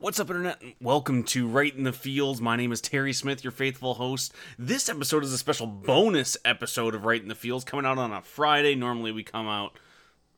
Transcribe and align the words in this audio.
What's 0.00 0.18
up, 0.18 0.30
Internet? 0.30 0.62
Welcome 0.80 1.24
to 1.24 1.46
Right 1.46 1.76
in 1.76 1.84
the 1.84 1.92
Fields. 1.92 2.40
My 2.40 2.56
name 2.56 2.72
is 2.72 2.80
Terry 2.80 3.12
Smith, 3.12 3.44
your 3.44 3.50
faithful 3.50 3.92
host. 3.92 4.32
This 4.58 4.88
episode 4.88 5.24
is 5.24 5.32
a 5.34 5.36
special 5.36 5.66
bonus 5.66 6.38
episode 6.42 6.94
of 6.94 7.04
Right 7.04 7.20
in 7.20 7.28
the 7.28 7.34
Fields 7.34 7.66
coming 7.66 7.84
out 7.84 7.98
on 7.98 8.10
a 8.10 8.22
Friday. 8.22 8.74
Normally, 8.74 9.12
we 9.12 9.22
come 9.22 9.46
out 9.46 9.74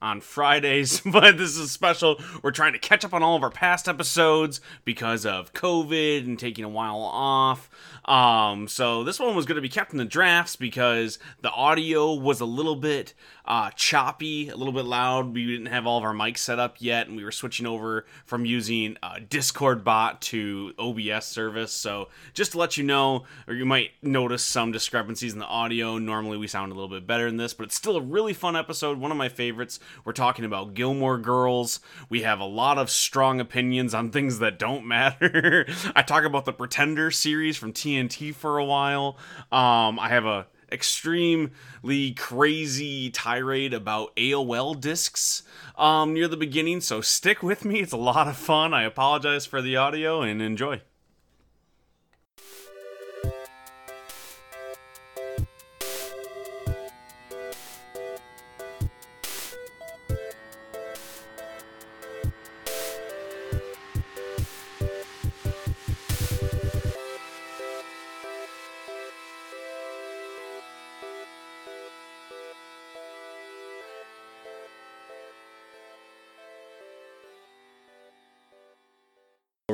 on 0.02 0.20
Fridays, 0.20 1.00
but 1.06 1.38
this 1.38 1.56
is 1.56 1.70
special. 1.70 2.20
We're 2.42 2.50
trying 2.50 2.72
to 2.74 2.78
catch 2.78 3.04
up 3.04 3.14
on 3.14 3.22
all 3.22 3.36
of 3.36 3.42
our 3.42 3.50
past 3.50 3.88
episodes 3.88 4.60
because 4.84 5.24
of 5.24 5.54
COVID 5.54 6.24
and 6.24 6.38
taking 6.38 6.64
a 6.64 6.68
while 6.68 6.98
off. 6.98 7.70
Um, 8.04 8.66
so 8.66 9.04
this 9.04 9.20
one 9.20 9.36
was 9.36 9.46
going 9.46 9.56
to 9.56 9.62
be 9.62 9.68
kept 9.68 9.92
in 9.92 9.98
the 9.98 10.04
drafts 10.04 10.56
because 10.56 11.18
the 11.40 11.50
audio 11.50 12.12
was 12.12 12.40
a 12.40 12.44
little 12.44 12.74
bit 12.74 13.14
uh, 13.44 13.70
choppy, 13.70 14.48
a 14.48 14.56
little 14.56 14.72
bit 14.72 14.84
loud. 14.84 15.34
We 15.34 15.46
didn't 15.46 15.66
have 15.66 15.86
all 15.86 15.98
of 15.98 16.04
our 16.04 16.12
mics 16.12 16.38
set 16.38 16.58
up 16.58 16.76
yet, 16.78 17.08
and 17.08 17.16
we 17.16 17.24
were 17.24 17.32
switching 17.32 17.66
over 17.66 18.04
from 18.24 18.44
using 18.44 18.96
uh, 19.02 19.16
Discord 19.28 19.84
bot 19.84 20.20
to 20.22 20.72
OBS 20.78 21.26
service. 21.26 21.72
So 21.72 22.08
just 22.34 22.52
to 22.52 22.58
let 22.58 22.76
you 22.76 22.84
know, 22.84 23.24
or 23.46 23.54
you 23.54 23.64
might 23.64 23.90
notice 24.02 24.44
some 24.44 24.72
discrepancies 24.72 25.32
in 25.32 25.38
the 25.38 25.46
audio. 25.46 25.98
Normally 25.98 26.38
we 26.38 26.46
sound 26.46 26.72
a 26.72 26.74
little 26.74 26.88
bit 26.88 27.06
better 27.06 27.26
in 27.26 27.36
this, 27.36 27.54
but 27.54 27.64
it's 27.64 27.76
still 27.76 27.96
a 27.96 28.00
really 28.00 28.32
fun 28.32 28.56
episode. 28.56 28.98
One 28.98 29.10
of 29.10 29.16
my 29.16 29.28
favorites. 29.28 29.80
We're 30.04 30.12
talking 30.12 30.44
about 30.44 30.74
Gilmore 30.74 31.18
Girls. 31.18 31.80
We 32.08 32.22
have 32.22 32.40
a 32.40 32.44
lot 32.44 32.78
of 32.78 32.90
strong 32.90 33.40
opinions 33.40 33.94
on 33.94 34.10
things 34.10 34.38
that 34.40 34.58
don't 34.58 34.86
matter. 34.86 35.66
I 35.96 36.02
talk 36.02 36.24
about 36.24 36.44
the 36.44 36.52
Pretender 36.52 37.10
series 37.10 37.56
from 37.56 37.72
TNT 37.72 38.34
for 38.34 38.58
a 38.58 38.64
while. 38.64 39.16
Um, 39.50 39.98
I 39.98 40.08
have 40.08 40.24
a 40.24 40.46
extremely 40.70 42.12
crazy 42.16 43.10
tirade 43.10 43.74
about 43.74 44.16
AOL 44.16 44.80
discs 44.80 45.42
um, 45.76 46.14
near 46.14 46.28
the 46.28 46.36
beginning, 46.36 46.80
so 46.80 47.00
stick 47.00 47.42
with 47.42 47.64
me. 47.64 47.80
It's 47.80 47.92
a 47.92 47.98
lot 47.98 48.28
of 48.28 48.36
fun. 48.36 48.72
I 48.72 48.84
apologize 48.84 49.46
for 49.46 49.60
the 49.60 49.76
audio 49.76 50.22
and 50.22 50.40
enjoy. 50.40 50.80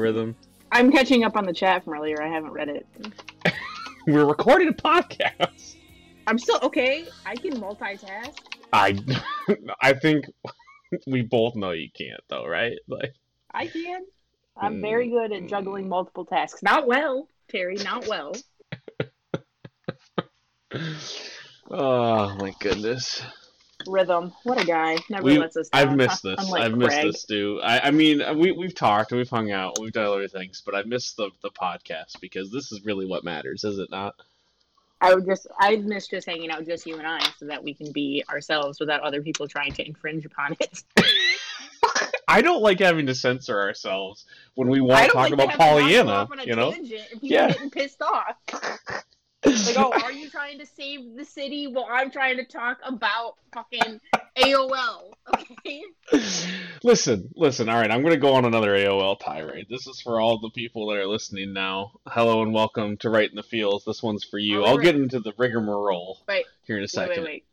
Rhythm. 0.08 0.34
I'm 0.72 0.90
catching 0.90 1.22
up 1.22 1.36
on 1.36 1.44
the 1.44 1.52
chat 1.52 1.84
from 1.84 1.92
earlier. 1.92 2.22
I 2.22 2.28
haven't 2.28 2.52
read 2.52 2.70
it. 2.70 2.86
We're 4.06 4.24
recording 4.24 4.68
a 4.68 4.72
podcast. 4.72 5.76
I'm 6.26 6.38
still 6.38 6.58
okay. 6.62 7.06
I 7.26 7.36
can 7.36 7.60
multitask. 7.60 8.32
I, 8.72 8.98
I 9.82 9.92
think 9.92 10.24
we 11.06 11.20
both 11.20 11.56
know 11.56 11.72
you 11.72 11.90
can't, 11.94 12.22
though, 12.30 12.46
right? 12.46 12.78
Like, 12.88 13.12
I 13.52 13.66
can. 13.66 14.06
I'm 14.56 14.76
hmm. 14.76 14.80
very 14.80 15.10
good 15.10 15.30
at 15.30 15.46
juggling 15.46 15.90
multiple 15.90 16.24
tasks. 16.24 16.62
Not 16.62 16.86
well, 16.86 17.28
Terry. 17.50 17.76
Not 17.76 18.08
well. 18.08 18.32
oh 21.70 22.34
my 22.36 22.54
goodness. 22.60 23.22
Rhythm. 23.88 24.32
What 24.44 24.60
a 24.60 24.64
guy. 24.66 24.98
Never 25.08 25.24
We, 25.24 25.38
lets 25.38 25.56
us 25.56 25.68
down. 25.68 25.88
I've 25.88 25.96
missed 25.96 26.22
this. 26.22 26.38
Unlike 26.38 26.62
I've 26.62 26.76
missed 26.76 26.90
Craig. 26.90 27.06
this, 27.06 27.24
too. 27.24 27.60
I, 27.62 27.80
I 27.88 27.90
mean, 27.90 28.22
we 28.38 28.52
we've 28.52 28.74
talked, 28.74 29.12
we've 29.12 29.28
hung 29.28 29.50
out, 29.50 29.78
we've 29.80 29.92
done 29.92 30.06
other 30.06 30.28
things, 30.28 30.62
but 30.64 30.74
I 30.74 30.82
missed 30.82 31.16
the 31.16 31.30
the 31.42 31.50
podcast 31.50 32.20
because 32.20 32.50
this 32.52 32.70
is 32.72 32.84
really 32.84 33.06
what 33.06 33.24
matters, 33.24 33.64
is 33.64 33.78
it 33.78 33.90
not? 33.90 34.14
I 35.00 35.14
would 35.14 35.26
just. 35.26 35.46
I 35.60 35.76
miss 35.76 36.08
just 36.08 36.26
hanging 36.26 36.50
out, 36.50 36.66
just 36.66 36.84
you 36.86 36.96
and 36.98 37.06
I, 37.06 37.20
so 37.38 37.46
that 37.46 37.62
we 37.62 37.72
can 37.72 37.92
be 37.92 38.24
ourselves 38.28 38.80
without 38.80 39.00
other 39.02 39.22
people 39.22 39.46
trying 39.46 39.72
to 39.74 39.86
infringe 39.86 40.24
upon 40.26 40.56
it. 40.60 40.82
I 42.30 42.42
don't 42.42 42.60
like 42.62 42.80
having 42.80 43.06
to 43.06 43.14
censor 43.14 43.58
ourselves 43.58 44.26
when 44.54 44.68
we 44.68 44.80
want 44.82 45.06
to 45.06 45.12
talk 45.12 45.14
like 45.14 45.32
about 45.32 45.44
to 45.44 45.50
have 45.50 45.58
to 45.58 45.64
knock 45.64 45.70
Pollyanna. 45.80 46.10
off 46.10 46.30
on 46.32 46.40
a 46.40 46.44
You 46.44 46.56
know, 46.56 46.74
Yeah. 47.22 47.48
getting 47.48 47.70
pissed 47.70 48.02
off. 48.02 48.34
Like, 49.66 49.78
oh, 49.78 49.92
are 50.02 50.12
you 50.12 50.30
trying 50.30 50.58
to 50.58 50.66
save 50.66 51.16
the 51.16 51.24
city? 51.24 51.66
Well, 51.66 51.86
I'm 51.90 52.10
trying 52.10 52.36
to 52.36 52.44
talk 52.44 52.78
about 52.84 53.34
fucking 53.52 54.00
AOL. 54.36 55.12
Okay. 55.34 55.82
listen, 56.82 57.30
listen. 57.34 57.68
All 57.68 57.80
right, 57.80 57.90
I'm 57.90 58.02
going 58.02 58.14
to 58.14 58.20
go 58.20 58.34
on 58.34 58.44
another 58.44 58.70
AOL 58.70 59.18
tirade. 59.18 59.66
This 59.68 59.86
is 59.86 60.00
for 60.00 60.20
all 60.20 60.38
the 60.40 60.50
people 60.50 60.86
that 60.88 60.96
are 60.98 61.06
listening 61.06 61.52
now. 61.52 61.92
Hello 62.06 62.42
and 62.42 62.52
welcome 62.54 62.96
to 62.98 63.10
Right 63.10 63.28
in 63.28 63.36
the 63.36 63.42
Fields. 63.42 63.84
This 63.84 64.02
one's 64.02 64.24
for 64.24 64.38
you. 64.38 64.62
Oh, 64.62 64.66
I'll 64.66 64.76
right. 64.76 64.84
get 64.84 64.94
into 64.94 65.20
the 65.20 65.32
rigmarole 65.38 66.18
Wait, 66.28 66.46
here 66.64 66.78
in 66.78 66.84
a 66.84 66.88
second. 66.88 67.10
wait, 67.10 67.18
wait. 67.18 67.24
wait. 67.26 67.44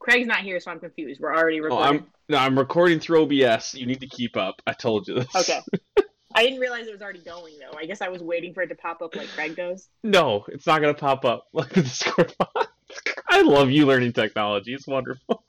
Craig's 0.00 0.26
not 0.26 0.40
here, 0.40 0.58
so 0.60 0.70
I'm 0.70 0.80
confused. 0.80 1.20
We're 1.20 1.34
already 1.34 1.60
Oh, 1.60 1.64
recording. 1.64 2.00
I'm 2.00 2.06
no, 2.28 2.38
I'm 2.38 2.58
recording 2.58 3.00
through 3.00 3.22
OBS. 3.22 3.74
You 3.74 3.86
need 3.86 4.00
to 4.00 4.06
keep 4.08 4.36
up. 4.36 4.60
I 4.66 4.72
told 4.72 5.06
you 5.08 5.14
this. 5.14 5.34
Okay. 5.36 5.60
I 6.34 6.42
didn't 6.44 6.60
realize 6.60 6.86
it 6.86 6.92
was 6.92 7.02
already 7.02 7.20
going 7.20 7.54
though. 7.58 7.76
I 7.78 7.84
guess 7.86 8.00
I 8.00 8.08
was 8.08 8.22
waiting 8.22 8.52
for 8.54 8.62
it 8.62 8.68
to 8.68 8.74
pop 8.74 9.02
up 9.02 9.14
like 9.14 9.28
Craig 9.28 9.56
does. 9.56 9.88
No, 10.02 10.44
it's 10.48 10.66
not 10.66 10.80
going 10.80 10.94
to 10.94 11.00
pop 11.00 11.24
up 11.24 11.48
like 11.52 11.70
the 11.70 11.82
Discord. 11.82 12.34
I 13.28 13.42
love 13.42 13.70
you 13.70 13.86
learning 13.86 14.12
technology. 14.12 14.74
It's 14.74 14.86
wonderful. 14.86 15.42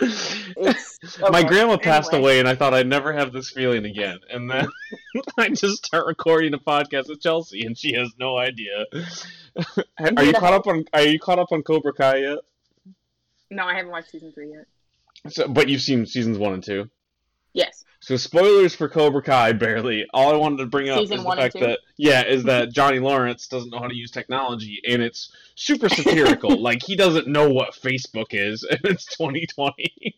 It's 0.00 1.18
My 1.30 1.42
grandma 1.42 1.76
passed 1.76 2.12
Anyway. 2.12 2.22
away, 2.32 2.38
and 2.40 2.48
I 2.48 2.54
thought 2.54 2.74
I'd 2.74 2.86
never 2.88 3.12
have 3.12 3.32
this 3.32 3.50
feeling 3.50 3.84
again. 3.84 4.18
And 4.30 4.50
then 4.50 4.66
I 5.38 5.48
just 5.50 5.86
start 5.86 6.06
recording 6.06 6.54
a 6.54 6.58
podcast 6.58 7.08
with 7.08 7.20
Chelsea, 7.20 7.64
and 7.66 7.76
she 7.78 7.92
has 7.94 8.10
no 8.18 8.36
idea. 8.36 8.86
are 10.16 10.24
you 10.24 10.32
caught 10.32 10.54
up 10.54 10.66
on? 10.66 10.84
Are 10.92 11.02
you 11.02 11.18
caught 11.18 11.38
up 11.38 11.52
on 11.52 11.62
Cobra 11.62 11.92
Kai 11.92 12.16
yet? 12.18 12.38
No, 13.50 13.64
I 13.64 13.74
haven't 13.74 13.90
watched 13.92 14.10
season 14.10 14.32
three 14.32 14.50
yet. 14.52 14.66
So, 15.32 15.46
but 15.46 15.68
you've 15.68 15.82
seen 15.82 16.06
seasons 16.06 16.38
one 16.38 16.54
and 16.54 16.64
two. 16.64 16.90
Yes. 17.52 17.84
So 18.02 18.16
spoilers 18.16 18.74
for 18.74 18.88
Cobra 18.88 19.22
Kai, 19.22 19.52
barely. 19.52 20.04
All 20.12 20.34
I 20.34 20.36
wanted 20.36 20.56
to 20.56 20.66
bring 20.66 20.88
up 20.88 20.98
Season 20.98 21.18
is 21.18 21.24
the 21.24 21.36
fact 21.36 21.54
that 21.60 21.78
yeah, 21.96 22.26
is 22.26 22.42
that 22.44 22.72
Johnny 22.72 22.98
Lawrence 22.98 23.46
doesn't 23.46 23.70
know 23.70 23.78
how 23.78 23.86
to 23.86 23.94
use 23.94 24.10
technology, 24.10 24.80
and 24.88 25.00
it's 25.00 25.32
super 25.54 25.88
satirical. 25.88 26.56
like 26.60 26.82
he 26.82 26.96
doesn't 26.96 27.28
know 27.28 27.48
what 27.48 27.74
Facebook 27.74 28.34
is, 28.34 28.64
and 28.70 28.80
it's 28.82 29.06
2020, 29.16 30.16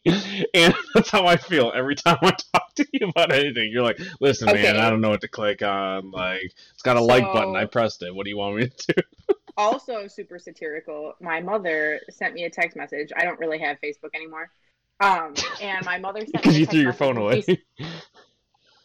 and 0.55 0.75
that's 0.95 1.11
how 1.11 1.27
I 1.27 1.37
feel 1.37 1.73
every 1.75 1.95
time 1.95 2.17
I 2.23 2.31
talk 2.55 2.75
to 2.77 2.87
you 2.91 3.09
about 3.09 3.31
anything. 3.33 3.71
You're 3.71 3.83
like, 3.83 4.01
listen, 4.19 4.47
man, 4.47 4.79
I 4.79 4.89
don't 4.89 5.03
know 5.03 5.11
what 5.11 5.21
to 5.21 5.29
click 5.29 5.61
on. 5.61 6.11
Like 6.11 6.55
it's 6.73 6.83
got 6.83 6.97
a 6.97 7.03
like 7.03 7.25
button. 7.35 7.55
I 7.55 7.67
pressed 7.67 8.03
it. 8.03 8.15
What 8.15 8.25
do 8.25 8.31
you 8.31 8.39
want 8.39 8.57
me 8.57 8.69
to 8.69 8.95
do? 8.95 9.03
Also 9.57 10.09
super 10.09 10.37
satirical. 10.37 11.15
My 11.21 11.41
mother 11.41 12.01
sent 12.11 12.35
me 12.35 12.43
a 12.43 12.51
text 12.51 12.77
message. 12.77 13.13
I 13.17 13.23
don't 13.23 13.39
really 13.39 13.61
have 13.61 13.77
Facebook 13.81 14.11
anymore. 14.13 14.51
Um, 15.01 15.35
and 15.61 15.85
my 15.85 15.99
mother 15.99 16.21
sent 16.21 16.33
Because 16.33 16.59
you 16.59 16.67
threw 16.67 16.81
your 16.81 16.93
phone 16.93 17.17
away. 17.17 17.43
she 17.43 17.65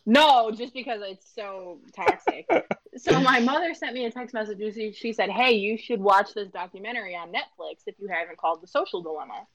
No, 0.05 0.51
just 0.51 0.73
because 0.73 1.01
it's 1.03 1.33
so 1.33 1.79
toxic. 1.95 2.47
so 2.97 3.19
my 3.19 3.39
mother 3.39 3.73
sent 3.73 3.93
me 3.93 4.05
a 4.05 4.11
text 4.11 4.33
message. 4.33 4.57
She, 4.73 4.91
she 4.91 5.13
said, 5.13 5.29
"Hey, 5.29 5.53
you 5.53 5.77
should 5.77 6.01
watch 6.01 6.33
this 6.33 6.49
documentary 6.49 7.15
on 7.15 7.29
Netflix 7.29 7.83
if 7.85 7.95
you 7.99 8.07
haven't 8.07 8.37
called 8.37 8.61
The 8.61 8.67
Social 8.67 9.01
Dilemma." 9.01 9.45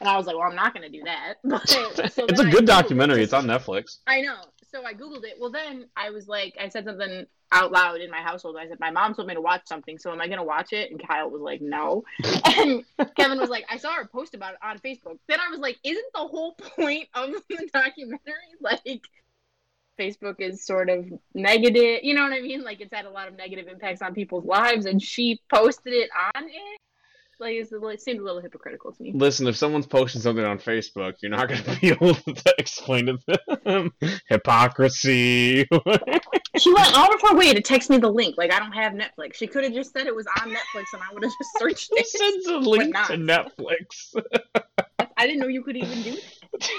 And 0.00 0.08
I 0.08 0.16
was 0.16 0.26
like, 0.26 0.36
"Well, 0.36 0.48
I'm 0.48 0.56
not 0.56 0.74
going 0.74 0.90
to 0.90 0.98
do 0.98 1.04
that." 1.04 1.34
But, 1.44 1.68
so 1.68 2.26
it's 2.26 2.40
a 2.40 2.44
good 2.44 2.64
it. 2.64 2.66
documentary. 2.66 3.22
It's 3.22 3.32
on 3.32 3.46
Netflix. 3.46 3.98
I 4.06 4.20
know. 4.20 4.36
So 4.74 4.84
I 4.84 4.94
googled 4.94 5.24
it. 5.24 5.36
Well, 5.38 5.50
then 5.50 5.86
I 5.96 6.10
was 6.10 6.28
like, 6.28 6.56
I 6.58 6.68
said 6.68 6.86
something 6.86 7.26
out 7.52 7.72
loud 7.72 8.00
in 8.00 8.10
my 8.10 8.22
household. 8.22 8.56
I 8.58 8.66
said, 8.66 8.80
"My 8.80 8.90
mom 8.90 9.14
told 9.14 9.28
me 9.28 9.34
to 9.34 9.40
watch 9.40 9.66
something, 9.66 9.98
so 9.98 10.10
am 10.10 10.20
I 10.20 10.26
going 10.26 10.38
to 10.38 10.44
watch 10.44 10.72
it?" 10.72 10.90
And 10.90 11.06
Kyle 11.06 11.30
was 11.30 11.42
like, 11.42 11.60
"No." 11.60 12.04
And 12.44 12.84
Kevin 13.16 13.38
was 13.38 13.50
like, 13.50 13.66
"I 13.70 13.76
saw 13.76 13.92
her 13.94 14.06
post 14.06 14.34
about 14.34 14.54
it 14.54 14.60
on 14.62 14.78
Facebook." 14.78 15.18
Then 15.28 15.38
I 15.40 15.50
was 15.50 15.60
like, 15.60 15.78
"Isn't 15.84 16.12
the 16.14 16.20
whole 16.20 16.54
point 16.76 17.08
of 17.14 17.30
the 17.48 17.68
documentary 17.72 18.32
like 18.60 19.02
Facebook 19.98 20.36
is 20.40 20.64
sort 20.64 20.88
of 20.88 21.06
negative? 21.34 22.00
You 22.02 22.14
know 22.14 22.22
what 22.22 22.32
I 22.32 22.40
mean? 22.40 22.62
Like 22.62 22.80
it's 22.80 22.94
had 22.94 23.04
a 23.04 23.10
lot 23.10 23.28
of 23.28 23.36
negative 23.36 23.68
impacts 23.68 24.00
on 24.00 24.14
people's 24.14 24.46
lives, 24.46 24.86
and 24.86 25.02
she 25.02 25.40
posted 25.52 25.92
it 25.92 26.08
on 26.34 26.44
it. 26.44 26.80
Like 27.38 27.54
it's, 27.54 27.72
it 27.72 28.00
seemed 28.00 28.20
a 28.20 28.22
little 28.22 28.40
hypocritical 28.40 28.92
to 28.92 29.02
me. 29.02 29.12
Listen, 29.14 29.46
if 29.48 29.56
someone's 29.56 29.86
posting 29.86 30.20
something 30.22 30.44
on 30.44 30.58
Facebook, 30.58 31.14
you're 31.20 31.30
not 31.30 31.48
going 31.48 31.62
to 31.64 31.80
be 31.80 31.88
able 31.88 32.14
to 32.14 32.54
explain 32.58 33.06
to 33.06 33.18
them 33.64 33.92
hypocrisy. 34.28 35.66
She 36.56 36.72
went 36.72 36.96
out 36.96 37.14
of 37.14 37.20
her 37.28 37.36
way 37.36 37.52
to 37.52 37.60
text 37.60 37.90
me 37.90 37.98
the 37.98 38.10
link. 38.10 38.36
Like 38.38 38.52
I 38.52 38.58
don't 38.58 38.72
have 38.72 38.92
Netflix. 38.92 39.34
She 39.34 39.46
could 39.46 39.64
have 39.64 39.72
just 39.72 39.92
said 39.92 40.06
it 40.06 40.14
was 40.14 40.26
on 40.40 40.50
Netflix, 40.50 40.84
and 40.92 41.02
I 41.02 41.12
would 41.12 41.22
have 41.24 41.32
just 41.32 41.50
searched 41.58 41.88
Who 41.90 41.96
it. 41.98 42.06
sends 42.06 42.46
a 42.46 42.58
link 42.58 42.92
not. 42.94 43.08
to 43.08 43.16
Netflix? 43.16 44.14
I 45.16 45.26
didn't 45.26 45.40
know 45.40 45.48
you 45.48 45.62
could 45.62 45.76
even 45.76 46.02
do 46.02 46.12
that. 46.12 46.70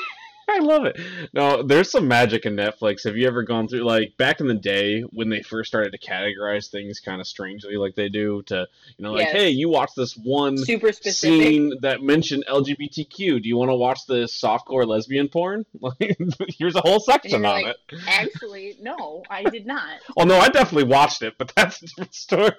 I 0.49 0.59
love 0.59 0.85
it. 0.85 0.99
No, 1.33 1.63
there's 1.63 1.89
some 1.89 2.07
magic 2.07 2.45
in 2.45 2.55
Netflix. 2.55 3.03
Have 3.05 3.15
you 3.15 3.27
ever 3.27 3.43
gone 3.43 3.67
through 3.67 3.83
like 3.83 4.15
back 4.17 4.39
in 4.39 4.47
the 4.47 4.53
day 4.53 5.01
when 5.01 5.29
they 5.29 5.41
first 5.41 5.69
started 5.69 5.91
to 5.91 5.97
categorize 5.97 6.69
things 6.69 6.99
kind 6.99 7.21
of 7.21 7.27
strangely, 7.27 7.75
like 7.77 7.95
they 7.95 8.09
do 8.09 8.41
to 8.43 8.67
you 8.97 9.03
know, 9.03 9.13
like, 9.13 9.25
Yes. 9.27 9.31
hey, 9.33 9.49
you 9.49 9.69
watch 9.69 9.91
this 9.95 10.13
one 10.17 10.57
Super 10.57 10.91
specific. 10.91 11.39
scene 11.39 11.73
that 11.81 12.01
mentioned 12.01 12.45
LGBTQ. 12.49 13.41
Do 13.41 13.47
you 13.47 13.57
want 13.57 13.69
to 13.71 13.75
watch 13.75 14.05
this 14.07 14.39
softcore 14.39 14.87
lesbian 14.87 15.29
porn? 15.29 15.65
Like, 15.83 16.17
here's 16.57 16.75
a 16.75 16.81
whole 16.81 16.99
section 16.99 17.45
on 17.45 17.63
like, 17.63 17.75
it. 17.89 17.99
Actually, 18.07 18.77
no, 18.81 19.23
I 19.29 19.43
did 19.43 19.65
not. 19.65 19.99
Oh 20.17 20.23
no, 20.23 20.37
I 20.37 20.47
definitely 20.49 20.89
watched 20.89 21.21
it, 21.23 21.35
but 21.37 21.51
that's 21.55 21.81
a 21.81 21.85
different 21.87 22.13
story. 22.13 22.51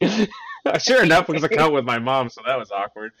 I 0.02 0.78
share 0.78 1.02
a 1.02 1.06
Netflix 1.06 1.42
account 1.42 1.72
with 1.72 1.84
my 1.84 1.98
mom, 1.98 2.28
so 2.28 2.42
that 2.46 2.58
was 2.58 2.70
awkward. 2.70 3.12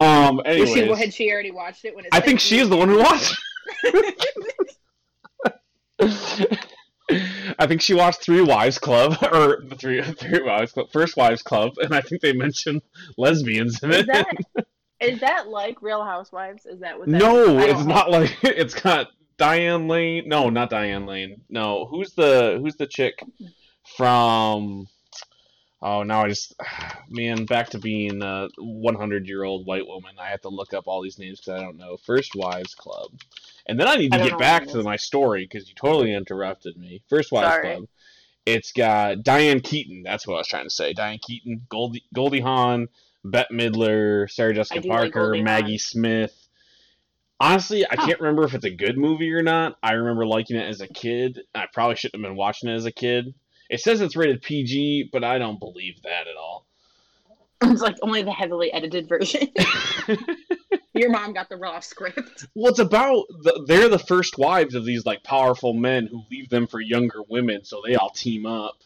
Um, 0.00 0.36
Was 0.36 0.70
she, 0.72 0.80
anyways, 0.80 0.98
had 0.98 1.12
she 1.14 1.30
already 1.30 1.50
watched 1.50 1.84
it 1.84 1.94
when 1.94 2.06
it 2.06 2.08
I 2.12 2.16
said 2.18 2.24
think 2.24 2.52
is 2.52 2.68
the 2.68 2.76
one 2.76 2.88
who 2.88 2.98
watched. 2.98 3.36
I 7.58 7.66
think 7.66 7.82
she 7.82 7.94
watched 7.94 8.22
Three 8.22 8.40
Wives 8.40 8.78
Club 8.78 9.16
or 9.32 9.62
the 9.66 9.76
Three 9.76 10.00
Three 10.02 10.42
Wives 10.42 10.72
Club, 10.72 10.90
First 10.92 11.16
Wives 11.16 11.42
Club, 11.42 11.72
and 11.78 11.94
I 11.94 12.00
think 12.00 12.22
they 12.22 12.32
mentioned 12.32 12.82
lesbians 13.18 13.82
in 13.82 13.90
Is 13.90 13.98
it. 14.00 14.06
that 14.06 14.26
is 15.00 15.20
that 15.20 15.48
like 15.48 15.82
Real 15.82 16.04
Housewives? 16.04 16.66
Is 16.66 16.80
that 16.80 16.98
what? 16.98 17.08
That 17.08 17.18
no, 17.18 17.58
I 17.58 17.66
don't 17.66 17.70
it's 17.70 17.80
know. 17.80 17.94
not 17.94 18.10
like 18.10 18.36
it's 18.42 18.74
got 18.74 19.08
Diane 19.36 19.88
Lane. 19.88 20.28
No, 20.28 20.48
not 20.50 20.70
Diane 20.70 21.06
Lane. 21.06 21.42
No, 21.48 21.86
who's 21.86 22.14
the 22.14 22.58
who's 22.62 22.76
the 22.76 22.86
chick 22.86 23.22
from? 23.96 24.86
Oh, 25.82 26.02
now 26.02 26.24
I 26.24 26.28
just 26.28 26.54
man 27.08 27.44
back 27.46 27.70
to 27.70 27.78
being 27.78 28.22
a 28.22 28.48
100 28.58 29.26
year 29.26 29.44
old 29.44 29.66
white 29.66 29.86
woman. 29.86 30.16
I 30.18 30.28
have 30.28 30.42
to 30.42 30.48
look 30.48 30.74
up 30.74 30.84
all 30.86 31.02
these 31.02 31.18
names 31.18 31.40
because 31.40 31.60
I 31.60 31.64
don't 31.64 31.76
know. 31.76 31.96
First 31.96 32.34
Wives 32.34 32.74
Club, 32.74 33.12
and 33.66 33.78
then 33.78 33.88
I 33.88 33.96
need 33.96 34.12
to 34.12 34.20
I 34.20 34.28
get 34.28 34.38
back 34.38 34.66
to 34.68 34.82
my 34.82 34.96
story 34.96 35.44
because 35.44 35.68
you 35.68 35.74
totally 35.74 36.12
interrupted 36.12 36.76
me. 36.76 37.02
First 37.08 37.32
Wives 37.32 37.48
Sorry. 37.48 37.76
Club. 37.76 37.88
It's 38.46 38.72
got 38.72 39.22
Diane 39.22 39.60
Keaton. 39.60 40.02
That's 40.02 40.26
what 40.26 40.34
I 40.34 40.38
was 40.38 40.48
trying 40.48 40.64
to 40.64 40.70
say. 40.70 40.92
Diane 40.92 41.18
Keaton, 41.22 41.66
Goldie, 41.68 42.04
Goldie 42.12 42.40
Hawn, 42.40 42.88
Bette 43.22 43.54
Midler, 43.54 44.30
Sarah 44.30 44.54
Jessica 44.54 44.80
do 44.80 44.88
like 44.88 45.12
Parker, 45.12 45.36
Maggie 45.42 45.72
Hawn. 45.72 45.78
Smith. 45.78 46.48
Honestly, 47.38 47.86
I 47.90 47.96
can't 47.96 48.20
remember 48.20 48.44
if 48.44 48.54
it's 48.54 48.66
a 48.66 48.70
good 48.70 48.98
movie 48.98 49.32
or 49.32 49.42
not. 49.42 49.76
I 49.82 49.92
remember 49.92 50.26
liking 50.26 50.56
it 50.56 50.68
as 50.68 50.82
a 50.82 50.88
kid. 50.88 51.40
I 51.54 51.66
probably 51.72 51.96
shouldn't 51.96 52.22
have 52.22 52.28
been 52.28 52.36
watching 52.36 52.68
it 52.68 52.74
as 52.74 52.84
a 52.84 52.92
kid. 52.92 53.34
It 53.70 53.80
says 53.80 54.02
it's 54.02 54.16
rated 54.16 54.42
PG, 54.42 55.08
but 55.12 55.24
I 55.24 55.38
don't 55.38 55.58
believe 55.58 56.02
that 56.02 56.26
at 56.28 56.36
all. 56.38 56.66
It's 57.62 57.82
like 57.82 57.96
only 58.02 58.22
the 58.22 58.32
heavily 58.32 58.72
edited 58.72 59.06
version. 59.08 59.48
Your 60.94 61.10
mom 61.10 61.34
got 61.34 61.48
the 61.50 61.56
raw 61.58 61.78
script. 61.80 62.46
Well, 62.54 62.70
it's 62.70 62.78
about 62.78 63.24
the, 63.42 63.64
they're 63.66 63.88
the 63.90 63.98
first 63.98 64.38
wives 64.38 64.74
of 64.74 64.84
these 64.86 65.04
like 65.06 65.22
powerful 65.22 65.72
men 65.74 66.06
who 66.06 66.22
leave 66.30 66.48
them 66.48 66.66
for 66.66 66.80
younger 66.80 67.20
women, 67.28 67.64
so 67.64 67.82
they 67.86 67.94
all 67.96 68.10
team 68.10 68.46
up 68.46 68.76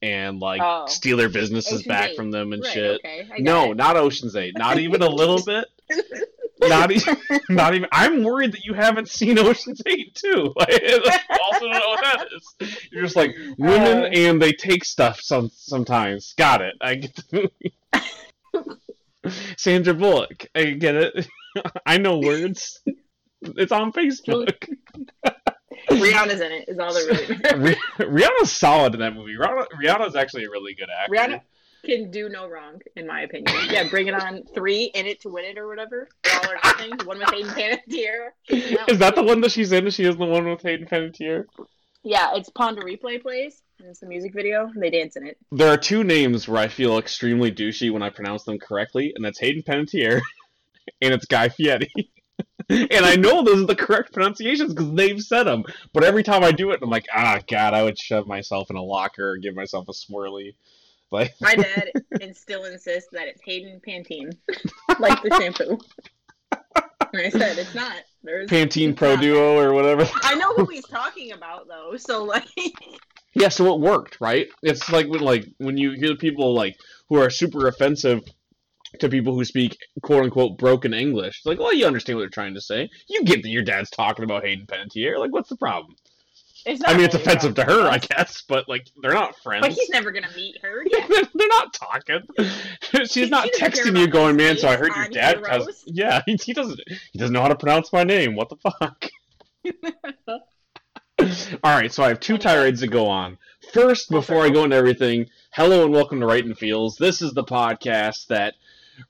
and 0.00 0.40
like 0.40 0.60
Oh. 0.64 0.86
steal 0.88 1.18
their 1.18 1.28
businesses 1.28 1.74
Ocean's 1.74 1.86
back 1.86 2.10
Eight. 2.10 2.16
from 2.16 2.30
them 2.30 2.52
and 2.54 2.62
Right, 2.62 2.72
shit. 2.72 3.00
okay, 3.04 3.28
No, 3.38 3.72
it. 3.72 3.76
not 3.76 3.96
Ocean's 3.96 4.34
Eight. 4.34 4.56
Not 4.58 4.78
even 4.78 5.02
a 5.02 5.08
little 5.10 5.42
bit. 5.42 5.66
Not 6.62 6.92
even. 6.92 7.16
Not 7.48 7.74
even. 7.74 7.88
I'm 7.90 8.22
worried 8.22 8.52
that 8.52 8.64
you 8.64 8.72
haven't 8.74 9.08
seen 9.08 9.36
Ocean's 9.38 9.82
Eight 9.86 10.14
too. 10.14 10.54
I 10.60 11.38
also 11.44 11.60
don't 11.66 11.72
know 11.72 11.88
what 11.88 12.02
that 12.04 12.26
is. 12.60 12.78
You're 12.92 13.02
just 13.02 13.16
like 13.16 13.34
women 13.58 14.04
Uh. 14.04 14.10
and 14.12 14.40
they 14.40 14.52
take 14.52 14.84
stuff 14.84 15.20
some 15.20 15.50
sometimes. 15.52 16.34
Got 16.38 16.62
it. 16.62 16.74
I 16.80 16.94
get 16.96 17.16
the 17.16 17.50
movie. 18.52 18.78
Sandra 19.56 19.94
Bullock. 19.94 20.46
I 20.54 20.64
get 20.72 20.94
it. 20.94 21.26
I 21.86 21.98
know 21.98 22.18
words. 22.18 22.80
It's 23.42 23.72
on 23.72 23.92
Facebook. 23.92 24.68
Rihanna's 25.90 26.40
in 26.40 26.52
it. 26.52 26.64
Is 26.68 26.78
all 26.78 26.92
the 26.92 27.06
really. 27.10 27.74
Rih- 27.74 28.06
Rihanna's 28.08 28.52
solid 28.52 28.94
in 28.94 29.00
that 29.00 29.14
movie. 29.14 29.34
Rihanna, 29.36 29.66
Rihanna's 29.82 30.14
actually 30.16 30.44
a 30.44 30.50
really 30.50 30.74
good 30.74 30.88
actor. 30.96 31.12
Rihanna 31.12 31.40
can 31.84 32.10
do 32.10 32.28
no 32.28 32.48
wrong, 32.48 32.80
in 32.96 33.06
my 33.06 33.22
opinion. 33.22 33.54
Yeah, 33.70 33.88
bring 33.88 34.06
it 34.06 34.14
on 34.14 34.42
three 34.54 34.84
in 34.94 35.06
it 35.06 35.20
to 35.22 35.28
win 35.28 35.44
it 35.44 35.58
or 35.58 35.68
whatever. 35.68 36.08
All 36.32 36.50
or 36.50 36.58
nothing. 36.62 37.06
One 37.06 37.18
with 37.18 37.30
Hayden 37.30 37.50
Panettiere. 37.50 38.30
Is 38.88 38.98
that 38.98 39.14
the 39.14 39.22
one 39.22 39.40
that 39.40 39.52
she's 39.52 39.72
in? 39.72 39.88
She 39.90 40.04
is 40.04 40.16
the 40.16 40.24
one 40.24 40.48
with 40.48 40.62
Hayden 40.62 40.86
Panettiere. 40.86 41.46
Yeah, 42.04 42.34
it's 42.34 42.48
Pond 42.48 42.78
to 42.78 42.82
Replay 42.82 43.22
plays, 43.22 43.62
and 43.78 43.88
it's 43.88 44.02
a 44.02 44.06
music 44.06 44.34
video. 44.34 44.66
And 44.66 44.82
they 44.82 44.90
dance 44.90 45.16
in 45.16 45.26
it. 45.26 45.38
There 45.52 45.68
are 45.72 45.76
two 45.76 46.02
names 46.02 46.48
where 46.48 46.60
I 46.60 46.68
feel 46.68 46.98
extremely 46.98 47.52
douchey 47.52 47.92
when 47.92 48.02
I 48.02 48.10
pronounce 48.10 48.42
them 48.42 48.58
correctly, 48.58 49.12
and 49.14 49.24
that's 49.24 49.38
Hayden 49.38 49.62
Panettiere 49.62 50.20
and 51.00 51.14
it's 51.14 51.26
Guy 51.26 51.48
Fieri. 51.48 51.92
and 52.68 53.04
I 53.04 53.16
know 53.16 53.42
those 53.42 53.62
are 53.62 53.66
the 53.66 53.76
correct 53.76 54.12
pronunciations 54.12 54.74
because 54.74 54.92
they've 54.94 55.20
said 55.20 55.44
them. 55.44 55.64
But 55.92 56.04
every 56.04 56.22
time 56.22 56.42
I 56.42 56.52
do 56.52 56.70
it, 56.70 56.80
I'm 56.82 56.90
like, 56.90 57.06
ah, 57.14 57.40
God, 57.48 57.74
I 57.74 57.82
would 57.82 57.98
shove 57.98 58.26
myself 58.26 58.70
in 58.70 58.76
a 58.76 58.82
locker 58.82 59.30
or 59.30 59.36
give 59.36 59.54
myself 59.54 59.88
a 59.88 59.92
swirly. 59.92 60.54
Like, 61.12 61.34
My 61.40 61.54
dad 61.54 61.90
and 62.20 62.34
still 62.34 62.64
insists 62.64 63.10
that 63.12 63.28
it's 63.28 63.42
Hayden 63.44 63.80
Pantene, 63.86 64.32
like 64.98 65.22
the 65.22 65.30
shampoo. 65.38 65.78
And 67.12 67.26
I 67.26 67.28
said 67.28 67.58
it's 67.58 67.74
not. 67.74 67.96
There's 68.22 68.48
Pantene 68.50 68.96
Pro. 68.96 69.16
Duo 69.16 69.58
or 69.58 69.74
whatever. 69.74 70.08
I 70.22 70.34
know 70.34 70.54
who 70.54 70.64
he's 70.66 70.86
talking 70.86 71.32
about 71.32 71.68
though, 71.68 71.96
so 71.96 72.24
like 72.24 72.46
Yeah, 73.34 73.48
so 73.48 73.74
it 73.74 73.80
worked, 73.80 74.18
right? 74.20 74.48
It's 74.62 74.90
like 74.90 75.08
when 75.08 75.20
like 75.20 75.46
when 75.58 75.76
you 75.76 75.92
hear 75.92 76.16
people 76.16 76.54
like 76.54 76.76
who 77.08 77.20
are 77.20 77.28
super 77.28 77.68
offensive 77.68 78.22
to 79.00 79.08
people 79.08 79.34
who 79.34 79.44
speak 79.44 79.76
quote 80.02 80.24
unquote 80.24 80.58
broken 80.58 80.94
English. 80.94 81.38
It's 81.38 81.46
like, 81.46 81.58
well, 81.58 81.74
you 81.74 81.86
understand 81.86 82.16
what 82.16 82.22
they're 82.22 82.30
trying 82.30 82.54
to 82.54 82.60
say. 82.60 82.88
You 83.08 83.24
get 83.24 83.42
that 83.42 83.48
your 83.48 83.62
dad's 83.62 83.90
talking 83.90 84.24
about 84.24 84.44
Hayden 84.44 84.66
Panettiere. 84.66 85.18
Like, 85.18 85.32
what's 85.32 85.48
the 85.48 85.56
problem? 85.56 85.94
It's 86.66 86.80
not. 86.80 86.90
I 86.90 86.94
mean, 86.94 87.04
it's 87.04 87.14
really 87.14 87.26
offensive 87.26 87.54
to 87.56 87.64
her, 87.64 87.88
I 87.88 87.98
guess, 87.98 88.42
but 88.42 88.68
like 88.68 88.88
they're 89.00 89.14
not 89.14 89.36
friends. 89.38 89.62
But 89.62 89.72
he's 89.72 89.90
never 89.90 90.12
gonna 90.12 90.28
meet 90.36 90.58
her. 90.62 90.84
Yeah. 90.92 91.06
they're 91.08 91.48
not 91.48 91.72
talking. 91.72 92.20
She's 93.06 93.30
not 93.30 93.44
She 93.44 93.50
doesn't 93.50 93.52
care 93.58 93.70
texting 93.70 93.98
you 93.98 94.06
going, 94.08 94.36
man. 94.36 94.58
So 94.58 94.68
I 94.68 94.76
heard 94.76 94.94
your 94.94 95.08
dad. 95.08 95.44
Has, 95.46 95.84
yeah, 95.86 96.22
he, 96.26 96.34
he 96.44 96.52
doesn't. 96.52 96.80
He 97.12 97.18
doesn't 97.18 97.32
know 97.32 97.42
how 97.42 97.48
to 97.48 97.56
pronounce 97.56 97.92
my 97.92 98.04
name. 98.04 98.36
What 98.36 98.48
the 98.50 98.56
fuck? 98.56 99.10
All 101.64 101.76
right, 101.76 101.92
so 101.92 102.02
I 102.02 102.08
have 102.08 102.20
two 102.20 102.36
tirades 102.36 102.80
to 102.80 102.88
go 102.88 103.06
on. 103.06 103.38
First, 103.72 104.10
before 104.10 104.38
for 104.38 104.44
I 104.44 104.50
go 104.50 104.64
into 104.64 104.76
everything, 104.76 105.26
hello 105.52 105.84
and 105.84 105.92
welcome 105.92 106.20
to 106.20 106.26
Right 106.26 106.44
and 106.44 106.58
Feels. 106.58 106.96
This 106.96 107.22
is 107.22 107.32
the 107.32 107.44
podcast 107.44 108.26
that 108.26 108.54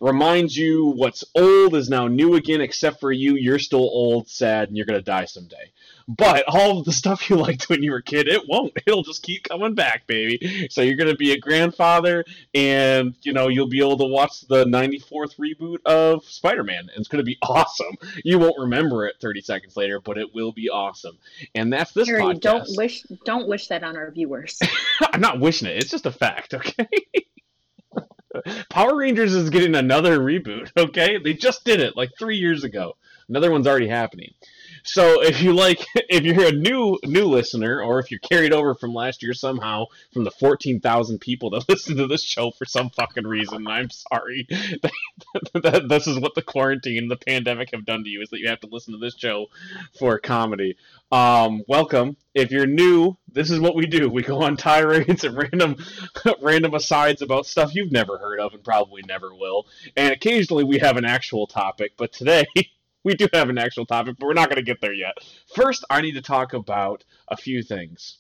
reminds 0.01 0.57
you 0.57 0.93
what's 0.97 1.25
old 1.35 1.75
is 1.75 1.89
now 1.89 2.07
new 2.07 2.35
again, 2.35 2.61
except 2.61 3.01
for 3.01 3.13
you. 3.13 3.37
You're 3.37 3.59
still 3.59 3.81
old, 3.81 4.29
sad, 4.29 4.69
and 4.69 4.77
you're 4.77 4.87
gonna 4.87 5.03
die 5.03 5.25
someday. 5.25 5.73
But 6.09 6.45
all 6.47 6.79
of 6.79 6.85
the 6.85 6.93
stuff 6.93 7.29
you 7.31 7.37
liked 7.37 7.69
when 7.69 7.83
you 7.83 7.93
were 7.93 7.99
a 7.99 8.03
kid, 8.03 8.29
it 8.29 8.49
won't. 8.49 8.73
It'll 8.87 9.03
just 9.03 9.23
keep 9.23 9.45
coming 9.45 9.75
back, 9.75 10.07
baby. 10.07 10.69
So 10.71 10.83
you're 10.83 10.97
gonna 10.97 11.15
be 11.17 11.33
a 11.33 11.39
grandfather, 11.39 12.25
and 12.55 13.15
you 13.23 13.33
know 13.33 13.49
you'll 13.49 13.69
be 13.69 13.81
able 13.81 13.99
to 13.99 14.07
watch 14.07 14.43
the 14.43 14.65
94th 14.65 15.37
reboot 15.37 15.79
of 15.85 16.25
Spider-Man. 16.25 16.81
and 16.81 16.91
It's 16.97 17.09
gonna 17.09 17.23
be 17.23 17.39
awesome. 17.43 17.97
You 18.25 18.39
won't 18.39 18.59
remember 18.59 19.07
it 19.07 19.17
30 19.21 19.41
seconds 19.41 19.77
later, 19.77 20.01
but 20.01 20.19
it 20.19 20.35
will 20.35 20.53
be 20.53 20.69
awesome. 20.69 21.19
And 21.55 21.73
that's 21.73 21.93
this 21.93 22.09
Harry, 22.09 22.23
podcast. 22.23 22.41
don't 22.41 22.77
wish 22.77 23.03
don't 23.25 23.49
wish 23.49 23.69
that 23.69 23.85
on 23.85 23.97
our 23.97 24.11
viewers. 24.11 24.61
I'm 25.13 25.21
not 25.21 25.41
wishing 25.41 25.69
it. 25.69 25.77
It's 25.77 25.91
just 25.91 26.07
a 26.07 26.13
fact, 26.13 26.55
okay? 26.55 26.89
Power 28.71 28.97
Rangers 28.97 29.35
is 29.35 29.51
getting 29.51 29.75
another 29.75 30.19
reboot, 30.19 30.71
okay? 30.77 31.19
They 31.19 31.35
just 31.35 31.65
did 31.65 31.81
it 31.81 31.97
like 31.97 32.11
three 32.19 32.39
years 32.39 32.65
ago. 32.65 32.97
Another 33.29 33.51
one's 33.51 33.67
already 33.67 33.89
happening. 33.89 34.33
So 34.85 35.23
if 35.23 35.41
you 35.41 35.53
like, 35.53 35.87
if 35.95 36.25
you're 36.25 36.47
a 36.47 36.53
new 36.53 36.99
new 37.05 37.25
listener, 37.27 37.83
or 37.83 37.99
if 37.99 38.11
you're 38.11 38.21
carried 38.21 38.53
over 38.53 38.75
from 38.75 38.95
last 38.95 39.23
year 39.23 39.35
somehow 39.35 39.87
from 40.13 40.25
the 40.25 40.31
14,000 40.31 41.19
people 41.21 41.51
that 41.51 41.69
listen 41.69 41.97
to 41.97 42.07
this 42.07 42.25
show 42.25 42.51
for 42.51 42.65
some 42.65 42.91
fucking 42.91 43.27
reason, 43.27 43.67
I'm 43.67 43.91
sorry. 43.91 44.47
this 44.51 46.07
is 46.07 46.19
what 46.19 46.35
the 46.35 46.43
quarantine, 46.43 47.09
the 47.09 47.17
pandemic 47.17 47.71
have 47.73 47.85
done 47.85 48.05
to 48.05 48.11
you, 48.11 48.23
is 48.23 48.31
that 48.31 48.41
you 48.41 48.49
have 48.49 48.61
to 48.61 48.69
listen 48.71 48.93
to 48.93 48.99
this 48.99 49.17
show 49.17 49.47
for 49.99 50.19
comedy. 50.19 50.77
Um, 51.11 51.63
welcome. 51.69 52.17
If 52.35 52.51
you're 52.51 52.67
new, 52.67 53.19
this 53.31 53.51
is 53.51 53.61
what 53.61 53.77
we 53.77 53.87
do. 53.87 54.09
We 54.09 54.23
go 54.23 54.43
on 54.43 54.57
tirades 54.57 55.25
and 55.25 55.37
random, 55.37 55.77
random 56.41 56.75
asides 56.75 57.21
about 57.21 57.47
stuff 57.47 57.75
you've 57.75 57.93
never 57.93 58.17
heard 58.17 58.41
of 58.41 58.55
and 58.55 58.65
probably 58.65 59.03
never 59.07 59.35
will. 59.35 59.67
And 59.97 60.13
occasionally 60.13 60.65
we 60.65 60.79
have 60.79 60.97
an 60.97 61.05
actual 61.05 61.47
topic, 61.47 61.93
but 61.99 62.13
today 62.13 62.47
we 63.05 63.15
do 63.15 63.29
have 63.33 63.49
an 63.49 63.59
actual 63.59 63.87
topic, 63.87 64.17
but 64.19 64.27
we're 64.27 64.35
not 64.35 64.49
going 64.49 64.57
to 64.57 64.63
get 64.63 64.81
there 64.81 64.95
yet. 64.95 65.15
First, 65.55 65.85
I 65.91 66.01
need 66.01 66.13
to 66.13 66.23
talk 66.23 66.53
about 66.53 67.05
a 67.29 67.37
few 67.37 67.63
things. 67.63 68.19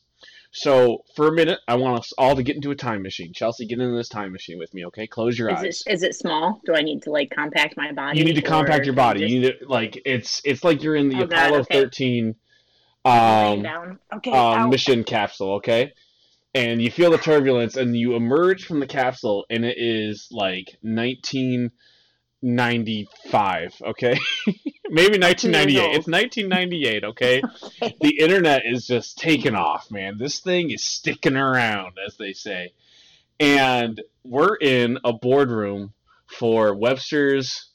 So, 0.54 1.04
for 1.16 1.28
a 1.28 1.32
minute, 1.32 1.60
I 1.66 1.76
want 1.76 2.00
us 2.00 2.12
all 2.18 2.36
to 2.36 2.42
get 2.42 2.56
into 2.56 2.70
a 2.70 2.74
time 2.74 3.02
machine. 3.02 3.32
Chelsea, 3.32 3.64
get 3.64 3.80
into 3.80 3.96
this 3.96 4.10
time 4.10 4.32
machine 4.32 4.58
with 4.58 4.74
me, 4.74 4.84
okay? 4.86 5.06
Close 5.06 5.38
your 5.38 5.50
eyes. 5.50 5.64
Is 5.64 5.82
it 5.86 5.92
is 5.92 6.02
it 6.02 6.14
small? 6.14 6.60
Do 6.66 6.74
I 6.74 6.82
need 6.82 7.02
to 7.04 7.10
like 7.10 7.30
compact 7.30 7.74
my 7.78 7.92
body? 7.92 8.18
You 8.18 8.24
need 8.26 8.34
to 8.34 8.42
compact 8.42 8.84
your 8.84 8.94
body. 8.94 9.20
just 9.20 9.32
You 9.32 9.40
need 9.40 9.58
to 9.60 9.66
like 9.66 10.02
it's 10.04 10.42
it's 10.44 10.62
like 10.62 10.82
you're 10.82 10.94
in 10.94 11.08
the 11.08 11.22
Oh, 11.22 11.24
Apollo 11.24 11.60
okay. 11.60 11.80
13 11.80 12.34
lay 13.04 13.10
um, 13.12 13.62
down? 13.62 13.98
Okay. 14.14 14.30
um, 14.30 14.68
mission 14.68 15.04
capsule, 15.04 15.54
okay? 15.54 15.92
And 16.54 16.82
you 16.82 16.90
feel 16.90 17.10
the 17.10 17.18
turbulence, 17.18 17.76
and 17.76 17.96
you 17.96 18.14
emerge 18.14 18.66
from 18.66 18.80
the 18.80 18.86
capsule, 18.86 19.46
and 19.48 19.64
it 19.64 19.78
is 19.78 20.28
like 20.30 20.76
95, 22.42 23.74
okay? 23.82 24.18
Maybe 24.90 25.18
1998. 25.18 25.96
It's 25.96 26.06
1998, 26.06 27.04
okay? 27.10 27.42
the 28.00 28.18
internet 28.18 28.62
is 28.66 28.86
just 28.86 29.18
taking 29.18 29.54
off, 29.54 29.90
man. 29.90 30.18
This 30.18 30.40
thing 30.40 30.70
is 30.70 30.82
sticking 30.82 31.36
around, 31.36 31.94
as 32.04 32.16
they 32.16 32.32
say. 32.32 32.72
And 33.40 34.00
we're 34.24 34.56
in 34.56 34.98
a 35.04 35.12
boardroom 35.12 35.94
for 36.26 36.74
Webster's, 36.74 37.70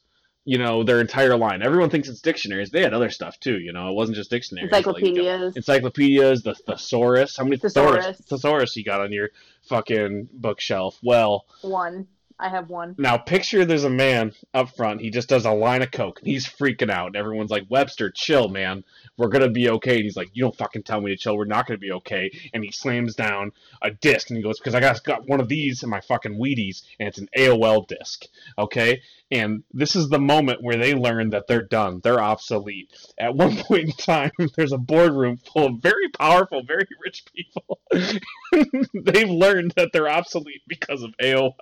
you 0.46 0.58
know, 0.58 0.84
their 0.84 1.02
entire 1.02 1.36
line. 1.36 1.62
Everyone 1.62 1.90
thinks 1.90 2.08
it's 2.08 2.22
dictionaries. 2.22 2.70
They 2.70 2.82
had 2.82 2.94
other 2.94 3.10
stuff 3.10 3.40
too, 3.40 3.58
you 3.60 3.74
know. 3.74 3.90
It 3.90 3.94
wasn't 3.96 4.16
just 4.18 4.30
dictionaries. 4.30 4.72
like, 4.72 4.86
Encyclopedias. 4.86 5.56
encyclopedias, 5.58 6.44
the 6.44 6.56
thesaurus. 6.56 7.36
How 7.36 7.44
many 7.44 7.58
thesaurus 7.58 8.06
Thesaurus. 8.06 8.22
thesaurus 8.30 8.76
you 8.78 8.84
got 8.86 9.02
on 9.02 9.12
your 9.12 9.30
fucking 9.68 10.30
bookshelf? 10.34 10.98
Well, 11.04 11.46
one. 11.62 12.08
I 12.40 12.50
have 12.50 12.70
one. 12.70 12.96
now 12.98 13.18
picture 13.18 13.66
there's 13.66 13.84
a 13.84 13.90
man 13.90 14.34
up 14.54 14.76
front. 14.76 15.02
He 15.02 15.10
just 15.10 15.28
does 15.28 15.46
a 15.46 15.52
line 15.52 15.82
of 15.82 15.92
coke. 15.92 16.20
And 16.20 16.28
he's 16.28 16.48
freaking 16.48 16.92
out. 16.92 17.08
And 17.08 17.16
everyone's 17.16 17.50
like, 17.50 17.66
"Webster, 17.70 18.12
chill, 18.12 18.48
man. 18.48 18.84
We're 19.18 19.30
gonna 19.30 19.50
be 19.50 19.70
okay." 19.70 19.96
And 19.96 20.04
he's 20.04 20.18
like, 20.18 20.30
"You 20.34 20.44
don't 20.44 20.56
fucking 20.56 20.84
tell 20.84 21.02
me 21.02 21.12
to 21.12 21.18
chill. 21.18 21.36
We're 21.36 21.46
not 21.46 21.66
gonna 21.66 21.80
be 21.80 21.92
okay." 21.94 22.30
And 22.54 22.64
he 22.64 22.72
slams 22.72 23.16
down 23.16 23.52
a 23.82 23.90
disc 23.90 24.30
and 24.30 24.38
he 24.38 24.44
goes, 24.44 24.60
"Because 24.60 24.76
I 24.76 24.80
got 24.80 25.04
got 25.04 25.28
one 25.28 25.40
of 25.40 25.48
these 25.48 25.82
in 25.84 25.90
my 25.90 26.02
fucking 26.02 26.38
Wheaties, 26.38 26.84
and 27.00 27.10
it's 27.10 27.18
an 27.18 27.30
AOL 27.36 27.88
disc. 27.88 28.26
Okay. 28.58 29.02
And 29.30 29.64
this 29.74 29.96
is 29.96 30.08
the 30.10 30.20
moment 30.20 30.62
where 30.62 30.78
they 30.78 30.94
learn 30.94 31.32
that 31.32 31.48
they're 31.48 31.64
done. 31.64 32.00
They're 32.04 32.22
obsolete. 32.22 32.92
At 33.18 33.36
one 33.36 33.56
point 33.64 33.86
in 33.86 33.92
time, 33.94 34.32
there's 34.56 34.72
a 34.72 34.78
boardroom 34.78 35.38
full 35.38 35.68
of 35.68 35.82
very 35.82 36.10
powerful, 36.10 36.64
very 36.64 36.88
rich 37.04 37.26
people. 37.34 37.80
They've 38.94 39.30
learned 39.30 39.74
that 39.76 39.90
they're 39.92 40.10
obsolete 40.10 40.62
because 40.68 41.04
of 41.04 41.12
AOL. 41.22 41.54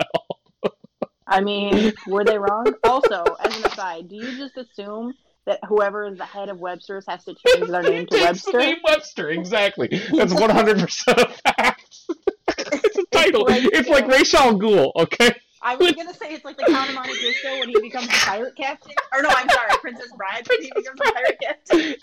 I 1.27 1.41
mean, 1.41 1.93
were 2.07 2.23
they 2.23 2.37
wrong? 2.37 2.67
also, 2.83 3.23
as 3.43 3.55
an 3.57 3.65
aside, 3.65 4.09
do 4.09 4.15
you 4.15 4.37
just 4.37 4.57
assume 4.57 5.13
that 5.45 5.59
whoever 5.67 6.05
is 6.05 6.17
the 6.17 6.25
head 6.25 6.49
of 6.49 6.59
Webster's 6.59 7.05
has 7.07 7.23
to 7.25 7.35
change 7.35 7.69
their 7.69 7.81
name 7.83 8.07
to 8.07 8.15
It's 8.17 8.43
the 8.43 8.51
Webster? 8.51 8.57
name 8.59 8.77
Webster, 8.87 9.29
exactly. 9.29 9.87
That's 9.89 10.33
100% 10.33 11.07
a 11.07 11.27
fact. 11.53 11.97
it's 12.57 12.97
a 12.97 13.03
title. 13.11 13.45
like- 13.47 13.63
It's 13.73 13.89
like 13.89 14.07
Ra's 14.07 14.33
al 14.33 14.59
Ghul, 14.59 14.91
okay? 14.95 15.35
I 15.65 15.75
was 15.75 15.93
gonna 15.93 16.13
say 16.13 16.31
it's 16.31 16.45
like 16.45 16.57
the 16.57 16.65
Count 16.65 16.89
of 16.89 16.95
Monte 16.95 17.09
Cristo 17.09 17.59
when 17.59 17.69
he 17.69 17.81
becomes 17.81 18.05
a 18.05 18.09
pirate 18.11 18.55
captain. 18.55 18.93
Or 19.11 19.23
no, 19.23 19.29
I'm 19.29 19.49
sorry, 19.49 19.71
Princess 19.81 20.11
Bride 20.15 20.47
when 20.47 20.61
he 20.61 20.71
becomes 20.75 20.99
a 20.99 21.11
pirate 21.11 21.39
captain. 21.41 21.77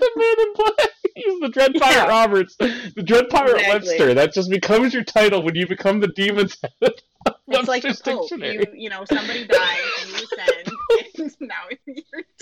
the 0.00 0.10
man 0.16 0.34
in 0.38 0.54
black. 0.54 0.88
He's 1.16 1.40
the 1.40 1.48
Dread 1.48 1.74
Pirate 1.74 1.94
Yeah. 1.94 2.06
Roberts. 2.06 2.54
The 2.56 3.02
Dread 3.04 3.28
Pirate 3.30 3.56
Exactly. 3.56 3.88
Webster. 3.88 4.14
That 4.14 4.32
just 4.32 4.48
becomes 4.48 4.94
your 4.94 5.02
title 5.02 5.42
when 5.42 5.56
you 5.56 5.66
become 5.66 5.98
the 5.98 6.06
demon's 6.06 6.56
head. 6.62 6.92
of 7.26 7.34
It's 7.48 7.66
like 7.68 7.82
the 7.82 7.88
oh, 7.88 8.10
Pope. 8.12 8.28
Dictionary. 8.28 8.54
You, 8.72 8.82
you 8.84 8.90
know, 8.90 9.04
somebody 9.06 9.44
dies 9.44 9.78
and 10.02 10.10
you 10.10 10.16
ascend, 10.16 10.68
and 11.18 11.36
now 11.48 11.54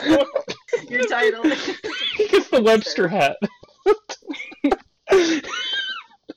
your, 0.04 0.22
your 0.90 1.08
title 1.08 1.46
is 1.46 1.64
He 2.16 2.28
gets 2.28 2.50
the 2.50 2.60
Webster 2.60 3.08
hat. 3.08 3.38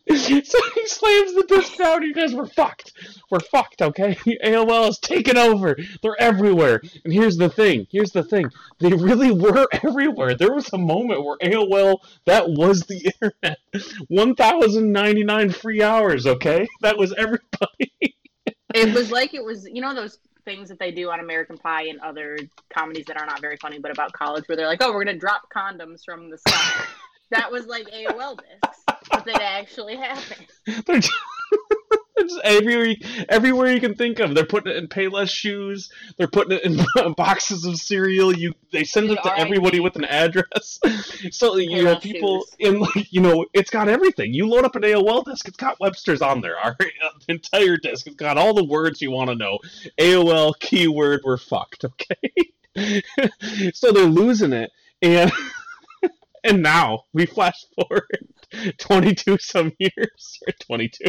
so 0.18 0.60
he 0.74 0.88
slams 0.88 1.36
the 1.36 1.46
disc 1.48 1.78
down. 1.78 2.02
You 2.02 2.14
guys, 2.14 2.34
we're 2.34 2.48
fucked. 2.48 2.94
We're 3.30 3.40
fucked, 3.40 3.82
okay? 3.82 4.16
AOL 4.44 4.86
has 4.86 4.98
taken 4.98 5.38
over. 5.38 5.78
They're 6.02 6.20
everywhere. 6.20 6.82
And 7.04 7.14
here's 7.14 7.38
the 7.38 7.50
thing. 7.50 7.86
Here's 7.92 8.12
the 8.12 8.24
thing. 8.24 8.50
They 8.80 8.92
really 8.94 9.32
were 9.32 9.68
everywhere. 9.84 10.36
There 10.36 10.54
was 10.54 10.74
a 10.74 10.80
moment 10.80 11.24
where 11.24 11.38
AOL, 11.38 11.98
that 12.26 12.50
was 12.50 12.82
the 12.84 13.12
internet. 13.22 13.60
1,099 14.08 15.50
free 15.52 15.84
hours, 15.84 16.26
okay? 16.26 16.68
That 16.82 16.98
was 16.98 17.14
everybody. 17.14 18.16
It 18.74 18.94
was 18.94 19.12
like 19.12 19.36
it 19.36 19.44
was, 19.44 19.68
you 19.72 19.82
know, 19.82 19.94
those 19.94 20.18
things 20.46 20.70
that 20.70 20.80
they 20.80 20.92
do 20.92 21.12
on 21.12 21.20
American 21.20 21.58
Pie 21.58 21.88
and 21.90 22.00
other 22.00 22.38
comedies 22.74 23.06
that 23.06 23.18
are 23.18 23.26
not 23.26 23.42
very 23.42 23.58
funny, 23.58 23.78
but 23.78 23.92
about 23.92 24.14
college, 24.14 24.46
where 24.48 24.56
they're 24.56 24.68
like, 24.68 24.82
"Oh, 24.82 24.92
we're 24.92 25.04
gonna 25.04 25.18
drop 25.18 25.44
condoms 25.56 26.02
from 26.04 26.30
the 26.30 26.38
sky." 26.38 26.86
that 27.32 27.52
was 27.52 27.68
like 27.68 27.88
AOL 27.92 28.38
discs, 28.38 28.84
but 29.12 29.28
it 29.28 29.42
actually 29.42 29.98
happened. 29.98 30.48
They're 30.86 31.00
just, 31.00 31.14
just 32.20 32.40
everywhere, 32.44 32.88
you, 32.88 32.96
everywhere 33.30 33.72
you 33.72 33.80
can 33.80 33.96
think 33.96 34.20
of. 34.20 34.36
They're 34.36 34.46
putting 34.46 34.72
it 34.72 34.78
in 34.78 34.88
Payless 34.88 35.30
shoes. 35.30 35.90
They're 36.18 36.28
putting 36.28 36.58
it 36.58 36.64
in 36.64 37.14
boxes 37.18 37.66
of 37.66 37.78
cereal. 37.78 38.36
You 38.36 38.54
they 38.72 38.84
send 38.84 39.10
it 39.12 39.20
to 39.24 39.38
everybody 39.38 39.80
with 39.80 39.96
an 39.96 40.06
address. 40.06 40.80
So 41.32 41.58
you 41.58 41.84
know 41.84 41.98
people 41.98 42.42
shoes. 42.42 42.56
in 42.60 42.80
like 42.80 43.12
you 43.12 43.22
know 43.22 43.46
it's 43.54 43.70
got 43.70 43.90
everything. 43.90 44.34
You 44.34 44.48
load 44.48 44.66
up 44.66 44.76
an 44.76 44.84
AOL 44.84 45.26
disk, 45.26 45.48
it's 45.48 45.58
got 45.58 45.80
Webster's 45.80 46.22
on 46.22 46.42
there. 46.42 46.56
The 46.80 47.18
entire 47.28 47.78
disk. 47.78 48.08
It's 48.08 48.16
got 48.16 48.38
all 48.38 48.54
the 48.54 48.64
words 48.64 49.02
you 49.02 49.12
want 49.12 49.30
to 49.30 49.36
know. 49.36 49.60
AOL 50.00 50.60
keyword. 50.60 51.22
We're 51.24 51.38
fucked. 51.38 51.86
Okay. 51.86 53.02
so 53.74 53.92
they're 53.92 54.06
losing 54.06 54.54
it, 54.54 54.72
and 55.02 55.32
and 56.44 56.62
now 56.62 57.04
we 57.14 57.26
flash 57.26 57.66
forward 57.76 58.28
22 58.80 59.38
some 59.40 59.72
years 59.80 60.40
or 60.48 60.54
22 60.66 61.06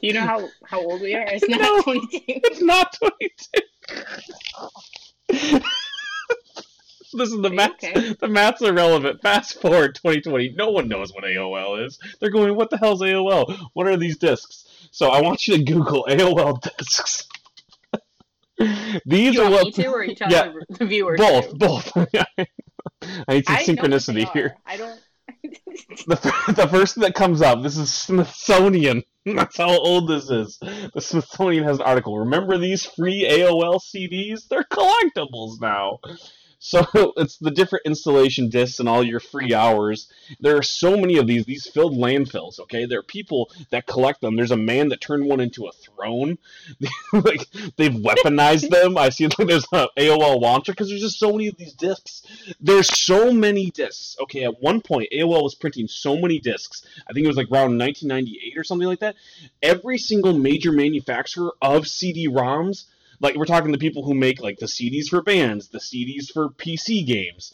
you 0.00 0.12
know 0.12 0.20
how 0.20 0.48
how 0.64 0.80
old 0.80 1.00
we 1.02 1.14
are? 1.14 1.24
It's 1.28 1.46
not 1.48 1.60
No. 1.60 1.82
22. 1.82 2.08
it's 2.28 2.62
not 2.62 2.96
22 5.28 5.60
this 7.12 7.32
is 7.32 7.42
the 7.42 7.50
math 7.50 7.72
okay? 7.72 8.14
the 8.20 8.28
math's 8.28 8.62
irrelevant 8.62 9.20
fast 9.20 9.60
forward 9.60 9.94
2020 9.96 10.54
no 10.56 10.70
one 10.70 10.88
knows 10.88 11.12
what 11.12 11.24
aol 11.24 11.84
is 11.84 11.98
they're 12.20 12.30
going 12.30 12.54
what 12.54 12.70
the 12.70 12.78
hell's 12.78 13.02
aol 13.02 13.52
what 13.72 13.86
are 13.88 13.96
these 13.96 14.16
discs 14.16 14.64
so 14.92 15.10
i 15.10 15.20
want 15.20 15.46
you 15.48 15.56
to 15.56 15.64
google 15.64 16.06
aol 16.08 16.60
discs 16.78 17.26
these 19.06 19.34
You 19.34 19.42
are 19.42 19.50
what 19.50 19.64
me 19.66 19.72
to, 19.72 19.86
or 19.88 20.04
you 20.04 20.14
tell 20.14 20.30
Yeah. 20.30 20.52
the, 20.68 20.78
the 20.78 20.86
viewers? 20.86 21.18
both 21.18 21.50
to? 21.50 21.56
both 21.56 21.92
i 21.96 22.06
need 23.34 23.46
some 23.46 23.56
I 23.56 23.64
know 23.64 23.66
what 23.66 23.66
they 23.66 23.74
synchronicity 23.74 24.32
here. 24.32 24.56
I 24.66 24.76
don't. 24.76 25.00
the, 26.06 26.52
the 26.56 26.68
first 26.68 26.94
thing 26.94 27.02
that 27.02 27.14
comes 27.14 27.40
up 27.40 27.62
this 27.62 27.76
is 27.76 27.92
smithsonian 27.92 29.02
that's 29.26 29.56
how 29.56 29.70
old 29.70 30.08
this 30.08 30.28
is 30.28 30.58
the 30.60 31.00
smithsonian 31.00 31.64
has 31.64 31.76
an 31.78 31.82
article 31.84 32.18
remember 32.18 32.58
these 32.58 32.84
free 32.84 33.26
aol 33.30 33.78
cds 33.94 34.48
they're 34.48 34.64
collectibles 34.64 35.60
now 35.60 35.98
so 36.60 36.86
it's 37.16 37.36
the 37.38 37.50
different 37.50 37.84
installation 37.84 38.48
discs 38.48 38.78
and 38.78 38.88
all 38.88 39.02
your 39.02 39.18
free 39.18 39.52
hours 39.52 40.08
there 40.38 40.56
are 40.56 40.62
so 40.62 40.96
many 40.96 41.18
of 41.18 41.26
these 41.26 41.44
these 41.46 41.66
filled 41.66 41.94
landfills 41.94 42.60
okay 42.60 42.84
there 42.84 43.00
are 43.00 43.02
people 43.02 43.50
that 43.70 43.86
collect 43.86 44.20
them 44.20 44.36
there's 44.36 44.52
a 44.52 44.56
man 44.56 44.88
that 44.88 45.00
turned 45.00 45.26
one 45.26 45.40
into 45.40 45.66
a 45.66 45.72
throne 45.72 46.38
like 47.12 47.48
they've 47.76 47.92
weaponized 47.92 48.70
them 48.70 48.96
i 48.96 49.08
see 49.08 49.26
like 49.26 49.48
there's 49.48 49.66
a 49.72 49.88
aol 49.98 50.40
launcher 50.40 50.72
because 50.72 50.88
there's 50.88 51.00
just 51.00 51.18
so 51.18 51.32
many 51.32 51.48
of 51.48 51.56
these 51.56 51.72
discs 51.72 52.22
there's 52.60 52.88
so 52.88 53.32
many 53.32 53.70
discs. 53.70 54.16
Okay, 54.20 54.44
at 54.44 54.60
one 54.60 54.80
point, 54.80 55.08
AOL 55.12 55.42
was 55.42 55.54
printing 55.54 55.88
so 55.88 56.16
many 56.16 56.38
discs. 56.38 56.84
I 57.08 57.12
think 57.12 57.24
it 57.24 57.28
was 57.28 57.36
like 57.36 57.50
around 57.50 57.78
1998 57.78 58.58
or 58.58 58.64
something 58.64 58.88
like 58.88 59.00
that. 59.00 59.16
Every 59.62 59.98
single 59.98 60.32
major 60.32 60.72
manufacturer 60.72 61.52
of 61.62 61.86
CD-ROMs, 61.88 62.84
like 63.20 63.36
we're 63.36 63.44
talking 63.44 63.72
the 63.72 63.78
people 63.78 64.04
who 64.04 64.14
make 64.14 64.40
like 64.40 64.58
the 64.58 64.66
CDs 64.66 65.08
for 65.08 65.22
bands, 65.22 65.68
the 65.68 65.78
CDs 65.78 66.30
for 66.32 66.48
PC 66.50 67.06
games, 67.06 67.52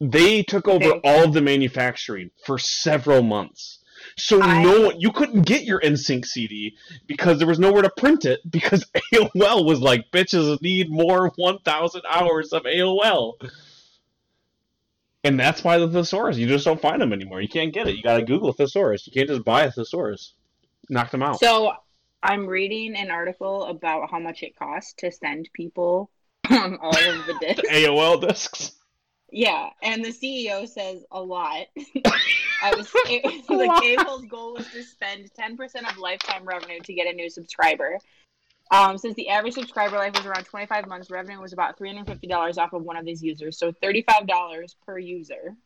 they 0.00 0.42
took 0.42 0.66
over 0.68 0.84
Okay. 0.94 1.00
all 1.04 1.24
of 1.24 1.32
the 1.32 1.40
manufacturing 1.42 2.30
for 2.44 2.58
several 2.58 3.22
months. 3.22 3.78
So 4.16 4.42
I- 4.42 4.62
no 4.62 4.80
one, 4.86 5.00
you 5.00 5.12
couldn't 5.12 5.42
get 5.42 5.62
your 5.62 5.80
NSYNC 5.80 6.26
CD 6.26 6.76
because 7.06 7.38
there 7.38 7.46
was 7.46 7.60
nowhere 7.60 7.82
to 7.82 7.90
print 7.96 8.24
it 8.24 8.40
because 8.50 8.84
AOL 9.14 9.64
was 9.64 9.80
like, 9.80 10.10
bitches 10.12 10.60
need 10.60 10.90
more 10.90 11.30
1,000 11.36 12.02
hours 12.10 12.52
of 12.52 12.64
AOL. 12.64 13.34
And 15.24 15.38
that's 15.38 15.62
why 15.62 15.78
the 15.78 15.88
thesaurus, 15.88 16.36
you 16.36 16.48
just 16.48 16.64
don't 16.64 16.80
find 16.80 17.00
them 17.00 17.12
anymore. 17.12 17.40
You 17.40 17.48
can't 17.48 17.72
get 17.72 17.86
it. 17.86 17.94
You 17.96 18.02
got 18.02 18.16
to 18.16 18.24
Google 18.24 18.52
thesaurus. 18.52 19.06
You 19.06 19.12
can't 19.12 19.28
just 19.28 19.44
buy 19.44 19.62
a 19.64 19.70
thesaurus. 19.70 20.32
Knock 20.88 21.12
them 21.12 21.22
out. 21.22 21.38
So 21.38 21.72
I'm 22.22 22.46
reading 22.46 22.94
an 22.96 23.10
article 23.10 23.64
about 23.64 24.10
how 24.10 24.18
much 24.18 24.42
it 24.42 24.56
costs 24.56 24.94
to 24.98 25.10
send 25.10 25.48
people 25.52 26.10
all 26.50 26.90
of 26.90 27.26
the 27.26 27.36
discs. 27.40 27.68
AOL 27.68 28.20
discs. 28.20 28.72
Yeah, 29.30 29.70
and 29.82 30.04
the 30.04 30.10
CEO 30.10 30.68
says 30.68 31.04
a 31.10 31.20
lot. 31.20 31.66
I 32.62 32.74
was 32.76 32.88
it, 33.06 33.46
the 33.48 33.80
cable's 33.80 34.26
goal 34.26 34.54
was 34.54 34.70
to 34.72 34.82
spend 34.84 35.30
10% 35.38 35.90
of 35.90 35.98
lifetime 35.98 36.44
revenue 36.44 36.80
to 36.80 36.94
get 36.94 37.12
a 37.12 37.12
new 37.12 37.28
subscriber. 37.30 37.98
Um, 38.70 38.96
since 38.96 39.14
the 39.16 39.28
average 39.28 39.54
subscriber 39.54 39.96
life 39.96 40.14
was 40.14 40.24
around 40.24 40.44
25 40.44 40.86
months, 40.86 41.10
revenue 41.10 41.40
was 41.40 41.52
about 41.52 41.78
$350 41.78 42.58
off 42.58 42.72
of 42.72 42.82
one 42.82 42.96
of 42.96 43.04
these 43.04 43.22
users, 43.22 43.58
so 43.58 43.72
$35 43.72 44.74
per 44.86 44.98
user. 44.98 45.56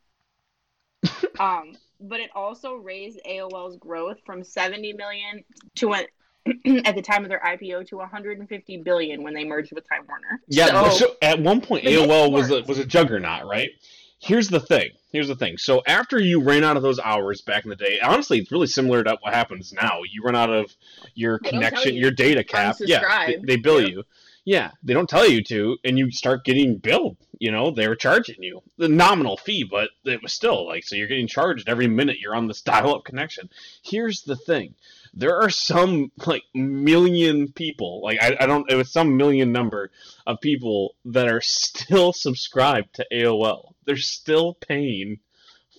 um, 1.39 1.77
but 2.01 2.21
it 2.21 2.31
also 2.35 2.75
raised 2.75 3.21
AOL's 3.29 3.77
growth 3.77 4.19
from 4.25 4.43
70 4.43 4.95
million 4.95 5.45
to 5.77 5.93
a, 5.95 6.07
at 6.85 6.95
the 6.95 7.03
time 7.03 7.25
of 7.25 7.29
their 7.29 7.41
IPO 7.41 7.89
to 7.89 7.97
150 7.97 8.77
billion 8.83 9.23
when 9.23 9.35
they 9.35 9.45
merged 9.45 9.73
with 9.73 9.89
Time 9.89 10.03
Warner. 10.09 10.41
Yeah. 10.49 10.91
So- 10.91 11.07
So, 11.07 11.15
at 11.23 11.41
one 11.41 11.61
point, 11.61 11.85
AOL 11.85 12.31
was 12.33 12.51
a, 12.51 12.63
was 12.63 12.79
a 12.79 12.85
juggernaut, 12.85 13.47
right? 13.47 13.71
here's 14.19 14.49
the 14.49 14.59
thing. 14.59 14.89
Here's 15.13 15.29
the 15.29 15.37
thing. 15.37 15.59
So 15.59 15.83
after 15.87 16.19
you 16.19 16.43
ran 16.43 16.65
out 16.65 16.77
of 16.79 16.83
those 16.83 16.99
hours 16.99 17.43
back 17.43 17.65
in 17.65 17.71
the 17.71 17.77
day, 17.77 18.01
honestly, 18.03 18.39
it's 18.39 18.51
really 18.51 18.67
similar 18.67 19.05
to 19.05 19.19
what 19.21 19.35
happens 19.35 19.73
now. 19.75 20.01
You 20.11 20.23
run 20.23 20.35
out 20.35 20.51
of 20.51 20.75
your 21.15 21.39
They 21.43 21.51
connection, 21.51 21.95
you. 21.95 22.01
your 22.01 22.11
data 22.11 22.43
cap. 22.43 22.77
Yeah, 22.81 23.27
they, 23.27 23.37
they 23.37 23.57
bill 23.57 23.81
Yeah. 23.81 23.87
you. 23.89 24.03
Yeah, 24.45 24.71
they 24.83 24.95
don't 24.95 25.09
tell 25.09 25.29
you 25.29 25.43
to, 25.45 25.77
and 25.85 25.99
you 25.99 26.11
start 26.11 26.45
getting 26.45 26.79
billed. 26.79 27.19
You 27.39 27.51
know, 27.53 27.71
they 27.73 27.87
were 27.89 27.95
charging 27.97 28.43
you 28.43 28.63
the 28.79 28.89
nominal 28.89 29.37
fee, 29.37 29.65
but 29.65 29.91
it 30.05 30.23
was 30.23 30.33
still 30.33 30.67
like 30.67 30.85
so 30.85 30.97
you're 30.97 31.09
getting 31.09 31.27
charged 31.29 31.69
every 31.69 31.87
minute 31.87 32.19
you're 32.19 32.35
on 32.35 32.47
this 32.49 32.63
dial-up 32.73 33.05
connection. 33.05 33.51
Here's 33.85 34.23
the 34.23 34.37
thing: 34.37 34.75
there 35.17 35.41
are 35.41 35.51
some 35.51 36.13
like 36.27 36.45
million 36.55 37.51
people, 37.53 38.03
like 38.03 38.19
I, 38.23 38.37
I 38.39 38.47
don't, 38.47 38.71
it 38.71 38.77
was 38.77 38.93
some 38.93 39.17
million 39.17 39.51
number 39.51 39.91
of 40.27 40.41
people 40.41 40.95
that 41.07 41.27
are 41.27 41.41
still 41.41 42.13
subscribed 42.13 42.95
to 42.97 43.07
AOL. 43.11 43.73
They're 43.87 43.97
still 43.97 44.55
paying 44.55 45.21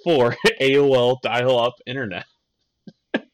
for 0.04 0.36
AOL 0.62 1.22
dial-up 1.22 1.76
internet. 1.86 2.26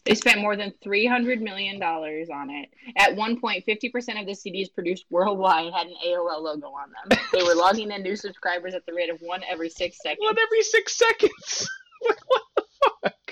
They 0.05 0.15
spent 0.15 0.41
more 0.41 0.57
than 0.57 0.73
$300 0.85 1.39
million 1.39 1.81
on 1.81 2.49
it. 2.49 2.69
At 2.97 3.15
one 3.15 3.39
point, 3.39 3.65
50% 3.65 4.19
of 4.19 4.25
the 4.25 4.33
CDs 4.33 4.73
produced 4.73 5.05
worldwide 5.09 5.71
had 5.73 5.87
an 5.87 5.95
AOL 6.05 6.41
logo 6.41 6.67
on 6.67 6.89
them. 7.09 7.17
They 7.31 7.41
were 7.41 7.55
logging 7.55 7.91
in 7.91 8.03
new 8.03 8.17
subscribers 8.17 8.73
at 8.73 8.85
the 8.85 8.93
rate 8.93 9.09
of 9.09 9.19
one 9.21 9.41
every 9.49 9.69
six 9.69 9.97
seconds. 10.03 10.19
One 10.21 10.35
every 10.37 10.63
six 10.63 10.97
seconds. 10.97 11.69
What 12.27 12.41
the 12.57 12.63
fuck? 13.01 13.22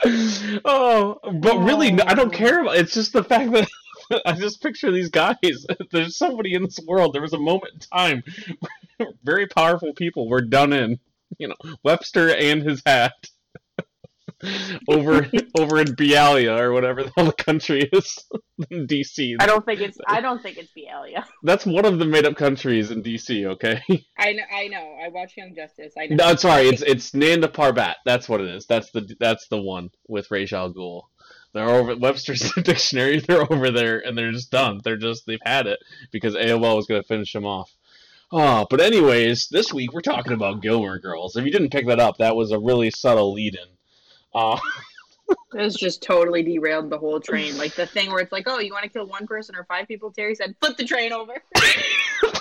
oh, 0.64 1.18
but 1.40 1.58
really, 1.58 2.00
I 2.00 2.14
don't 2.14 2.32
care 2.32 2.62
about. 2.62 2.76
It's 2.76 2.94
just 2.94 3.12
the 3.12 3.24
fact 3.24 3.50
that 3.52 3.68
I 4.26 4.32
just 4.32 4.62
picture 4.62 4.90
these 4.90 5.10
guys. 5.10 5.66
There's 5.90 6.16
somebody 6.16 6.54
in 6.54 6.62
this 6.62 6.78
world. 6.86 7.14
There 7.14 7.22
was 7.22 7.32
a 7.32 7.38
moment 7.38 7.74
in 7.74 7.80
time, 7.80 8.22
very 9.24 9.46
powerful 9.46 9.92
people 9.94 10.28
were 10.28 10.40
done 10.40 10.72
in. 10.72 10.98
You 11.38 11.48
know, 11.48 11.56
Webster 11.84 12.34
and 12.34 12.62
his 12.62 12.82
hat. 12.86 13.28
over 14.88 15.28
over 15.58 15.80
in 15.80 15.96
Bialya 15.96 16.60
or 16.60 16.72
whatever 16.72 17.02
the 17.02 17.12
hell 17.16 17.26
the 17.26 17.32
country 17.32 17.88
is 17.92 18.24
in 18.70 18.86
DC. 18.86 19.34
I 19.40 19.46
don't 19.46 19.64
think 19.64 19.80
it's. 19.80 19.98
I 20.06 20.20
don't 20.20 20.40
think 20.42 20.58
it's 20.58 20.70
Bialya. 20.76 21.24
That's 21.42 21.66
one 21.66 21.84
of 21.84 21.98
the 21.98 22.04
made 22.04 22.24
up 22.24 22.36
countries 22.36 22.90
in 22.90 23.02
DC. 23.02 23.46
Okay. 23.46 23.80
I 24.16 24.32
know. 24.32 24.44
I 24.52 24.68
know. 24.68 24.96
I 25.04 25.08
watch 25.08 25.32
Young 25.36 25.54
Justice. 25.56 25.94
I 25.98 26.06
know. 26.06 26.16
No, 26.16 26.36
sorry, 26.36 26.68
it's 26.68 26.82
it's 26.82 27.14
Nanda 27.14 27.48
Parbat. 27.48 27.94
That's 28.04 28.28
what 28.28 28.40
it 28.40 28.48
is. 28.48 28.66
That's 28.66 28.90
the 28.92 29.12
that's 29.18 29.48
the 29.48 29.60
one 29.60 29.90
with 30.06 30.30
Ra's 30.30 30.52
al 30.52 30.72
Ghul. 30.72 31.02
They're 31.52 31.68
over 31.68 31.96
Webster's 31.96 32.52
dictionary. 32.62 33.18
They're 33.20 33.50
over 33.52 33.70
there, 33.70 33.98
and 33.98 34.16
they're 34.16 34.32
just 34.32 34.52
done. 34.52 34.80
They're 34.84 34.96
just 34.96 35.26
they've 35.26 35.38
had 35.44 35.66
it 35.66 35.80
because 36.12 36.34
AOL 36.34 36.76
was 36.76 36.86
going 36.86 37.02
to 37.02 37.08
finish 37.08 37.32
them 37.32 37.46
off. 37.46 37.74
Oh, 38.30 38.66
but 38.68 38.80
anyways, 38.80 39.48
this 39.48 39.72
week 39.72 39.92
we're 39.92 40.02
talking 40.02 40.34
about 40.34 40.60
Gilmore 40.60 40.98
Girls. 40.98 41.34
If 41.34 41.46
you 41.46 41.50
didn't 41.50 41.72
pick 41.72 41.86
that 41.86 41.98
up, 41.98 42.18
that 42.18 42.36
was 42.36 42.52
a 42.52 42.58
really 42.58 42.90
subtle 42.90 43.32
lead-in. 43.32 43.77
Uh, 44.34 44.58
It 45.54 45.62
was 45.62 45.74
just 45.74 46.02
totally 46.02 46.42
derailed 46.42 46.90
the 46.90 46.98
whole 46.98 47.20
train. 47.20 47.56
Like 47.58 47.74
the 47.74 47.86
thing 47.86 48.10
where 48.10 48.20
it's 48.20 48.32
like, 48.32 48.44
oh, 48.46 48.58
you 48.60 48.72
want 48.72 48.84
to 48.84 48.88
kill 48.90 49.06
one 49.06 49.26
person 49.26 49.54
or 49.56 49.64
five 49.64 49.88
people? 49.88 50.10
Terry 50.10 50.34
said, 50.34 50.54
flip 50.60 50.76
the 50.76 50.84
train 50.84 51.12
over. 51.12 51.34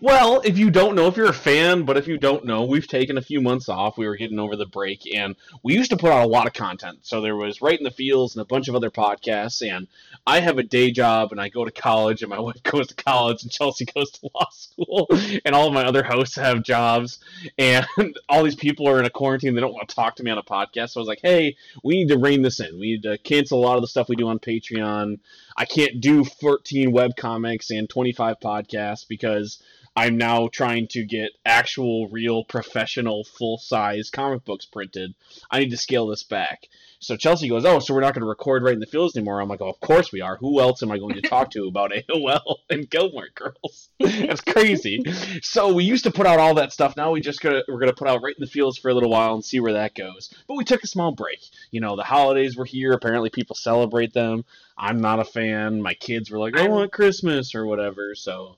well, 0.00 0.40
if 0.44 0.58
you 0.58 0.70
don't 0.70 0.94
know, 0.94 1.06
if 1.06 1.16
you're 1.16 1.28
a 1.28 1.32
fan, 1.32 1.84
but 1.84 1.96
if 1.96 2.06
you 2.06 2.18
don't 2.18 2.44
know, 2.44 2.64
we've 2.64 2.86
taken 2.86 3.18
a 3.18 3.22
few 3.22 3.40
months 3.40 3.68
off. 3.68 3.98
We 3.98 4.06
were 4.06 4.16
getting 4.16 4.38
over 4.38 4.56
the 4.56 4.66
break, 4.66 5.14
and 5.14 5.36
we 5.62 5.74
used 5.74 5.90
to 5.90 5.96
put 5.96 6.10
out 6.10 6.24
a 6.24 6.28
lot 6.28 6.46
of 6.46 6.52
content. 6.52 7.00
So 7.02 7.20
there 7.20 7.36
was 7.36 7.62
Right 7.62 7.78
in 7.78 7.84
the 7.84 7.90
Fields 7.90 8.34
and 8.34 8.42
a 8.42 8.46
bunch 8.46 8.68
of 8.68 8.74
other 8.74 8.90
podcasts. 8.90 9.66
And 9.68 9.88
I 10.26 10.40
have 10.40 10.58
a 10.58 10.62
day 10.62 10.90
job, 10.90 11.32
and 11.32 11.40
I 11.40 11.48
go 11.48 11.64
to 11.64 11.70
college, 11.70 12.22
and 12.22 12.30
my 12.30 12.40
wife 12.40 12.62
goes 12.62 12.88
to 12.88 12.94
college, 12.94 13.42
and 13.42 13.52
Chelsea 13.52 13.84
goes 13.84 14.10
to 14.12 14.30
law 14.34 14.48
school, 14.50 15.08
and 15.44 15.54
all 15.54 15.68
of 15.68 15.74
my 15.74 15.84
other 15.84 16.02
hosts 16.02 16.36
have 16.36 16.62
jobs, 16.62 17.18
and 17.58 17.86
all 18.28 18.44
these 18.44 18.56
people 18.56 18.88
are 18.88 18.98
in 18.98 19.06
a 19.06 19.10
quarantine. 19.10 19.54
They 19.54 19.60
don't 19.60 19.74
want 19.74 19.88
to 19.88 19.94
talk 19.94 20.16
to 20.16 20.22
me 20.22 20.30
on 20.30 20.38
a 20.38 20.42
podcast. 20.42 20.90
So 20.90 21.00
I 21.00 21.02
was 21.02 21.08
like, 21.08 21.20
hey, 21.22 21.56
we 21.82 21.94
need 21.94 22.08
to 22.08 22.18
rein 22.18 22.42
this 22.42 22.60
in. 22.60 22.78
We 22.78 22.92
need 22.92 23.02
to 23.04 23.18
cancel 23.18 23.58
a 23.58 23.64
lot 23.64 23.76
of 23.76 23.82
the 23.82 23.88
stuff 23.88 24.08
we 24.08 24.16
do 24.16 24.28
on 24.28 24.38
Patreon. 24.38 25.18
I 25.56 25.64
can't 25.64 26.00
do 26.00 26.24
14 26.24 26.92
web 26.92 27.16
comics 27.16 27.70
and 27.70 27.88
25 27.88 28.40
podcasts 28.40 29.06
because 29.06 29.58
I'm 29.94 30.16
now 30.16 30.48
trying 30.48 30.88
to 30.88 31.04
get 31.04 31.32
actual, 31.44 32.08
real, 32.08 32.44
professional, 32.44 33.24
full 33.24 33.58
size 33.58 34.08
comic 34.10 34.44
books 34.44 34.64
printed. 34.64 35.14
I 35.50 35.58
need 35.58 35.70
to 35.70 35.76
scale 35.76 36.06
this 36.06 36.22
back. 36.22 36.68
So 36.98 37.16
Chelsea 37.16 37.48
goes, 37.48 37.64
Oh, 37.66 37.78
so 37.80 37.92
we're 37.92 38.00
not 38.00 38.14
going 38.14 38.22
to 38.22 38.28
record 38.28 38.62
right 38.62 38.72
in 38.72 38.80
the 38.80 38.86
fields 38.86 39.16
anymore. 39.16 39.40
I'm 39.40 39.48
like, 39.48 39.60
Oh, 39.60 39.68
of 39.68 39.80
course 39.80 40.10
we 40.12 40.20
are. 40.22 40.36
Who 40.36 40.60
else 40.60 40.82
am 40.82 40.90
I 40.92 40.98
going 40.98 41.16
to 41.16 41.20
talk 41.20 41.50
to 41.50 41.66
about 41.66 41.90
AOL 42.08 42.58
and 42.70 42.88
Gilmore 42.88 43.28
Girls? 43.34 43.90
That's 44.00 44.40
crazy. 44.40 45.02
so 45.42 45.74
we 45.74 45.84
used 45.84 46.04
to 46.04 46.10
put 46.10 46.26
out 46.26 46.38
all 46.38 46.54
that 46.54 46.72
stuff. 46.72 46.96
Now 46.96 47.10
we 47.10 47.20
just 47.20 47.40
gonna 47.40 47.62
we're 47.68 47.80
gonna 47.80 47.92
put 47.92 48.08
out 48.08 48.22
right 48.22 48.34
in 48.36 48.40
the 48.40 48.46
fields 48.50 48.78
for 48.78 48.90
a 48.90 48.94
little 48.94 49.10
while 49.10 49.34
and 49.34 49.44
see 49.44 49.60
where 49.60 49.74
that 49.74 49.94
goes. 49.94 50.32
But 50.46 50.56
we 50.56 50.64
took 50.64 50.82
a 50.84 50.86
small 50.86 51.12
break. 51.12 51.40
You 51.70 51.80
know, 51.80 51.96
the 51.96 52.02
holidays 52.04 52.56
were 52.56 52.64
here. 52.64 52.92
Apparently, 52.92 53.30
people 53.30 53.56
celebrate 53.56 54.12
them. 54.14 54.44
I'm 54.78 55.00
not 55.00 55.20
a 55.20 55.24
fan. 55.24 55.82
My 55.82 55.94
kids 55.94 56.30
were 56.30 56.38
like, 56.38 56.56
I 56.56 56.68
want 56.68 56.92
Christmas 56.92 57.54
or 57.54 57.66
whatever. 57.66 58.14
So, 58.14 58.56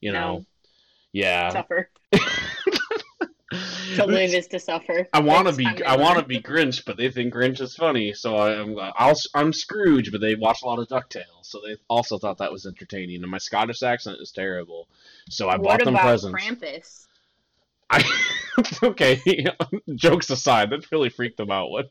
you 0.00 0.10
know, 0.10 0.38
No. 0.38 0.46
Yeah. 1.14 1.48
Suffer. 1.50 1.90
To 3.94 4.06
live 4.06 4.34
is 4.34 4.48
to 4.48 4.58
suffer. 4.58 5.08
I 5.12 5.20
want 5.20 5.46
to 5.46 5.54
be 5.54 5.66
I 5.84 5.96
want 5.96 6.18
to 6.18 6.24
be 6.24 6.40
Grinch, 6.40 6.84
but 6.84 6.96
they 6.96 7.10
think 7.10 7.32
Grinch 7.32 7.60
is 7.60 7.76
funny, 7.76 8.12
so 8.12 8.36
I'm 8.36 8.76
I'll, 8.96 9.14
I'm 9.34 9.52
Scrooge, 9.52 10.10
but 10.10 10.20
they 10.20 10.34
watch 10.34 10.62
a 10.62 10.66
lot 10.66 10.80
of 10.80 10.88
Ducktales, 10.88 11.42
so 11.42 11.60
they 11.64 11.76
also 11.88 12.18
thought 12.18 12.38
that 12.38 12.50
was 12.50 12.66
entertaining. 12.66 13.22
And 13.22 13.30
my 13.30 13.38
Scottish 13.38 13.82
accent 13.82 14.18
is 14.20 14.32
terrible, 14.32 14.88
so 15.28 15.48
I 15.48 15.56
what 15.56 15.62
bought 15.62 15.84
them 15.84 15.94
about 15.94 16.06
presents. 16.06 16.42
Krampus? 16.42 17.06
I, 17.90 18.02
okay, 18.82 19.46
jokes 19.94 20.30
aside, 20.30 20.70
that 20.70 20.90
really 20.90 21.10
freaked 21.10 21.36
them 21.36 21.52
out. 21.52 21.70
What? 21.70 21.90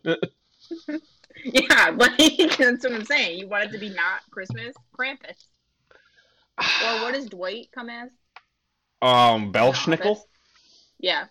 Yeah, 1.46 1.94
like 1.96 2.18
that's 2.58 2.84
what 2.84 2.94
I'm 2.94 3.06
saying. 3.06 3.40
You 3.40 3.48
want 3.48 3.66
it 3.66 3.72
to 3.72 3.78
be 3.78 3.90
not 3.90 4.22
Christmas, 4.32 4.76
Krampus. 4.98 5.48
Or 6.58 7.02
what 7.04 7.14
does 7.14 7.28
Dwight 7.28 7.70
come 7.74 7.90
as? 7.90 8.10
Um, 9.04 9.52
Belsnickel. 9.52 10.18
Yeah. 10.98 11.26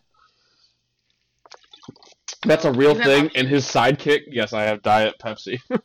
That's 2.45 2.67
a 2.67 2.73
real 2.73 2.95
thing. 2.95 3.31
And 3.35 3.49
his 3.49 3.65
sidekick, 3.65 4.25
yes, 4.27 4.53
I 4.53 4.65
have 4.65 4.83
Diet 4.83 5.15
Pepsi. 5.19 5.59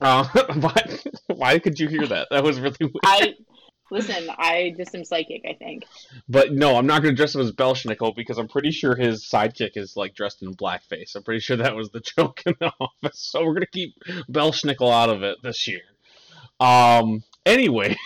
uh, 0.00 0.24
why, 0.54 0.98
why 1.26 1.58
could 1.58 1.78
you 1.78 1.88
hear 1.88 2.06
that? 2.06 2.28
That 2.30 2.42
was 2.42 2.58
really 2.58 2.76
weird. 2.80 2.92
I 3.04 3.34
listen, 3.90 4.30
I 4.38 4.72
just 4.78 4.94
am 4.94 5.04
psychic, 5.04 5.44
I 5.46 5.52
think. 5.52 5.84
But 6.26 6.54
no, 6.54 6.76
I'm 6.76 6.86
not 6.86 7.02
going 7.02 7.12
to 7.12 7.16
dress 7.16 7.34
him 7.34 7.42
as 7.42 7.52
Belsnickel 7.52 8.16
because 8.16 8.38
I'm 8.38 8.48
pretty 8.48 8.70
sure 8.70 8.96
his 8.96 9.24
sidekick 9.24 9.72
is 9.76 9.94
like 9.94 10.14
dressed 10.14 10.42
in 10.42 10.54
blackface. 10.54 11.16
I'm 11.16 11.22
pretty 11.22 11.40
sure 11.40 11.58
that 11.58 11.76
was 11.76 11.90
the 11.90 12.00
joke 12.16 12.42
in 12.46 12.54
the 12.60 12.72
office. 12.80 13.18
So 13.20 13.44
we're 13.44 13.52
going 13.52 13.60
to 13.60 13.66
keep 13.66 13.94
Belsnickel 14.30 14.90
out 14.90 15.10
of 15.10 15.22
it 15.22 15.36
this 15.42 15.68
year. 15.68 15.82
Um. 16.60 17.22
Anyways, 17.44 17.96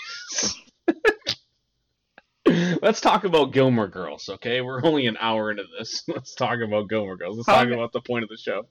let's 2.82 3.00
talk 3.00 3.24
about 3.24 3.52
Gilmore 3.52 3.88
Girls. 3.88 4.28
Okay, 4.28 4.60
we're 4.60 4.82
only 4.84 5.06
an 5.06 5.16
hour 5.20 5.50
into 5.50 5.64
this. 5.78 6.02
Let's 6.08 6.34
talk 6.34 6.58
about 6.60 6.88
Gilmore 6.88 7.16
Girls. 7.16 7.36
Let's 7.36 7.46
talk 7.46 7.66
Okay. 7.66 7.74
about 7.74 7.92
the 7.92 8.00
point 8.00 8.22
of 8.22 8.30
the 8.30 8.38
show. 8.38 8.66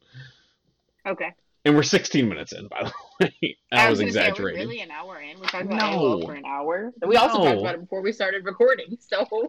Okay. 1.08 1.34
And 1.66 1.76
we're 1.76 1.84
16 1.84 2.28
minutes 2.28 2.52
in, 2.52 2.68
by 2.68 2.84
the 2.86 2.94
way. 3.42 3.58
I, 3.72 3.88
I 3.88 3.90
was, 3.90 4.00
say, 4.00 4.06
we 4.06 4.08
exaggerating. 4.10 4.62
really 4.62 4.82
an 4.82 4.90
hour 4.92 5.20
in? 5.20 5.40
We 5.40 5.46
talked 5.48 5.66
about 5.66 5.92
No. 5.94 6.22
For 6.26 6.34
an 6.34 6.46
hour. 6.46 6.92
We 7.06 7.16
also 7.16 7.38
No. 7.38 7.44
talked 7.46 7.60
about 7.62 7.76
it 7.76 7.82
before 7.82 8.02
we 8.02 8.12
started 8.12 8.44
recording. 8.46 8.98
So 9.00 9.26
All 9.30 9.48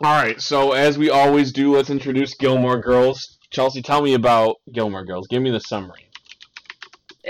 right, 0.00 0.40
so 0.40 0.72
as 0.72 0.98
we 0.98 1.08
always 1.10 1.52
do, 1.52 1.74
let's 1.74 1.90
introduce 1.90 2.34
Gilmore 2.34 2.80
Girls. 2.80 3.38
Chelsea, 3.50 3.80
tell 3.82 4.02
me 4.02 4.14
about 4.14 4.56
Gilmore 4.72 5.04
Girls. 5.04 5.28
Give 5.28 5.42
me 5.42 5.50
the 5.50 5.60
summary. 5.60 6.09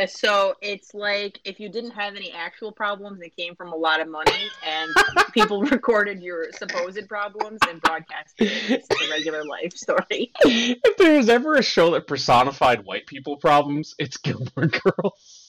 So 0.09 0.55
it's 0.61 0.95
like 0.95 1.41
if 1.45 1.61
you 1.61 1.69
didn't 1.69 1.93
have 1.93 2.17
any 2.17 2.33
actual 2.33 2.73
problems, 2.73 3.21
it 3.21 3.37
came 3.37 3.55
from 3.55 3.73
a 3.73 3.77
lot 3.77 4.01
of 4.01 4.09
money, 4.09 4.49
and 4.67 4.91
people 5.33 5.63
recorded 5.65 6.23
your 6.23 6.47
supposed 6.53 7.09
problems 7.09 7.59
and 7.69 7.81
broadcasted 7.81 8.49
it. 8.49 8.71
It's 8.71 8.89
a 8.91 9.11
regular 9.11 9.45
life 9.45 9.73
story. 9.75 10.33
if 10.45 10.97
there 10.97 11.17
was 11.17 11.29
ever 11.29 11.57
a 11.57 11.63
show 11.63 11.93
that 11.93 12.07
personified 12.07 12.85
white 12.85 13.07
people 13.07 13.37
problems, 13.37 13.95
it's 13.99 14.17
Gilmore 14.17 14.67
Girls. 14.67 15.40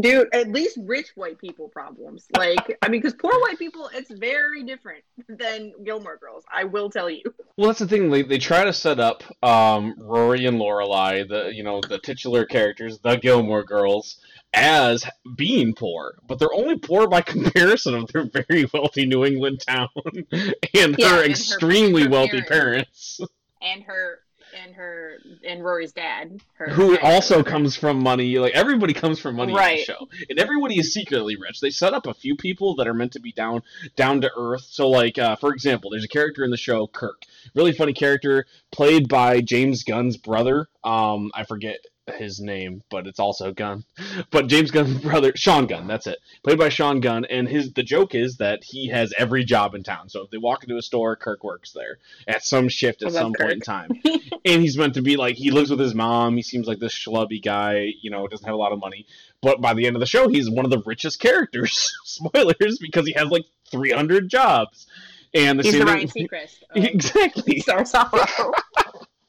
Dude, 0.00 0.28
at 0.34 0.48
least 0.50 0.78
rich 0.82 1.12
white 1.14 1.38
people 1.38 1.68
problems. 1.68 2.26
Like, 2.36 2.76
I 2.82 2.88
mean, 2.90 3.00
because 3.00 3.14
poor 3.14 3.32
white 3.40 3.58
people, 3.58 3.88
it's 3.94 4.10
very 4.10 4.62
different 4.62 5.02
than 5.28 5.72
Gilmore 5.82 6.18
Girls. 6.18 6.44
I 6.52 6.64
will 6.64 6.90
tell 6.90 7.08
you. 7.08 7.22
Well, 7.56 7.68
that's 7.68 7.78
the 7.78 7.88
thing. 7.88 8.10
They, 8.10 8.22
they 8.22 8.36
try 8.36 8.64
to 8.64 8.72
set 8.72 9.00
up 9.00 9.22
um, 9.42 9.94
Rory 9.96 10.44
and 10.44 10.58
Lorelai, 10.60 11.26
the 11.26 11.54
you 11.54 11.62
know 11.62 11.80
the 11.80 11.98
titular 11.98 12.44
characters, 12.44 12.98
the 12.98 13.16
Gilmore 13.16 13.64
Girls, 13.64 14.20
as 14.52 15.04
being 15.36 15.72
poor, 15.74 16.18
but 16.26 16.38
they're 16.38 16.52
only 16.52 16.76
poor 16.78 17.06
by 17.08 17.20
comparison 17.22 17.94
of 17.94 18.08
their 18.12 18.24
very 18.24 18.66
wealthy 18.74 19.06
New 19.06 19.24
England 19.24 19.62
town 19.66 19.88
and 20.14 20.54
Yeah, 20.74 20.84
and 20.84 21.00
her 21.00 21.08
her- 21.16 21.24
extremely 21.24 22.02
her 22.02 22.10
wealthy 22.10 22.42
parents. 22.42 23.20
parents. 23.20 23.20
And 23.62 23.82
her 23.84 24.20
and 24.64 24.74
her 24.74 25.18
and 25.46 25.64
Rory's 25.64 25.92
dad, 25.92 26.40
her 26.54 26.68
who 26.68 26.96
dad. 26.96 27.04
also 27.04 27.42
comes 27.42 27.76
from 27.76 28.02
money. 28.02 28.38
Like 28.38 28.54
everybody 28.54 28.92
comes 28.94 29.18
from 29.18 29.36
money 29.36 29.52
in 29.52 29.58
Right. 29.58 29.78
the 29.78 29.84
show, 29.92 30.08
and 30.28 30.38
everybody 30.38 30.78
is 30.78 30.92
secretly 30.92 31.36
rich. 31.36 31.60
They 31.60 31.70
set 31.70 31.94
up 31.94 32.06
a 32.06 32.14
few 32.14 32.36
people 32.36 32.74
that 32.76 32.86
are 32.88 32.94
meant 32.94 33.12
to 33.12 33.20
be 33.20 33.32
down 33.32 33.62
down 33.96 34.20
to 34.22 34.30
earth. 34.36 34.66
So, 34.70 34.88
like 34.88 35.18
uh, 35.18 35.36
for 35.36 35.52
example, 35.52 35.90
there's 35.90 36.04
a 36.04 36.08
character 36.08 36.44
in 36.44 36.50
the 36.50 36.56
show, 36.56 36.86
Kirk, 36.86 37.22
really 37.54 37.72
funny 37.72 37.92
character, 37.92 38.46
played 38.72 39.08
by 39.08 39.40
James 39.40 39.84
Gunn's 39.84 40.16
brother. 40.16 40.68
Um, 40.84 41.30
I 41.34 41.44
forget 41.44 41.78
his 42.14 42.40
name, 42.40 42.82
but 42.90 43.06
it's 43.06 43.20
also 43.20 43.52
Gunn. 43.52 43.84
But 44.30 44.48
James 44.48 44.70
Gunn's 44.70 45.00
brother, 45.00 45.32
Sean 45.36 45.66
Gunn, 45.66 45.86
that's 45.86 46.06
it. 46.06 46.18
Played 46.42 46.58
by 46.58 46.68
Sean 46.68 47.00
Gunn, 47.00 47.24
and 47.26 47.48
his 47.48 47.72
the 47.72 47.82
joke 47.82 48.14
is 48.14 48.36
that 48.38 48.64
he 48.64 48.88
has 48.88 49.12
every 49.16 49.44
job 49.44 49.74
in 49.74 49.82
town. 49.82 50.08
So 50.08 50.22
if 50.22 50.30
they 50.30 50.38
walk 50.38 50.64
into 50.64 50.76
a 50.76 50.82
store, 50.82 51.16
Kirk 51.16 51.44
works 51.44 51.72
there 51.72 51.98
at 52.26 52.44
some 52.44 52.68
shift 52.68 53.02
at 53.02 53.08
oh, 53.08 53.12
love 53.12 53.22
some 53.22 53.32
point 53.34 53.52
in 53.52 53.60
time 53.60 53.90
and 54.44 54.62
he's 54.62 54.76
meant 54.76 54.94
to 54.94 55.02
be 55.02 55.16
like 55.16 55.36
he 55.36 55.50
lives 55.50 55.70
with 55.70 55.80
his 55.80 55.94
mom. 55.94 56.36
He 56.36 56.42
seems 56.42 56.66
like 56.66 56.78
this 56.78 56.94
schlubby 56.94 57.42
guy, 57.42 57.92
you 58.00 58.10
know, 58.10 58.26
doesn't 58.26 58.46
have 58.46 58.54
a 58.54 58.58
lot 58.58 58.72
of 58.72 58.78
money. 58.78 59.06
But 59.40 59.60
by 59.60 59.74
the 59.74 59.86
end 59.86 59.96
of 59.96 60.00
the 60.00 60.06
show, 60.06 60.28
he's 60.28 60.50
one 60.50 60.64
of 60.64 60.70
the 60.70 60.82
richest 60.84 61.20
characters. 61.20 61.92
Spoilers, 62.04 62.78
because 62.80 63.06
he 63.06 63.12
has 63.12 63.28
like 63.28 63.44
300 63.70 64.28
jobs. 64.28 64.86
And 65.34 65.58
the 65.58 65.62
He's 65.62 65.74
the 65.74 65.84
Ryan 65.84 66.08
Seacrest. 66.08 66.62
exactly 66.74 67.60
Star 67.60 67.84
Sorrow. 67.84 68.24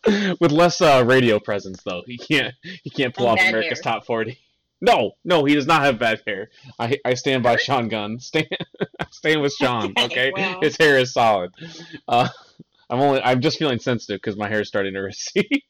with 0.39 0.51
less 0.51 0.81
uh, 0.81 1.03
radio 1.05 1.39
presence 1.39 1.81
though. 1.83 2.03
He 2.05 2.17
can't 2.17 2.53
he 2.83 2.89
can't 2.89 3.13
pull 3.15 3.29
And 3.29 3.39
off 3.39 3.47
America's 3.47 3.79
hair. 3.83 3.93
Top 3.93 4.05
40. 4.05 4.37
No, 4.81 5.11
no, 5.25 5.43
he 5.43 5.55
does 5.55 5.67
not 5.67 5.81
have 5.83 5.99
bad 5.99 6.21
hair. 6.25 6.49
I 6.79 6.97
I 7.05 7.13
stand 7.15 7.43
by 7.43 7.55
Sean 7.57 7.89
Gunn. 7.89 8.19
Stand 8.19 8.47
stand 9.11 9.41
with 9.41 9.53
Sean. 9.53 9.91
Okay, 9.97 10.05
Okay, 10.05 10.31
well. 10.33 10.59
his 10.61 10.77
hair 10.77 10.97
is 10.97 11.13
solid. 11.13 11.51
Uh, 12.07 12.29
I'm 12.89 12.99
only 12.99 13.21
I'm 13.21 13.41
just 13.41 13.59
feeling 13.59 13.79
sensitive 13.79 14.17
because 14.21 14.37
my 14.37 14.47
hair 14.47 14.61
is 14.61 14.67
starting 14.67 14.93
to 14.93 14.99
recede. 15.01 15.63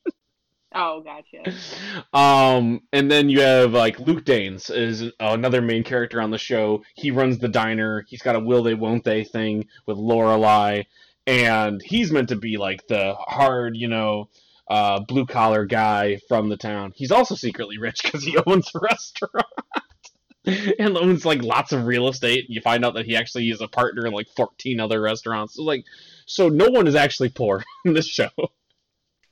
Oh, 0.76 1.02
gotcha. 1.02 1.52
Um, 2.14 2.82
and 2.94 3.10
then 3.10 3.28
you 3.30 3.42
have 3.42 3.72
like 3.74 4.00
Luke 4.00 4.24
Danes 4.24 4.70
is 4.70 5.12
another 5.20 5.64
main 5.64 5.84
character 5.84 6.22
on 6.22 6.30
the 6.30 6.38
show. 6.38 6.84
He 6.94 7.10
runs 7.10 7.40
the 7.40 7.48
diner. 7.48 8.06
He's 8.08 8.22
got 8.22 8.36
a 8.36 8.40
will 8.40 8.62
they 8.62 8.76
won't 8.76 9.04
they 9.04 9.24
thing 9.24 9.66
with 9.88 9.98
Lorelai, 9.98 10.86
and 11.30 11.80
he's 11.80 12.12
meant 12.12 12.30
to 12.30 12.36
be 12.36 12.58
like 12.58 12.88
the 12.88 13.14
hard, 13.14 13.78
you 13.78 13.88
know, 13.88 14.30
uh, 14.68 15.00
blue 15.02 15.28
collar 15.28 15.66
guy 15.66 16.18
from 16.28 16.50
the 16.50 16.58
town. 16.58 16.92
He's 16.96 17.12
also 17.12 17.36
secretly 17.36 17.78
rich 17.78 18.02
because 18.04 18.24
he 18.24 18.38
owns 18.46 18.72
a 18.76 18.80
restaurant. 18.80 19.46
And 20.80 20.98
owns 20.98 21.26
like 21.26 21.44
lots 21.44 21.74
of 21.74 21.86
real 21.86 22.08
estate. 22.08 22.46
You 22.48 22.62
find 22.62 22.84
out 22.84 22.96
that 22.96 23.06
he 23.06 23.16
actually 23.16 23.50
is 23.52 23.62
a 23.62 23.68
partner 23.68 24.08
in 24.08 24.14
like 24.14 24.28
fourteen 24.36 24.80
other 24.80 25.00
restaurants. 25.00 25.56
So 25.56 25.64
like, 25.64 25.84
so 26.26 26.48
no 26.48 26.70
one 26.70 26.88
is 26.88 26.96
actually 26.96 27.30
poor 27.30 27.64
in 27.86 27.94
this 27.94 28.08
show. 28.08 28.30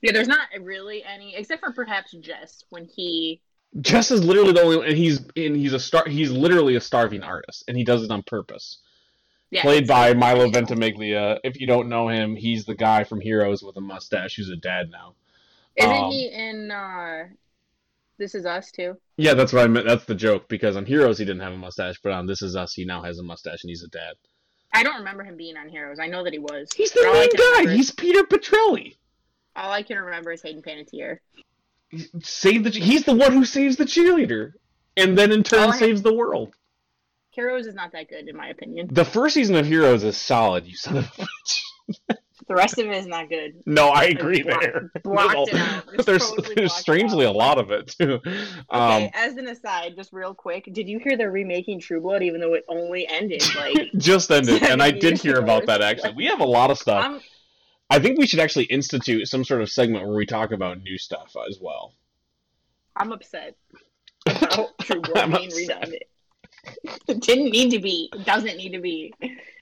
Yeah, 0.00 0.12
there's 0.12 0.28
not 0.28 0.46
really 0.60 1.02
any, 1.02 1.34
except 1.34 1.64
for 1.64 1.72
perhaps 1.72 2.12
Jess 2.12 2.62
when 2.68 2.84
he. 2.84 3.40
Jess 3.80 4.12
is 4.12 4.22
literally 4.22 4.52
the 4.52 4.62
only, 4.62 4.86
and 4.86 4.96
he's 4.96 5.18
and 5.34 5.56
he's 5.56 5.72
a 5.72 5.80
star. 5.80 6.04
He's 6.06 6.30
literally 6.30 6.76
a 6.76 6.80
starving 6.80 7.24
artist, 7.24 7.64
and 7.66 7.76
he 7.76 7.82
does 7.82 8.04
it 8.04 8.12
on 8.12 8.22
purpose. 8.22 8.78
Yeah, 9.50 9.62
Played 9.62 9.86
by 9.86 10.12
Milo 10.12 10.50
Ventimiglia. 10.50 11.38
If 11.42 11.58
you 11.58 11.66
don't 11.66 11.88
know 11.88 12.08
him, 12.08 12.36
he's 12.36 12.66
the 12.66 12.74
guy 12.74 13.04
from 13.04 13.20
Heroes 13.20 13.62
with 13.62 13.76
a 13.76 13.80
mustache 13.80 14.36
who's 14.36 14.50
a 14.50 14.56
dad 14.56 14.90
now. 14.90 15.14
Isn't 15.76 15.90
um, 15.90 16.10
he 16.10 16.28
in 16.28 16.70
uh, 16.70 17.24
This 18.18 18.34
Is 18.34 18.44
Us 18.44 18.70
too? 18.70 18.98
Yeah, 19.16 19.32
that's 19.34 19.52
what 19.52 19.64
I 19.64 19.66
meant. 19.68 19.86
That's 19.86 20.04
the 20.04 20.14
joke 20.14 20.48
because 20.48 20.76
on 20.76 20.84
Heroes 20.84 21.18
he 21.18 21.24
didn't 21.24 21.40
have 21.40 21.54
a 21.54 21.56
mustache, 21.56 21.98
but 22.02 22.12
on 22.12 22.26
This 22.26 22.42
Is 22.42 22.56
Us 22.56 22.74
he 22.74 22.84
now 22.84 23.02
has 23.02 23.18
a 23.18 23.22
mustache 23.22 23.62
and 23.62 23.70
he's 23.70 23.82
a 23.82 23.88
dad. 23.88 24.14
I 24.74 24.82
don't 24.82 24.98
remember 24.98 25.24
him 25.24 25.36
being 25.38 25.56
on 25.56 25.68
Heroes. 25.70 25.98
I 25.98 26.08
know 26.08 26.24
that 26.24 26.32
he 26.34 26.38
was. 26.38 26.68
He's 26.76 26.92
the 26.92 27.00
But 27.02 27.08
all 27.08 27.14
I 27.16 27.62
main 27.62 27.66
guy. 27.66 27.74
He's 27.74 27.90
Peter 27.90 28.22
Petrelli. 28.24 28.96
All 29.56 29.72
I 29.72 29.82
can 29.82 29.98
remember 29.98 30.30
is 30.30 30.42
Hayden 30.42 30.62
Panettiere. 30.62 31.20
Save 32.22 32.64
the. 32.64 32.70
He's 32.70 33.04
the 33.04 33.14
one 33.14 33.32
who 33.32 33.46
saves 33.46 33.76
the 33.76 33.84
cheerleader, 33.86 34.52
and 34.96 35.16
then 35.16 35.32
in 35.32 35.42
turn 35.42 35.70
Oh, 35.70 35.72
I- 35.72 35.78
saves 35.78 36.02
the 36.02 36.12
world. 36.12 36.54
Heroes 37.38 37.68
is 37.68 37.74
not 37.76 37.92
that 37.92 38.08
good 38.08 38.28
in 38.28 38.36
my 38.36 38.48
opinion. 38.48 38.88
The 38.90 39.04
first 39.04 39.34
season 39.34 39.54
of 39.54 39.64
Heroes 39.64 40.02
is 40.02 40.16
solid. 40.16 40.66
You 40.66 40.74
son 40.74 40.96
of 40.96 41.04
a 41.04 41.22
bitch. 41.22 42.16
The 42.48 42.54
rest 42.54 42.78
of 42.78 42.86
it 42.86 42.96
is 42.96 43.06
not 43.06 43.28
good. 43.28 43.62
No, 43.64 43.90
I 43.90 44.06
agree 44.06 44.42
there. 44.42 44.90
blocked 45.04 45.34
There's 45.34 45.48
it 45.48 45.54
out. 45.54 46.06
There's, 46.06 46.30
totally 46.30 46.54
there's 46.56 46.74
strangely 46.74 47.26
a 47.26 47.30
lot 47.30 47.58
of 47.58 47.70
it 47.70 47.94
too. 47.96 48.18
Um, 48.70 48.92
Okay, 48.92 49.12
as 49.14 49.36
an 49.36 49.46
aside, 49.46 49.94
just 49.94 50.12
real 50.12 50.34
quick, 50.34 50.68
did 50.72 50.88
you 50.88 50.98
hear 50.98 51.16
they're 51.16 51.30
remaking 51.30 51.78
True 51.78 52.00
Blood 52.00 52.24
even 52.24 52.40
though 52.40 52.54
it 52.54 52.64
only 52.66 53.06
ended 53.06 53.44
like 53.54 53.92
just 53.98 54.32
ended, 54.32 54.64
and 54.64 54.82
I 54.82 54.90
did 54.90 55.18
hear 55.18 55.36
about 55.36 55.66
that 55.66 55.80
actually. 55.80 56.14
We 56.14 56.26
have 56.26 56.40
a 56.40 56.46
lot 56.46 56.72
of 56.72 56.78
stuff. 56.78 57.22
I 57.88 58.00
think 58.00 58.18
we 58.18 58.26
should 58.26 58.40
actually 58.40 58.64
institute 58.64 59.28
some 59.28 59.44
sort 59.44 59.62
of 59.62 59.70
segment 59.70 60.08
where 60.08 60.16
we 60.16 60.26
talk 60.26 60.50
about 60.50 60.82
new 60.82 60.98
stuff 60.98 61.36
as 61.48 61.60
well. 61.60 61.94
I'm 62.96 63.12
upset 63.12 63.54
about 64.26 64.76
True 64.80 65.02
Blood 65.02 65.18
I'm 65.18 65.30
being 65.30 65.52
upset. 65.52 65.82
redone. 65.82 65.98
It 67.08 67.20
didn't 67.20 67.50
need 67.50 67.70
to 67.70 67.78
be. 67.78 68.10
It 68.12 68.24
doesn't 68.24 68.56
need 68.56 68.72
to 68.72 68.80
be. 68.80 69.12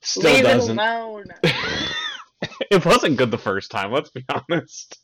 Still 0.02 0.32
Leave 0.32 0.44
doesn't. 0.44 0.78
it 0.78 0.82
alone. 0.82 1.24
it 2.70 2.84
wasn't 2.84 3.16
good 3.16 3.30
the 3.30 3.38
first 3.38 3.70
time. 3.70 3.92
Let's 3.92 4.10
be 4.10 4.24
honest. 4.28 4.98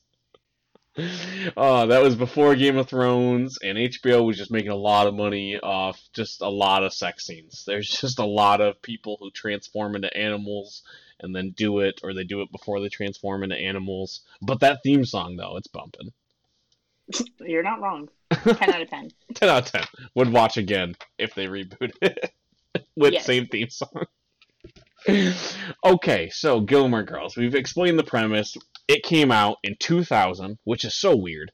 Uh, 1.56 1.86
that 1.86 2.02
was 2.02 2.14
before 2.14 2.54
Game 2.54 2.76
of 2.76 2.86
Thrones, 2.86 3.58
and 3.62 3.78
HBO 3.78 4.26
was 4.26 4.36
just 4.36 4.50
making 4.50 4.72
a 4.72 4.76
lot 4.76 5.06
of 5.06 5.14
money 5.14 5.58
off 5.58 5.98
just 6.12 6.42
a 6.42 6.48
lot 6.48 6.84
of 6.84 6.92
sex 6.92 7.24
scenes. 7.24 7.64
There's 7.66 7.88
just 7.88 8.18
a 8.18 8.26
lot 8.26 8.60
of 8.60 8.82
people 8.82 9.16
who 9.18 9.30
transform 9.30 9.96
into 9.96 10.14
animals 10.14 10.82
and 11.20 11.34
then 11.34 11.54
do 11.56 11.78
it, 11.80 12.00
or 12.02 12.12
they 12.12 12.24
do 12.24 12.42
it 12.42 12.52
before 12.52 12.80
they 12.80 12.90
transform 12.90 13.42
into 13.42 13.56
animals. 13.56 14.20
But 14.42 14.60
that 14.60 14.80
theme 14.84 15.04
song, 15.04 15.36
though, 15.36 15.56
it's 15.56 15.68
bumping. 15.68 16.12
You're 17.40 17.62
not 17.62 17.80
wrong. 17.80 18.08
Ten 18.30 18.70
out 18.74 18.82
of 18.82 18.88
ten. 18.88 19.10
10 19.34 19.48
out 19.48 19.66
of 19.66 19.72
10. 19.72 19.82
Would 20.14 20.32
watch 20.32 20.56
again 20.56 20.94
if 21.18 21.34
they 21.34 21.46
rebooted 21.46 21.92
it 22.00 22.32
with 22.96 23.12
Yes. 23.12 23.26
same 23.26 23.46
theme 23.46 23.68
song. 23.70 24.06
okay, 25.84 26.30
so 26.30 26.60
Gilmore 26.60 27.02
Girls. 27.02 27.36
We've 27.36 27.54
explained 27.54 27.98
the 27.98 28.04
premise. 28.04 28.56
It 28.88 29.02
came 29.02 29.30
out 29.32 29.56
in 29.62 29.76
2000, 29.78 30.58
which 30.64 30.84
is 30.84 30.94
so 30.94 31.16
weird. 31.16 31.50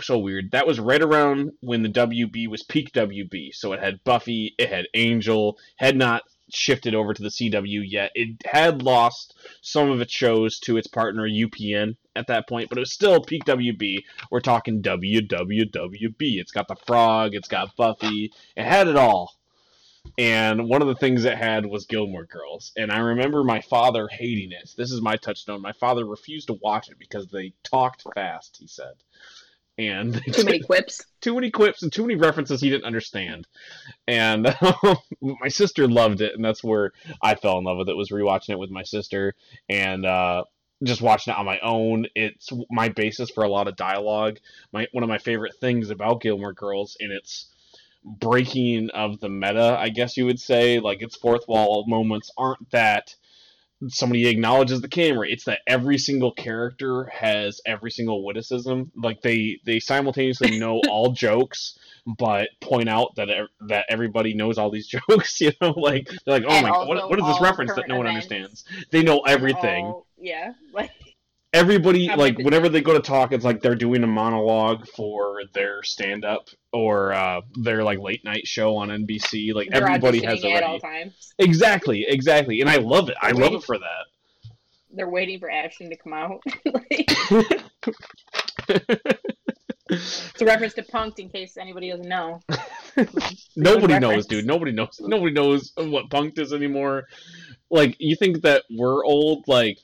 So 0.00 0.18
weird. 0.18 0.50
That 0.52 0.66
was 0.66 0.80
right 0.80 1.02
around 1.02 1.52
when 1.60 1.82
the 1.82 1.88
WB 1.88 2.48
was 2.48 2.62
peak 2.62 2.92
WB. 2.92 3.54
So 3.54 3.72
it 3.72 3.80
had 3.80 4.02
Buffy, 4.04 4.54
it 4.58 4.70
had 4.70 4.86
Angel, 4.94 5.58
had 5.76 5.96
not 5.96 6.22
shifted 6.52 6.94
over 6.94 7.14
to 7.14 7.22
the 7.22 7.28
CW 7.28 7.82
yet. 7.86 8.10
It 8.14 8.42
had 8.44 8.82
lost 8.82 9.34
some 9.62 9.90
of 9.90 10.00
its 10.00 10.12
shows 10.12 10.58
to 10.60 10.76
its 10.76 10.86
partner 10.86 11.28
UPN 11.28 11.96
at 12.16 12.26
that 12.28 12.48
point, 12.48 12.68
but 12.68 12.78
it 12.78 12.82
was 12.82 12.92
still 12.92 13.20
peak 13.20 13.44
WB. 13.44 14.04
We're 14.30 14.40
talking 14.40 14.82
WWWB. 14.82 16.38
It's 16.38 16.52
got 16.52 16.68
the 16.68 16.76
frog, 16.86 17.34
it's 17.34 17.48
got 17.48 17.76
Buffy, 17.76 18.32
it 18.56 18.64
had 18.64 18.88
it 18.88 18.96
all. 18.96 19.34
And 20.18 20.68
one 20.68 20.82
of 20.82 20.88
the 20.88 20.94
things 20.94 21.24
it 21.24 21.38
had 21.38 21.64
was 21.64 21.86
Gilmore 21.86 22.26
Girls. 22.26 22.72
And 22.76 22.92
I 22.92 22.98
remember 22.98 23.42
my 23.42 23.62
father 23.62 24.06
hating 24.06 24.52
it. 24.52 24.70
This 24.76 24.92
is 24.92 25.00
my 25.00 25.16
touchstone. 25.16 25.62
My 25.62 25.72
father 25.72 26.04
refused 26.04 26.48
to 26.48 26.58
watch 26.62 26.90
it 26.90 26.98
because 26.98 27.28
they 27.28 27.54
talked 27.62 28.04
fast, 28.14 28.58
he 28.60 28.66
said. 28.66 28.92
And 29.76 30.14
Too 30.32 30.44
many 30.44 30.60
quips. 30.60 31.04
too 31.20 31.34
many 31.34 31.50
quips 31.50 31.82
and 31.82 31.92
too 31.92 32.02
many 32.02 32.14
references 32.14 32.60
he 32.60 32.70
didn't 32.70 32.84
understand. 32.84 33.46
And 34.06 34.46
um, 34.46 34.96
my 35.40 35.48
sister 35.48 35.88
loved 35.88 36.20
it, 36.20 36.34
and 36.34 36.44
that's 36.44 36.62
where 36.62 36.92
I 37.20 37.34
fell 37.34 37.58
in 37.58 37.64
love 37.64 37.78
with 37.78 37.88
it. 37.88 37.96
Was 37.96 38.10
rewatching 38.10 38.50
it 38.50 38.58
with 38.58 38.70
my 38.70 38.84
sister 38.84 39.34
and 39.68 40.06
uh, 40.06 40.44
just 40.84 41.02
watching 41.02 41.32
it 41.32 41.38
on 41.38 41.46
my 41.46 41.58
own. 41.60 42.06
It's 42.14 42.50
my 42.70 42.88
basis 42.88 43.30
for 43.30 43.42
a 43.42 43.48
lot 43.48 43.66
of 43.66 43.74
dialogue. 43.76 44.38
My 44.72 44.86
one 44.92 45.02
of 45.02 45.08
my 45.08 45.18
favorite 45.18 45.56
things 45.60 45.90
about 45.90 46.20
Gilmore 46.20 46.52
Girls, 46.52 46.96
and 47.00 47.10
its 47.10 47.46
breaking 48.04 48.90
of 48.90 49.18
the 49.20 49.28
meta, 49.28 49.76
I 49.80 49.88
guess 49.88 50.16
you 50.16 50.26
would 50.26 50.38
say. 50.40 50.78
Like 50.78 51.02
its 51.02 51.16
fourth 51.16 51.48
wall 51.48 51.84
moments 51.88 52.30
aren't 52.36 52.70
that 52.70 53.14
somebody 53.88 54.26
acknowledges 54.28 54.80
the 54.80 54.88
camera. 54.88 55.28
It's 55.28 55.44
that 55.44 55.60
every 55.66 55.98
single 55.98 56.32
character 56.32 57.04
has 57.06 57.60
every 57.66 57.90
single 57.90 58.24
witticism. 58.24 58.90
Like 58.96 59.22
they 59.22 59.60
they 59.64 59.80
simultaneously 59.80 60.58
know 60.58 60.80
all 60.88 61.12
jokes, 61.12 61.78
but 62.06 62.48
point 62.60 62.88
out 62.88 63.14
that 63.16 63.28
that 63.68 63.86
everybody 63.88 64.34
knows 64.34 64.58
all 64.58 64.70
these 64.70 64.86
jokes. 65.08 65.40
You 65.40 65.52
know, 65.60 65.70
like 65.76 66.08
they're 66.24 66.40
like, 66.40 66.44
oh 66.46 66.52
And 66.52 66.66
my 66.66 66.70
god, 66.70 66.88
what, 66.88 67.08
what 67.10 67.18
is 67.18 67.26
this 67.26 67.40
reference 67.40 67.74
that 67.74 67.88
no 67.88 67.96
one 67.98 68.06
events. 68.06 68.26
understands? 68.26 68.64
They 68.90 69.02
know 69.02 69.20
everything. 69.20 69.84
All- 69.86 70.06
yeah. 70.18 70.52
Like 70.72 70.90
Everybody 71.54 72.08
like 72.08 72.36
whenever 72.38 72.68
they 72.68 72.80
go 72.80 72.94
to 72.94 73.00
talk, 73.00 73.32
it's 73.32 73.44
like 73.44 73.62
they're 73.62 73.76
doing 73.76 74.02
a 74.02 74.08
monologue 74.08 74.88
for 74.88 75.42
their 75.52 75.84
stand 75.84 76.24
up 76.24 76.48
or 76.72 77.12
uh, 77.12 77.42
their 77.54 77.84
like 77.84 78.00
late 78.00 78.24
night 78.24 78.44
show 78.46 78.76
on 78.76 78.88
NBC. 78.88 79.54
Like 79.54 79.68
they're 79.70 79.86
everybody 79.86 80.24
has 80.24 80.40
auditioning 80.40 80.56
at 80.56 80.62
all 80.64 80.80
times. 80.80 81.32
Exactly, 81.38 82.06
exactly, 82.08 82.60
and 82.60 82.68
I 82.68 82.78
love 82.78 83.08
it. 83.08 83.16
I 83.22 83.30
love 83.30 83.40
Waiting- 83.40 83.58
it 83.58 83.64
for 83.64 83.78
that. 83.78 84.06
They're 84.96 85.08
waiting 85.08 85.40
for 85.40 85.50
Ashton 85.50 85.90
to 85.90 85.96
come 85.96 86.12
out. 86.12 86.40
it's 89.88 90.40
a 90.40 90.44
reference 90.44 90.74
to 90.74 90.82
Punked 90.82 91.18
in 91.18 91.28
case 91.28 91.56
anybody 91.56 91.90
doesn't 91.90 92.08
know. 92.08 92.40
Nobody 93.56 93.98
knows, 93.98 94.26
dude. 94.26 94.46
Nobody 94.46 94.72
knows. 94.72 94.98
Nobody 95.00 95.32
knows 95.32 95.72
what 95.76 96.10
punked 96.10 96.38
is 96.38 96.52
anymore. 96.52 97.04
Like 97.70 97.96
you 97.98 98.16
think 98.16 98.42
that 98.42 98.64
we're 98.70 99.04
old? 99.04 99.46
Like 99.46 99.78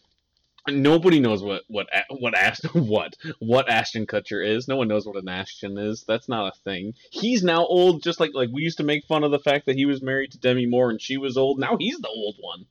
Nobody 0.68 1.20
knows 1.20 1.42
what 1.42 1.62
what 1.68 1.88
what 2.10 2.34
Ashton 2.34 2.70
what 2.86 3.16
what 3.38 3.68
Ashton 3.68 4.06
Kutcher 4.06 4.46
is. 4.46 4.68
No 4.68 4.76
one 4.76 4.88
knows 4.88 5.06
what 5.06 5.16
an 5.16 5.28
Ashton 5.28 5.78
is. 5.78 6.04
That's 6.06 6.28
not 6.28 6.52
a 6.52 6.58
thing. 6.64 6.94
He's 7.10 7.42
now 7.42 7.64
old, 7.64 8.02
just 8.02 8.20
like 8.20 8.32
like 8.34 8.50
we 8.52 8.62
used 8.62 8.78
to 8.78 8.84
make 8.84 9.04
fun 9.06 9.24
of 9.24 9.30
the 9.30 9.38
fact 9.38 9.66
that 9.66 9.76
he 9.76 9.86
was 9.86 10.02
married 10.02 10.32
to 10.32 10.38
Demi 10.38 10.66
Moore 10.66 10.90
and 10.90 11.00
she 11.00 11.16
was 11.16 11.36
old. 11.36 11.58
Now 11.58 11.76
he's 11.78 11.98
the 11.98 12.08
old 12.08 12.36
one. 12.40 12.66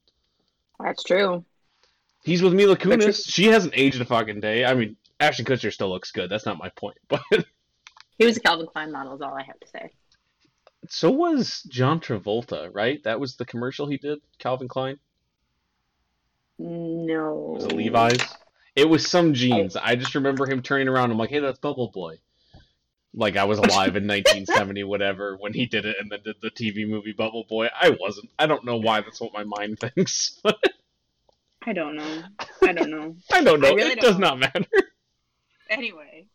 That's 0.79 1.03
true. 1.03 1.43
He's 2.23 2.41
with 2.41 2.53
Mila 2.53 2.75
Kunis. 2.77 3.23
She 3.27 3.45
hasn't 3.45 3.73
aged 3.75 4.01
a 4.01 4.05
fucking 4.05 4.39
day. 4.41 4.65
I 4.65 4.73
mean, 4.73 4.97
Ashton 5.19 5.45
Kutcher 5.45 5.71
still 5.73 5.89
looks 5.89 6.11
good. 6.11 6.29
That's 6.29 6.45
not 6.45 6.57
my 6.57 6.69
point. 6.69 6.97
But 7.07 7.45
He 8.17 8.25
was 8.25 8.37
a 8.37 8.41
Calvin 8.41 8.67
Klein 8.67 8.91
model. 8.91 9.15
Is 9.15 9.21
all 9.21 9.33
I 9.33 9.43
have 9.43 9.59
to 9.61 9.67
say. 9.67 9.89
so 10.87 11.09
was 11.09 11.63
John 11.63 11.99
Travolta, 12.01 12.69
right? 12.73 13.01
That 13.03 13.19
was 13.19 13.35
the 13.37 13.45
commercial 13.45 13.87
he 13.87 13.97
did. 13.97 14.19
Calvin 14.37 14.67
Klein. 14.67 14.99
No. 16.59 17.53
Was 17.55 17.63
it 17.65 17.71
Levi's? 17.71 18.19
It 18.75 18.87
was 18.87 19.07
some 19.07 19.33
jeans. 19.33 19.75
I 19.75 19.95
just 19.95 20.13
remember 20.13 20.45
him 20.45 20.61
turning 20.61 20.87
around. 20.87 21.11
I'm 21.11 21.17
like, 21.17 21.29
hey, 21.29 21.39
that's 21.39 21.59
Bubble 21.59 21.89
Boy. 21.89 22.19
Like 23.13 23.37
I 23.37 23.45
was 23.45 23.57
alive 23.57 23.95
in 23.95 24.05
1970, 24.05 24.83
whatever, 24.85 25.35
when 25.37 25.53
he 25.53 25.65
did 25.65 25.85
it, 25.85 25.95
and 25.99 26.11
then 26.11 26.19
did 26.23 26.35
the 26.41 26.51
TV 26.51 26.87
movie 26.87 27.13
Bubble 27.13 27.45
Boy. 27.45 27.69
I 27.73 27.97
wasn't. 27.99 28.29
I 28.37 28.45
don't 28.45 28.65
know 28.65 28.77
why 28.77 29.01
that's 29.01 29.19
what 29.19 29.33
my 29.33 29.43
mind 29.43 29.79
thinks. 29.95 30.39
I 31.65 31.73
don't 31.73 31.95
know. 31.95 32.23
I 32.61 32.71
don't 32.73 32.91
know. 32.91 33.15
I 33.31 33.43
don't 33.43 33.61
know. 33.61 33.69
I 33.69 33.73
really 33.73 33.91
it 33.93 33.99
don't 33.99 34.11
does 34.11 34.19
know. 34.19 34.29
not 34.29 34.39
matter. 34.39 34.67
Anyway, 35.69 36.25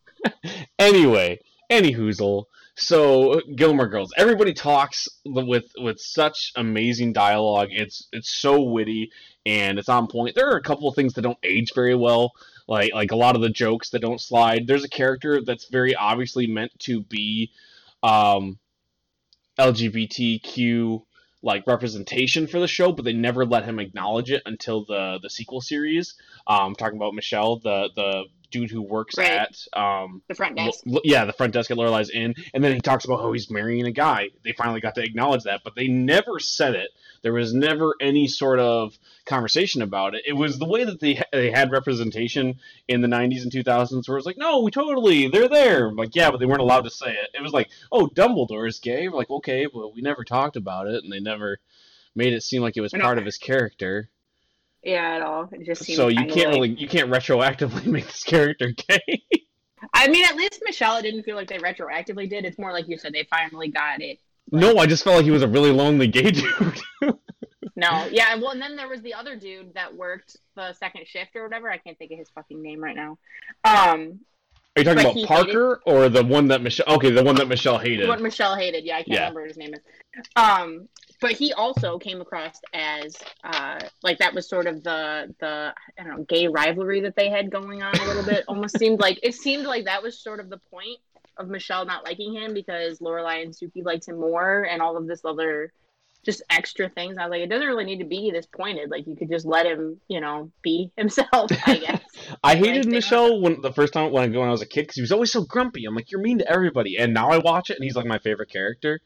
anyway, 0.77 1.39
any 1.69 1.93
hoozle. 1.93 2.45
So 2.75 3.41
Gilmore 3.55 3.87
Girls. 3.87 4.11
Everybody 4.17 4.53
talks 4.53 5.07
with 5.23 5.71
with 5.77 5.99
such 5.99 6.51
amazing 6.57 7.13
dialogue. 7.13 7.69
It's 7.71 8.07
it's 8.11 8.29
so 8.29 8.61
witty 8.61 9.11
and 9.45 9.77
it's 9.77 9.89
on 9.89 10.07
point. 10.07 10.35
There 10.35 10.49
are 10.49 10.57
a 10.57 10.63
couple 10.63 10.87
of 10.87 10.95
things 10.95 11.13
that 11.13 11.21
don't 11.21 11.37
age 11.43 11.73
very 11.73 11.95
well, 11.95 12.33
like 12.67 12.93
like 12.93 13.11
a 13.11 13.15
lot 13.15 13.35
of 13.35 13.41
the 13.41 13.49
jokes 13.49 13.89
that 13.91 14.01
don't 14.01 14.21
slide. 14.21 14.67
There's 14.67 14.83
a 14.83 14.89
character 14.89 15.41
that's 15.45 15.69
very 15.69 15.95
obviously 15.95 16.47
meant 16.47 16.71
to 16.79 17.01
be 17.01 17.51
um, 18.03 18.59
LGBTQ 19.59 21.03
like 21.41 21.67
representation 21.67 22.47
for 22.47 22.59
the 22.59 22.67
show, 22.67 22.91
but 22.91 23.05
they 23.05 23.13
never 23.13 23.45
let 23.45 23.65
him 23.65 23.79
acknowledge 23.79 24.31
it 24.31 24.41
until 24.45 24.83
the 24.85 25.19
the 25.21 25.29
sequel 25.29 25.61
series. 25.61 26.15
Um, 26.47 26.75
talking 26.75 26.97
about 26.97 27.13
Michelle, 27.13 27.57
the 27.57 27.89
the 27.95 28.25
dude 28.51 28.71
who 28.71 28.81
works 28.81 29.17
Right. 29.17 29.31
at 29.31 29.57
um, 29.79 30.21
the 30.27 30.35
front 30.35 30.55
desk. 30.57 30.81
l- 30.91 31.01
yeah, 31.03 31.25
the 31.25 31.33
front 31.33 31.53
desk 31.53 31.71
at 31.71 31.77
Lorelai's 31.77 32.09
Inn, 32.09 32.35
and 32.53 32.63
then 32.63 32.73
he 32.73 32.79
talks 32.81 33.05
about 33.05 33.19
how 33.21 33.31
he's 33.31 33.49
marrying 33.51 33.85
a 33.85 33.91
guy. 33.91 34.29
They 34.43 34.51
finally 34.53 34.81
got 34.81 34.95
to 34.95 35.03
acknowledge 35.03 35.43
that, 35.43 35.61
but 35.63 35.75
they 35.75 35.87
never 35.87 36.39
said 36.39 36.75
it. 36.75 36.89
There 37.21 37.33
was 37.33 37.53
never 37.53 37.93
any 37.99 38.27
sort 38.27 38.59
of 38.59 38.97
conversation 39.25 39.81
about 39.81 40.13
it. 40.15 40.21
It 40.27 40.33
was 40.33 40.59
the 40.59 40.65
way 40.67 40.83
that 40.83 40.99
they 40.99 41.21
they 41.31 41.49
had 41.51 41.71
representation 41.71 42.55
in 42.87 43.01
the 43.01 43.07
'90s 43.07 43.41
and 43.41 43.51
2000s, 43.51 44.07
where 44.07 44.15
it 44.15 44.19
was 44.19 44.25
like, 44.25 44.37
no, 44.37 44.61
we 44.61 44.69
totally, 44.71 45.27
they're 45.27 45.49
there. 45.49 45.87
I'm 45.87 45.95
like, 45.95 46.15
yeah, 46.15 46.29
but 46.29 46.39
they 46.39 46.45
weren't 46.45 46.61
allowed 46.61 46.83
to 46.83 46.91
say 46.91 47.11
it. 47.11 47.29
It 47.33 47.41
was 47.41 47.53
like, 47.53 47.69
oh, 47.91 48.07
Dumbledore 48.07 48.67
is 48.67 48.79
gay. 48.79 49.07
We're 49.07 49.17
like, 49.17 49.29
okay, 49.29 49.65
but 49.65 49.93
we 49.95 50.01
never 50.01 50.23
talked 50.23 50.55
about 50.55 50.87
it, 50.87 51.03
and 51.03 51.11
they 51.11 51.19
never 51.19 51.59
made 52.15 52.33
it 52.33 52.43
seem 52.43 52.61
like 52.61 52.77
it 52.77 52.81
was 52.81 52.93
part 52.93 53.17
of 53.17 53.25
his 53.25 53.37
character. 53.37 54.09
Yeah, 54.85 55.15
at 55.15 55.21
all. 55.23 55.49
It 55.51 55.65
just 55.65 55.83
seems 55.83 55.97
So 55.97 56.07
you 56.07 56.25
can't 56.27 56.35
like- 56.35 56.47
really, 56.47 56.69
you 56.69 56.87
can't 56.87 57.09
retroactively 57.09 57.85
make 57.91 58.05
this 58.05 58.23
character 58.23 58.71
gay. 58.87 59.23
I 59.93 60.07
mean, 60.07 60.25
at 60.25 60.35
least 60.35 60.61
Michelle, 60.63 60.97
it 60.97 61.01
didn't 61.01 61.23
feel 61.23 61.35
like 61.35 61.47
they 61.49 61.57
retroactively 61.57 62.29
did. 62.29 62.45
It's 62.45 62.57
more 62.57 62.71
like 62.71 62.87
you 62.87 62.97
said, 62.97 63.13
they 63.13 63.27
finally 63.29 63.67
got 63.69 64.01
it. 64.01 64.19
no, 64.51 64.77
I 64.77 64.85
just 64.85 65.03
felt 65.03 65.17
like 65.17 65.25
he 65.25 65.31
was 65.31 65.41
a 65.43 65.47
really 65.47 65.71
lonely 65.71 66.07
gay 66.07 66.31
dude. 66.31 66.79
No, 67.77 68.07
yeah, 68.09 68.35
well, 68.35 68.51
and 68.51 68.61
then 68.61 68.75
there 68.77 68.87
was 68.87 69.01
the 69.01 69.13
other 69.15 69.35
dude 69.35 69.73
that 69.73 69.93
worked 69.93 70.37
the 70.55 70.71
second 70.73 71.07
shift 71.07 71.35
or 71.35 71.43
whatever. 71.43 71.69
I 71.69 71.77
can't 71.77 71.97
think 71.97 72.11
of 72.11 72.17
his 72.17 72.29
fucking 72.29 72.61
name 72.61 72.81
right 72.81 72.95
now. 72.95 73.17
Um, 73.65 74.21
Are 74.75 74.79
you 74.79 74.83
talking 74.85 75.03
But 75.03 75.11
about 75.17 75.27
Parker 75.27 75.81
or 75.85 76.07
the 76.07 76.23
one 76.23 76.47
that 76.47 76.61
Michelle? 76.61 76.85
Okay, 76.95 77.09
the 77.11 77.23
one 77.23 77.35
that 77.35 77.47
Michelle 77.49 77.77
hated. 77.77 78.07
what 78.07 78.21
Michelle 78.21 78.55
hated. 78.55 78.85
Yeah, 78.85 78.93
I 78.95 78.97
can't 78.99 79.07
Yeah. 79.09 79.19
remember 79.21 79.41
what 79.41 79.49
his 79.49 79.57
name 79.57 79.73
is. 79.73 79.81
Um, 80.37 80.87
but 81.21 81.31
he 81.31 81.53
also 81.53 81.97
came 81.97 82.21
across 82.21 82.59
as 82.73 83.17
uh, 83.43 83.79
like 84.03 84.19
that 84.19 84.33
was 84.33 84.47
sort 84.47 84.67
of 84.67 84.83
the 84.83 85.33
the 85.39 85.73
I 85.99 86.03
don't 86.03 86.17
know 86.17 86.23
gay 86.23 86.47
rivalry 86.47 87.01
that 87.01 87.15
they 87.15 87.29
had 87.29 87.51
going 87.51 87.81
on 87.81 87.95
a 87.97 88.05
little 88.05 88.23
bit. 88.23 88.45
Almost 88.47 88.77
seemed 88.77 88.99
like 88.99 89.19
it 89.23 89.35
seemed 89.35 89.65
like 89.65 89.85
that 89.85 90.03
was 90.03 90.19
sort 90.19 90.39
of 90.39 90.49
the 90.49 90.57
point 90.57 90.99
of 91.37 91.49
Michelle 91.49 91.85
not 91.85 92.05
liking 92.05 92.33
him 92.33 92.53
because 92.53 92.99
Lorelai 92.99 93.43
and 93.43 93.53
Suki 93.53 93.83
liked 93.83 94.07
him 94.07 94.19
more, 94.19 94.63
and 94.63 94.81
all 94.81 94.97
of 94.97 95.07
this 95.07 95.21
other 95.25 95.71
just 96.25 96.41
extra 96.49 96.89
things. 96.89 97.17
I 97.17 97.25
was 97.25 97.31
like, 97.31 97.41
it 97.41 97.49
doesn't 97.49 97.67
really 97.67 97.85
need 97.85 97.99
to 97.99 98.05
be 98.05 98.31
this 98.31 98.47
pointed. 98.47 98.89
Like 98.89 99.05
you 99.07 99.15
could 99.15 99.29
just 99.29 99.45
let 99.45 99.65
him, 99.65 100.01
you 100.07 100.19
know, 100.19 100.51
be 100.63 100.91
himself. 100.97 101.51
I 101.65 101.77
guess. 101.87 102.01
I 102.43 102.55
hated 102.55 102.87
Michelle 102.87 103.39
when 103.39 103.61
the 103.61 103.71
first 103.71 103.93
time 103.93 104.11
when 104.11 104.23
I, 104.23 104.37
when 104.37 104.47
I 104.47 104.51
was 104.51 104.63
a 104.63 104.65
kid 104.65 104.81
because 104.81 104.95
he 104.95 105.01
was 105.01 105.11
always 105.11 105.31
so 105.31 105.43
grumpy. 105.43 105.85
I'm 105.85 105.95
like, 105.95 106.11
you're 106.11 106.21
mean 106.21 106.39
to 106.39 106.51
everybody. 106.51 106.97
And 106.97 107.13
now 107.13 107.29
I 107.29 107.37
watch 107.37 107.69
it 107.69 107.75
and 107.75 107.83
he's 107.83 107.95
like 107.95 108.05
my 108.05 108.17
favorite 108.19 108.49
character. 108.49 108.99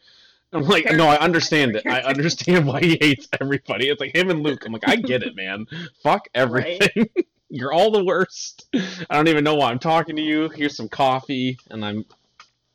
I'm 0.52 0.64
like, 0.64 0.86
Fair 0.86 0.98
no, 0.98 1.08
I 1.08 1.18
understand 1.18 1.76
it. 1.76 1.86
I 1.88 2.02
understand 2.02 2.66
why 2.66 2.80
he 2.80 2.98
hates 3.00 3.28
everybody. 3.40 3.90
It's 3.90 4.00
like 4.02 4.16
him 4.16 4.30
and 4.30 4.42
Luke. 4.42 4.66
I'm 4.66 4.72
like, 4.74 4.88
I 4.88 4.96
get 4.96 5.24
it, 5.24 5.36
man. 5.36 5.68
Fuck 6.04 6.28
everything. 6.36 7.10
You're 7.50 7.74
all 7.74 7.92
the 7.92 8.04
worst. 8.04 8.68
I 8.76 9.16
don't 9.16 9.28
even 9.28 9.44
know 9.44 9.56
why 9.56 9.72
I'm 9.72 9.80
talking 9.80 10.16
to 10.16 10.22
you. 10.22 10.50
Here's 10.50 10.76
some 10.76 10.88
coffee, 10.88 11.58
and 11.72 11.84
I'm. 11.84 12.06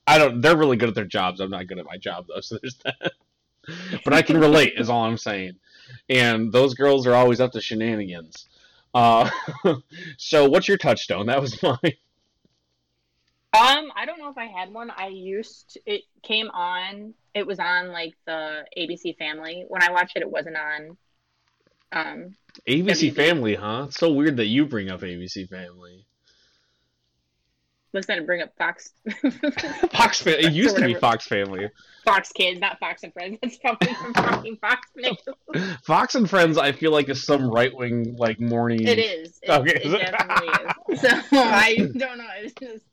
I 0.07 0.19
don't. 0.19 0.41
They're 0.41 0.57
really 0.57 0.77
good 0.77 0.89
at 0.89 0.97
their 0.97 1.05
jobs. 1.05 1.39
I'm 1.41 1.51
not 1.51 1.69
good 1.69 1.79
at 1.79 1.87
my 1.87 1.97
job 1.97 2.27
though, 2.27 2.41
so 2.41 2.59
there's 2.61 2.77
that. 2.85 3.13
But 4.05 4.13
I 4.13 4.23
can 4.23 4.39
relate, 4.39 4.75
is 4.77 4.91
all 4.91 5.05
I'm 5.05 5.17
saying. 5.17 5.55
And 6.09 6.53
those 6.53 6.75
girls 6.75 7.07
are 7.07 7.15
always 7.15 7.41
up 7.41 7.53
to 7.53 7.61
shenanigans. 7.61 8.49
Uh, 8.93 9.31
so 10.19 10.49
what's 10.49 10.67
your 10.67 10.77
touchstone? 10.77 11.27
That 11.27 11.41
was 11.41 11.63
mine. 11.63 11.95
Um, 13.55 13.93
I 13.97 14.05
don't 14.07 14.19
know 14.19 14.31
if 14.31 14.39
I 14.39 14.47
had 14.47 14.73
one. 14.73 14.91
I 14.91 15.09
used 15.09 15.79
it 15.87 16.03
came 16.23 16.49
on. 16.51 17.15
It 17.35 17.47
was 17.47 17.59
on 17.59 17.89
like 17.93 18.15
the 18.27 18.65
ABC 18.77 19.17
Family. 19.17 19.65
When 19.69 19.83
I 19.83 19.91
watched 19.93 20.17
it, 20.17 20.23
it 20.23 20.31
wasn't 20.31 20.57
on. 20.57 20.97
Um, 21.93 22.37
ABC 22.69 23.13
WB. 23.13 23.17
Family, 23.17 23.55
huh? 23.55 23.85
It's 23.89 23.97
so 23.99 24.13
weird 24.13 24.37
that 24.39 24.47
you 24.47 24.67
bring 24.67 24.91
up 24.91 25.01
ABC 25.03 25.49
Family. 25.49 26.05
let's 27.93 28.09
not 28.09 28.27
bring 28.27 28.43
up 28.43 28.53
Fox. 28.59 28.91
Fox. 29.93 30.21
Fa- 30.21 30.45
it 30.45 30.53
used 30.63 30.77
to 30.77 30.85
be. 30.85 30.95
Fox 30.95 31.27
Family. 31.27 31.71
Fox 32.05 32.33
Kids, 32.33 32.61
not 32.61 32.79
Fox 32.81 33.03
and 33.05 33.13
Friends. 33.13 33.39
That's 33.41 33.57
probably 33.59 33.95
from 33.95 34.13
fucking 34.15 34.57
Fox 34.57 34.89
News. 34.97 35.17
Fox 35.85 36.15
and 36.17 36.29
Friends, 36.29 36.59
I 36.59 36.73
feel 36.73 36.91
like 36.91 37.09
is 37.09 37.25
some 37.25 37.49
right 37.49 37.75
wing 37.75 38.17
like 38.19 38.41
morning. 38.41 38.87
It 38.87 38.99
is. 38.99 39.39
It, 39.43 39.51
Okay, 39.51 39.81
it? 39.83 39.91
definitely 40.13 40.75
is. 40.95 41.01
So 41.01 41.09
I 41.33 41.77
don't 41.97 42.19
know. 42.19 42.27
It's 42.39 42.53
just 42.55 42.85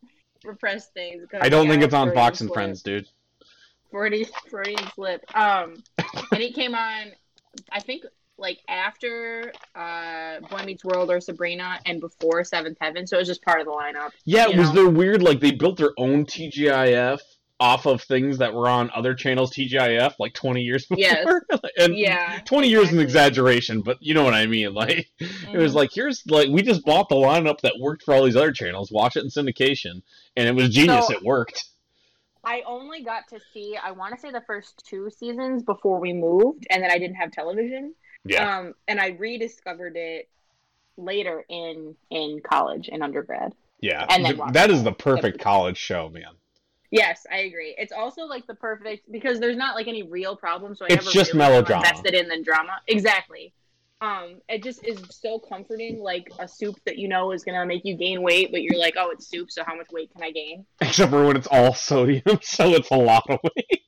repressed 0.43 0.93
things. 0.93 1.25
I 1.39 1.49
don't 1.49 1.67
think 1.67 1.83
it's 1.83 1.93
on 1.93 2.13
Fox 2.13 2.41
and 2.41 2.47
slip. 2.47 2.55
Friends, 2.55 2.81
dude. 2.81 3.07
Freudian, 3.91 4.29
Freudian 4.49 4.87
slip. 4.95 5.23
Um, 5.35 5.83
and 6.31 6.41
it 6.41 6.55
came 6.55 6.75
on, 6.75 7.11
I 7.71 7.79
think, 7.81 8.05
like 8.37 8.59
after 8.67 9.51
uh, 9.75 10.39
Boy 10.49 10.63
Meets 10.65 10.83
World 10.83 11.11
or 11.11 11.19
Sabrina, 11.19 11.79
and 11.85 11.99
before 11.99 12.43
Seventh 12.43 12.77
Heaven. 12.81 13.05
So 13.05 13.17
it 13.17 13.19
was 13.19 13.27
just 13.27 13.43
part 13.43 13.59
of 13.59 13.65
the 13.65 13.71
lineup. 13.71 14.11
Yeah, 14.25 14.47
was 14.47 14.69
know? 14.69 14.83
there 14.83 14.89
weird 14.89 15.21
like 15.21 15.39
they 15.39 15.51
built 15.51 15.77
their 15.77 15.91
own 15.97 16.25
TGIF 16.25 17.19
off 17.61 17.85
of 17.85 18.01
things 18.01 18.39
that 18.39 18.53
were 18.55 18.67
on 18.67 18.89
other 18.95 19.13
channels 19.13 19.51
TGIF 19.53 20.15
like 20.19 20.33
20 20.33 20.61
years 20.61 20.85
before? 20.87 20.97
Yes. 20.99 21.41
and 21.77 21.95
Yeah. 21.95 22.39
20 22.45 22.67
years 22.67 22.87
is 22.87 22.93
an 22.93 22.99
exaggeration, 22.99 23.81
but 23.81 23.97
you 24.01 24.13
know 24.15 24.23
what 24.23 24.33
I 24.33 24.47
mean. 24.47 24.73
Like 24.73 25.07
it 25.19 25.57
was 25.57 25.73
Mhm. 25.73 25.75
like 25.75 25.91
here's 25.93 26.23
like 26.27 26.49
we 26.49 26.63
just 26.63 26.83
bought 26.83 27.07
the 27.07 27.15
lineup 27.15 27.61
that 27.61 27.73
worked 27.79 28.03
for 28.03 28.13
all 28.15 28.23
these 28.25 28.35
other 28.35 28.51
channels. 28.51 28.91
Watch 28.91 29.15
it 29.15 29.23
in 29.23 29.29
syndication, 29.29 30.01
and 30.35 30.47
it 30.49 30.55
was 30.55 30.69
genius. 30.69 31.07
So- 31.07 31.13
it 31.13 31.23
worked. 31.23 31.65
I 32.43 32.63
only 32.65 33.03
got 33.03 33.27
to 33.29 33.39
see, 33.53 33.77
I 33.77 33.91
want 33.91 34.15
to 34.15 34.19
say 34.19 34.31
the 34.31 34.41
first 34.41 34.83
two 34.83 35.11
seasons 35.11 35.61
before 35.61 35.99
we 35.99 36.11
moved, 36.11 36.65
and 36.71 36.81
then 36.81 36.89
I 36.89 36.97
didn't 36.97 37.17
have 37.17 37.31
television. 37.31 37.93
Yeah. 38.25 38.57
Um, 38.57 38.73
and 38.87 38.99
I 38.99 39.09
rediscovered 39.09 39.95
it 39.95 40.27
later 40.97 41.45
in 41.49 41.95
in 42.09 42.41
college 42.43 42.89
and 42.91 43.03
undergrad. 43.03 43.53
yeah. 43.79 44.05
and 44.09 44.25
then 44.25 44.39
that 44.53 44.71
is 44.71 44.83
the 44.83 44.91
perfect 44.91 45.39
college 45.39 45.77
show, 45.77 46.09
man. 46.09 46.33
Yes, 46.91 47.25
I 47.31 47.37
agree. 47.39 47.73
It's 47.77 47.93
also 47.93 48.23
like 48.23 48.45
the 48.47 48.55
perfect 48.55 49.09
because 49.11 49.39
there's 49.39 49.55
not 49.57 49.75
like 49.75 49.87
any 49.87 50.03
real 50.03 50.35
problem, 50.35 50.75
so 50.75 50.83
I 50.85 50.87
It's 50.93 51.05
never 51.05 51.11
just 51.13 51.33
really 51.33 51.37
melodrama. 51.49 51.83
invested 51.87 52.13
in 52.13 52.27
the 52.27 52.43
drama. 52.43 52.73
Exactly. 52.87 53.53
Um, 54.01 54.41
it 54.49 54.63
just 54.63 54.83
is 54.85 54.99
so 55.09 55.39
comforting, 55.39 55.99
like 56.01 56.27
a 56.39 56.47
soup 56.47 56.75
that 56.85 56.97
you 56.97 57.07
know 57.07 57.31
is 57.31 57.43
gonna 57.43 57.65
make 57.65 57.85
you 57.85 57.95
gain 57.95 58.21
weight, 58.23 58.51
but 58.51 58.61
you're 58.61 58.77
like, 58.79 58.95
oh, 58.97 59.11
it's 59.11 59.27
soup, 59.27 59.51
so 59.51 59.63
how 59.63 59.75
much 59.75 59.87
weight 59.91 60.11
can 60.11 60.23
I 60.23 60.31
gain? 60.31 60.65
Except 60.81 61.11
for 61.11 61.25
when 61.27 61.37
it's 61.37 61.47
all 61.47 61.73
sodium, 61.73 62.23
so 62.41 62.73
it's 62.73 62.89
a 62.91 62.95
lot 62.97 63.23
of 63.29 63.39
weight. 63.43 63.81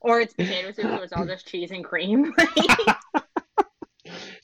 Or 0.00 0.20
it's 0.20 0.32
potato 0.34 0.72
soup, 0.72 0.86
so 0.86 1.02
it's 1.02 1.12
all 1.12 1.26
just 1.26 1.46
cheese 1.46 1.70
and 1.70 1.84
cream. 1.84 2.34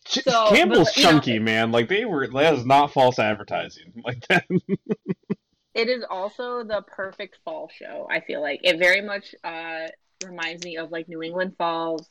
So, 0.06 0.50
Campbell's 0.50 0.88
but, 0.88 0.96
you 0.98 1.02
know- 1.04 1.10
chunky, 1.12 1.38
man. 1.38 1.72
Like 1.72 1.88
they 1.88 2.04
were. 2.04 2.26
That 2.28 2.54
is 2.54 2.66
not 2.66 2.92
false 2.92 3.18
advertising. 3.18 3.92
Like 4.04 4.24
that. 4.28 4.44
it 5.74 5.88
is 5.88 6.04
also 6.08 6.64
the 6.64 6.82
perfect 6.86 7.38
fall 7.44 7.70
show. 7.74 8.06
I 8.10 8.20
feel 8.20 8.40
like 8.40 8.60
it 8.62 8.78
very 8.78 9.00
much 9.00 9.34
uh, 9.44 9.88
reminds 10.24 10.64
me 10.64 10.76
of 10.78 10.92
like 10.92 11.08
New 11.08 11.22
England 11.22 11.54
Falls. 11.58 12.08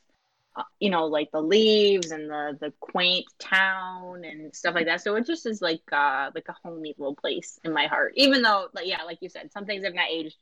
uh, 0.55 0.63
you 0.79 0.89
know, 0.89 1.05
like 1.05 1.31
the 1.31 1.41
leaves 1.41 2.11
and 2.11 2.29
the 2.29 2.57
the 2.59 2.73
quaint 2.79 3.25
town 3.39 4.23
and 4.23 4.55
stuff 4.55 4.75
like 4.75 4.85
that. 4.85 5.01
So 5.01 5.15
it 5.15 5.25
just 5.25 5.45
is 5.45 5.61
like 5.61 5.81
uh 5.91 6.31
like 6.35 6.47
a 6.49 6.55
homey 6.63 6.93
little 6.97 7.15
place 7.15 7.59
in 7.63 7.73
my 7.73 7.87
heart. 7.87 8.13
Even 8.15 8.41
though, 8.41 8.67
like 8.73 8.87
yeah, 8.87 9.03
like 9.03 9.19
you 9.21 9.29
said, 9.29 9.51
some 9.51 9.65
things 9.65 9.83
have 9.83 9.95
not 9.95 10.09
aged 10.11 10.35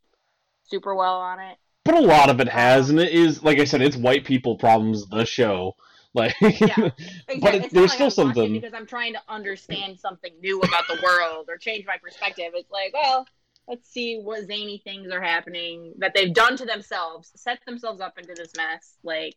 super 0.66 0.96
well 0.96 1.16
on 1.18 1.40
it. 1.40 1.58
But 1.86 1.96
a 1.96 2.02
lot 2.02 2.30
of 2.30 2.40
it 2.40 2.50
has, 2.50 2.90
and 2.90 3.00
it 3.00 3.12
is 3.12 3.44
like 3.44 3.60
I 3.60 3.64
said, 3.66 3.82
it's 3.82 3.98
white 3.98 4.26
people 4.26 4.58
problems. 4.58 5.08
The 5.08 5.26
show, 5.26 5.76
like, 6.14 6.36
Yeah, 6.42 6.76
but 7.42 7.56
it, 7.56 7.72
there's 7.72 7.90
like 7.90 7.92
still 7.92 8.06
I'm 8.06 8.12
something. 8.12 8.54
because 8.54 8.74
I'm 8.74 8.86
trying 8.86 9.14
to 9.14 9.22
understand 9.30 10.00
something 10.00 10.34
new 10.42 10.60
about 10.60 10.88
the 10.88 11.00
world 11.04 11.46
or 11.50 11.58
change 11.58 11.86
my 11.86 11.98
perspective. 11.98 12.52
It's 12.54 12.72
like, 12.72 12.94
well, 12.94 13.26
let's 13.68 13.90
see 13.90 14.20
what 14.20 14.46
zany 14.46 14.82
things 14.84 15.12
are 15.12 15.22
happening 15.22 15.94
that 16.00 16.14
they've 16.14 16.34
done 16.34 16.58
to 16.58 16.66
themselves, 16.66 17.32
set 17.36 17.60
themselves 17.66 18.02
up 18.02 18.18
into 18.18 18.34
this 18.36 18.52
mess. 18.58 18.98
Like, 19.04 19.36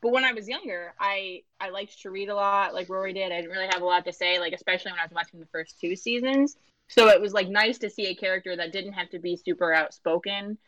but 0.00 0.10
when 0.10 0.24
I 0.24 0.32
was 0.32 0.48
younger, 0.48 0.94
I 0.98 1.42
I 1.60 1.70
liked 1.70 2.00
to 2.02 2.10
read 2.10 2.28
a 2.28 2.34
lot, 2.34 2.74
like 2.74 2.88
Rory 2.88 3.12
did. 3.12 3.30
I 3.30 3.40
didn't 3.40 3.52
really 3.52 3.68
have 3.70 3.82
a 3.82 3.86
lot 3.86 4.04
to 4.06 4.12
say, 4.12 4.40
like 4.40 4.52
especially 4.52 4.90
when 4.90 5.00
I 5.00 5.04
was 5.04 5.12
watching 5.12 5.38
the 5.38 5.46
first 5.46 5.78
two 5.80 5.94
seasons. 5.94 6.56
So 6.88 7.08
it 7.08 7.20
was 7.20 7.32
like 7.32 7.48
nice 7.48 7.78
to 7.78 7.90
see 7.90 8.06
a 8.08 8.14
character 8.14 8.56
that 8.56 8.72
didn't 8.72 8.94
have 8.94 9.10
to 9.10 9.20
be 9.20 9.36
super 9.36 9.72
outspoken, 9.72 10.58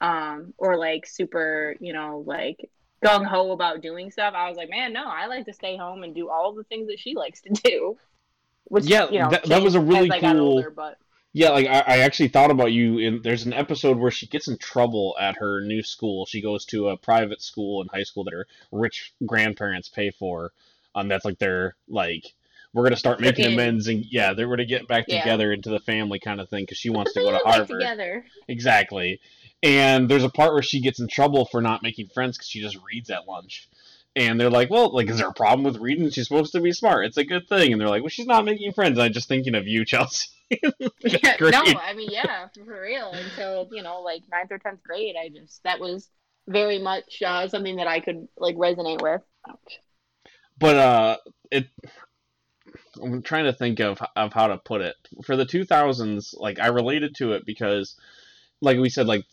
um, 0.00 0.52
or 0.58 0.76
like 0.76 1.06
super, 1.06 1.76
you 1.80 1.92
know, 1.92 2.24
like 2.26 2.68
gung 3.02 3.24
ho 3.26 3.52
about 3.52 3.80
doing 3.80 4.10
stuff. 4.10 4.34
I 4.36 4.48
was 4.48 4.56
like, 4.56 4.70
man, 4.70 4.92
no, 4.92 5.04
I 5.06 5.26
like 5.26 5.46
to 5.46 5.52
stay 5.52 5.76
home 5.76 6.02
and 6.02 6.14
do 6.14 6.28
all 6.28 6.52
the 6.52 6.64
things 6.64 6.88
that 6.88 6.98
she 6.98 7.14
likes 7.14 7.40
to 7.42 7.50
do. 7.50 7.96
Which 8.64 8.84
Yeah, 8.84 9.08
you 9.10 9.18
know, 9.20 9.30
that- 9.30 9.44
that 9.44 9.62
was 9.62 9.74
a 9.74 9.80
really 9.80 10.10
as 10.10 10.16
I 10.16 10.20
got 10.20 10.36
cool- 10.36 10.48
older, 10.56 10.70
but 10.70 10.98
Yeah, 11.32 11.50
like 11.50 11.66
I, 11.66 11.80
I 11.80 11.98
actually 11.98 12.28
thought 12.28 12.50
about 12.50 12.72
you. 12.72 12.98
In 12.98 13.22
there's 13.22 13.46
an 13.46 13.52
episode 13.52 13.96
where 13.98 14.10
she 14.10 14.26
gets 14.26 14.48
in 14.48 14.58
trouble 14.58 15.16
at 15.20 15.36
her 15.38 15.60
new 15.60 15.82
school. 15.82 16.26
She 16.26 16.40
goes 16.42 16.64
to 16.66 16.88
a 16.88 16.96
private 16.96 17.40
school 17.40 17.82
in 17.82 17.88
high 17.88 18.02
school 18.02 18.24
that 18.24 18.32
her 18.34 18.46
rich 18.72 19.12
grandparents 19.24 19.88
pay 19.88 20.10
for. 20.10 20.52
Um, 20.94 21.06
that's 21.08 21.24
like 21.24 21.38
their 21.38 21.76
like 21.88 22.34
we're 22.72 22.82
gonna 22.84 22.96
start 22.96 23.20
making 23.20 23.46
amends 23.46 23.86
and 23.88 24.04
yeah, 24.10 24.32
they're 24.34 24.48
gonna 24.48 24.64
get 24.64 24.88
back 24.88 25.04
Yeah. 25.08 25.20
together 25.22 25.52
into 25.52 25.70
the 25.70 25.78
family 25.80 26.18
kind 26.18 26.40
of 26.40 26.48
thing 26.48 26.64
because 26.64 26.78
she 26.78 26.90
wants 26.90 27.12
to 27.14 27.20
go 27.20 27.30
to 27.30 27.38
Harvard. 27.38 27.68
together. 27.80 28.24
Exactly. 28.48 29.20
And 29.62 30.08
there's 30.08 30.24
a 30.24 30.30
part 30.30 30.52
where 30.52 30.62
she 30.62 30.80
gets 30.80 31.00
in 31.00 31.08
trouble 31.08 31.44
for 31.44 31.60
not 31.60 31.82
making 31.82 32.08
friends 32.08 32.36
because 32.36 32.48
she 32.48 32.60
just 32.60 32.78
reads 32.82 33.10
at 33.10 33.28
lunch. 33.28 33.68
And 34.16 34.40
they're 34.40 34.50
like, 34.50 34.70
well, 34.70 34.92
like, 34.92 35.08
is 35.08 35.18
there 35.18 35.28
a 35.28 35.34
problem 35.34 35.64
with 35.64 35.80
reading? 35.80 36.10
She's 36.10 36.26
supposed 36.26 36.52
to 36.52 36.60
be 36.60 36.72
smart. 36.72 37.06
It's 37.06 37.16
a 37.16 37.24
good 37.24 37.48
thing. 37.48 37.72
And 37.72 37.80
they're 37.80 37.88
like, 37.88 38.02
well, 38.02 38.08
she's 38.08 38.26
not 38.26 38.44
making 38.44 38.72
friends. 38.72 38.98
I'm 38.98 39.12
just 39.12 39.28
thinking 39.28 39.54
of 39.54 39.68
you, 39.68 39.84
Chelsea. 39.86 40.28
Yeah, 41.02 41.36
no, 41.40 41.62
I 41.80 41.94
mean, 41.94 42.10
yeah, 42.10 42.48
for, 42.48 42.80
real. 42.82 43.12
Until 43.12 43.68
you 43.70 43.82
know, 43.82 44.00
like 44.02 44.22
ninth 44.30 44.50
or 44.50 44.58
tenth 44.58 44.82
grade, 44.82 45.14
I 45.20 45.28
just 45.28 45.62
that 45.62 45.78
was 45.78 46.08
very 46.48 46.80
much 46.80 47.22
uh, 47.24 47.46
something 47.48 47.76
that 47.76 47.86
I 47.86 48.00
could 48.00 48.26
like 48.36 48.56
resonate 48.56 49.00
with. 49.00 49.22
But 50.58 50.76
uh, 50.76 51.16
it. 51.50 51.68
I'm 53.00 53.22
trying 53.22 53.44
to 53.44 53.52
think 53.52 53.80
of 53.80 54.00
of 54.16 54.32
how 54.32 54.48
to 54.48 54.58
put 54.58 54.80
it 54.80 54.96
for 55.24 55.36
the 55.36 55.46
2000s. 55.46 56.34
Like 56.36 56.58
I 56.58 56.66
related 56.66 57.14
to 57.16 57.32
it 57.32 57.46
because, 57.46 57.96
like 58.60 58.78
we 58.78 58.90
said, 58.90 59.06
like 59.06 59.24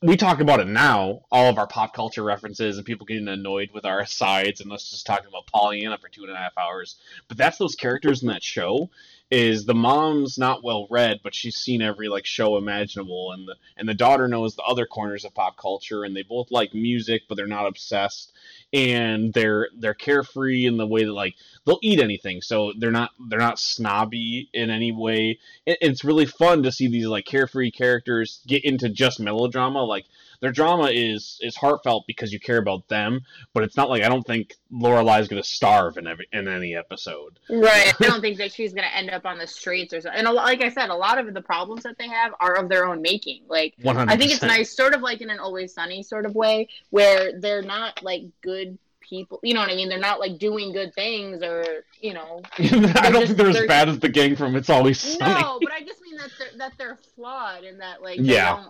we 0.00 0.16
talk 0.16 0.40
about 0.40 0.60
it 0.60 0.66
now, 0.66 1.22
all 1.30 1.48
of 1.48 1.58
our 1.58 1.66
pop 1.66 1.94
culture 1.94 2.22
references 2.22 2.76
and 2.76 2.86
people 2.86 3.06
getting 3.06 3.28
annoyed 3.28 3.70
with 3.72 3.84
our 3.84 4.06
sides 4.06 4.60
and 4.60 4.72
us 4.72 4.90
just 4.90 5.06
talking 5.06 5.28
about 5.28 5.46
Pollyanna 5.46 5.98
for 5.98 6.08
two 6.08 6.22
and 6.22 6.32
a 6.32 6.36
half 6.36 6.56
hours. 6.56 6.96
But 7.28 7.36
that's 7.36 7.58
those 7.58 7.74
characters 7.74 8.22
in 8.22 8.28
that 8.28 8.42
show. 8.42 8.90
Is 9.34 9.64
the 9.64 9.74
mom's 9.74 10.36
not 10.36 10.62
well 10.62 10.86
read, 10.90 11.20
but 11.24 11.34
she's 11.34 11.56
seen 11.56 11.80
every 11.80 12.10
like 12.10 12.26
show 12.26 12.58
imaginable, 12.58 13.32
and 13.32 13.48
the 13.48 13.54
and 13.78 13.88
the 13.88 13.94
daughter 13.94 14.28
knows 14.28 14.54
the 14.54 14.62
other 14.62 14.84
corners 14.84 15.24
of 15.24 15.32
pop 15.32 15.56
culture, 15.56 16.04
and 16.04 16.14
they 16.14 16.22
both 16.22 16.50
like 16.50 16.74
music, 16.74 17.22
but 17.30 17.36
they're 17.36 17.46
not 17.46 17.66
obsessed, 17.66 18.30
and 18.74 19.32
they're 19.32 19.70
they're 19.78 19.94
carefree 19.94 20.66
in 20.66 20.76
the 20.76 20.86
way 20.86 21.04
that 21.04 21.14
like 21.14 21.34
they'll 21.64 21.78
eat 21.82 21.98
anything, 21.98 22.42
so 22.42 22.74
they're 22.78 22.90
not 22.90 23.12
they're 23.30 23.38
not 23.38 23.58
snobby 23.58 24.50
in 24.52 24.68
any 24.68 24.92
way. 24.92 25.38
It, 25.64 25.78
it's 25.80 26.04
really 26.04 26.26
fun 26.26 26.62
to 26.64 26.70
see 26.70 26.88
these 26.88 27.06
like 27.06 27.24
carefree 27.24 27.70
characters 27.70 28.42
get 28.46 28.66
into 28.66 28.90
just 28.90 29.18
melodrama. 29.18 29.82
Like 29.82 30.04
their 30.42 30.52
drama 30.52 30.90
is 30.92 31.38
is 31.40 31.56
heartfelt 31.56 32.04
because 32.06 32.30
you 32.32 32.38
care 32.40 32.58
about 32.58 32.86
them, 32.88 33.20
but 33.54 33.62
it's 33.64 33.76
not 33.76 33.88
like 33.88 34.02
I 34.02 34.08
don't 34.10 34.26
think 34.26 34.56
Lorelai's 34.70 35.28
gonna 35.28 35.42
starve 35.42 35.96
in 35.96 36.06
every 36.06 36.26
in 36.32 36.46
any 36.48 36.74
episode. 36.76 37.38
Right. 37.48 37.94
I 38.00 38.04
don't 38.06 38.20
think 38.20 38.36
that 38.38 38.52
she's 38.52 38.74
gonna 38.74 38.88
end 38.94 39.08
up 39.08 39.24
on 39.24 39.38
the 39.38 39.46
streets 39.46 39.94
or 39.94 40.00
something. 40.02 40.18
And 40.18 40.28
a, 40.28 40.32
like 40.32 40.60
I 40.60 40.68
said, 40.68 40.90
a 40.90 40.94
lot 40.94 41.16
of 41.18 41.32
the 41.32 41.40
problems 41.40 41.84
that 41.84 41.96
they 41.96 42.08
have 42.08 42.34
are 42.40 42.54
of 42.56 42.68
their 42.68 42.84
own 42.86 43.00
making. 43.00 43.44
Like 43.48 43.74
One 43.82 43.96
hundred. 43.96 44.12
I 44.12 44.16
think 44.18 44.32
it's 44.32 44.42
nice, 44.42 44.76
sort 44.76 44.94
of 44.94 45.00
like 45.00 45.22
in 45.22 45.30
an 45.30 45.38
Always 45.38 45.72
Sunny 45.72 46.02
sort 46.02 46.26
of 46.26 46.34
way, 46.34 46.68
where 46.90 47.38
they're 47.40 47.62
not 47.62 48.02
like 48.02 48.24
good 48.42 48.76
people. 49.00 49.38
You 49.42 49.54
know 49.54 49.60
what 49.60 49.70
I 49.70 49.76
mean? 49.76 49.88
They're 49.88 49.98
not 49.98 50.18
like 50.20 50.38
doing 50.38 50.72
good 50.72 50.92
things 50.94 51.42
or 51.42 51.64
you 52.00 52.14
know. 52.14 52.42
I 52.58 52.66
don't 52.68 52.72
just- 52.72 53.26
think 53.26 53.36
they're 53.36 53.48
as 53.48 53.54
they're- 53.54 53.68
bad 53.68 53.88
as 53.88 54.00
the 54.00 54.08
gang 54.08 54.34
from 54.34 54.56
It's 54.56 54.70
Always 54.70 54.98
Sunny. 54.98 55.40
No, 55.40 55.58
but 55.62 55.72
I 55.72 55.82
just 55.84 56.00
mean 56.02 56.16
that 56.16 56.30
they're, 56.38 56.58
that 56.58 56.72
they're 56.78 56.98
flawed 57.14 57.62
and 57.64 57.80
that 57.80 58.02
like 58.02 58.18
they 58.18 58.24
Yeah. 58.24 58.64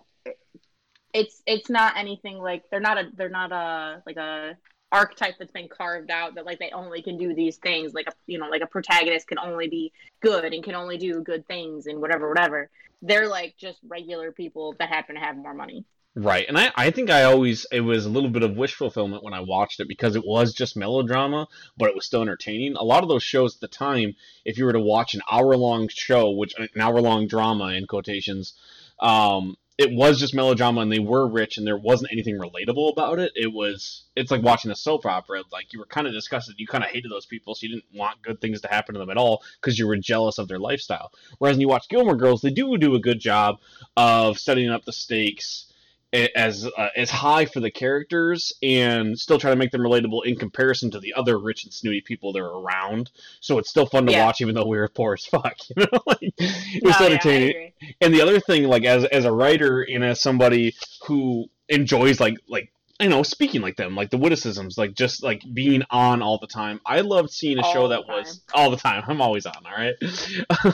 It's 1.12 1.42
it's 1.46 1.68
not 1.68 1.96
anything 1.96 2.38
like 2.38 2.64
they're 2.70 2.81
not 2.81 2.98
a 2.98 3.11
they're 3.14 3.29
not 3.29 3.53
a 3.53 4.03
like 4.07 4.16
a 4.16 4.57
archetype 4.90 5.35
that's 5.38 5.53
been 5.53 5.68
carved 5.68 6.11
out 6.11 6.35
that 6.35 6.44
like 6.44 6.59
they 6.59 6.70
only 6.70 7.03
can 7.03 7.16
do 7.16 7.35
these 7.35 7.57
things 7.57 7.94
like 7.94 8.07
a 8.07 8.12
you 8.27 8.38
know 8.38 8.48
like 8.48 8.62
a 8.62 8.66
protagonist 8.66 9.27
can 9.27 9.38
only 9.38 9.68
be 9.68 9.92
good 10.20 10.53
and 10.53 10.62
can 10.62 10.75
only 10.75 10.98
do 10.98 11.22
good 11.22 11.46
things 11.46 11.87
and 11.87 12.01
whatever 12.01 12.29
whatever. 12.29 12.70
They're 13.01 13.29
like 13.29 13.57
just 13.57 13.79
regular 13.88 14.33
people 14.33 14.75
that 14.79 14.88
happen 14.88 15.16
to 15.16 15.20
have 15.20 15.37
more 15.37 15.55
money. 15.55 15.85
Right, 16.14 16.44
and 16.46 16.59
I, 16.59 16.70
I 16.77 16.90
think 16.90 17.09
I 17.09 17.25
always 17.25 17.66
it 17.72 17.81
was 17.81 18.05
a 18.05 18.11
little 18.11 18.29
bit 18.29 18.42
of 18.42 18.55
wish 18.55 18.75
fulfillment 18.75 19.25
when 19.25 19.33
I 19.33 19.40
watched 19.40 19.81
it 19.81 19.88
because 19.88 20.14
it 20.14 20.27
was 20.27 20.53
just 20.53 20.77
melodrama, 20.77 21.48
but 21.79 21.88
it 21.88 21.94
was 21.94 22.05
still 22.05 22.20
entertaining. 22.20 22.77
A 22.77 22.85
lot 22.85 23.03
of 23.03 23.09
those 23.09 23.22
shows 23.22 23.55
at 23.55 23.62
the 23.62 23.68
time, 23.68 24.14
if 24.44 24.59
you 24.59 24.66
were 24.66 24.75
to 24.75 24.81
watch 24.81 25.14
an 25.14 25.22
hour 25.31 25.57
long 25.57 25.88
show, 25.88 26.31
which 26.31 26.55
an 26.59 26.68
hour 26.79 27.01
long 27.01 27.29
drama 27.29 27.68
in 27.68 27.87
quotations, 27.87 28.53
um, 29.01 29.57
it 29.78 29.92
was 29.92 30.18
just 30.20 30.35
melodrama 30.35 30.80
and 30.80 30.92
they 30.92 30.98
were 30.98 31.26
rich 31.26 31.56
and 31.56 31.66
there 31.66 31.76
wasn't 31.76 32.12
anything 32.12 32.38
relatable 32.38 32.92
about 32.92 33.18
it. 33.18 33.32
It 33.35 33.52
was 33.52 34.04
it's 34.14 34.30
like 34.30 34.42
watching 34.42 34.70
a 34.70 34.76
soap 34.76 35.06
opera. 35.06 35.42
Like 35.50 35.72
you 35.72 35.78
were 35.78 35.87
kind 35.87 36.06
of 36.06 36.12
disgusted, 36.12 36.56
you 36.58 36.66
kind 36.66 36.85
of 36.85 36.90
hated 36.90 37.11
those 37.11 37.26
people, 37.26 37.54
so 37.54 37.66
you 37.66 37.74
didn't 37.74 37.87
want 37.94 38.22
good 38.22 38.40
things 38.40 38.61
to 38.61 38.68
happen 38.68 38.94
to 38.94 38.98
them 38.98 39.11
at 39.11 39.16
all 39.16 39.42
because 39.61 39.78
you 39.78 39.87
were 39.87 39.96
jealous 39.96 40.38
of 40.38 40.48
their 40.48 40.58
lifestyle. 40.58 41.11
Whereas 41.38 41.54
when 41.54 41.62
you 41.62 41.68
watch 41.68 41.88
Gilmore 41.88 42.16
Girls, 42.16 42.42
they 42.42 42.50
do 42.50 42.76
do 42.76 42.94
a 42.94 43.00
good 43.00 43.20
job 43.20 43.61
of 43.96 44.38
setting 44.38 44.68
up 44.68 44.85
the 44.85 44.92
stakes 44.92 45.71
as 46.12 46.66
uh, 46.77 46.88
as 46.96 47.11
high 47.11 47.46
for 47.46 47.61
the 47.61 47.70
characters 47.70 48.53
and 48.62 49.18
still 49.18 49.38
try 49.38 49.51
to 49.51 49.57
make 49.57 49.70
them 49.70 49.81
relatable 49.81 50.25
in 50.25 50.37
comparison 50.37 50.90
to 50.90 51.01
the 51.01 51.14
other 51.14 51.38
rich 51.38 51.64
and 51.64 51.72
snooty 51.72 52.01
people 52.03 52.33
that 52.33 52.40
are 52.40 52.59
around. 52.61 53.11
So 53.40 53.59
it's 53.59 53.70
still 53.70 53.87
fun 53.87 54.07
to 54.07 54.12
Yeah. 54.12 54.27
watch, 54.27 54.40
even 54.40 54.55
though 54.55 54.66
we 54.66 54.77
were 54.77 54.88
poor 54.88 55.14
as 55.14 55.25
fuck. 55.27 55.55
You 55.75 55.85
know, 55.85 55.98
like, 56.07 56.18
it 56.38 56.83
was 56.85 56.94
yeah, 57.01 57.07
I 57.07 57.07
entertaining. 57.07 57.48
agree. 57.51 57.75
and 58.01 58.12
the 58.14 58.20
other 58.22 58.40
thing, 58.40 58.64
like 58.64 58.85
as 58.85 59.05
as 59.07 59.25
a 59.25 59.33
writer 59.33 59.83
and 59.83 60.05
as 60.05 60.20
somebody 60.20 60.75
who 61.07 61.46
enjoys 61.68 62.20
like 62.20 62.37
like 62.48 62.70
I 63.03 63.07
know 63.09 63.25
speaking 63.25 63.62
like 63.62 63.75
them, 63.75 63.97
like 63.97 64.11
the 64.11 64.17
witticisms, 64.17 64.79
like 64.79 64.95
just 64.95 65.25
like 65.25 65.43
being 65.53 65.83
on 65.91 66.23
all 66.23 66.38
the 66.38 66.47
time. 66.47 66.81
I 66.87 67.01
loved 67.01 67.31
seeing 67.31 67.59
a 67.59 67.62
All 67.62 67.73
show 67.73 67.88
that 67.88 68.07
was 68.07 68.43
all 68.55 68.71
the 68.71 68.77
time. 68.77 69.03
I'm 69.09 69.21
always 69.21 69.45
on. 69.45 69.57
All 69.67 69.73
right, 69.77 69.95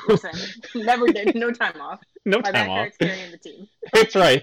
listen 0.06 0.32
never 0.74 1.06
did 1.06 1.34
no 1.34 1.50
time 1.50 1.80
off 1.80 2.00
no 2.26 2.42
time 2.42 2.52
back 2.52 2.68
off. 2.68 2.88
carrying 3.00 3.30
the 3.30 3.38
team 3.38 3.66
That's 3.94 4.14
right. 4.14 4.42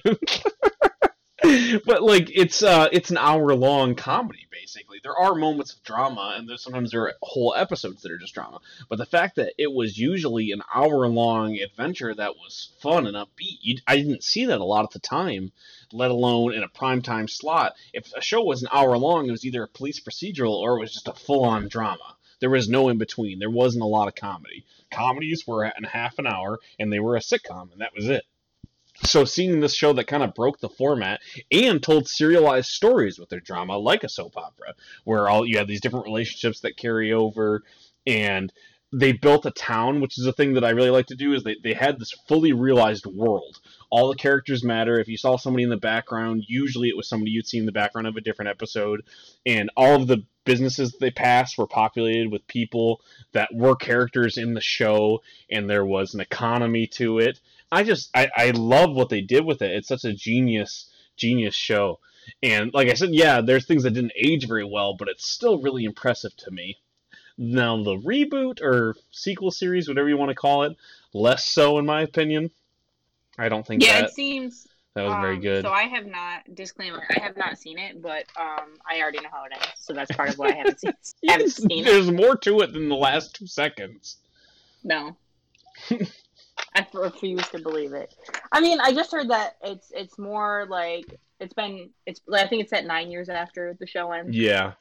but 1.85 2.01
like 2.01 2.31
it's 2.33 2.63
uh 2.63 2.87
it's 2.91 3.11
an 3.11 3.17
hour 3.17 3.53
long 3.53 3.95
comedy 3.95 4.47
basically. 4.51 4.99
There 5.03 5.15
are 5.15 5.35
moments 5.35 5.73
of 5.73 5.83
drama 5.83 6.35
and 6.37 6.49
there's 6.49 6.63
sometimes 6.63 6.91
there 6.91 7.03
are 7.03 7.13
whole 7.21 7.53
episodes 7.55 8.01
that 8.01 8.11
are 8.11 8.17
just 8.17 8.33
drama. 8.33 8.59
But 8.89 8.97
the 8.97 9.05
fact 9.05 9.35
that 9.35 9.53
it 9.57 9.71
was 9.71 9.97
usually 9.97 10.51
an 10.51 10.63
hour 10.73 11.07
long 11.07 11.57
adventure 11.57 12.13
that 12.13 12.35
was 12.35 12.71
fun 12.81 13.05
and 13.05 13.15
upbeat, 13.15 13.59
you, 13.61 13.77
I 13.85 13.97
didn't 13.97 14.23
see 14.23 14.45
that 14.45 14.59
a 14.59 14.63
lot 14.63 14.85
at 14.85 14.91
the 14.91 14.99
time, 14.99 15.51
let 15.91 16.11
alone 16.11 16.53
in 16.53 16.63
a 16.63 16.67
prime 16.67 17.01
time 17.01 17.27
slot. 17.27 17.73
If 17.93 18.11
a 18.15 18.21
show 18.21 18.43
was 18.43 18.63
an 18.63 18.69
hour 18.71 18.97
long, 18.97 19.27
it 19.27 19.31
was 19.31 19.45
either 19.45 19.63
a 19.63 19.67
police 19.67 19.99
procedural 19.99 20.55
or 20.55 20.77
it 20.77 20.81
was 20.81 20.93
just 20.93 21.07
a 21.07 21.13
full 21.13 21.43
on 21.43 21.67
drama. 21.67 22.15
There 22.39 22.49
was 22.49 22.67
no 22.67 22.89
in 22.89 22.97
between. 22.97 23.39
There 23.39 23.49
wasn't 23.49 23.83
a 23.83 23.87
lot 23.87 24.07
of 24.07 24.15
comedy. 24.15 24.65
Comedies 24.91 25.45
were 25.45 25.65
in 25.65 25.83
half 25.83 26.17
an 26.19 26.27
hour 26.27 26.59
and 26.79 26.91
they 26.91 26.99
were 26.99 27.15
a 27.15 27.21
sitcom 27.21 27.71
and 27.71 27.81
that 27.81 27.95
was 27.95 28.07
it. 28.07 28.25
So 29.03 29.25
seeing 29.25 29.59
this 29.59 29.75
show 29.75 29.93
that 29.93 30.07
kind 30.07 30.23
of 30.23 30.33
broke 30.33 30.59
the 30.59 30.69
format 30.69 31.19
and 31.51 31.83
told 31.83 32.07
serialized 32.07 32.69
stories 32.69 33.19
with 33.19 33.29
their 33.29 33.39
drama, 33.39 33.77
like 33.77 34.03
a 34.03 34.09
soap 34.09 34.37
opera, 34.37 34.73
where 35.03 35.27
all 35.27 35.45
you 35.45 35.57
have 35.57 35.67
these 35.67 35.81
different 35.81 36.05
relationships 36.05 36.61
that 36.61 36.77
carry 36.77 37.11
over, 37.11 37.63
and 38.07 38.53
they 38.93 39.11
built 39.11 39.45
a 39.45 39.51
town, 39.51 39.99
which 39.99 40.17
is 40.17 40.25
a 40.25 40.31
thing 40.31 40.53
that 40.53 40.63
I 40.63 40.69
really 40.69 40.89
like 40.89 41.07
to 41.07 41.15
do. 41.15 41.33
Is 41.33 41.43
they 41.43 41.57
they 41.61 41.73
had 41.73 41.99
this 41.99 42.13
fully 42.27 42.53
realized 42.53 43.05
world. 43.05 43.59
All 43.89 44.09
the 44.09 44.15
characters 44.15 44.63
matter. 44.63 44.99
If 44.99 45.07
you 45.07 45.17
saw 45.17 45.37
somebody 45.37 45.63
in 45.63 45.69
the 45.69 45.77
background, 45.77 46.43
usually 46.47 46.87
it 46.87 46.97
was 46.97 47.09
somebody 47.09 47.31
you'd 47.31 47.47
see 47.47 47.57
in 47.57 47.65
the 47.65 47.71
background 47.71 48.07
of 48.07 48.15
a 48.15 48.21
different 48.21 48.49
episode, 48.49 49.03
and 49.45 49.69
all 49.75 49.95
of 49.95 50.07
the 50.07 50.23
businesses 50.45 50.91
that 50.91 50.99
they 50.99 51.11
passed 51.11 51.57
were 51.57 51.67
populated 51.67 52.31
with 52.31 52.47
people 52.47 53.01
that 53.33 53.49
were 53.53 53.75
characters 53.75 54.37
in 54.37 54.53
the 54.53 54.61
show, 54.61 55.21
and 55.49 55.69
there 55.69 55.85
was 55.85 56.13
an 56.13 56.21
economy 56.21 56.87
to 56.87 57.19
it. 57.19 57.39
I 57.71 57.83
just 57.83 58.09
I, 58.15 58.29
I 58.35 58.51
love 58.51 58.95
what 58.95 59.09
they 59.09 59.21
did 59.21 59.45
with 59.45 59.61
it. 59.61 59.71
It's 59.71 59.87
such 59.87 60.05
a 60.05 60.13
genius 60.13 60.89
genius 61.17 61.55
show. 61.55 61.99
And 62.41 62.73
like 62.73 62.89
I 62.89 62.93
said, 62.93 63.13
yeah, 63.13 63.41
there's 63.41 63.65
things 63.65 63.83
that 63.83 63.91
didn't 63.91 64.13
age 64.15 64.47
very 64.47 64.63
well, 64.63 64.95
but 64.95 65.07
it's 65.07 65.27
still 65.27 65.61
really 65.61 65.85
impressive 65.85 66.35
to 66.37 66.51
me. 66.51 66.77
Now 67.37 67.81
the 67.83 67.97
reboot 67.97 68.61
or 68.61 68.95
sequel 69.11 69.51
series, 69.51 69.87
whatever 69.87 70.09
you 70.09 70.17
want 70.17 70.29
to 70.29 70.35
call 70.35 70.63
it, 70.63 70.75
less 71.13 71.45
so 71.45 71.77
in 71.77 71.85
my 71.85 72.01
opinion. 72.01 72.51
I 73.37 73.49
don't 73.49 73.65
think 73.65 73.83
Yeah, 73.83 74.01
that 74.01 74.09
it 74.09 74.13
seems 74.13 74.67
that 74.95 75.03
was 75.03 75.13
very 75.15 75.35
um, 75.35 75.41
good. 75.41 75.65
So 75.65 75.71
I 75.71 75.83
have 75.83 76.05
not 76.05 76.55
disclaimer. 76.55 77.05
I 77.17 77.19
have 77.19 77.35
not 77.35 77.57
seen 77.57 77.77
it, 77.77 78.01
but 78.01 78.25
um, 78.39 78.77
I 78.89 79.01
already 79.01 79.19
know 79.19 79.29
how 79.29 79.43
it 79.43 79.51
ends. 79.51 79.67
So 79.77 79.93
that's 79.93 80.15
part 80.15 80.29
of 80.29 80.37
why 80.37 80.47
I 80.47 80.55
haven't 80.55 80.79
seen. 80.79 80.93
haven't 81.27 81.49
seen 81.49 81.85
it. 81.85 81.85
there's 81.85 82.09
more 82.09 82.37
to 82.37 82.61
it 82.61 82.71
than 82.71 82.87
the 82.87 82.95
last 82.95 83.35
two 83.35 83.45
seconds. 83.45 84.17
No. 84.83 85.17
I 86.75 86.85
refuse 86.93 87.47
to 87.49 87.59
believe 87.59 87.93
it. 87.93 88.13
I 88.51 88.59
mean, 88.59 88.79
I 88.81 88.93
just 88.93 89.11
heard 89.11 89.29
that 89.29 89.55
it's 89.63 89.91
it's 89.95 90.19
more 90.19 90.65
like 90.69 91.05
it's 91.39 91.53
been 91.53 91.89
it's 92.05 92.21
I 92.31 92.47
think 92.47 92.63
it's 92.63 92.73
at 92.73 92.85
nine 92.85 93.09
years 93.09 93.29
after 93.29 93.75
the 93.79 93.87
show 93.87 94.11
ends. 94.11 94.35
Yeah. 94.35 94.73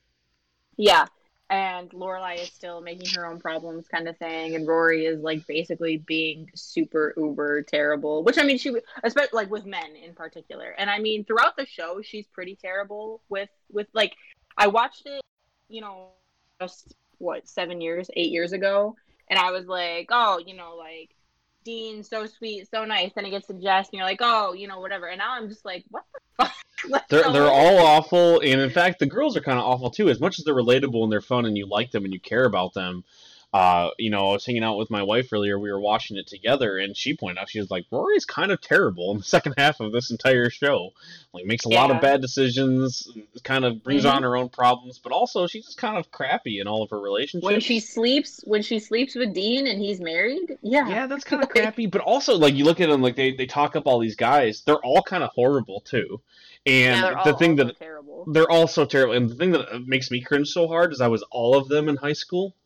Yeah. 0.76 1.06
And 1.50 1.90
Lorelai 1.90 2.40
is 2.40 2.48
still 2.48 2.80
making 2.80 3.14
her 3.14 3.26
own 3.26 3.38
problems, 3.38 3.86
kind 3.86 4.08
of 4.08 4.16
thing, 4.16 4.56
and 4.56 4.66
Rory 4.66 5.04
is 5.04 5.20
like 5.20 5.46
basically 5.46 5.98
being 5.98 6.50
super 6.54 7.14
uber 7.16 7.62
terrible. 7.62 8.24
Which 8.24 8.38
I 8.38 8.42
mean, 8.42 8.58
she 8.58 8.74
especially 9.04 9.28
like 9.34 9.50
with 9.50 9.66
men 9.66 9.94
in 9.94 10.14
particular. 10.14 10.74
And 10.76 10.90
I 10.90 10.98
mean, 10.98 11.24
throughout 11.24 11.56
the 11.56 11.66
show, 11.66 12.00
she's 12.02 12.26
pretty 12.26 12.56
terrible 12.56 13.20
with 13.28 13.50
with 13.70 13.86
like 13.92 14.16
I 14.56 14.66
watched 14.66 15.06
it, 15.06 15.20
you 15.68 15.80
know, 15.80 16.08
just 16.60 16.94
what 17.18 17.46
seven 17.46 17.80
years, 17.80 18.10
eight 18.16 18.32
years 18.32 18.52
ago, 18.52 18.96
and 19.28 19.38
I 19.38 19.52
was 19.52 19.66
like, 19.66 20.08
oh, 20.10 20.42
you 20.44 20.56
know, 20.56 20.76
like 20.76 21.14
Dean, 21.64 22.02
so 22.02 22.26
sweet, 22.26 22.68
so 22.70 22.84
nice. 22.84 23.12
Then 23.14 23.24
it 23.24 23.30
gets 23.30 23.46
to 23.48 23.54
Jess, 23.54 23.88
and 23.88 23.98
you're 23.98 24.06
like, 24.06 24.20
oh, 24.20 24.52
you 24.52 24.68
know, 24.68 24.80
whatever. 24.80 25.06
And 25.06 25.18
now 25.18 25.32
I'm 25.32 25.48
just 25.48 25.64
like, 25.64 25.84
what 25.90 26.04
the 26.12 26.20
fuck? 26.44 26.52
Like, 26.88 27.08
They're 27.08 27.32
they're 27.32 27.50
all 27.50 27.78
awful, 27.78 28.40
and 28.40 28.60
in 28.60 28.70
fact, 28.70 28.98
the 28.98 29.06
girls 29.06 29.36
are 29.36 29.40
kind 29.40 29.58
of 29.58 29.64
awful 29.64 29.90
too. 29.90 30.10
As 30.10 30.20
much 30.20 30.38
as 30.38 30.44
they're 30.44 30.54
relatable 30.54 31.02
and 31.02 31.10
they're 31.10 31.20
fun, 31.20 31.46
and 31.46 31.56
you 31.56 31.66
like 31.66 31.90
them 31.90 32.04
and 32.04 32.12
you 32.12 32.20
care 32.20 32.44
about 32.44 32.74
them. 32.74 33.04
Uh, 33.54 33.90
you 34.00 34.10
know, 34.10 34.30
I 34.30 34.32
was 34.32 34.44
hanging 34.44 34.64
out 34.64 34.76
with 34.76 34.90
my 34.90 35.04
wife 35.04 35.32
earlier. 35.32 35.56
We 35.60 35.70
were 35.70 35.78
watching 35.80 36.16
it 36.16 36.26
together, 36.26 36.76
and 36.76 36.96
she 36.96 37.16
pointed 37.16 37.38
out 37.40 37.48
she 37.48 37.60
was 37.60 37.70
like, 37.70 37.84
"Rory's 37.88 38.24
kind 38.24 38.50
of 38.50 38.60
terrible 38.60 39.12
in 39.12 39.18
the 39.18 39.22
second 39.36 39.54
half 39.56 39.78
of 39.78 39.92
this 39.92 40.10
entire 40.10 40.50
show. 40.50 40.90
Like, 41.32 41.44
makes 41.46 41.64
a 41.64 41.68
lot 41.68 41.92
of 41.92 42.00
bad 42.00 42.20
decisions, 42.20 43.08
kind 43.44 43.64
of 43.64 43.84
brings 43.84 44.02
Mhm. 44.04 44.12
on 44.12 44.22
her 44.24 44.36
own 44.36 44.48
problems, 44.48 44.98
but 44.98 45.12
also 45.12 45.46
she's 45.46 45.66
just 45.66 45.78
kind 45.78 45.96
of 45.96 46.10
crappy 46.10 46.58
in 46.58 46.66
all 46.66 46.82
of 46.82 46.90
her 46.90 47.00
relationships." 47.00 47.44
when 47.48 47.60
she 47.60 47.78
sleeps 47.78 48.40
when 48.44 48.60
she 48.62 48.80
sleeps 48.80 49.14
with 49.14 49.32
Dean 49.32 49.68
and 49.68 49.80
he's 49.80 50.00
married. 50.00 50.58
Yeah. 50.60 50.88
yeah, 50.88 51.06
that's 51.06 51.22
kind 51.32 51.40
of 51.40 51.48
crappy. 51.48 51.86
But 51.86 52.00
also, 52.00 52.36
like 52.36 52.54
you 52.54 52.64
look 52.64 52.80
at 52.80 52.88
them, 52.88 53.02
like 53.02 53.14
they 53.14 53.30
they 53.34 53.46
talk 53.46 53.76
up 53.76 53.86
all 53.86 54.00
these 54.00 54.16
guys. 54.16 54.62
They're 54.66 54.84
all 54.84 55.02
kind 55.02 55.22
of 55.22 55.30
horrible 55.30 55.80
too. 55.82 56.20
And 56.66 57.00
Yeah, 57.02 57.22
the 57.22 57.30
all 57.32 57.38
thing 57.38 57.54
that 57.56 57.78
terrible. 57.78 58.24
they're 58.32 58.50
all 58.50 58.66
so 58.66 58.84
terrible. 58.84 59.14
And 59.14 59.30
the 59.30 59.36
thing 59.36 59.52
that 59.52 59.86
makes 59.86 60.10
me 60.10 60.20
cringe 60.22 60.48
so 60.48 60.66
hard 60.66 60.92
is 60.92 61.00
I 61.00 61.06
was 61.08 61.22
all 61.30 61.56
of 61.56 61.68
them 61.68 61.88
in 61.88 61.94
high 61.96 62.14
school, 62.14 62.56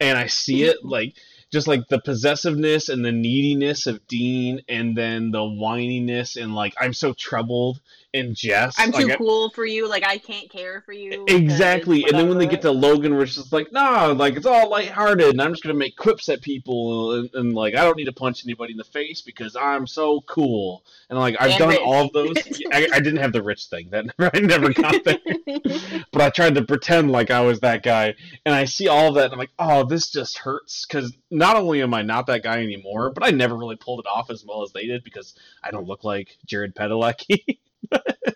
and 0.00 0.18
I 0.18 0.26
see 0.26 0.64
it 0.64 0.78
mm-hmm. 0.78 0.88
like 0.88 1.14
just 1.50 1.66
like 1.66 1.88
the 1.88 2.00
possessiveness 2.00 2.88
and 2.88 3.04
the 3.04 3.12
neediness 3.12 3.86
of 3.86 4.06
Dean, 4.06 4.62
and 4.68 4.96
then 4.96 5.30
the 5.30 5.38
whininess 5.38 6.40
and 6.40 6.54
like 6.54 6.74
I'm 6.78 6.92
so 6.92 7.14
troubled 7.14 7.80
and 8.14 8.34
Jess. 8.34 8.74
I'm 8.78 8.90
like, 8.90 9.06
too 9.06 9.12
I- 9.12 9.16
cool 9.16 9.50
for 9.50 9.66
you. 9.66 9.88
Like 9.88 10.04
I 10.06 10.18
can't 10.18 10.48
care 10.50 10.80
for 10.86 10.92
you. 10.92 11.24
Exactly, 11.28 12.04
and 12.04 12.12
then 12.18 12.28
when 12.28 12.38
they 12.38 12.46
get 12.46 12.62
to. 12.62 12.78
Logan, 12.78 13.14
where 13.14 13.24
it's 13.24 13.34
just 13.34 13.52
like, 13.52 13.72
no, 13.72 14.12
like 14.16 14.36
it's 14.36 14.46
all 14.46 14.70
lighthearted, 14.70 15.30
and 15.30 15.42
I'm 15.42 15.52
just 15.52 15.62
gonna 15.64 15.74
make 15.74 15.96
quips 15.96 16.28
at 16.28 16.40
people, 16.42 17.12
and, 17.14 17.30
and 17.34 17.54
like 17.54 17.74
I 17.74 17.82
don't 17.82 17.96
need 17.96 18.04
to 18.04 18.12
punch 18.12 18.44
anybody 18.44 18.72
in 18.72 18.76
the 18.78 18.84
face 18.84 19.20
because 19.20 19.56
I'm 19.56 19.86
so 19.86 20.20
cool, 20.22 20.84
and 21.10 21.18
like 21.18 21.34
I've 21.40 21.50
And 21.50 21.58
done 21.58 21.68
rich. 21.70 21.80
all 21.84 22.04
of 22.06 22.12
those. 22.12 22.36
I, 22.72 22.88
I 22.92 23.00
didn't 23.00 23.16
have 23.16 23.32
the 23.32 23.42
rich 23.42 23.66
thing 23.66 23.88
that 23.90 24.04
I 24.34 24.38
never 24.40 24.72
got 24.72 25.02
there, 25.04 25.18
but 26.12 26.22
I 26.22 26.30
tried 26.30 26.54
to 26.54 26.62
pretend 26.64 27.10
like 27.10 27.30
I 27.32 27.40
was 27.40 27.60
that 27.60 27.82
guy, 27.82 28.14
and 28.46 28.54
I 28.54 28.64
see 28.66 28.86
all 28.86 29.08
of 29.08 29.14
that, 29.16 29.24
and 29.24 29.32
I'm 29.32 29.38
like, 29.38 29.50
oh, 29.58 29.84
this 29.84 30.10
just 30.10 30.38
hurts 30.38 30.86
because 30.86 31.12
not 31.30 31.56
only 31.56 31.82
am 31.82 31.94
I 31.94 32.02
not 32.02 32.26
that 32.26 32.42
guy 32.44 32.58
anymore, 32.62 33.10
but 33.10 33.24
I 33.24 33.30
never 33.30 33.56
really 33.56 33.76
pulled 33.76 34.00
it 34.00 34.06
off 34.06 34.30
as 34.30 34.44
well 34.46 34.62
as 34.62 34.72
they 34.72 34.86
did 34.86 35.02
because 35.04 35.34
I 35.64 35.70
don't 35.72 35.86
look 35.88 36.04
like 36.04 36.36
Jared 36.46 36.74
Padalecki. 36.76 37.58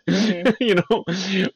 Mhm. 0.08 0.56
you 0.60 0.74
know 0.74 1.04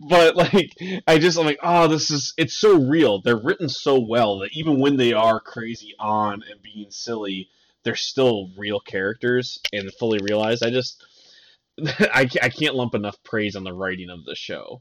but 0.01 0.37
like 0.37 0.71
i 1.07 1.19
just 1.19 1.39
i'm 1.39 1.47
like 1.47 1.59
oh 1.63 1.89
this 1.89 2.11
is 2.11 2.35
it's 2.37 2.55
so 2.55 2.79
real 2.79 3.21
they're 3.23 3.37
written 3.37 3.69
so 3.69 3.99
well 3.99 4.39
that 4.41 4.51
even 4.53 4.79
when 4.81 4.97
they 4.97 5.13
are 5.13 5.41
crazy 5.41 5.95
on 5.99 6.43
and 6.51 6.63
being 6.63 6.91
silly 6.91 7.49
they're 7.85 7.97
still 7.97 8.51
real 8.57 8.81
characters 8.81 9.59
and 9.73 9.93
fully 9.95 10.19
realized 10.19 10.65
i 10.65 10.71
just 10.71 11.05
I, 11.85 12.29
I 12.43 12.49
can't 12.49 12.75
lump 12.75 12.95
enough 12.95 13.23
praise 13.23 13.57
on 13.57 13.65
the 13.65 13.73
writing 13.73 14.11
of 14.11 14.25
the 14.25 14.35
show 14.35 14.81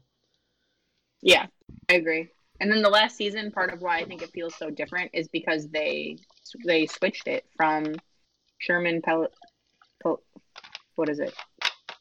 yeah, 1.22 1.46
I 1.88 1.94
agree. 1.94 2.28
And 2.60 2.70
then 2.70 2.82
the 2.82 2.88
last 2.88 3.16
season, 3.16 3.50
part 3.50 3.72
of 3.72 3.82
why 3.82 3.98
I 3.98 4.04
think 4.04 4.22
it 4.22 4.30
feels 4.32 4.54
so 4.54 4.70
different 4.70 5.10
is 5.12 5.28
because 5.28 5.68
they 5.68 6.18
they 6.64 6.86
switched 6.86 7.26
it 7.28 7.44
from 7.56 7.96
Sherman 8.58 9.02
Pal. 9.02 9.26
Pal- 10.02 10.22
what 10.94 11.08
is 11.08 11.18
it? 11.18 11.34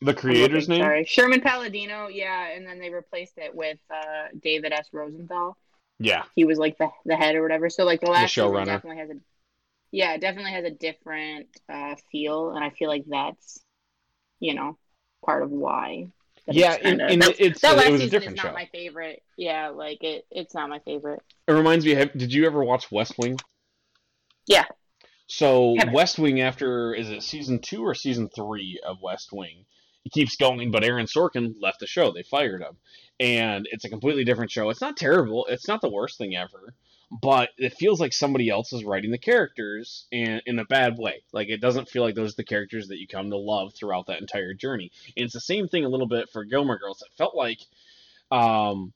The 0.05 0.13
creator's 0.13 0.67
looking, 0.69 0.81
name 0.81 0.89
Sorry, 0.89 1.05
Sherman 1.05 1.41
Palladino. 1.41 2.07
Yeah, 2.07 2.47
and 2.49 2.65
then 2.65 2.79
they 2.79 2.89
replaced 2.89 3.37
it 3.37 3.53
with 3.53 3.77
uh, 3.89 4.27
David 4.41 4.71
S. 4.73 4.87
Rosenthal. 4.91 5.57
yeah 5.99 6.23
He 6.35 6.45
was 6.45 6.57
like 6.57 6.77
the 6.77 6.89
the 7.05 7.15
head 7.15 7.35
or 7.35 7.41
whatever. 7.41 7.69
So 7.69 7.83
like 7.85 8.01
the 8.01 8.11
last 8.11 8.33
season 8.33 8.51
showrunner. 8.51 8.65
definitely 8.65 8.97
has 8.99 9.09
a 9.09 9.15
yeah, 9.91 10.13
it 10.13 10.21
definitely 10.21 10.51
has 10.51 10.65
a 10.65 10.71
different 10.71 11.47
uh, 11.69 11.95
feel, 12.11 12.51
and 12.51 12.63
I 12.63 12.69
feel 12.69 12.89
like 12.89 13.05
that's 13.07 13.59
you 14.39 14.53
know 14.53 14.77
part 15.23 15.43
of 15.43 15.51
why. 15.51 16.07
yeah 16.47 16.73
it's 16.73 16.85
and, 16.85 16.99
kinda- 16.99 17.25
and 17.25 17.35
it's 17.39 17.61
that 17.61 17.77
last 17.77 17.87
it 17.87 17.91
was 17.91 18.01
season 18.01 18.11
different 18.19 18.37
is 18.37 18.41
show 18.41 18.47
not 18.49 18.55
my 18.55 18.69
favorite. 18.71 19.23
Yeah, 19.37 19.69
like 19.69 20.03
it, 20.03 20.25
it's 20.31 20.53
not 20.53 20.69
my 20.69 20.79
favorite. 20.79 21.21
it 21.47 21.51
reminds 21.53 21.85
me 21.85 21.93
have, 21.95 22.11
did 22.17 22.33
you 22.33 22.45
ever 22.45 22.63
watch 22.63 22.91
west 22.91 23.17
wing 23.17 23.37
Yeah. 24.47 24.65
So. 25.27 25.75
West 25.91 26.19
Wing 26.19 26.41
after 26.41 26.93
is 26.93 27.09
it 27.09 27.23
season 27.23 27.59
two 27.59 27.81
or 27.83 27.95
season 27.95 28.29
three 28.35 28.79
of 28.85 28.97
West 29.01 29.29
Wing? 29.31 29.65
It 30.05 30.11
keeps 30.11 30.35
going, 30.35 30.69
but 30.69 30.83
Aaron 30.83 31.07
Sorkin 31.07 31.55
left 31.59 31.79
the 31.79 31.87
show. 31.87 32.11
They 32.11 32.21
fired 32.21 32.61
him, 32.61 32.77
and 33.19 33.67
it's 33.71 33.85
a 33.85 33.89
completely 33.89 34.23
different 34.23 34.51
show. 34.51 34.69
It's 34.69 34.81
not 34.81 34.97
terrible. 34.97 35.47
It's 35.49 35.67
not 35.67 35.81
the 35.81 35.89
worst 35.89 36.19
thing 36.19 36.35
ever, 36.35 36.75
but 37.09 37.49
it 37.57 37.73
feels 37.73 37.99
like 37.99 38.13
somebody 38.13 38.49
else 38.49 38.71
is 38.71 38.83
writing 38.83 39.09
the 39.09 39.17
characters, 39.17 40.05
and 40.11 40.43
in 40.45 40.59
a 40.59 40.65
bad 40.65 40.99
way. 40.99 41.23
Like 41.33 41.49
it 41.49 41.59
doesn't 41.59 41.89
feel 41.89 42.03
like 42.03 42.13
those 42.13 42.33
are 42.33 42.37
the 42.37 42.43
characters 42.43 42.89
that 42.89 42.99
you 42.99 43.07
come 43.07 43.31
to 43.31 43.37
love 43.37 43.73
throughout 43.73 44.05
that 44.07 44.21
entire 44.21 44.53
journey. 44.53 44.91
And 45.17 45.25
it's 45.25 45.33
the 45.33 45.41
same 45.41 45.67
thing 45.67 45.85
a 45.85 45.89
little 45.89 46.07
bit 46.07 46.29
for 46.29 46.45
Gilmore 46.45 46.77
Girls. 46.77 47.01
It 47.01 47.17
felt 47.17 47.35
like 47.35 47.61
um, 48.29 48.93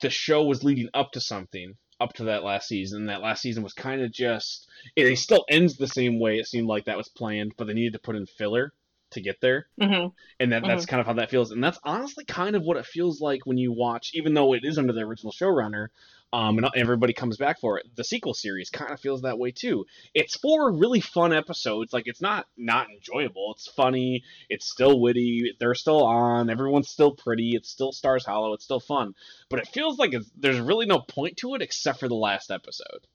the 0.00 0.10
show 0.10 0.42
was 0.44 0.64
leading 0.64 0.88
up 0.94 1.12
to 1.12 1.20
something 1.20 1.76
up 2.00 2.14
to 2.14 2.24
that 2.24 2.42
last 2.42 2.66
season. 2.66 3.06
That 3.06 3.22
last 3.22 3.42
season 3.42 3.62
was 3.62 3.72
kind 3.72 4.02
of 4.02 4.10
just 4.10 4.68
it, 4.96 5.06
it 5.06 5.18
still 5.18 5.44
ends 5.48 5.76
the 5.76 5.86
same 5.86 6.18
way. 6.18 6.38
It 6.38 6.48
seemed 6.48 6.66
like 6.66 6.86
that 6.86 6.96
was 6.96 7.08
planned, 7.08 7.54
but 7.56 7.68
they 7.68 7.74
needed 7.74 7.92
to 7.92 8.00
put 8.00 8.16
in 8.16 8.26
filler 8.26 8.72
to 9.12 9.20
get 9.20 9.40
there, 9.40 9.66
Mm-hmm. 9.80 10.08
and 10.38 10.52
that 10.52 10.62
that's 10.62 10.86
kind 10.86 11.00
of 11.00 11.06
how 11.06 11.14
that 11.14 11.30
feels. 11.30 11.50
And 11.50 11.62
that's 11.62 11.78
honestly 11.84 12.24
kind 12.24 12.56
of 12.56 12.62
what 12.62 12.76
it 12.76 12.86
feels 12.86 13.20
like 13.20 13.44
when 13.44 13.58
you 13.58 13.72
watch, 13.72 14.10
even 14.14 14.34
though 14.34 14.54
it 14.54 14.60
is 14.64 14.78
under 14.78 14.92
the 14.92 15.00
original 15.00 15.32
showrunner. 15.32 15.88
Um, 16.32 16.58
and 16.58 16.68
everybody 16.76 17.12
comes 17.12 17.36
back 17.38 17.58
for 17.60 17.78
it. 17.78 17.86
The 17.96 18.04
sequel 18.04 18.34
series 18.34 18.70
kind 18.70 18.92
of 18.92 19.00
feels 19.00 19.22
that 19.22 19.36
way 19.36 19.50
too. 19.50 19.86
It's 20.14 20.36
four 20.36 20.72
really 20.72 21.00
fun 21.00 21.32
episodes. 21.32 21.92
Like 21.92 22.04
it's 22.06 22.20
not 22.22 22.46
not 22.56 22.86
enjoyable. 22.88 23.52
It's 23.56 23.66
funny. 23.66 24.22
It's 24.48 24.70
still 24.70 25.00
witty. 25.00 25.54
They're 25.58 25.74
still 25.74 26.04
on. 26.04 26.48
Everyone's 26.48 26.88
still 26.88 27.10
pretty. 27.16 27.56
It's 27.56 27.68
still 27.68 27.90
Stars 27.90 28.24
Hollow. 28.24 28.52
It's 28.52 28.62
still 28.62 28.78
fun. 28.78 29.14
But 29.48 29.58
it 29.58 29.66
feels 29.74 29.98
like 29.98 30.12
it's, 30.12 30.30
there's 30.36 30.60
really 30.60 30.86
no 30.86 31.00
point 31.00 31.38
to 31.38 31.56
it 31.56 31.62
except 31.62 31.98
for 31.98 32.06
the 32.06 32.14
last 32.14 32.52
episode. 32.52 33.08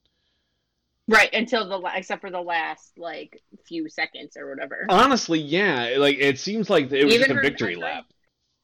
Right 1.07 1.29
until 1.33 1.67
the 1.69 1.91
except 1.93 2.21
for 2.21 2.31
the 2.31 2.41
last 2.41 2.93
like 2.97 3.39
few 3.67 3.89
seconds 3.89 4.35
or 4.37 4.49
whatever. 4.49 4.87
Honestly, 4.89 5.39
yeah. 5.39 5.95
Like 5.97 6.17
it 6.19 6.39
seems 6.39 6.69
like 6.69 6.91
it 6.91 7.05
was 7.05 7.13
Even 7.13 7.27
just 7.27 7.37
a 7.37 7.41
victory 7.41 7.75
lap. 7.75 8.05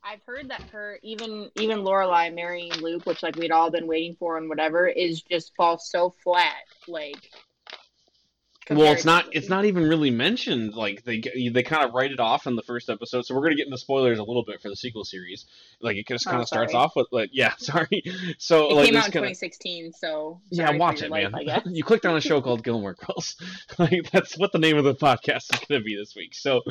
I've 0.04 0.24
heard 0.26 0.50
that 0.50 0.64
her 0.72 0.98
even 1.04 1.52
even 1.60 1.80
Lorelai 1.80 2.34
marrying 2.34 2.72
Luke, 2.82 3.06
which 3.06 3.22
like 3.22 3.36
we'd 3.36 3.52
all 3.52 3.70
been 3.70 3.86
waiting 3.86 4.16
for 4.16 4.38
and 4.38 4.50
whatever, 4.50 4.88
is 4.88 5.22
just 5.22 5.54
falls 5.56 5.90
so 5.90 6.16
flat. 6.24 6.64
Like, 6.88 7.30
Well, 8.78 8.94
it's 8.94 9.06
not. 9.06 9.26
It's 9.32 9.50
not 9.50 9.66
even 9.66 9.84
really 9.88 10.12
mentioned. 10.12 10.74
Like 10.76 11.04
they 11.04 11.22
they 11.54 11.64
kind 11.64 11.84
of 11.86 11.94
write 11.94 12.12
it 12.12 12.20
off 12.20 12.48
in 12.48 12.56
the 12.56 12.62
first 12.62 12.90
episode. 12.90 13.26
So 13.26 13.36
we're 13.36 13.42
gonna 13.44 13.56
get 13.56 13.66
into 13.68 13.78
spoilers 13.78 14.20
a 14.20 14.24
little 14.24 14.44
bit 14.46 14.62
for 14.62 14.70
the 14.70 14.76
sequel 14.76 15.04
series. 15.04 15.46
Like 15.82 15.98
it 15.98 16.08
just 16.08 16.26
Oh, 16.28 16.32
kind 16.32 16.42
of 16.42 16.48
starts 16.48 16.74
off 16.74 16.96
with 16.96 17.08
like 17.12 17.30
yeah, 17.34 17.54
sorry. 17.58 18.04
So 18.38 18.70
It 18.70 18.74
like 18.74 18.86
came 18.88 18.96
out 18.96 19.06
in 19.08 19.12
kinda- 19.12 19.28
2016, 19.30 19.94
so 19.94 20.40
Yeah, 20.50 20.72
watch 20.78 21.02
it, 21.02 21.10
life, 21.10 21.32
man. 21.32 21.62
You 21.74 21.84
clicked 21.84 22.06
on 22.06 22.16
a 22.16 22.22
show 22.22 22.42
called 22.42 22.64
Gilmore 22.64 22.94
Girls. 22.96 23.36
like 23.78 24.10
that's 24.12 24.38
what 24.38 24.52
the 24.52 24.60
name 24.60 24.78
of 24.78 24.84
the 24.84 24.96
podcast 24.96 25.54
is 25.54 25.60
gonna 25.68 25.82
be 25.82 25.96
this 25.96 26.16
week. 26.16 26.34
So, 26.36 26.62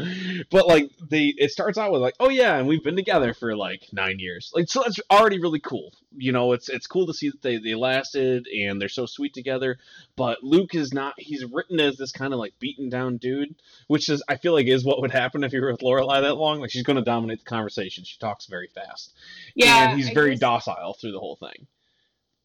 but 0.50 0.66
like 0.66 0.90
they, 1.08 1.34
it 1.36 1.50
starts 1.50 1.78
out 1.78 1.92
with 1.92 2.00
like, 2.00 2.14
oh 2.20 2.28
yeah, 2.30 2.56
and 2.56 2.66
we've 2.68 2.82
been 2.84 2.96
together 2.96 3.34
for 3.34 3.56
like 3.56 3.86
nine 3.92 4.18
years. 4.18 4.52
Like 4.54 4.68
so, 4.68 4.82
that's 4.82 4.98
already 5.10 5.40
really 5.40 5.60
cool. 5.60 5.92
You 6.16 6.32
know, 6.32 6.52
it's 6.52 6.68
it's 6.68 6.86
cool 6.86 7.06
to 7.06 7.14
see 7.14 7.30
that 7.30 7.42
they 7.42 7.58
they 7.58 7.74
lasted 7.74 8.46
and 8.48 8.80
they're 8.80 8.88
so 8.88 9.06
sweet 9.06 9.34
together. 9.34 9.78
But 10.16 10.42
Luke 10.42 10.74
is 10.74 10.92
not. 10.92 11.14
He's 11.18 11.44
written 11.44 11.78
as 11.80 11.89
this 11.96 12.12
kind 12.12 12.32
of 12.32 12.38
like 12.38 12.52
beaten 12.58 12.88
down 12.88 13.16
dude, 13.18 13.54
which 13.88 14.08
is 14.08 14.22
I 14.28 14.36
feel 14.36 14.52
like 14.52 14.66
is 14.66 14.84
what 14.84 15.00
would 15.00 15.10
happen 15.10 15.44
if 15.44 15.52
you 15.52 15.60
were 15.60 15.70
with 15.72 15.80
Lorelai 15.80 16.22
that 16.22 16.34
long. 16.34 16.60
Like 16.60 16.70
she's 16.70 16.82
going 16.82 16.96
to 16.96 17.02
dominate 17.02 17.38
the 17.40 17.44
conversation. 17.44 18.04
She 18.04 18.18
talks 18.18 18.46
very 18.46 18.68
fast. 18.74 19.14
Yeah, 19.54 19.90
and 19.90 19.98
he's 19.98 20.10
I 20.10 20.14
very 20.14 20.30
just- 20.32 20.40
docile 20.42 20.94
through 20.94 21.12
the 21.12 21.20
whole 21.20 21.36
thing. 21.36 21.66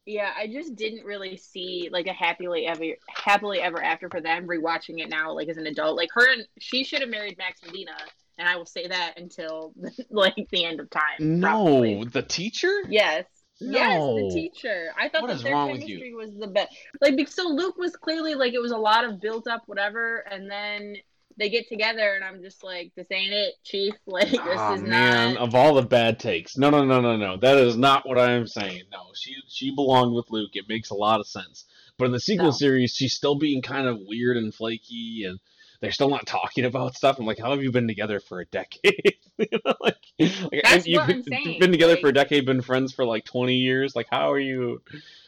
Yeah, 0.07 0.31
I 0.37 0.45
just 0.45 0.75
didn't 0.75 1.03
really 1.03 1.35
see 1.35 1.89
like 1.91 2.05
a 2.05 2.13
happily 2.13 2.67
ever 2.67 2.83
happily 3.09 3.59
ever 3.59 3.81
after 3.81 4.07
for 4.07 4.21
them 4.21 4.47
rewatching 4.47 4.99
it 4.99 5.09
now 5.09 5.33
like 5.33 5.47
as 5.47 5.57
an 5.57 5.65
adult. 5.65 5.97
Like 5.97 6.09
her 6.13 6.31
and 6.31 6.45
she 6.59 6.83
should 6.83 7.01
have 7.01 7.09
married 7.09 7.39
Max 7.39 7.61
Medina, 7.65 7.97
and 8.37 8.47
I 8.47 8.55
will 8.55 8.67
say 8.67 8.85
that 8.87 9.15
until 9.17 9.73
like 10.11 10.35
the 10.51 10.63
end 10.63 10.79
of 10.79 10.91
time. 10.91 11.01
No, 11.39 11.47
probably. 11.49 12.03
the 12.05 12.21
teacher. 12.21 12.71
Yes. 12.87 13.25
Yes, 13.59 14.01
the 14.01 14.31
teacher. 14.33 14.91
I 14.97 15.09
thought 15.09 15.23
What 15.23 15.27
that 15.29 15.43
their 15.43 15.53
chemistry 15.53 16.13
was 16.13 16.35
the 16.37 16.47
best. 16.47 16.75
Like, 17.01 17.27
so 17.27 17.47
Luke 17.47 17.77
was 17.77 17.95
clearly 17.95 18.35
like 18.35 18.53
it 18.53 18.61
was 18.61 18.71
a 18.71 18.77
lot 18.77 19.05
of 19.05 19.21
built 19.21 19.47
up 19.47 19.63
whatever, 19.67 20.17
and 20.29 20.49
then 20.49 20.95
they 21.37 21.49
get 21.49 21.67
together, 21.67 22.13
and 22.15 22.23
I'm 22.23 22.41
just 22.41 22.63
like, 22.63 22.91
this 22.95 23.07
ain't 23.11 23.33
it, 23.33 23.55
Chief. 23.63 23.93
Like, 24.07 24.29
this 24.31 24.41
oh 24.43 24.73
is 24.75 24.81
man, 24.81 25.33
not. 25.33 25.41
of 25.43 25.55
all 25.55 25.73
the 25.75 25.81
bad 25.83 26.19
takes, 26.19 26.57
no, 26.57 26.69
no, 26.69 26.83
no, 26.83 27.01
no, 27.01 27.17
no. 27.17 27.37
That 27.37 27.57
is 27.57 27.75
not 27.77 28.07
what 28.07 28.17
I 28.17 28.31
am 28.33 28.47
saying. 28.47 28.83
No, 28.91 28.99
she 29.13 29.35
she 29.47 29.73
belonged 29.73 30.13
with 30.15 30.29
Luke. 30.31 30.51
It 30.53 30.69
makes 30.69 30.89
a 30.89 30.95
lot 30.95 31.19
of 31.19 31.27
sense. 31.27 31.65
But 31.97 32.05
in 32.05 32.11
the 32.11 32.19
sequel 32.19 32.47
No. 32.47 32.51
series, 32.51 32.93
she's 32.93 33.13
still 33.13 33.35
being 33.35 33.61
kind 33.61 33.87
of 33.87 33.99
weird 34.05 34.37
and 34.37 34.53
flaky, 34.53 35.23
and 35.27 35.39
they're 35.81 35.91
still 35.91 36.09
not 36.09 36.25
talking 36.25 36.65
about 36.65 36.95
stuff. 36.95 37.19
I'm 37.19 37.25
like, 37.25 37.39
how 37.39 37.51
have 37.51 37.61
you 37.63 37.71
been 37.71 37.87
together 37.87 38.19
for 38.19 38.39
a 38.39 38.45
decade? 38.45 39.15
you 39.37 39.47
know, 39.65 39.73
like, 39.81 39.95
like, 40.19 40.85
you've 40.85 41.23
saying, 41.27 41.59
been 41.59 41.71
together 41.71 41.93
like- 41.93 42.01
for 42.01 42.09
a 42.09 42.13
decade, 42.13 42.45
been 42.45 42.61
friends 42.61 42.93
for 42.93 43.05
like 43.05 43.25
20 43.25 43.55
years. 43.55 43.95
Like, 43.95 44.07
how 44.09 44.31
are 44.31 44.39
you? 44.39 44.81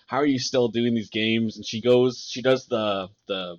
How 0.08 0.18
are 0.18 0.26
you 0.26 0.40
still 0.40 0.70
doing 0.70 0.96
these 0.96 1.10
games? 1.10 1.58
And 1.58 1.66
she 1.66 1.82
goes, 1.82 2.26
she 2.30 2.42
does 2.42 2.66
the 2.68 3.10
the 3.28 3.58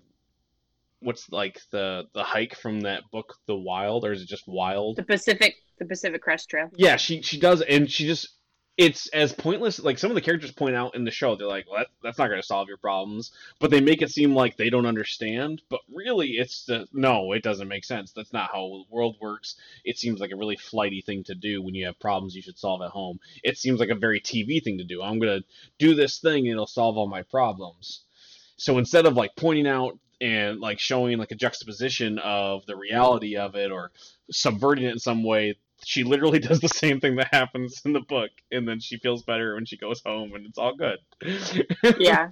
what's 1.00 1.30
like 1.30 1.60
the 1.70 2.04
the 2.14 2.22
hike 2.24 2.56
from 2.56 2.80
that 2.80 3.02
book, 3.12 3.34
The 3.46 3.54
Wild, 3.56 4.04
or 4.04 4.12
is 4.12 4.22
it 4.22 4.28
just 4.28 4.44
Wild? 4.48 4.96
The 4.96 5.02
Pacific, 5.02 5.56
the 5.78 5.84
Pacific 5.84 6.22
Crest 6.22 6.48
Trail. 6.48 6.70
Yeah, 6.74 6.96
she 6.96 7.22
she 7.22 7.38
does, 7.38 7.60
and 7.60 7.90
she 7.90 8.06
just 8.06 8.30
it's 8.78 9.08
as 9.08 9.32
pointless. 9.32 9.80
Like 9.80 9.98
some 9.98 10.12
of 10.12 10.14
the 10.14 10.20
characters 10.20 10.52
point 10.52 10.76
out 10.76 10.94
in 10.94 11.04
the 11.04 11.10
show, 11.10 11.34
they're 11.34 11.48
like, 11.48 11.66
well, 11.68 11.80
that, 11.80 11.88
"That's 12.00 12.16
not 12.16 12.28
going 12.28 12.40
to 12.40 12.46
solve 12.46 12.68
your 12.68 12.76
problems," 12.76 13.32
but 13.58 13.70
they 13.70 13.80
make 13.80 14.02
it 14.02 14.10
seem 14.10 14.34
like 14.34 14.56
they 14.56 14.70
don't 14.70 14.86
understand. 14.86 15.60
But 15.68 15.80
really, 15.92 16.28
it's 16.30 16.64
the 16.64 16.86
no, 16.92 17.32
it 17.32 17.42
doesn't 17.42 17.66
make 17.66 17.84
sense. 17.84 18.12
That's 18.12 18.32
not 18.32 18.52
how 18.52 18.84
the 18.88 18.94
world 18.94 19.16
works. 19.20 19.56
It 19.84 19.98
seems 19.98 20.20
like 20.20 20.30
a 20.30 20.36
really 20.36 20.56
flighty 20.56 21.02
thing 21.02 21.24
to 21.24 21.34
do 21.34 21.60
when 21.60 21.74
you 21.74 21.86
have 21.86 21.98
problems 21.98 22.36
you 22.36 22.42
should 22.42 22.58
solve 22.58 22.80
at 22.82 22.90
home. 22.90 23.18
It 23.42 23.58
seems 23.58 23.80
like 23.80 23.90
a 23.90 23.96
very 23.96 24.20
TV 24.20 24.62
thing 24.62 24.78
to 24.78 24.84
do. 24.84 25.02
I'm 25.02 25.18
going 25.18 25.40
to 25.40 25.46
do 25.78 25.94
this 25.94 26.20
thing, 26.20 26.46
and 26.46 26.52
it'll 26.52 26.68
solve 26.68 26.96
all 26.96 27.08
my 27.08 27.22
problems. 27.22 28.04
So 28.58 28.78
instead 28.78 29.06
of 29.06 29.16
like 29.16 29.34
pointing 29.36 29.66
out 29.66 29.98
and 30.20 30.60
like 30.60 30.78
showing 30.78 31.18
like 31.18 31.32
a 31.32 31.36
juxtaposition 31.36 32.18
of 32.20 32.64
the 32.66 32.76
reality 32.76 33.36
of 33.36 33.56
it 33.56 33.72
or 33.72 33.90
subverting 34.30 34.84
it 34.84 34.92
in 34.92 34.98
some 34.98 35.24
way 35.24 35.56
she 35.84 36.04
literally 36.04 36.38
does 36.48 36.60
the 36.60 36.68
same 36.68 37.00
thing 37.00 37.16
that 37.16 37.32
happens 37.32 37.82
in 37.84 37.92
the 37.92 38.00
book 38.00 38.30
and 38.50 38.66
then 38.66 38.80
she 38.80 38.98
feels 38.98 39.22
better 39.22 39.54
when 39.54 39.66
she 39.66 39.76
goes 39.76 40.00
home 40.04 40.34
and 40.34 40.46
it's 40.46 40.58
all 40.58 40.74
good 40.76 40.98
Yeah. 41.98 42.30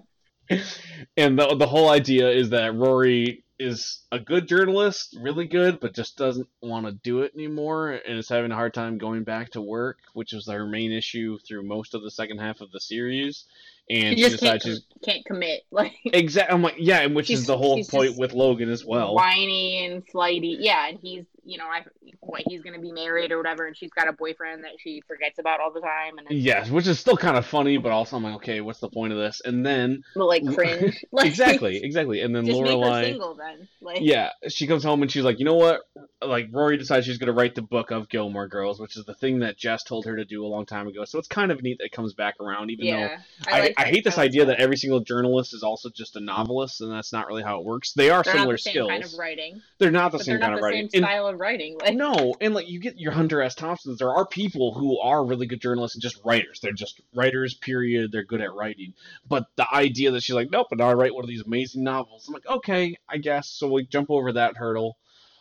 and 1.16 1.38
the, 1.38 1.57
the 1.57 1.66
whole 1.66 1.88
idea 1.90 2.30
is 2.30 2.51
that 2.51 2.74
rory 2.74 3.44
is 3.59 4.03
a 4.12 4.20
good 4.20 4.47
journalist 4.47 5.16
really 5.20 5.47
good 5.47 5.80
but 5.80 5.94
just 5.94 6.16
doesn't 6.16 6.49
want 6.61 6.86
to 6.86 6.92
do 6.92 7.22
it 7.22 7.32
anymore 7.34 7.90
and 7.92 8.18
is 8.18 8.28
having 8.28 8.53
a 8.53 8.55
hard 8.55 8.74
time 8.74 8.99
going 8.99 9.24
back 9.24 9.51
to 9.51 9.61
work 9.61 9.99
which 10.12 10.32
was 10.32 10.47
her 10.49 10.66
main 10.66 10.92
issue 10.92 11.38
through 11.47 11.62
most 11.62 11.94
of 11.94 12.03
the 12.03 12.11
second 12.11 12.38
half 12.38 12.61
of 12.61 12.70
the 12.70 12.80
series 12.80 13.44
and 13.89 14.18
she 14.18 14.24
just 14.24 14.41
can't, 14.41 14.61
decides 14.61 14.64
she's 14.64 14.87
can't 15.05 15.24
commit. 15.24 15.62
Like, 15.70 15.93
exactly 16.05 16.55
i'm 16.55 16.62
like 16.62 16.76
yeah 16.78 17.01
and 17.01 17.14
which 17.14 17.30
is 17.30 17.47
the 17.47 17.57
whole 17.57 17.84
point 17.84 18.16
with 18.16 18.32
logan 18.32 18.70
as 18.70 18.84
well 18.84 19.14
whiny 19.14 19.84
and 19.84 20.07
flighty. 20.09 20.57
Yeah, 20.61 20.89
and 20.89 20.99
he's, 21.01 21.24
you 21.45 21.59
know, 21.59 21.66
I 21.66 21.84
what 22.20 22.43
he's 22.47 22.62
gonna 22.62 22.80
be 22.80 22.93
married 22.93 23.32
or 23.32 23.39
whatever, 23.39 23.66
and 23.66 23.76
she's 23.76 23.91
got 23.91 24.09
a 24.09 24.12
boyfriend 24.12 24.64
that 24.64 24.72
she 24.78 25.03
forgets 25.07 25.39
about 25.39 25.61
all 25.61 25.72
the 25.72 25.80
time, 25.80 26.18
and 26.18 26.26
Yes, 26.30 26.70
which 26.70 26.87
is 26.87 26.99
still 26.99 27.16
kind 27.16 27.37
of 27.37 27.47
funny, 27.47 27.76
but 27.76 27.93
also 27.93 28.16
I'm 28.16 28.24
like, 28.24 28.37
okay, 28.37 28.61
what's 28.61 28.80
the 28.80 28.89
point 28.89 29.12
of 29.12 29.18
this? 29.18 29.41
And 29.45 29.64
then 29.64 30.03
like 30.14 30.45
cringe. 30.55 31.05
Like, 31.12 31.26
exactly, 31.26 31.82
exactly, 31.82 32.20
and 32.20 32.34
then 32.34 32.45
Just 32.45 32.61
make 32.61 32.70
her 32.70 32.76
Lorelai, 32.76 33.05
single 33.05 33.34
then. 33.34 33.68
Like, 33.80 33.99
yeah, 34.01 34.30
she 34.49 34.66
comes 34.66 34.82
home 34.84 35.03
and 35.03 35.11
she's 35.11 35.24
like, 35.24 35.39
you 35.39 35.45
know 35.45 35.55
what? 35.55 35.82
Like 36.20 36.49
Rory 36.51 36.76
decides 36.76 37.07
she's 37.07 37.18
gonna 37.18 37.32
write 37.32 37.55
the 37.55 37.62
book 37.62 37.91
of 37.91 38.09
Gilmore 38.09 38.49
Girls, 38.49 38.80
which 38.80 38.97
is 38.97 39.05
the 39.05 39.14
thing 39.14 39.39
that 39.41 39.57
Jess 39.57 39.84
told 39.84 40.05
her 40.07 40.16
to 40.16 40.24
do 40.24 40.45
a 40.45 40.49
long 40.49 40.66
time 40.66 40.89
ago. 40.89 41.05
So 41.05 41.18
it's 41.18 41.28
kind 41.28 41.51
of 41.51 41.62
neat 41.62 41.78
that 41.78 41.87
it 41.87 41.93
comes 41.93 42.12
back 42.12 42.34
around, 42.41 42.70
even 42.70 42.87
though 42.87 42.99
yeah. 42.99 43.18
I, 43.47 43.61
like 43.61 43.74
I, 43.76 43.84
hate 43.84 44.04
this 44.04 44.18
I 44.18 44.24
idea 44.24 44.44
that. 44.46 44.58
every 44.58 44.76
single 44.76 45.00
journalist 45.00 45.54
is 45.54 45.62
also 45.62 45.90
just 45.90 46.16
a 46.16 46.20
novelist, 46.20 46.80
and 46.80 46.90
that's 46.90 47.12
not 47.12 47.26
really 47.26 47.42
how 47.42 47.58
it 47.60 47.64
works. 47.64 47.92
They 47.92 48.10
are 48.10 48.24
similar 48.24 48.56
skills. 48.56 48.56
they're 48.56 48.56
similar 48.56 48.56
not 48.56 48.58
the 48.58 48.58
same 48.58 48.72
skills. 48.72 48.88
kind 48.90 49.04
of 49.04 49.18
writing, 49.18 49.62
they're 49.78 49.90
not 49.90 50.12
the 50.12 50.18
same 50.18 50.38
not 50.40 50.46
kind 50.46 50.54
of 50.54 50.62
writing. 50.62 50.88
same 50.90 51.02
And- 51.02 51.08
style 51.08 51.26
of 51.26 51.40
writing. 51.40 51.78
Like, 51.78 51.94
no, 51.94 52.34
and 52.40 52.54
like 52.54 52.68
you 52.68 52.80
get 52.80 52.98
your 52.98 53.12
Hunter 53.12 53.42
S. 53.42 53.54
Thompsons, 53.54 53.98
there 53.98 54.10
are 54.10 54.26
people 54.26 54.74
who 54.74 54.98
are 55.00 55.24
really 55.24 55.46
good 55.46 55.60
journalists 55.60 55.96
and 55.96 56.02
just 56.02 56.20
writers. 56.24 56.60
They're 56.60 56.72
just 56.72 57.00
writers, 57.14 57.54
period. 57.54 58.12
They're 58.12 58.24
good 58.24 58.40
at 58.40 58.52
writing. 58.54 58.94
But 59.28 59.46
the 59.56 59.66
idea 59.72 60.10
that 60.12 60.22
she's 60.22 60.34
like, 60.34 60.50
nope, 60.50 60.68
and 60.70 60.78
now 60.78 60.88
I 60.88 60.94
write 60.94 61.14
one 61.14 61.24
of 61.24 61.28
these 61.28 61.42
amazing 61.42 61.84
novels. 61.84 62.26
I'm 62.28 62.34
like, 62.34 62.46
okay, 62.46 62.96
I 63.08 63.18
guess. 63.18 63.48
So 63.48 63.70
we 63.70 63.86
jump 63.86 64.10
over 64.10 64.32
that 64.32 64.56
hurdle. 64.56 64.96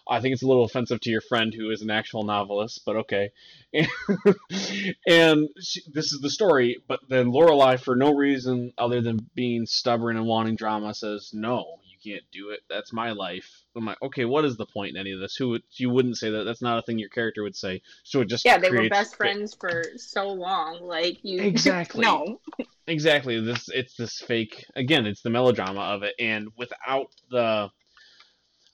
I 0.07 0.19
think 0.19 0.33
it's 0.33 0.43
a 0.43 0.47
little 0.47 0.63
offensive 0.63 0.99
to 1.01 1.09
your 1.09 1.21
friend 1.21 1.53
who 1.53 1.71
is 1.71 1.81
an 1.81 1.89
actual 1.89 2.23
novelist, 2.23 2.81
but 2.85 2.95
okay. 2.97 3.31
And, 5.07 5.49
she, 5.61 5.81
this 5.91 6.13
is 6.13 6.19
the 6.21 6.29
story. 6.29 6.77
But 6.87 7.01
then 7.09 7.31
Lorelai, 7.31 7.79
for 7.79 7.95
no 7.95 8.13
reason 8.13 8.73
other 8.77 9.01
than 9.01 9.29
being 9.35 9.65
stubborn 9.65 10.17
and 10.17 10.25
wanting 10.25 10.55
drama, 10.55 10.93
says, 10.93 11.31
"No, 11.33 11.65
you 11.85 11.97
can't 12.11 12.23
do 12.31 12.49
it. 12.51 12.61
That's 12.69 12.93
my 12.93 13.11
life." 13.11 13.63
I'm 13.75 13.85
like, 13.85 14.01
okay, 14.01 14.25
what 14.25 14.45
is 14.45 14.57
the 14.57 14.65
point 14.65 14.95
in 14.95 15.01
any 15.01 15.11
of 15.11 15.19
this? 15.19 15.35
Who 15.35 15.49
would, 15.49 15.63
you 15.71 15.89
wouldn't 15.89 16.17
say 16.17 16.29
that? 16.31 16.43
That's 16.43 16.61
not 16.61 16.79
a 16.79 16.81
thing 16.81 16.97
your 16.97 17.09
character 17.09 17.43
would 17.43 17.55
say. 17.55 17.81
So 18.03 18.21
it 18.21 18.29
just 18.29 18.45
yeah, 18.45 18.57
they 18.57 18.71
were 18.71 18.87
best 18.89 19.17
friends 19.17 19.53
for 19.53 19.83
so 19.97 20.29
long. 20.29 20.81
Like, 20.81 21.17
you 21.23 21.41
Exactly. 21.55 22.01
no, 22.05 22.39
exactly 22.87 23.41
this 23.41 23.67
it's 23.69 23.95
this 23.95 24.19
fake 24.19 24.63
again 24.75 25.07
it's 25.07 25.21
the 25.23 25.29
melodrama 25.29 25.81
of 25.81 26.03
it 26.03 26.13
and 26.19 26.49
without 26.55 27.07
the 27.31 27.67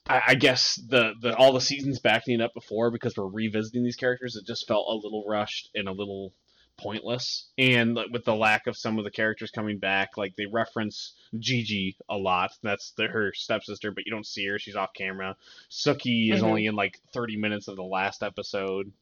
I, 0.08 0.20
I 0.28 0.34
guess 0.34 0.74
the 0.88 1.12
the 1.20 1.34
all 1.36 1.52
the 1.52 1.60
seasons 1.60 2.00
backing 2.00 2.40
up 2.40 2.52
before 2.54 2.90
because 2.90 3.16
we're 3.16 3.26
revisiting 3.26 3.84
these 3.84 3.96
characters 3.96 4.36
it 4.36 4.46
just 4.46 4.66
felt 4.66 4.86
a 4.88 4.94
little 4.94 5.24
rushed 5.28 5.70
and 5.74 5.88
a 5.88 5.92
little 5.92 6.32
pointless. 6.78 7.50
And 7.58 7.98
with 8.10 8.24
the 8.24 8.34
lack 8.34 8.66
of 8.66 8.76
some 8.76 8.98
of 8.98 9.04
the 9.04 9.10
characters 9.10 9.50
coming 9.50 9.78
back 9.78 10.16
like 10.16 10.34
they 10.36 10.46
reference 10.50 11.14
Gigi 11.38 11.96
a 12.08 12.16
lot. 12.16 12.50
That's 12.62 12.92
the, 12.96 13.04
her 13.08 13.32
stepsister 13.34 13.92
but 13.92 14.04
you 14.06 14.12
don't 14.12 14.26
see 14.26 14.46
her. 14.46 14.58
She's 14.58 14.74
off 14.74 14.90
camera. 14.96 15.36
Sookie 15.70 16.32
is 16.32 16.40
Mhm. 16.40 16.44
only 16.44 16.66
in 16.66 16.74
like 16.74 16.98
30 17.14 17.36
minutes 17.36 17.68
of 17.68 17.76
the 17.76 17.82
last 17.82 18.22
episode 18.22 18.92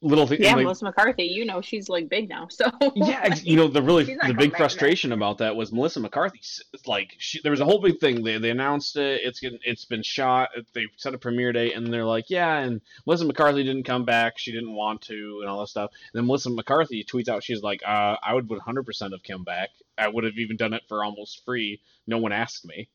little 0.00 0.26
thing. 0.26 0.42
yeah, 0.42 0.54
like, 0.54 0.64
Melissa 0.64 0.84
McCarthy. 0.84 1.24
You 1.24 1.44
know, 1.44 1.60
she's 1.60 1.88
like 1.88 2.08
big 2.08 2.28
now. 2.28 2.48
So 2.48 2.70
yeah, 2.94 3.20
ex- 3.24 3.44
you 3.44 3.56
know 3.56 3.68
the 3.68 3.82
really 3.82 4.04
the 4.04 4.34
big 4.36 4.56
frustration 4.56 5.12
about 5.12 5.38
that 5.38 5.56
was 5.56 5.72
Melissa 5.72 6.00
McCarthy. 6.00 6.40
Like 6.86 7.14
she, 7.18 7.40
there 7.42 7.50
was 7.50 7.60
a 7.60 7.64
whole 7.64 7.80
big 7.80 7.98
thing. 7.98 8.22
They 8.22 8.38
they 8.38 8.50
announced 8.50 8.96
it. 8.96 9.20
It's 9.24 9.40
getting, 9.40 9.58
it's 9.62 9.84
been 9.84 10.02
shot. 10.02 10.50
They 10.74 10.86
set 10.96 11.14
a 11.14 11.18
premiere 11.18 11.52
date, 11.52 11.74
and 11.74 11.92
they're 11.92 12.04
like, 12.04 12.30
yeah, 12.30 12.58
and 12.58 12.80
Melissa 13.06 13.24
McCarthy 13.24 13.62
didn't 13.64 13.84
come 13.84 14.04
back. 14.04 14.38
She 14.38 14.52
didn't 14.52 14.74
want 14.74 15.02
to, 15.02 15.38
and 15.40 15.50
all 15.50 15.60
that 15.60 15.68
stuff. 15.68 15.90
And 16.12 16.20
then 16.20 16.26
Melissa 16.26 16.50
McCarthy 16.50 17.04
tweets 17.04 17.28
out, 17.28 17.42
she's 17.42 17.62
like, 17.62 17.82
uh, 17.86 18.16
I 18.22 18.34
would 18.34 18.48
100% 18.48 19.12
have 19.12 19.22
come 19.22 19.44
back. 19.44 19.70
I 19.98 20.08
would 20.08 20.24
have 20.24 20.38
even 20.38 20.56
done 20.56 20.72
it 20.72 20.82
for 20.88 21.04
almost 21.04 21.44
free. 21.44 21.80
No 22.06 22.18
one 22.18 22.32
asked 22.32 22.64
me. 22.64 22.88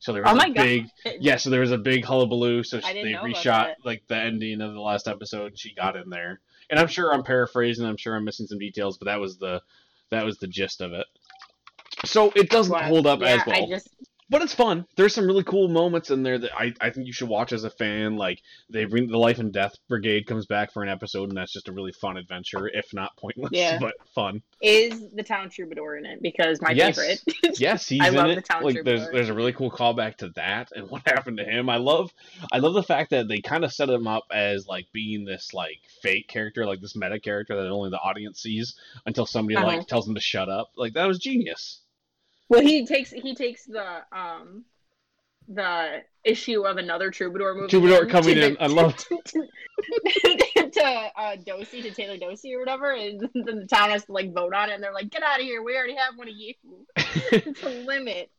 So 0.00 0.12
there 0.12 0.26
oh 0.26 0.32
was 0.34 0.42
Oh 0.42 0.46
my 0.46 0.50
a 0.50 0.54
God. 0.54 0.64
big 0.64 0.86
yeah. 1.20 1.36
So 1.36 1.50
there 1.50 1.60
was 1.60 1.72
a 1.72 1.78
big 1.78 2.04
hullabaloo. 2.04 2.62
So 2.64 2.80
didn't 2.80 3.04
they 3.04 3.12
reshot 3.12 3.74
like 3.84 4.02
the 4.08 4.16
ending 4.16 4.60
of 4.60 4.72
the 4.72 4.80
last 4.80 5.06
episode. 5.06 5.46
and 5.52 5.58
She 5.58 5.74
got 5.74 5.96
in 5.96 6.10
there, 6.10 6.40
and 6.68 6.80
I'm 6.80 6.88
sure 6.88 7.12
I'm 7.12 7.22
paraphrasing. 7.22 7.86
I'm 7.86 7.96
sure 7.96 8.16
I'm 8.16 8.24
missing 8.24 8.46
some 8.46 8.58
details, 8.58 8.98
but 8.98 9.04
that 9.06 9.20
was 9.20 9.38
the 9.38 9.62
that 10.10 10.24
was 10.24 10.38
the 10.38 10.46
gist 10.48 10.80
of 10.80 10.92
it. 10.92 11.06
So 12.04 12.32
it 12.34 12.48
doesn't 12.50 12.72
But, 12.72 12.84
hold 12.84 13.06
up 13.06 13.20
yeah, 13.20 13.26
as 13.28 13.46
well, 13.46 13.64
I 13.64 13.68
just 13.68 13.88
but 14.30 14.40
it's 14.42 14.54
fun. 14.54 14.86
There's 14.96 15.14
some 15.14 15.26
really 15.26 15.44
cool 15.44 15.68
moments 15.68 16.10
in 16.10 16.22
there 16.22 16.38
that 16.38 16.50
I, 16.56 16.72
I 16.80 16.90
think 16.90 17.06
you 17.06 17.12
should 17.12 17.28
watch 17.28 17.52
as 17.52 17.64
a 17.64 17.70
fan. 17.70 18.16
Like 18.16 18.40
they 18.70 18.84
bring 18.84 19.08
the 19.08 19.18
Life 19.18 19.38
and 19.40 19.52
Death 19.52 19.74
Brigade 19.88 20.26
comes 20.26 20.46
back 20.46 20.72
for 20.72 20.82
an 20.82 20.88
episode, 20.88 21.28
and 21.28 21.36
that's 21.36 21.52
just 21.52 21.68
a 21.68 21.72
really 21.72 21.92
fun 21.92 22.16
adventure, 22.16 22.68
if 22.68 22.94
not 22.94 23.16
pointless, 23.16 23.50
Yeah. 23.52 23.78
but 23.78 23.94
fun. 24.14 24.42
is 24.62 25.10
the 25.14 25.22
town 25.22 25.50
troubadour 25.50 25.96
in 25.96 26.06
it 26.06 26.22
because 26.22 26.60
my 26.62 26.70
Yes. 26.70 26.96
favorite. 26.96 27.20
Yes, 27.60 27.88
he's 27.88 28.00
I 28.00 28.08
in 28.08 28.14
love 28.14 28.30
it. 28.30 28.36
the 28.36 28.42
Town 28.42 28.62
like 28.62 28.84
there's 28.84 29.08
there's 29.10 29.28
a 29.28 29.34
really 29.34 29.52
cool 29.52 29.70
callback 29.70 30.16
to 30.18 30.28
that 30.36 30.70
and 30.74 30.88
what 30.88 31.02
happened 31.06 31.38
to 31.38 31.44
him. 31.44 31.68
I 31.68 31.76
love 31.76 32.12
I 32.52 32.58
love 32.58 32.74
the 32.74 32.82
fact 32.82 33.10
that 33.10 33.26
they 33.28 33.40
kind 33.40 33.64
of 33.64 33.72
set 33.72 33.88
him 33.90 34.06
up 34.06 34.24
as 34.32 34.66
like 34.68 34.86
being 34.92 35.24
this 35.24 35.52
like 35.52 35.78
fake 36.02 36.28
character, 36.28 36.64
like 36.64 36.80
this 36.80 36.94
meta 36.94 37.18
character 37.18 37.56
that 37.56 37.68
only 37.68 37.90
the 37.90 37.98
audience 37.98 38.40
sees 38.40 38.76
until 39.06 39.26
somebody 39.26 39.56
Uh-huh. 39.56 39.66
like 39.66 39.86
tells 39.88 40.06
him 40.08 40.14
to 40.14 40.20
shut 40.20 40.48
up. 40.48 40.68
Like 40.76 40.92
that 40.94 41.06
was 41.06 41.18
genius. 41.18 41.80
Well, 42.50 42.60
he 42.60 42.84
takes 42.84 43.10
he 43.10 43.34
takes 43.34 43.64
the 43.64 44.00
um 44.12 44.64
the 45.48 46.02
issue 46.24 46.62
of 46.66 46.76
another 46.76 47.10
troubadour 47.10 47.54
movie. 47.54 47.68
Troubadour 47.68 48.06
coming 48.06 48.38
in, 48.38 48.56
I 48.60 48.66
love- 48.66 48.96
to, 48.96 49.18
to 50.72 50.84
uh, 50.84 51.36
Dosey 51.36 51.82
to 51.82 51.90
Taylor 51.90 52.18
Dosey 52.18 52.54
or 52.54 52.60
whatever, 52.60 52.92
and 52.92 53.20
then 53.34 53.56
the 53.56 53.66
town 53.66 53.90
has 53.90 54.04
to 54.04 54.12
like 54.12 54.32
vote 54.32 54.54
on 54.54 54.68
it, 54.68 54.74
and 54.74 54.82
they're 54.82 54.92
like, 54.92 55.10
"Get 55.10 55.22
out 55.22 55.40
of 55.40 55.46
here! 55.46 55.62
We 55.62 55.76
already 55.76 55.96
have 55.96 56.16
one 56.16 56.28
of 56.28 56.34
you." 56.36 56.54
it's 56.96 57.62
a 57.62 57.68
limit. 57.68 58.30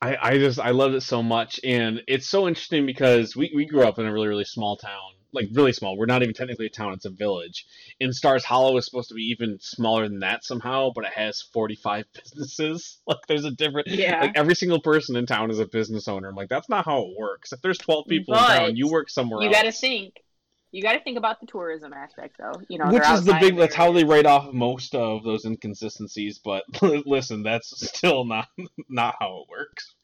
I, 0.00 0.16
I 0.20 0.38
just 0.38 0.58
I 0.58 0.70
loved 0.70 0.94
it 0.94 1.02
so 1.02 1.22
much, 1.22 1.60
and 1.64 2.02
it's 2.06 2.28
so 2.28 2.48
interesting 2.48 2.86
because 2.86 3.34
we, 3.34 3.52
we 3.54 3.66
grew 3.66 3.82
up 3.82 3.98
in 3.98 4.06
a 4.06 4.12
really 4.12 4.28
really 4.28 4.44
small 4.44 4.76
town, 4.76 5.12
like 5.32 5.48
really 5.52 5.72
small. 5.72 5.96
We're 5.96 6.06
not 6.06 6.22
even 6.22 6.34
technically 6.34 6.66
a 6.66 6.70
town; 6.70 6.92
it's 6.92 7.04
a 7.04 7.10
village. 7.10 7.66
And 8.00 8.14
Stars 8.14 8.44
Hollow 8.44 8.76
is 8.76 8.84
supposed 8.86 9.08
to 9.08 9.14
be 9.14 9.22
even 9.30 9.58
smaller 9.60 10.08
than 10.08 10.20
that 10.20 10.44
somehow, 10.44 10.90
but 10.94 11.04
it 11.04 11.12
has 11.12 11.42
forty 11.42 11.74
five 11.76 12.04
businesses. 12.14 12.98
Like 13.06 13.26
there's 13.28 13.44
a 13.44 13.50
different, 13.50 13.86
Yeah. 13.88 14.20
like 14.20 14.32
every 14.36 14.54
single 14.54 14.80
person 14.80 15.16
in 15.16 15.26
town 15.26 15.50
is 15.50 15.58
a 15.60 15.66
business 15.66 16.08
owner. 16.08 16.28
I'm 16.28 16.34
like, 16.34 16.48
that's 16.48 16.68
not 16.68 16.84
how 16.84 17.02
it 17.02 17.16
works. 17.18 17.52
If 17.52 17.62
there's 17.62 17.78
twelve 17.78 18.06
people 18.08 18.34
in 18.34 18.40
town, 18.40 18.76
you 18.76 18.88
work 18.88 19.08
somewhere 19.10 19.40
You 19.42 19.48
else. 19.48 19.56
got 19.56 19.62
to 19.62 19.72
think. 19.72 20.14
You 20.72 20.82
got 20.82 20.92
to 20.92 21.00
think 21.00 21.16
about 21.16 21.40
the 21.40 21.46
tourism 21.46 21.92
aspect, 21.92 22.36
though. 22.38 22.60
You 22.68 22.78
know, 22.78 22.90
Which 22.90 23.08
is 23.08 23.24
the 23.24 23.34
big. 23.40 23.56
That's 23.56 23.74
how 23.74 23.92
they 23.92 24.04
write 24.04 24.26
off 24.26 24.52
most 24.52 24.94
of 24.94 25.22
those 25.22 25.44
inconsistencies. 25.44 26.38
But 26.44 26.64
listen, 27.06 27.42
that's 27.44 27.72
still 27.88 28.24
not 28.24 28.48
not 28.88 29.14
how 29.20 29.44
it 29.44 29.48
works. 29.48 29.94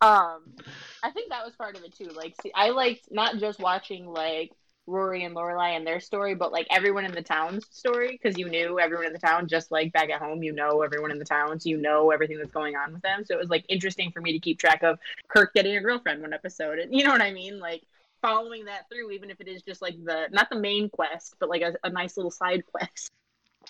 Um, 0.00 0.54
I 1.02 1.10
think 1.12 1.30
that 1.30 1.44
was 1.44 1.54
part 1.54 1.76
of 1.76 1.84
it 1.84 1.96
too. 1.96 2.10
Like, 2.14 2.34
see, 2.42 2.52
I 2.54 2.70
liked 2.70 3.10
not 3.10 3.38
just 3.38 3.58
watching 3.58 4.06
like 4.06 4.52
Rory 4.86 5.24
and 5.24 5.34
Lorelai 5.34 5.76
and 5.76 5.86
their 5.86 6.00
story, 6.00 6.34
but 6.34 6.52
like 6.52 6.66
everyone 6.70 7.04
in 7.04 7.12
the 7.12 7.22
town's 7.22 7.66
story 7.70 8.12
because 8.12 8.38
you 8.38 8.48
knew 8.48 8.78
everyone 8.78 9.06
in 9.06 9.12
the 9.12 9.18
town. 9.18 9.48
Just 9.48 9.70
like 9.70 9.92
back 9.92 10.10
at 10.10 10.20
home, 10.20 10.42
you 10.42 10.52
know 10.52 10.82
everyone 10.82 11.10
in 11.10 11.18
the 11.18 11.24
town, 11.24 11.60
so 11.60 11.68
you 11.68 11.76
know 11.76 12.10
everything 12.10 12.38
that's 12.38 12.50
going 12.50 12.76
on 12.76 12.92
with 12.92 13.02
them. 13.02 13.24
So 13.24 13.34
it 13.34 13.38
was 13.38 13.50
like 13.50 13.64
interesting 13.68 14.12
for 14.12 14.20
me 14.20 14.32
to 14.32 14.38
keep 14.38 14.58
track 14.58 14.82
of 14.82 14.98
Kirk 15.28 15.52
getting 15.52 15.76
a 15.76 15.80
girlfriend 15.80 16.22
one 16.22 16.32
episode, 16.32 16.78
and 16.78 16.94
you 16.94 17.04
know 17.04 17.10
what 17.10 17.22
I 17.22 17.32
mean, 17.32 17.58
like 17.58 17.82
following 18.22 18.64
that 18.64 18.88
through, 18.88 19.10
even 19.10 19.30
if 19.30 19.40
it 19.40 19.48
is 19.48 19.62
just 19.62 19.82
like 19.82 19.94
the 20.04 20.28
not 20.32 20.48
the 20.50 20.58
main 20.58 20.88
quest, 20.88 21.34
but 21.38 21.48
like 21.48 21.62
a, 21.62 21.74
a 21.84 21.90
nice 21.90 22.16
little 22.16 22.30
side 22.30 22.64
quest. 22.72 23.10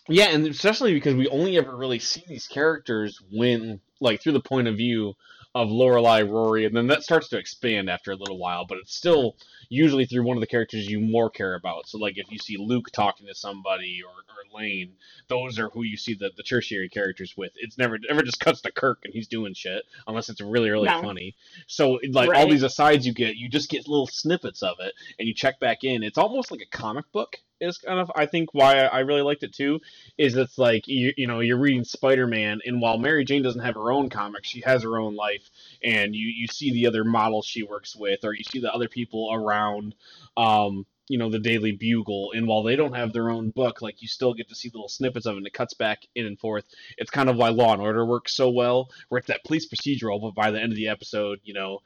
Yeah, 0.08 0.28
and 0.28 0.46
especially 0.46 0.94
because 0.94 1.14
we 1.14 1.28
only 1.28 1.58
ever 1.58 1.74
really 1.76 1.98
see 1.98 2.22
these 2.26 2.46
characters 2.46 3.20
when, 3.32 3.80
like, 4.00 4.22
through 4.22 4.32
the 4.32 4.40
point 4.40 4.68
of 4.68 4.76
view 4.76 5.14
of 5.58 5.70
Lorelai, 5.70 6.28
Rory, 6.28 6.66
and 6.66 6.76
then 6.76 6.86
that 6.86 7.02
starts 7.02 7.28
to 7.30 7.36
expand 7.36 7.90
after 7.90 8.12
a 8.12 8.16
little 8.16 8.38
while. 8.38 8.64
But 8.64 8.78
it's 8.78 8.94
still 8.94 9.36
usually 9.68 10.06
through 10.06 10.22
one 10.22 10.36
of 10.36 10.40
the 10.40 10.46
characters 10.46 10.86
you 10.88 11.00
more 11.00 11.28
care 11.30 11.56
about. 11.56 11.88
So, 11.88 11.98
like, 11.98 12.16
if 12.16 12.30
you 12.30 12.38
see 12.38 12.56
Luke 12.56 12.90
talking 12.92 13.26
to 13.26 13.34
somebody 13.34 14.00
or, 14.06 14.10
or 14.10 14.60
Lane, 14.60 14.92
those 15.26 15.58
are 15.58 15.68
who 15.70 15.82
you 15.82 15.96
see 15.96 16.14
the, 16.14 16.30
the 16.36 16.44
tertiary 16.44 16.88
characters 16.88 17.34
with. 17.36 17.50
It's 17.56 17.76
never 17.76 17.98
never 18.08 18.22
just 18.22 18.38
cuts 18.38 18.60
to 18.62 18.70
Kirk 18.70 19.00
and 19.04 19.12
he's 19.12 19.26
doing 19.26 19.52
shit 19.52 19.82
unless 20.06 20.28
it's 20.28 20.40
really 20.40 20.70
really 20.70 20.86
No. 20.88 21.02
funny. 21.02 21.34
So, 21.66 21.98
like, 22.12 22.32
all 22.32 22.48
these 22.48 22.62
asides 22.62 23.04
you 23.04 23.12
get, 23.12 23.34
you 23.34 23.48
just 23.48 23.68
get 23.68 23.88
little 23.88 24.06
snippets 24.06 24.62
of 24.62 24.76
it, 24.78 24.94
and 25.18 25.26
you 25.26 25.34
check 25.34 25.58
back 25.58 25.82
in. 25.82 26.04
It's 26.04 26.18
almost 26.18 26.52
like 26.52 26.60
a 26.60 26.76
comic 26.76 27.10
book. 27.10 27.36
Is 27.60 27.78
kind 27.78 27.98
of 27.98 28.10
I 28.14 28.26
think 28.26 28.54
why 28.54 28.78
I 28.78 29.00
really 29.00 29.22
liked 29.22 29.42
it 29.42 29.52
too 29.52 29.80
is 30.16 30.36
it's 30.36 30.58
like 30.58 30.86
you 30.86 31.12
you 31.16 31.26
know 31.26 31.40
you're 31.40 31.58
reading 31.58 31.84
Spider-Man 31.84 32.60
and 32.64 32.80
while 32.80 32.98
Mary 32.98 33.24
Jane 33.24 33.42
doesn't 33.42 33.64
have 33.64 33.74
her 33.74 33.90
own 33.90 34.10
comic, 34.10 34.44
she 34.44 34.60
has 34.60 34.84
her 34.84 34.98
own 34.98 35.16
life 35.16 35.50
and 35.82 36.14
you 36.14 36.28
you 36.28 36.46
see 36.46 36.72
the 36.72 36.86
other 36.86 37.04
models 37.04 37.46
she 37.46 37.64
works 37.64 37.96
with 37.96 38.24
or 38.24 38.32
you 38.32 38.44
see 38.44 38.60
the 38.60 38.72
other 38.72 38.88
people 38.88 39.30
around 39.32 39.94
um 40.36 40.86
you 41.08 41.18
know 41.18 41.30
the 41.30 41.38
Daily 41.38 41.72
Bugle 41.72 42.32
and 42.32 42.46
while 42.46 42.62
they 42.62 42.76
don't 42.76 42.94
have 42.94 43.12
their 43.12 43.30
own 43.30 43.50
book 43.50 43.82
like 43.82 44.02
you 44.02 44.08
still 44.08 44.34
get 44.34 44.48
to 44.50 44.54
see 44.54 44.70
little 44.72 44.88
snippets 44.88 45.26
of 45.26 45.34
it 45.34 45.38
and 45.38 45.46
it 45.46 45.52
cuts 45.52 45.74
back 45.74 46.06
in 46.14 46.26
and 46.26 46.38
forth. 46.38 46.64
It's 46.96 47.10
kind 47.10 47.28
of 47.28 47.36
why 47.36 47.48
Law 47.48 47.72
and 47.72 47.82
Order 47.82 48.04
works 48.04 48.34
so 48.36 48.50
well 48.50 48.90
where 49.08 49.18
it's 49.18 49.28
that 49.28 49.44
police 49.44 49.68
procedural 49.68 50.20
but 50.20 50.34
by 50.34 50.50
the 50.50 50.60
end 50.60 50.72
of 50.72 50.76
the 50.76 50.88
episode, 50.88 51.40
you 51.42 51.54
know, 51.54 51.80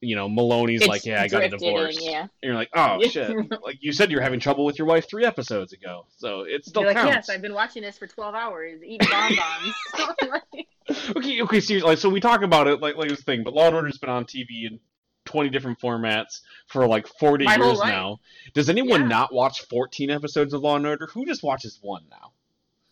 you 0.00 0.16
know 0.16 0.28
Maloney's 0.28 0.80
It's 0.80 0.88
like, 0.88 1.04
"Yeah, 1.04 1.22
I 1.22 1.28
got 1.28 1.42
a 1.44 1.48
drifted 1.48 1.66
in, 1.66 1.74
divorce." 1.74 1.98
yeah. 2.00 2.20
And 2.22 2.28
you're 2.42 2.54
like, 2.54 2.70
"Oh 2.74 3.02
shit." 3.08 3.34
Like 3.62 3.78
you 3.80 3.92
said 3.92 4.10
you're 4.10 4.20
having 4.22 4.40
trouble 4.40 4.64
with 4.64 4.78
your 4.78 4.86
wife 4.86 5.08
3 5.08 5.24
episodes 5.24 5.72
ago. 5.72 6.06
So 6.16 6.42
it 6.42 6.64
still 6.64 6.82
You're 6.82 6.92
like, 6.92 6.96
counts. 6.96 7.14
yes, 7.14 7.30
I've 7.30 7.42
been 7.42 7.54
watching 7.54 7.82
this 7.82 7.98
for 7.98 8.06
12 8.06 8.34
hours, 8.34 8.80
eating 8.84 9.08
bonbons. 9.10 9.74
Like, 10.30 10.66
okay, 11.16 11.42
okay, 11.42 11.60
seriously. 11.60 11.88
Like, 11.88 11.98
so 11.98 12.08
we 12.08 12.18
talk 12.20 12.42
about 12.42 12.66
it 12.66 12.80
like 12.80 12.96
like 12.96 13.08
this 13.08 13.22
thing, 13.22 13.44
but 13.44 13.54
Law 13.54 13.66
and 13.66 13.76
Order's 13.76 13.98
been 13.98 14.10
on 14.10 14.24
TV 14.24 14.66
in 14.66 14.80
twenty 15.24 15.48
different 15.50 15.78
formats 15.78 16.40
for 16.66 16.86
like 16.88 17.06
forty 17.06 17.44
My 17.44 17.56
years 17.56 17.78
now. 17.80 18.18
Does 18.54 18.68
anyone 18.68 19.02
Yeah. 19.02 19.06
not 19.08 19.32
watch 19.34 19.60
fourteen 19.68 20.10
episodes 20.10 20.52
of 20.52 20.62
Law 20.62 20.76
and 20.76 20.86
Order? 20.86 21.06
Who 21.12 21.24
just 21.26 21.42
watches 21.42 21.78
one 21.82 22.04
now? 22.10 22.32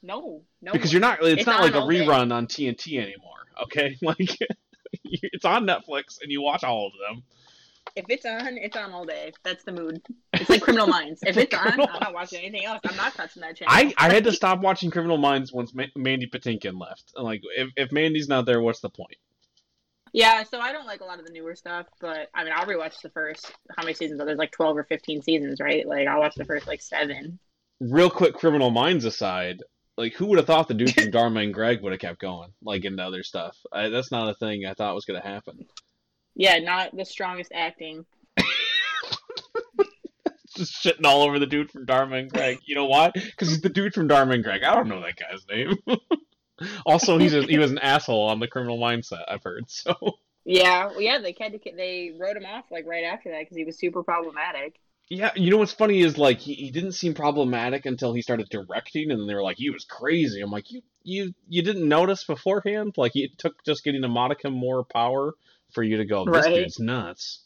no, 0.01 0.43
no. 0.63 0.71
Because 0.73 0.93
you're 0.93 1.01
not. 1.01 1.19
It's, 1.23 1.39
It's 1.41 1.47
not 1.47 1.61
like 1.61 1.75
a 1.75 1.81
all 1.81 1.89
day. 1.89 2.07
rerun 2.07 2.33
on 2.33 2.47
TNT 2.47 2.99
anymore. 3.01 3.35
Okay, 3.65 3.97
like 4.03 4.39
it's 5.05 5.45
on 5.45 5.67
Netflix 5.67 6.21
and 6.23 6.31
you 6.31 6.43
watch 6.43 6.65
all 6.65 6.87
of 6.87 6.93
them. 6.93 7.23
If 7.97 8.05
it's 8.09 8.27
on, 8.27 8.59
it's 8.59 8.77
on 8.77 8.93
all 8.93 9.05
day. 9.05 9.33
That's 9.43 9.65
the 9.65 9.73
mood. 9.73 10.01
It's 10.35 10.49
like 10.49 10.63
Criminal 10.63 10.87
Minds. 10.87 11.21
If 11.27 11.37
it's 11.39 11.55
on, 11.55 11.81
I'm 11.81 12.01
not 12.01 12.15
watching 12.15 12.41
anything 12.41 12.65
else. 12.65 12.81
I'm 12.85 12.97
not 12.97 13.15
touching 13.15 13.41
that 13.43 13.57
channel. 13.57 13.75
I, 13.75 13.95
I 13.97 14.13
had 14.13 14.25
to 14.25 14.33
stop 14.33 14.61
watching 14.61 14.91
Criminal 14.91 15.17
Minds 15.17 15.53
once 15.53 15.75
Ma- 15.75 15.85
Mandy 15.97 16.27
Patinkin 16.27 16.79
left. 16.79 17.13
Like, 17.17 17.43
if, 17.57 17.71
if 17.77 17.93
Mandy's 17.93 18.29
not 18.29 18.47
there, 18.47 18.61
what's 18.61 18.81
the 18.81 18.91
point? 18.91 19.17
Yeah, 20.13 20.43
so 20.45 20.61
I 20.61 20.73
don't 20.73 20.87
like 20.87 21.01
a 21.01 21.05
lot 21.05 21.19
of 21.19 21.27
the 21.27 21.33
newer 21.33 21.55
stuff, 21.55 21.87
but 22.01 22.29
I 22.35 22.45
mean, 22.45 22.53
I'll 22.55 22.67
rewatch 22.67 23.01
the 23.03 23.11
first. 23.11 23.53
How 23.77 23.83
many 23.83 23.95
seasons? 23.95 24.21
are 24.21 24.25
There's 24.25 24.39
like 24.39 24.53
12 24.53 24.77
or 24.77 24.85
15 24.85 25.23
seasons, 25.23 25.61
right? 25.61 25.87
Like 25.87 26.09
I'll 26.09 26.21
watch 26.21 26.35
the 26.35 26.45
first 26.45 26.67
like 26.67 26.81
seven. 26.81 27.39
real 27.81 28.11
quick 28.11 28.35
criminal 28.35 28.71
minds 28.71 29.05
aside 29.05 29.63
like 29.99 30.15
who 30.15 30.27
would 30.27 30.39
have 30.39 30.47
thought 30.47 30.69
the 30.69 30.75
dude 30.75 30.95
from 30.95 31.11
dharma 31.11 31.41
and 31.41 31.53
greg 31.53 31.83
would 31.83 31.93
have 31.93 32.01
kept 32.01 32.21
going 32.21 32.53
like 32.63 32.85
into 32.85 33.03
other 33.03 33.23
stuff? 33.23 33.57
I, 33.73 33.89
that's 33.89 34.11
not 34.11 34.31
a 34.31 34.35
thing 34.35 34.65
i 34.65 34.73
thought 34.75 34.95
was 34.95 35.05
going 35.05 35.21
to 35.21 35.27
happen. 35.27 35.67
Yeah, 36.35 36.59
not 36.59 36.97
the 36.97 37.05
strongest 37.05 37.51
acting. 37.53 38.07
just 40.57 40.83
shitting 40.83 41.05
all 41.05 41.23
over 41.23 41.41
the 41.41 41.47
dude 41.47 41.71
from 41.71 41.85
dharma 41.85 42.17
and 42.17 42.31
greg. 42.31 42.61
You 42.65 42.77
know 42.77 42.87
why? 42.87 43.11
Because 43.13 43.49
he's 43.49 43.61
the 43.61 43.69
dude 43.69 43.93
from 43.93 44.07
dharma 44.07 44.35
and 44.35 44.45
greg. 44.45 44.63
I 44.63 44.75
don't 44.75 44.89
know 44.89 45.03
that 45.03 45.17
guy's 45.17 45.45
name. 45.51 45.77
Also 46.85 47.19
he's 47.19 47.35
a, 47.35 47.43
he 47.43 47.57
was 47.57 47.71
an 47.71 47.79
asshole 47.79 48.25
on 48.25 48.41
the 48.41 48.49
criminal 48.49 48.79
minds 48.79 49.11
set 49.11 49.21
i've 49.29 49.45
heard 49.45 49.71
so. 49.71 49.95
Yeah, 50.45 50.87
well, 50.87 51.01
yeah, 51.01 51.21
they 51.21 51.37
had 51.39 51.53
to 51.53 51.61
they 51.77 52.15
wrote 52.19 52.37
him 52.37 52.47
off 52.47 52.65
like 52.71 52.85
right 52.85 53.05
after 53.05 53.31
that 53.31 53.41
because 53.41 53.57
he 53.57 53.65
was 53.65 53.79
super 53.79 54.03
problematic. 54.03 54.81
Yeah 55.11 55.31
you 55.37 55.51
know 55.51 55.57
what's 55.59 55.73
funny 55.73 56.01
is 56.01 56.19
like 56.19 56.39
he, 56.39 56.55
he 56.55 56.71
didn't 56.71 56.93
seem 56.93 57.15
problematic 57.15 57.87
until 57.87 58.13
he 58.13 58.23
started 58.23 58.49
directing 58.51 59.11
and 59.11 59.19
then 59.21 59.27
they 59.27 59.35
were 59.35 59.43
like 59.43 59.57
he 59.57 59.71
was 59.71 59.85
crazy 59.85 60.41
i'm 60.41 60.51
like 60.51 60.71
you 60.71 60.83
you 61.03 61.33
you 61.49 61.63
didn't 61.63 61.89
notice 61.89 62.25
beforehand 62.25 62.93
like 62.97 63.13
it 63.15 63.37
took 63.39 63.63
just 63.65 63.85
getting 63.85 64.05
a 64.05 64.09
modicum 64.09 64.53
more 64.53 64.85
power 64.85 65.33
for 65.73 65.83
you 65.83 65.97
to 65.99 66.05
go 66.05 66.25
this 66.25 66.45
Right. 66.47 66.55
dude's 66.55 66.79
nuts 66.79 67.41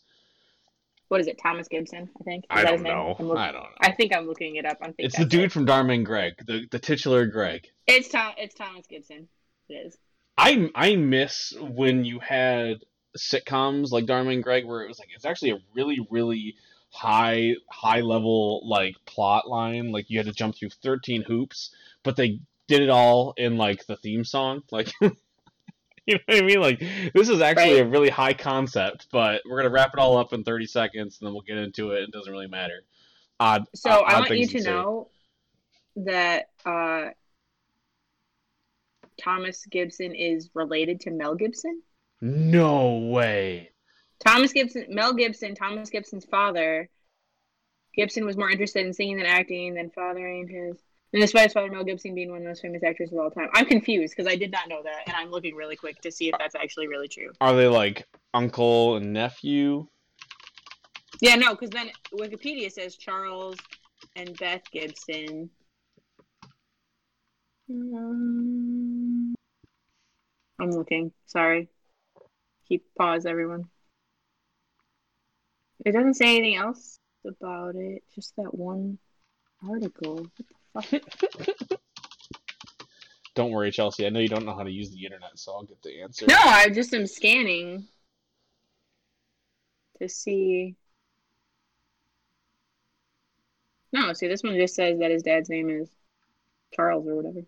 What 1.08 1.20
is 1.20 1.26
it? 1.26 1.38
Thomas 1.42 1.68
Gibson, 1.68 2.08
I 2.18 2.24
think. 2.24 2.44
Is 2.44 2.48
I 2.50 2.62
that 2.62 2.68
don't 2.68 2.78
his 2.78 2.84
know. 2.84 3.16
Look- 3.18 3.36
I 3.38 3.52
don't 3.52 3.62
know. 3.64 3.68
I 3.82 3.92
think 3.92 4.16
I'm 4.16 4.26
looking 4.26 4.56
it 4.56 4.64
up. 4.64 4.78
I'm 4.80 4.94
It's 4.96 5.18
the 5.18 5.26
dude 5.26 5.52
from 5.52 5.66
Dharma 5.66 5.92
and 5.92 6.06
Greg, 6.06 6.32
the 6.46 6.66
the 6.70 6.78
titular 6.78 7.26
Greg. 7.26 7.66
It's 7.86 8.08
Tom. 8.08 8.32
It's 8.38 8.54
Thomas 8.54 8.86
Gibson. 8.88 9.28
It 9.68 9.74
is. 9.74 9.98
I 10.38 10.70
I 10.74 10.96
miss 10.96 11.52
when 11.60 12.06
you 12.06 12.18
had 12.20 12.78
sitcoms 13.18 13.90
like 13.90 14.06
Dharma 14.06 14.30
and 14.30 14.42
Greg, 14.42 14.64
where 14.64 14.82
it 14.82 14.88
was 14.88 14.98
like 14.98 15.10
it's 15.14 15.26
actually 15.26 15.50
a 15.50 15.58
really 15.74 15.98
really 16.10 16.54
high 16.92 17.54
high 17.70 18.00
level 18.00 18.66
like 18.68 18.94
plot 19.06 19.48
line. 19.48 19.90
Like 19.92 20.08
you 20.10 20.18
had 20.18 20.26
to 20.26 20.32
jump 20.32 20.56
through 20.56 20.70
thirteen 20.70 21.22
hoops, 21.22 21.74
but 22.02 22.16
they 22.16 22.40
did 22.68 22.80
it 22.82 22.90
all 22.90 23.34
in 23.36 23.56
like 23.56 23.86
the 23.86 23.96
theme 23.96 24.24
song. 24.24 24.62
Like 24.70 24.92
you 26.06 26.14
know 26.16 26.20
what 26.26 26.42
I 26.42 26.44
mean? 26.44 26.60
Like 26.60 26.82
this 27.14 27.28
is 27.28 27.40
actually 27.40 27.74
Right. 27.80 27.86
a 27.86 27.88
really 27.88 28.10
high 28.10 28.34
concept, 28.34 29.06
but 29.12 29.40
we're 29.48 29.56
gonna 29.58 29.70
wrap 29.70 29.92
it 29.94 30.00
all 30.00 30.16
up 30.18 30.32
in 30.32 30.42
thirty 30.44 30.66
seconds, 30.66 31.18
and 31.20 31.26
then 31.26 31.32
we'll 31.32 31.42
get 31.42 31.58
into 31.58 31.92
it. 31.92 32.02
It 32.02 32.10
doesn't 32.12 32.32
really 32.32 32.48
matter. 32.48 32.82
Odd. 33.38 33.66
So 33.74 33.90
odd- 33.90 34.04
I 34.12 34.18
want 34.18 34.30
you 34.30 34.46
things 34.46 34.64
to 34.64 34.70
know 34.70 35.08
that 35.96 36.48
uh, 36.66 37.10
Thomas 39.20 39.64
Gibson 39.66 40.14
is 40.14 40.50
related 40.54 41.00
to 41.00 41.10
Mel 41.10 41.34
Gibson. 41.34 41.82
No 42.20 42.98
way. 43.12 43.70
Thomas 44.24 44.52
Gibson, 44.52 44.86
Mel 44.88 45.14
Gibson, 45.14 45.54
Thomas 45.54 45.90
Gibson's 45.90 46.24
father. 46.24 46.88
Gibson 47.94 48.24
was 48.24 48.36
more 48.36 48.50
interested 48.50 48.86
in 48.86 48.92
singing 48.92 49.18
than 49.18 49.26
acting 49.26 49.74
than 49.74 49.90
fathering 49.90 50.48
his. 50.48 50.78
And 51.12 51.20
despite 51.20 51.44
his 51.44 51.52
father, 51.52 51.70
Mel 51.70 51.84
Gibson 51.84 52.14
being 52.14 52.30
one 52.30 52.38
of 52.38 52.44
the 52.44 52.48
most 52.48 52.62
famous 52.62 52.82
actors 52.82 53.12
of 53.12 53.18
all 53.18 53.30
time. 53.30 53.48
I'm 53.52 53.66
confused 53.66 54.14
because 54.16 54.30
I 54.30 54.36
did 54.36 54.50
not 54.50 54.68
know 54.68 54.82
that, 54.82 55.02
and 55.06 55.14
I'm 55.14 55.30
looking 55.30 55.54
really 55.54 55.76
quick 55.76 56.00
to 56.02 56.10
see 56.10 56.28
if 56.28 56.34
that's 56.38 56.54
actually 56.54 56.88
really 56.88 57.08
true. 57.08 57.30
Are 57.40 57.54
they 57.54 57.68
like 57.68 58.06
uncle 58.32 58.96
and 58.96 59.12
nephew? 59.12 59.86
Yeah, 61.20 61.34
no, 61.34 61.50
because 61.50 61.70
then 61.70 61.90
Wikipedia 62.14 62.72
says 62.72 62.96
Charles 62.96 63.56
and 64.16 64.36
Beth 64.38 64.62
Gibson. 64.72 65.50
Um, 67.70 69.34
I'm 70.58 70.70
looking. 70.70 71.12
Sorry. 71.26 71.68
Keep 72.68 72.86
pause, 72.96 73.26
everyone. 73.26 73.66
It 75.84 75.92
doesn't 75.92 76.14
say 76.14 76.36
anything 76.36 76.56
else 76.56 76.98
about 77.26 77.74
it. 77.74 78.02
Just 78.14 78.34
that 78.36 78.54
one 78.54 78.98
article. 79.68 80.26
What 80.72 80.86
the 80.90 81.00
fuck? 81.00 81.78
Don't 83.34 83.50
worry, 83.50 83.70
Chelsea. 83.70 84.06
I 84.06 84.10
know 84.10 84.20
you 84.20 84.28
don't 84.28 84.44
know 84.44 84.54
how 84.54 84.62
to 84.62 84.70
use 84.70 84.90
the 84.90 85.04
internet, 85.04 85.38
so 85.38 85.52
I'll 85.52 85.62
get 85.62 85.80
the 85.82 86.02
answer. 86.02 86.26
No, 86.28 86.36
I 86.38 86.68
just 86.68 86.92
am 86.92 87.06
scanning 87.06 87.86
to 90.00 90.08
see. 90.08 90.76
No, 93.90 94.12
see, 94.12 94.28
this 94.28 94.42
one 94.42 94.56
just 94.56 94.74
says 94.74 94.98
that 94.98 95.10
his 95.10 95.22
dad's 95.22 95.48
name 95.48 95.70
is 95.70 95.88
Charles 96.74 97.06
or 97.06 97.14
whatever. 97.16 97.40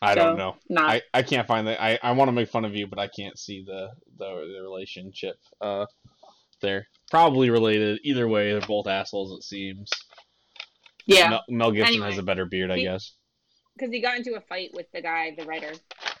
I 0.00 0.14
So, 0.14 0.20
don't 0.20 0.38
know. 0.38 0.56
Not 0.68 0.90
I, 0.90 1.02
I 1.12 1.22
can't 1.22 1.48
find 1.48 1.66
that. 1.66 1.82
I, 1.82 1.98
I 2.00 2.12
want 2.12 2.28
to 2.28 2.32
make 2.32 2.48
fun 2.48 2.64
of 2.64 2.76
you, 2.76 2.86
but 2.86 3.00
I 3.00 3.08
can't 3.08 3.36
see 3.38 3.64
the 3.64 3.90
the, 4.18 4.54
the 4.56 4.62
relationship 4.62 5.36
uh 5.60 5.86
there. 6.60 6.86
Probably 7.10 7.50
related. 7.50 8.00
Either 8.04 8.28
way, 8.28 8.52
they're 8.52 8.60
both 8.60 8.86
assholes. 8.86 9.32
It 9.38 9.42
seems. 9.44 9.90
yeah, 11.06 11.30
Mel, 11.30 11.44
Mel 11.48 11.70
Gibson 11.72 11.94
Anyway, 11.94 12.10
has 12.10 12.18
a 12.18 12.22
better 12.22 12.44
beard, 12.44 12.70
I 12.70 12.76
he- 12.76 12.82
guess. 12.84 13.14
because 13.76 13.92
he 13.92 14.00
got 14.00 14.16
into 14.16 14.34
a 14.34 14.40
fight 14.42 14.70
with 14.74 14.86
the 14.92 15.00
guy, 15.00 15.34
the 15.38 15.44
writer, 15.46 15.72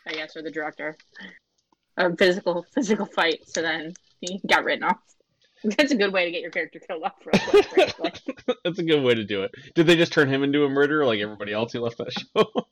I 0.06 0.12
guess, 0.12 0.36
or 0.36 0.42
the 0.42 0.50
director. 0.50 0.96
A 1.96 2.14
physical 2.16 2.64
physical 2.72 3.06
fight. 3.06 3.48
So 3.48 3.60
then 3.62 3.92
he 4.20 4.40
got 4.48 4.64
written 4.64 4.84
off. 4.84 4.98
That's 5.64 5.90
a 5.90 5.96
good 5.96 6.12
way 6.12 6.24
to 6.24 6.30
get 6.30 6.40
your 6.42 6.52
character 6.52 6.78
killed 6.78 7.02
off 7.02 7.14
real 7.26 7.64
quick. 7.94 8.20
That's 8.64 8.78
a 8.78 8.84
good 8.84 9.02
way 9.02 9.14
to 9.16 9.24
do 9.24 9.42
it. 9.42 9.50
Did 9.74 9.88
they 9.88 9.96
just 9.96 10.12
turn 10.12 10.28
him 10.32 10.44
into 10.44 10.64
a 10.64 10.68
murderer 10.68 11.04
like 11.04 11.18
everybody 11.20 11.52
else 11.52 11.72
who 11.72 11.80
left 11.80 11.98
that 11.98 12.12
show? 12.36 12.68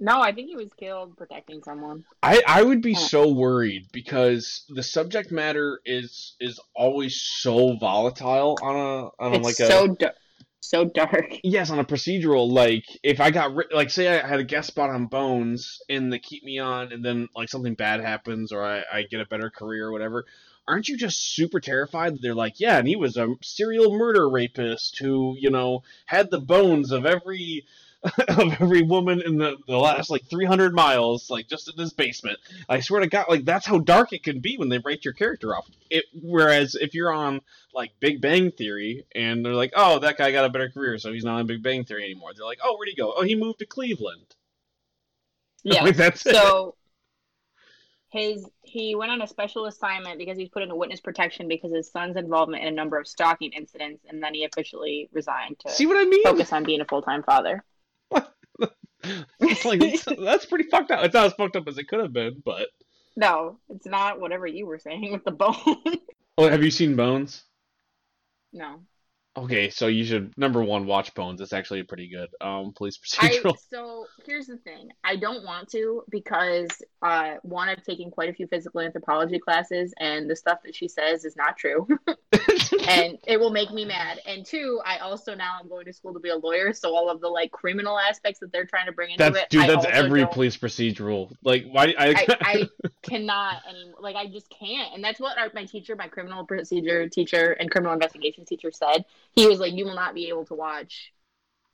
No, 0.00 0.20
I 0.20 0.32
think 0.32 0.48
he 0.48 0.56
was 0.56 0.72
killed 0.78 1.16
protecting 1.16 1.62
someone. 1.62 2.04
I, 2.22 2.42
I 2.46 2.62
would 2.62 2.82
be 2.82 2.94
so 2.94 3.32
worried 3.32 3.86
because 3.92 4.64
the 4.68 4.82
subject 4.82 5.32
matter 5.32 5.80
is 5.84 6.36
is 6.40 6.60
always 6.74 7.20
so 7.20 7.76
volatile 7.76 8.58
on 8.62 8.76
a 8.76 9.24
on 9.24 9.34
a, 9.34 9.38
like 9.38 9.54
so 9.54 9.84
a 9.84 9.88
dark. 9.88 10.14
So 10.60 10.84
dark. 10.84 11.34
yes 11.44 11.70
on 11.70 11.78
a 11.78 11.84
procedural 11.84 12.50
like 12.50 12.84
if 13.02 13.20
I 13.20 13.30
got 13.30 13.54
ri- 13.54 13.68
like 13.72 13.90
say 13.90 14.20
I 14.20 14.26
had 14.26 14.40
a 14.40 14.44
guest 14.44 14.68
spot 14.68 14.90
on 14.90 15.06
Bones 15.06 15.78
and 15.88 16.12
they 16.12 16.18
keep 16.18 16.44
me 16.44 16.58
on 16.58 16.92
and 16.92 17.04
then 17.04 17.28
like 17.34 17.48
something 17.48 17.74
bad 17.74 18.00
happens 18.00 18.52
or 18.52 18.62
I, 18.62 18.82
I 18.92 19.02
get 19.02 19.20
a 19.20 19.26
better 19.26 19.50
career 19.50 19.86
or 19.86 19.92
whatever 19.92 20.26
aren't 20.66 20.88
you 20.88 20.96
just 20.96 21.34
super 21.34 21.60
terrified 21.60 22.14
that 22.14 22.22
they're 22.22 22.34
like 22.34 22.60
yeah 22.60 22.76
and 22.76 22.86
he 22.86 22.96
was 22.96 23.16
a 23.16 23.34
serial 23.40 23.96
murder 23.96 24.28
rapist 24.28 24.98
who 24.98 25.34
you 25.38 25.50
know 25.50 25.82
had 26.06 26.30
the 26.30 26.40
bones 26.40 26.90
of 26.90 27.06
every 27.06 27.64
of 28.28 28.60
every 28.60 28.82
woman 28.82 29.20
in 29.22 29.38
the, 29.38 29.56
the 29.66 29.76
last 29.76 30.08
like 30.08 30.24
300 30.30 30.72
miles 30.72 31.30
like 31.30 31.48
just 31.48 31.68
in 31.68 31.74
this 31.76 31.92
basement. 31.92 32.38
I 32.68 32.80
swear 32.80 33.00
to 33.00 33.08
god 33.08 33.26
like 33.28 33.44
that's 33.44 33.66
how 33.66 33.78
dark 33.78 34.12
it 34.12 34.22
can 34.22 34.38
be 34.38 34.56
when 34.56 34.68
they 34.68 34.78
write 34.78 35.04
your 35.04 35.14
character 35.14 35.54
off. 35.54 35.66
It 35.90 36.04
whereas 36.22 36.76
if 36.76 36.94
you're 36.94 37.12
on 37.12 37.40
like 37.74 37.90
big 37.98 38.20
bang 38.20 38.52
theory 38.52 39.04
and 39.14 39.44
they're 39.44 39.54
like 39.54 39.72
oh 39.74 39.98
that 39.98 40.16
guy 40.16 40.30
got 40.30 40.44
a 40.44 40.48
better 40.48 40.68
career 40.68 40.98
so 40.98 41.12
he's 41.12 41.24
not 41.24 41.40
on 41.40 41.46
big 41.46 41.62
bang 41.62 41.84
theory 41.84 42.04
anymore. 42.04 42.30
They're 42.36 42.46
like 42.46 42.60
oh 42.62 42.76
where'd 42.76 42.88
he 42.88 42.94
go? 42.94 43.12
Oh 43.16 43.24
he 43.24 43.34
moved 43.34 43.58
to 43.60 43.66
cleveland. 43.66 44.22
Yeah. 45.64 45.82
like 45.82 45.96
that's 45.96 46.24
it. 46.24 46.36
so 46.36 46.76
his 48.10 48.48
he 48.62 48.94
went 48.94 49.10
on 49.10 49.20
a 49.22 49.26
special 49.26 49.66
assignment 49.66 50.18
because 50.18 50.38
he's 50.38 50.48
put 50.48 50.62
into 50.62 50.74
witness 50.74 51.00
protection 51.00 51.48
because 51.48 51.72
his 51.72 51.90
son's 51.90 52.16
involvement 52.16 52.62
in 52.62 52.68
a 52.68 52.76
number 52.76 52.98
of 52.98 53.06
stalking 53.06 53.52
incidents, 53.52 54.04
and 54.08 54.22
then 54.22 54.34
he 54.34 54.44
officially 54.44 55.10
resigned 55.12 55.58
to 55.58 55.70
see 55.70 55.86
what 55.86 55.98
i 55.98 56.04
mean? 56.04 56.22
focus 56.22 56.52
on 56.52 56.64
being 56.64 56.80
a 56.80 56.84
full 56.84 57.02
time 57.02 57.22
father. 57.22 57.62
it's 59.40 59.64
like 59.64 59.82
it's- 59.82 60.06
that's 60.18 60.46
pretty 60.46 60.68
fucked 60.70 60.90
up. 60.90 61.04
It's 61.04 61.14
not 61.14 61.26
as 61.26 61.32
fucked 61.34 61.56
up 61.56 61.68
as 61.68 61.78
it 61.78 61.88
could 61.88 62.00
have 62.00 62.12
been 62.12 62.42
but. 62.44 62.68
No, 63.16 63.58
it's 63.68 63.86
not 63.86 64.20
whatever 64.20 64.46
you 64.46 64.66
were 64.66 64.78
saying 64.78 65.10
with 65.12 65.24
the 65.24 65.32
bone. 65.32 65.54
oh 66.38 66.48
have 66.48 66.62
you 66.62 66.70
seen 66.70 66.94
bones? 66.96 67.42
No, 68.52 68.80
Okay, 69.36 69.70
so 69.70 69.86
you 69.86 70.04
should 70.04 70.36
number 70.36 70.64
one 70.64 70.84
watch 70.86 71.14
Bones. 71.14 71.40
It's 71.40 71.52
actually 71.52 71.84
pretty 71.84 72.08
good. 72.08 72.28
Um, 72.40 72.72
police 72.74 72.98
I 73.20 73.28
procedural. 73.28 73.56
so 73.70 74.06
here's 74.26 74.46
the 74.46 74.56
thing. 74.56 74.90
I 75.04 75.14
don't 75.14 75.44
want 75.44 75.68
to 75.70 76.02
because 76.10 76.68
uh, 77.02 77.34
one, 77.42 77.68
I've 77.68 77.84
taken 77.84 78.10
quite 78.10 78.30
a 78.30 78.32
few 78.32 78.48
physical 78.48 78.80
anthropology 78.80 79.38
classes, 79.38 79.94
and 80.00 80.28
the 80.28 80.34
stuff 80.34 80.58
that 80.64 80.74
she 80.74 80.88
says 80.88 81.24
is 81.24 81.36
not 81.36 81.56
true. 81.56 81.86
and 82.88 83.18
it 83.26 83.38
will 83.38 83.50
make 83.50 83.70
me 83.70 83.84
mad. 83.84 84.20
And 84.26 84.44
two, 84.44 84.80
I 84.84 84.98
also 84.98 85.34
now 85.34 85.56
I'm 85.60 85.68
going 85.68 85.84
to 85.84 85.92
school 85.92 86.14
to 86.14 86.20
be 86.20 86.30
a 86.30 86.36
lawyer, 86.36 86.72
so 86.72 86.96
all 86.96 87.08
of 87.08 87.20
the 87.20 87.28
like 87.28 87.52
criminal 87.52 87.96
aspects 87.96 88.40
that 88.40 88.50
they're 88.52 88.66
trying 88.66 88.86
to 88.86 88.92
bring 88.92 89.10
into 89.12 89.22
that's 89.22 89.36
it, 89.38 89.50
dude. 89.50 89.62
I 89.62 89.66
That's 89.68 89.86
every 89.86 90.20
don't- 90.22 90.32
police 90.32 90.56
procedural. 90.56 91.32
Like 91.44 91.64
why? 91.70 91.94
I, 91.96 92.08
I, 92.08 92.26
I 92.40 92.68
cannot 93.08 93.62
anymore. 93.68 94.00
Like 94.00 94.16
I 94.16 94.26
just 94.26 94.48
can't. 94.50 94.94
And 94.94 95.02
that's 95.02 95.20
what 95.20 95.38
our, 95.38 95.50
my 95.54 95.64
teacher, 95.64 95.96
my 95.96 96.08
criminal 96.08 96.44
procedure 96.44 97.08
teacher 97.08 97.52
and 97.52 97.70
criminal 97.70 97.92
investigation 97.92 98.44
teacher 98.44 98.70
said. 98.72 99.04
He 99.32 99.46
was 99.46 99.60
like, 99.60 99.72
"You 99.72 99.84
will 99.84 99.94
not 99.94 100.14
be 100.14 100.28
able 100.28 100.44
to 100.46 100.54
watch." 100.54 101.12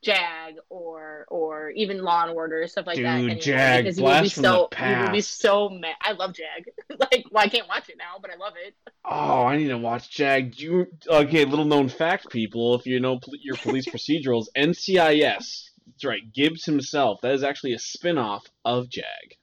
Jag 0.05 0.57
or 0.69 1.25
or 1.29 1.71
even 1.71 2.03
Law 2.03 2.25
and 2.25 2.33
Order 2.33 2.67
stuff 2.69 2.87
like 2.87 3.01
that 3.03 3.21
Dude, 3.21 3.41
Jag, 3.41 3.85
because 3.85 3.99
you 3.99 4.05
will 4.05 4.11
be 4.11 4.19
blast 4.21 4.35
from 4.35 4.43
the 4.43 4.49
so 4.49 4.87
you 4.87 4.99
will 4.99 5.11
be 5.11 5.21
so 5.23 5.69
mad. 5.71 5.95
I 6.03 6.13
love 6.13 6.35
Jag. 6.35 6.69
like, 7.01 7.25
well, 7.31 7.43
I 7.43 7.49
can't 7.49 7.67
watch 7.67 7.89
it 7.89 7.97
now, 7.97 8.19
but 8.21 8.31
I 8.31 8.37
love 8.37 8.53
it. 8.65 8.75
oh, 9.05 9.45
I 9.45 9.57
need 9.57 9.69
to 9.69 9.79
watch 9.79 10.11
Jag. 10.11 10.59
You 10.61 10.87
okay? 11.09 11.45
Little 11.47 11.65
known 11.65 11.89
fact, 11.89 12.31
people. 12.31 12.75
If 12.75 12.87
you 12.87 13.01
know 13.01 13.19
your 13.41 13.57
police 13.57 13.89
procedurals, 13.89 14.47
NCIS. 14.57 15.71
That's 15.87 16.05
right. 16.05 16.33
Gibbs 16.33 16.65
himself. 16.65 17.21
That 17.23 17.33
is 17.33 17.43
actually 17.43 17.73
a 17.73 17.79
spin-off 17.79 18.47
of 18.65 18.89
Jag. 18.89 19.37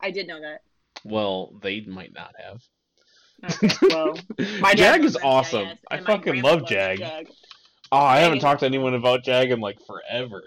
I 0.00 0.10
did 0.10 0.26
know 0.26 0.40
that. 0.40 0.62
Well, 1.04 1.52
they 1.62 1.80
might 1.82 2.12
not 2.12 2.34
have. 2.38 2.62
Okay, 3.62 3.76
well, 3.88 4.16
my 4.60 4.74
Jag 4.74 5.04
is 5.04 5.16
awesome. 5.16 5.68
I 5.90 5.98
fucking 5.98 6.42
love 6.42 6.60
loves 6.60 6.70
Jag. 6.70 7.28
Oh, 7.90 7.98
I 7.98 8.20
haven't 8.20 8.38
talked 8.38 8.60
to 8.60 8.66
anyone 8.66 8.94
about 8.94 9.24
Jag 9.24 9.50
in 9.50 9.60
like 9.60 9.78
forever. 9.86 10.42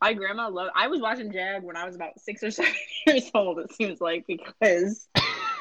My 0.00 0.14
grandma 0.14 0.48
loved. 0.48 0.72
I 0.74 0.88
was 0.88 1.00
watching 1.00 1.30
Jag 1.32 1.62
when 1.62 1.76
I 1.76 1.84
was 1.84 1.94
about 1.94 2.18
six 2.18 2.42
or 2.42 2.50
seven 2.50 2.72
years 3.06 3.30
old. 3.34 3.58
It 3.58 3.72
seems 3.72 4.00
like 4.00 4.26
because 4.26 5.08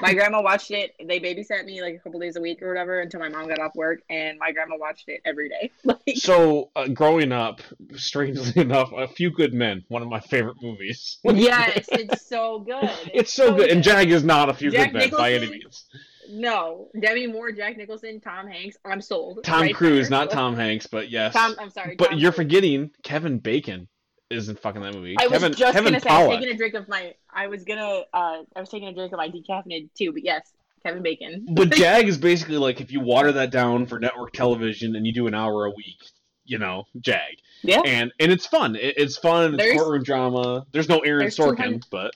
my 0.02 0.14
grandma 0.14 0.42
watched 0.42 0.72
it. 0.72 0.94
They 1.06 1.20
babysat 1.20 1.66
me 1.66 1.82
like 1.82 1.96
a 1.96 2.00
couple 2.00 2.20
days 2.20 2.36
a 2.36 2.42
week 2.42 2.62
or 2.62 2.68
whatever 2.70 3.00
until 3.02 3.20
my 3.20 3.30
mom 3.30 3.48
got 3.48 3.60
off 3.60 3.76
work, 3.76 4.00
and 4.10 4.38
my 4.40 4.52
grandma 4.52 4.76
watched 4.78 5.10
it 5.10 5.22
every 5.26 5.50
day. 5.50 5.72
Like, 5.84 6.00
So, 6.18 6.70
uh, 6.76 6.88
growing 6.88 7.32
up, 7.32 7.62
strangely 7.96 8.62
enough, 8.62 8.92
A 8.96 9.08
Few 9.08 9.32
Good 9.32 9.54
Men, 9.54 9.84
one 9.88 10.02
of 10.02 10.08
my 10.10 10.20
favorite 10.20 10.58
movies. 10.62 11.20
yes, 11.24 11.88
it's 11.92 12.26
so 12.28 12.60
good. 12.60 12.90
It's 13.14 13.34
so 13.34 13.54
good, 13.56 13.70
and 13.72 13.84
Jag 13.84 14.10
is 14.12 14.24
not 14.24 14.50
A 14.50 14.54
Few 14.54 14.72
Jack 14.72 14.92
Good 14.94 15.00
Men 15.00 15.10
by 15.12 15.34
any 15.34 15.50
means. 15.50 15.86
No, 16.32 16.90
Demi 17.00 17.26
Moore, 17.26 17.52
Jack 17.52 17.76
Nicholson, 17.78 18.22
Tom 18.22 18.48
Hanks. 18.48 18.78
I'm 18.86 19.02
sold. 19.02 19.44
Tom 19.44 19.62
right 19.62 19.74
Cruise, 19.74 20.10
there. 20.10 20.20
not 20.20 20.30
Tom 20.30 20.56
Hanks, 20.56 20.86
but 20.86 21.10
yes. 21.10 21.34
Tom. 21.34 21.56
I'm 21.60 21.72
sorry. 21.72 21.96
but 21.96 22.12
Tom 22.12 22.20
you're 22.20 22.32
Cruise. 22.32 22.46
forgetting 22.46 22.92
Kevin 23.04 23.40
Bacon 23.40 23.88
is 24.30 24.50
in 24.50 24.56
fucking 24.56 24.82
that 24.82 24.94
movie. 24.94 25.16
I 25.20 25.24
was 25.28 25.34
Kevin, 25.34 25.54
just 25.54 25.74
Kevin 25.74 25.94
gonna 25.94 26.00
say 26.02 26.10
I 26.10 26.28
was 26.28 26.38
taking 26.38 26.54
a 26.54 26.58
drink 26.58 26.74
of 26.76 26.88
my. 26.88 27.14
I 27.32 27.48
was 27.48 27.64
gonna. 27.64 28.02
Uh, 28.14 28.44
I 28.56 28.60
was 28.60 28.70
taking 28.70 28.88
a 28.88 28.94
drink 28.94 29.12
of 29.12 29.18
my 29.18 29.30
decaffeinated 29.30 29.90
too. 29.96 30.12
But 30.14 30.24
yes, 30.24 30.52
Kevin 30.84 31.02
Bacon. 31.02 31.48
But 31.52 31.72
Jag 31.74 32.08
is 32.08 32.18
basically 32.18 32.58
like 32.58 32.82
if 32.82 32.92
you 32.92 33.00
water 33.00 33.32
that 33.34 33.52
down 33.52 33.86
for 33.88 34.00
network 34.00 34.34
television 34.34 34.96
and 34.96 35.06
you 35.06 35.14
do 35.14 35.28
an 35.28 35.34
hour 35.34 35.66
a 35.66 35.72
week, 35.72 35.98
you 36.46 36.58
know, 36.60 36.86
Jag. 37.00 37.38
Yeah. 37.64 37.82
And 37.86 38.12
and 38.20 38.32
it's 38.32 38.46
fun. 38.46 38.76
It, 38.76 38.96
it's 38.98 39.18
fun. 39.18 39.56
It's 39.56 39.64
There's- 39.64 39.78
courtroom 39.80 40.04
drama. 40.04 40.66
There's 40.72 40.90
no 40.90 41.00
Aaron 41.00 41.22
there's 41.22 41.38
Sorkin, 41.38 41.84
but 41.90 42.16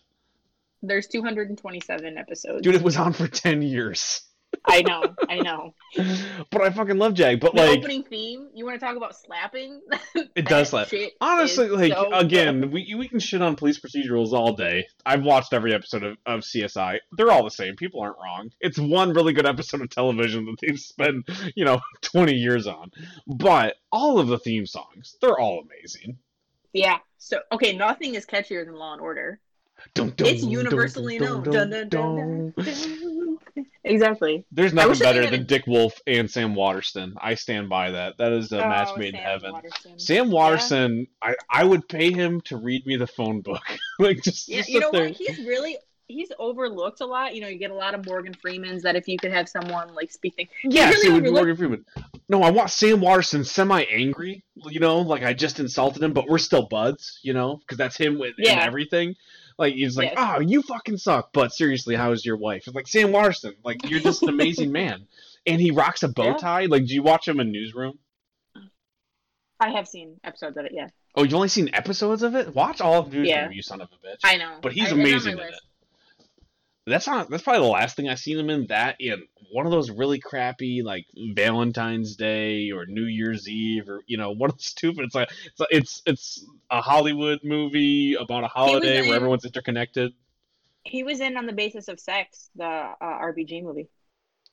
There's 0.82 1.07
227 1.07 2.18
episodes. 2.18 2.61
dude, 2.61 2.76
it 2.76 2.82
was 2.84 2.95
on 2.97 3.14
for 3.14 3.28
ten 3.28 3.61
years. 3.61 4.22
I 4.66 4.82
know. 4.82 5.04
I 5.30 5.39
know. 5.39 5.74
but 6.51 6.62
I 6.62 6.70
fucking 6.70 6.97
love 6.97 7.14
Jag. 7.14 7.39
But 7.39 7.54
the 7.54 7.62
like, 7.62 7.80
opening 7.80 8.04
theme. 8.04 8.49
You 8.54 8.66
want 8.66 8.80
to 8.80 8.86
talk 8.86 8.95
about 8.95 9.16
slapping? 9.16 9.82
It 10.36 10.47
does 10.47 10.70
slap. 10.70 10.88
honestly, 11.22 11.70
like 11.70 11.93
so 11.93 12.12
again, 12.12 12.72
we 12.72 12.95
we 12.97 13.08
can 13.08 13.20
shit 13.20 13.41
on 13.41 13.56
police 13.56 13.80
procedurals 13.80 14.32
all 14.32 14.54
day. 14.54 14.88
I've 15.06 15.24
watched 15.24 15.54
every 15.54 15.74
episode 15.76 16.04
of, 16.04 16.18
of 16.26 16.39
CSI. 16.41 16.99
They're 17.12 17.30
all 17.30 17.43
the 17.43 17.51
same. 17.51 17.76
People 17.76 18.01
aren't 18.01 18.18
wrong. 18.18 18.49
It's 18.60 18.80
one 18.80 19.14
really 19.14 19.34
good 19.34 19.45
episode 19.45 19.82
of 19.82 19.89
television 19.89 20.45
that 20.45 20.56
they've 20.60 20.80
spent 20.80 21.30
you 21.56 21.66
know 21.66 21.82
twenty 22.01 22.34
years 22.34 22.66
on. 22.66 22.91
But 23.28 23.76
all 23.91 24.20
of 24.20 24.28
the 24.28 24.39
theme 24.39 24.66
songs, 24.66 25.18
they're 25.22 25.38
all 25.38 25.62
amazing. 25.62 26.18
Yeah. 26.74 26.97
So 27.20 27.39
okay, 27.51 27.76
nothing 27.76 28.16
is 28.16 28.26
catchier 28.26 28.66
than 28.66 28.76
Law 28.76 28.93
and 28.93 29.01
Order. 29.01 29.39
Dun, 29.94 30.14
dun, 30.16 30.28
It's 30.28 30.44
universally 30.44 31.20
dun, 31.20 31.28
known. 31.28 31.44
dun, 31.44 31.54
Dun, 31.54 31.70
dun, 31.70 31.90
dun, 31.90 31.90
dun. 31.90 32.54
dun, 32.58 32.66
dun. 32.66 33.38
Exactly. 33.86 34.46
There's 34.52 34.74
nothing 34.74 34.98
better 35.00 35.26
than 35.26 35.42
a- 35.42 35.44
Dick 35.44 35.68
Wolf 35.68 36.00
and 36.08 36.32
Sam 36.32 36.56
Waterston. 36.56 37.16
I 37.20 37.36
stand 37.36 37.68
by 37.68 37.92
that. 37.92 38.18
That 38.18 38.32
is 38.32 38.52
a 38.54 38.64
oh, 38.64 38.70
match 38.70 38.88
Oh, 38.92 38.98
made 38.98 39.14
in 39.14 39.16
heaven. 39.20 39.52
Waterston. 39.52 40.00
Sam 40.00 40.32
Waterston, 40.32 41.08
I, 41.22 41.36
I 41.50 41.66
would 41.66 41.90
pay 41.90 42.12
him 42.14 42.40
to 42.46 42.56
read 42.56 42.86
me 42.86 42.96
the 42.96 43.08
phone 43.08 43.42
book. 43.42 43.62
like 44.00 44.22
just, 44.24 44.48
Yeah, 44.48 44.60
just 44.60 44.70
you 44.70 44.80
know 44.80 44.90
there. 44.92 45.08
what? 45.10 45.18
He's 45.18 45.38
really 45.40 45.78
he's 46.08 46.32
overlooked 46.40 47.02
a 47.02 47.06
lot. 47.06 47.36
You 47.36 47.42
know, 47.42 47.48
you 47.50 47.58
get 47.60 47.72
a 47.72 47.76
lot 47.76 47.94
of 47.94 48.06
Morgan 48.06 48.34
Freemans 48.34 48.84
that 48.84 48.96
if 48.96 49.06
you 49.08 49.18
could 49.18 49.34
have 49.34 49.50
someone 49.50 49.94
like 49.94 50.12
speaking. 50.14 50.48
Yeah, 50.64 50.90
really 50.90 51.10
it 51.10 51.12
would 51.14 51.24
be 51.24 51.30
overlooked- 51.30 51.34
Morgan 51.34 51.58
Freeman. 51.58 51.86
No, 52.30 52.42
I 52.42 52.52
want 52.52 52.70
Sam 52.70 53.02
Waterston 53.02 53.44
semi-angry. 53.44 54.46
You 54.56 54.80
know, 54.80 55.00
like 55.00 55.24
I 55.24 55.34
just 55.34 55.60
insulted 55.60 56.02
him, 56.02 56.14
but 56.14 56.28
we're 56.30 56.38
still 56.38 56.68
buds. 56.70 57.20
You 57.22 57.34
know, 57.34 57.58
because 57.58 57.78
that's 57.78 57.98
him 57.98 58.18
with 58.18 58.36
in 58.38 58.46
Yeah. 58.46 58.64
everything. 58.64 59.16
Like 59.58 59.74
he's 59.74 59.95
like, 59.97 60.12
Yes. 60.16 60.36
oh, 60.38 60.39
you 60.41 60.62
fucking 60.62 60.97
suck. 60.97 61.30
But 61.34 61.54
seriously, 61.54 61.95
how's 61.95 62.26
your 62.26 62.38
wife? 62.38 62.64
It's 62.68 62.76
like 62.76 62.88
Sam 62.88 63.12
Waterston. 63.12 63.54
Like 63.64 63.89
you're 63.89 63.99
just 63.99 64.24
an 64.24 64.30
amazing 64.30 64.72
man, 64.82 65.08
and 65.45 65.60
he 65.62 65.72
rocks 65.72 66.04
a 66.04 66.08
bow 66.10 66.26
Yeah. 66.32 66.34
tie. 66.38 66.66
Like, 66.66 66.86
do 66.86 66.93
you 66.93 67.04
watch 67.04 67.28
him 67.28 67.39
in 67.39 67.51
Newsroom? 67.51 67.99
I 69.60 69.70
have 69.72 69.88
seen 69.88 70.20
episodes 70.24 70.58
of 70.58 70.66
it. 70.66 70.72
Yeah, 70.74 70.88
Oh, 71.16 71.24
you've 71.24 71.34
only 71.36 71.47
seen 71.47 71.70
episodes 71.74 72.22
of 72.24 72.36
it? 72.36 72.54
Watch 72.54 72.82
all 72.82 72.95
of 72.99 73.06
Newsroom, 73.08 73.26
Yeah. 73.26 73.49
you 73.49 73.62
son 73.62 73.80
of 73.82 73.88
a 73.91 74.08
bitch. 74.08 74.20
I 74.24 74.36
know. 74.38 74.58
But 74.62 74.74
he's 74.74 74.84
I- 74.84 74.86
it's 74.86 74.93
on 74.93 74.97
my 74.99 75.04
amazing 75.06 75.34
in 75.34 75.39
it. 75.39 75.54
That's 76.86 77.08
not 77.08 77.30
that's 77.30 77.44
probably 77.44 77.62
the 77.62 77.68
last 77.72 77.96
thing 77.96 78.10
I've 78.10 78.20
seen 78.20 78.38
him 78.38 78.50
in. 78.50 78.68
That 78.68 78.98
in 79.00 79.24
one 79.52 79.66
of 79.66 79.72
those 79.72 79.90
really 79.90 80.20
crappy 80.20 80.82
like 80.84 81.06
Valentine's 81.34 82.16
Day 82.16 82.72
or 82.72 82.86
New 82.86 83.06
Year's 83.06 83.48
Eve 83.48 83.88
or 83.90 84.02
you 84.08 84.18
know 84.18 84.32
one 84.32 84.50
of 84.50 84.58
the 84.58 84.64
stupid. 84.64 85.06
It's 85.06 85.16
like 85.16 85.30
it's 85.48 85.62
it's, 85.72 86.02
it's 86.06 86.46
a 86.70 86.82
Hollywood 86.82 87.40
movie 87.44 88.16
about 88.16 88.44
a 88.44 88.48
holiday 88.48 89.00
in- 89.00 89.08
where 89.08 89.16
everyone's 89.16 89.46
interconnected. 89.46 90.14
He 90.86 91.04
was 91.04 91.22
in 91.22 91.38
on 91.38 91.46
the 91.46 91.54
basis 91.54 91.88
of 91.88 91.98
sex, 92.00 92.50
the 92.56 92.66
uh, 92.66 92.94
RBG 93.02 93.64
movie. 93.64 93.88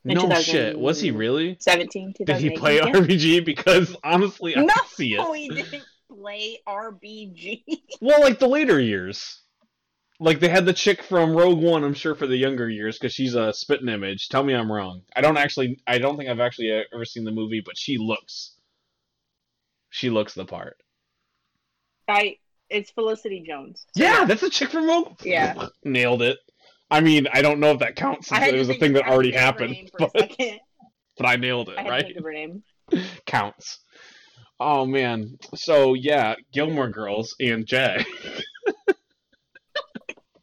No 0.04 0.32
shit, 0.36 0.78
was 0.78 1.00
he 1.00 1.10
really? 1.10 1.56
17, 1.60 2.14
Did 2.24 2.36
he 2.36 2.50
play 2.50 2.76
Yeah. 2.76 2.84
RBG? 2.84 3.44
Because 3.44 3.94
honestly, 4.04 4.56
I 4.56 4.62
No, 4.62 4.72
see 4.86 5.14
it. 5.14 5.36
he 5.36 5.48
didn't 5.48 5.84
play 6.08 6.58
RBG. 6.66 7.64
Well, 8.00 8.20
like 8.20 8.38
the 8.38 8.48
later 8.48 8.80
years. 8.80 9.40
Like 10.20 10.38
they 10.38 10.48
had 10.48 10.66
the 10.66 10.72
chick 10.72 11.02
from 11.02 11.34
Rogue 11.34 11.62
One, 11.62 11.82
I'm 11.82 11.94
sure 11.94 12.14
for 12.14 12.26
the 12.26 12.36
younger 12.36 12.68
years, 12.68 12.98
because 12.98 13.12
she's 13.12 13.34
a 13.34 13.52
spitting 13.52 13.88
image. 13.88 14.28
Tell 14.28 14.44
me 14.44 14.54
I'm 14.54 14.70
wrong. 14.70 15.02
I 15.16 15.22
don't 15.22 15.38
actually, 15.38 15.80
I 15.86 15.98
don't 15.98 16.16
think 16.18 16.28
I've 16.28 16.40
actually 16.40 16.70
uh, 16.72 16.82
ever 16.94 17.06
seen 17.06 17.24
the 17.24 17.30
movie, 17.30 17.62
but 17.64 17.78
she 17.78 17.96
looks, 17.96 18.54
she 19.88 20.10
looks 20.10 20.34
the 20.34 20.44
part. 20.44 20.76
I. 22.06 22.36
It's 22.68 22.92
Felicity 22.92 23.42
Jones. 23.44 23.84
Yeah, 23.96 24.26
that's 24.26 24.44
a 24.44 24.50
chick 24.50 24.70
from 24.70 24.86
Rogue. 24.86 25.24
Yeah. 25.24 25.66
nailed 25.84 26.22
it. 26.22 26.38
I 26.90 27.00
mean, 27.00 27.26
I 27.32 27.42
don't 27.42 27.60
know 27.60 27.72
if 27.72 27.80
that 27.80 27.96
counts 27.96 28.28
since 28.28 28.46
it 28.46 28.54
was 28.54 28.68
a 28.68 28.74
thing 28.74 28.92
that 28.94 29.04
I 29.04 29.06
had 29.06 29.10
to 29.10 29.14
already 29.14 29.32
think 29.32 29.36
of 29.36 29.40
her 29.40 29.46
happened, 29.46 29.72
name 29.72 29.88
for 29.88 30.04
a 30.04 30.10
but, 30.12 30.36
but 31.16 31.26
I 31.26 31.36
nailed 31.36 31.68
it, 31.68 31.78
I 31.78 31.88
right? 31.88 32.22
her 32.22 32.32
name. 32.32 32.62
Counts. 33.26 33.78
Oh 34.58 34.86
man. 34.86 35.38
So 35.54 35.94
yeah, 35.94 36.34
Gilmore 36.52 36.90
Girls 36.90 37.34
and 37.40 37.66
Jay. 37.66 38.04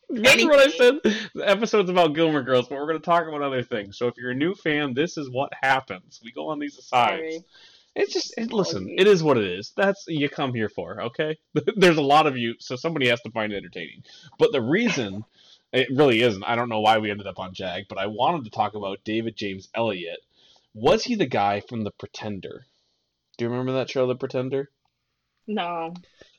Remember 0.10 0.48
what 0.48 0.60
I 0.60 0.72
said? 0.72 0.96
The 1.36 1.50
episode's 1.50 1.90
about 1.90 2.16
Gilmore 2.16 2.42
Girls, 2.42 2.68
but 2.68 2.76
we're 2.76 2.88
going 2.88 3.00
to 3.00 3.06
talk 3.06 3.28
about 3.28 3.42
other 3.42 3.64
things. 3.64 3.98
So 3.98 4.08
if 4.08 4.16
you're 4.18 4.32
a 4.32 4.36
new 4.36 4.56
fan, 4.56 4.94
this 4.94 5.18
is 5.18 5.30
what 5.30 5.52
happens. 5.62 6.22
We 6.24 6.32
go 6.32 6.48
on 6.48 6.60
these 6.60 6.78
asides. 6.78 7.20
Sorry. 7.20 7.44
It's 7.96 8.14
just 8.14 8.34
it, 8.38 8.54
listen. 8.54 8.94
It 8.96 9.08
is 9.08 9.24
what 9.24 9.38
it 9.38 9.46
is. 9.46 9.74
That's 9.76 10.06
you 10.08 10.30
come 10.30 10.54
here 10.54 10.70
for. 10.70 11.02
Okay. 11.02 11.38
There's 11.76 11.98
a 11.98 12.02
lot 12.02 12.28
of 12.28 12.38
you, 12.38 12.54
so 12.60 12.76
somebody 12.76 13.10
has 13.10 13.22
to 13.22 13.32
find 13.32 13.52
it 13.52 13.58
entertaining. 13.58 14.04
But 14.38 14.52
the 14.52 14.62
reason 14.62 15.26
it 15.74 15.88
really 15.92 16.22
isn't. 16.22 16.44
I 16.44 16.56
don't 16.56 16.70
know 16.70 16.80
why 16.80 17.00
we 17.00 17.12
ended 17.12 17.28
up 17.28 17.40
on 17.40 17.54
Jag, 17.54 17.86
but 17.90 17.98
I 17.98 18.06
wanted 18.06 18.46
to 18.46 18.52
talk 18.52 18.76
about 18.76 19.04
David 19.04 19.36
James 19.36 19.68
Elliott. 19.76 20.20
Was 20.74 21.04
he 21.04 21.16
the 21.16 21.26
guy 21.26 21.60
from 21.60 21.84
The 21.84 21.92
Pretender? 21.92 22.66
Do 23.38 23.46
you 23.46 23.50
remember 23.50 23.74
that 23.74 23.90
show, 23.90 24.06
The 24.06 24.16
Pretender? 24.16 24.70
No, 25.48 25.94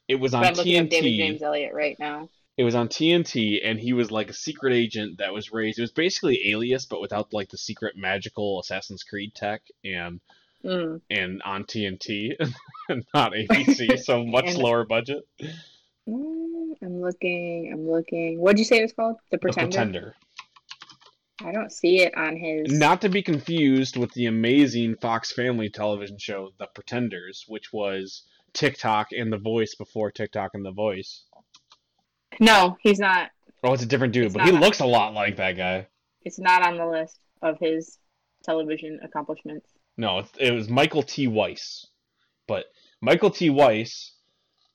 It 0.07 0.17
was 0.17 0.35
on 0.35 0.45
I'm 0.45 0.55
looking 0.55 0.87
David 0.87 1.17
James 1.17 1.43
Elliott 1.43 1.75
right 1.75 1.99
now. 1.99 2.29
It 2.59 2.65
was 2.65 2.75
on 2.75 2.89
TNT, 2.89 3.61
and 3.65 3.79
he 3.79 3.93
was 3.93 4.11
like 4.11 4.29
a 4.29 4.35
secret 4.35 4.75
agent 4.75 5.19
that 5.19 5.33
was 5.33 5.53
raised. 5.53 5.79
It 5.79 5.83
was 5.83 5.93
basically 5.93 6.51
Alias, 6.51 6.87
but 6.87 7.01
without 7.01 7.33
like 7.33 7.49
the 7.51 7.57
secret 7.57 7.97
magical 7.97 8.59
Assassin's 8.61 9.05
Creed 9.05 9.35
tech, 9.35 9.63
and 9.85 10.21
Mm. 10.65 11.01
and 11.09 11.41
on 11.45 11.63
TNT, 11.65 12.33
and 12.89 13.05
not 13.15 13.33
ABC, 13.33 13.97
so 13.97 14.25
much 14.27 14.57
lower 14.57 14.85
budget. 14.85 15.23
Mm, 16.09 16.73
I'm 16.83 17.01
looking. 17.01 17.71
I'm 17.73 17.89
looking. 17.89 18.41
What'd 18.41 18.59
you 18.59 18.65
say 18.65 18.79
it 18.79 18.83
was 18.83 18.93
called? 18.93 19.17
The 19.31 19.37
The 19.37 19.39
Pretender. 19.39 19.71
Pretender. 19.71 20.15
I 21.45 21.53
don't 21.53 21.71
see 21.71 22.01
it 22.01 22.17
on 22.17 22.37
his. 22.37 22.77
Not 22.77 23.03
to 23.03 23.09
be 23.09 23.23
confused 23.23 23.97
with 23.97 24.13
the 24.15 24.27
amazing 24.27 24.97
Fox 24.97 25.31
Family 25.31 25.71
television 25.71 26.19
show, 26.19 26.51
The 26.59 26.67
Pretenders, 26.67 27.45
which 27.47 27.73
was 27.73 28.25
TikTok 28.53 29.13
and 29.13 29.33
The 29.33 29.39
Voice 29.39 29.77
before 29.77 30.11
TikTok 30.11 30.51
and 30.55 30.65
The 30.65 30.73
Voice. 30.73 31.23
No, 32.41 32.77
he's 32.83 32.99
not. 32.99 33.31
Oh, 33.65 33.73
it's 33.73 33.83
a 33.83 33.87
different 33.87 34.13
dude, 34.13 34.27
It's 34.27 34.35
but 34.35 34.45
he 34.45 34.53
not. 34.53 34.61
looks 34.63 34.81
a 34.81 34.87
lot 34.87 35.15
like 35.15 35.37
that 35.37 35.57
guy. 35.57 35.87
It's 36.25 36.39
not 36.39 36.63
on 36.63 36.77
the 36.77 36.87
list 36.87 37.19
of 37.43 37.59
his 37.59 37.99
television 38.45 39.01
accomplishments. 39.03 39.69
No, 39.97 40.19
it, 40.21 40.27
it 40.39 40.53
was 40.53 40.69
Michael 40.69 41.03
T. 41.03 41.27
Weiss. 41.27 41.87
But 42.47 42.67
Michael 43.01 43.31
T. 43.31 43.51
Weiss, 43.51 44.13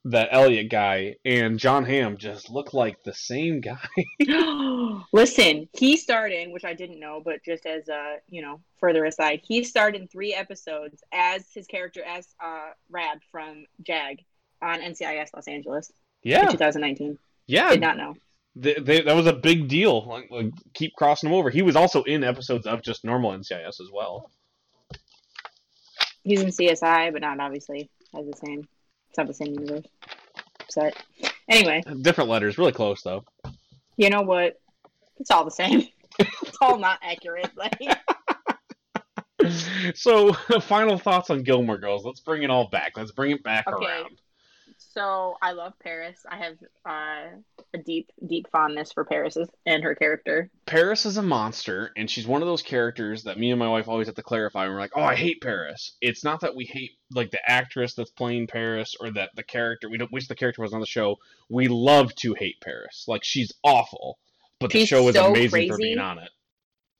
that 0.04 0.28
Elliott 0.32 0.70
guy, 0.70 1.16
and 1.24 1.58
Jon 1.58 1.84
Hamm 1.86 2.18
just 2.18 2.50
look 2.50 2.74
like 2.74 3.02
the 3.02 3.14
same 3.14 3.60
guy. 3.62 3.88
Listen, 5.12 5.68
he 5.72 5.96
starred 5.96 6.32
in, 6.32 6.52
which 6.52 6.64
I 6.64 6.74
didn't 6.74 7.00
know, 7.00 7.22
but 7.24 7.42
just 7.42 7.64
as 7.64 7.88
a, 7.88 8.16
you 8.28 8.42
know, 8.42 8.60
further 8.78 9.04
aside, 9.06 9.40
he 9.42 9.64
starred 9.64 9.96
in 9.96 10.06
three 10.08 10.34
episodes 10.34 11.02
as 11.12 11.46
his 11.54 11.66
character 11.66 12.02
as 12.04 12.28
uh 12.42 12.70
Rabb 12.90 13.18
from 13.32 13.64
Jag 13.82 14.20
on 14.60 14.80
NCIS 14.80 15.30
Los 15.34 15.48
Angeles 15.48 15.90
in 16.22 16.32
yeah, 16.32 16.48
2019. 16.48 17.18
Yeah. 17.46 17.70
Did 17.70 17.80
not 17.80 17.96
know. 17.96 18.14
They, 18.56 18.74
they, 18.74 19.00
that 19.02 19.16
was 19.16 19.26
a 19.26 19.32
big 19.32 19.66
deal. 19.68 20.06
Like, 20.06 20.30
like, 20.30 20.52
keep 20.74 20.94
crossing 20.94 21.28
him 21.28 21.34
over. 21.34 21.50
He 21.50 21.62
was 21.62 21.74
also 21.76 22.02
in 22.04 22.22
episodes 22.22 22.66
of 22.66 22.82
just 22.82 23.04
normal 23.04 23.32
NCIS 23.32 23.80
as 23.80 23.88
well. 23.92 24.30
He's 26.22 26.40
in 26.40 26.48
CSI, 26.48 27.12
but 27.12 27.20
not 27.20 27.40
obviously 27.40 27.90
as 28.16 28.26
the 28.26 28.36
same. 28.46 28.66
It's 29.08 29.18
not 29.18 29.26
the 29.26 29.34
same 29.34 29.54
universe. 29.54 29.84
So, 30.70 30.90
anyway, 31.48 31.82
Different 32.02 32.30
letters, 32.30 32.56
really 32.58 32.72
close 32.72 33.02
though. 33.02 33.24
you 33.96 34.08
know 34.10 34.22
what? 34.22 34.60
It's 35.18 35.30
all 35.30 35.44
the 35.44 35.50
same. 35.50 35.86
it's 36.18 36.56
all 36.60 36.78
not 36.78 36.98
accurate. 37.02 37.50
Like, 37.56 37.78
so, 39.94 40.32
final 40.62 40.98
thoughts 40.98 41.30
on 41.30 41.42
Gilmore 41.42 41.78
Girls. 41.78 42.04
Let's 42.04 42.20
bring 42.20 42.42
it 42.42 42.50
all 42.50 42.68
back. 42.70 42.92
Let's 42.96 43.12
bring 43.12 43.32
it 43.32 43.42
back 43.42 43.66
Okay. 43.68 43.84
around. 43.84 44.20
So 44.94 45.36
I 45.42 45.52
love 45.52 45.72
Paris. 45.82 46.24
I 46.30 46.36
have 46.36 46.56
uh, 46.88 47.36
a 47.74 47.78
deep, 47.84 48.10
deep 48.24 48.46
fondness 48.52 48.92
for 48.92 49.04
Paris 49.04 49.36
and 49.66 49.82
her 49.82 49.94
character. 49.96 50.50
Paris 50.66 51.04
is 51.04 51.16
a 51.16 51.22
monster, 51.22 51.90
and 51.96 52.08
she's 52.08 52.26
one 52.26 52.42
of 52.42 52.48
those 52.48 52.62
characters 52.62 53.24
that 53.24 53.38
me 53.38 53.50
and 53.50 53.58
my 53.58 53.68
wife 53.68 53.88
always 53.88 54.06
have 54.06 54.14
to 54.14 54.22
clarify. 54.22 54.68
We're 54.68 54.78
like, 54.78 54.92
oh, 54.94 55.02
I 55.02 55.16
hate 55.16 55.42
Paris. 55.42 55.96
It's 56.00 56.22
not 56.22 56.40
that 56.42 56.54
we 56.54 56.64
hate 56.64 56.92
like 57.10 57.32
the 57.32 57.40
actress 57.50 57.94
that's 57.94 58.12
playing 58.12 58.46
Paris 58.46 58.94
or 59.00 59.10
that 59.12 59.30
the 59.34 59.42
character. 59.42 59.90
We 59.90 59.98
don't 59.98 60.12
wish 60.12 60.28
the 60.28 60.36
character 60.36 60.62
was 60.62 60.72
on 60.72 60.80
the 60.80 60.86
show. 60.86 61.16
We 61.50 61.66
love 61.66 62.14
to 62.16 62.34
hate 62.34 62.60
Paris. 62.62 63.04
Like 63.08 63.24
she's 63.24 63.52
awful, 63.64 64.18
but 64.60 64.70
the 64.70 64.86
show 64.86 65.08
is 65.08 65.16
so 65.16 65.30
amazing 65.30 65.68
for 65.68 65.76
being 65.76 65.98
on 65.98 66.18
it. 66.18 66.30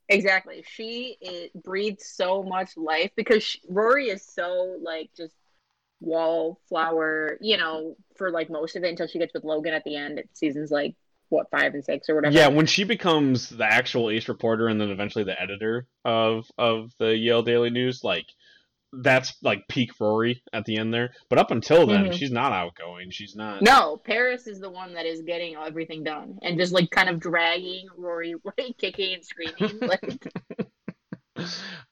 Exactly. 0.09 0.65
She 0.69 1.17
it 1.21 1.63
breathes 1.63 2.07
so 2.07 2.43
much 2.43 2.77
life 2.77 3.13
because 3.17 3.43
she, 3.43 3.61
Rory 3.69 4.09
is 4.09 4.23
so 4.23 4.77
like 4.83 5.11
just 5.17 5.35
wallflower, 6.05 7.39
you 7.41 7.57
know, 7.57 7.97
for 8.17 8.31
like 8.31 8.51
most 8.51 8.77
of 8.77 8.85
it 8.85 8.91
until 8.91 9.07
she 9.07 9.19
gets 9.19 9.35
with 9.35 9.45
Logan 9.45 9.75
at 9.75 9.85
the 9.85 9.97
end. 9.97 10.19
It 10.19 10.29
seasons 10.35 10.71
like 10.71 10.95
what 11.31 11.51
five 11.51 11.75
and 11.75 11.85
six 11.85 12.09
or 12.09 12.15
whatever. 12.17 12.35
Yeah, 12.35 12.49
when 12.49 12.67
she 12.67 12.85
becomes 12.85 13.49
the 13.49 13.65
actual 13.65 14.11
ace 14.11 14.29
reporter 14.29 14.69
and 14.69 14.81
then 14.81 14.91
eventually 14.91 15.25
the 15.25 15.41
editor 15.41 15.87
of 16.05 16.47
of 16.59 16.93
the 16.99 17.17
Yale 17.17 17.43
Daily 17.43 17.71
News, 17.71 18.03
like 18.05 18.27
that's 18.97 19.35
like 19.43 19.67
peak 19.69 19.91
Rory 19.99 20.41
at 20.53 20.65
the 20.67 20.77
end 20.79 20.95
there. 20.95 21.11
But 21.29 21.41
up 21.41 21.51
until 21.51 21.85
then, 21.85 22.05
Mhm. 22.07 22.13
she's 22.13 22.31
not 22.31 22.53
outgoing. 22.53 23.11
She's 23.11 23.35
not. 23.35 23.61
No, 23.61 23.97
Paris 23.97 24.47
is 24.47 24.61
the 24.61 24.71
one 24.71 24.95
that 24.95 25.05
is 25.05 25.23
getting 25.23 25.57
everything 25.57 26.05
done 26.05 26.39
and 26.43 26.57
just 26.57 26.73
like 26.73 26.91
kind 26.91 27.09
of 27.09 27.19
dragging 27.19 27.89
Rory, 27.97 28.35
like 28.45 28.79
kicking 28.79 29.15
and 29.15 29.25
screaming. 29.25 29.81
Like, 29.81 30.33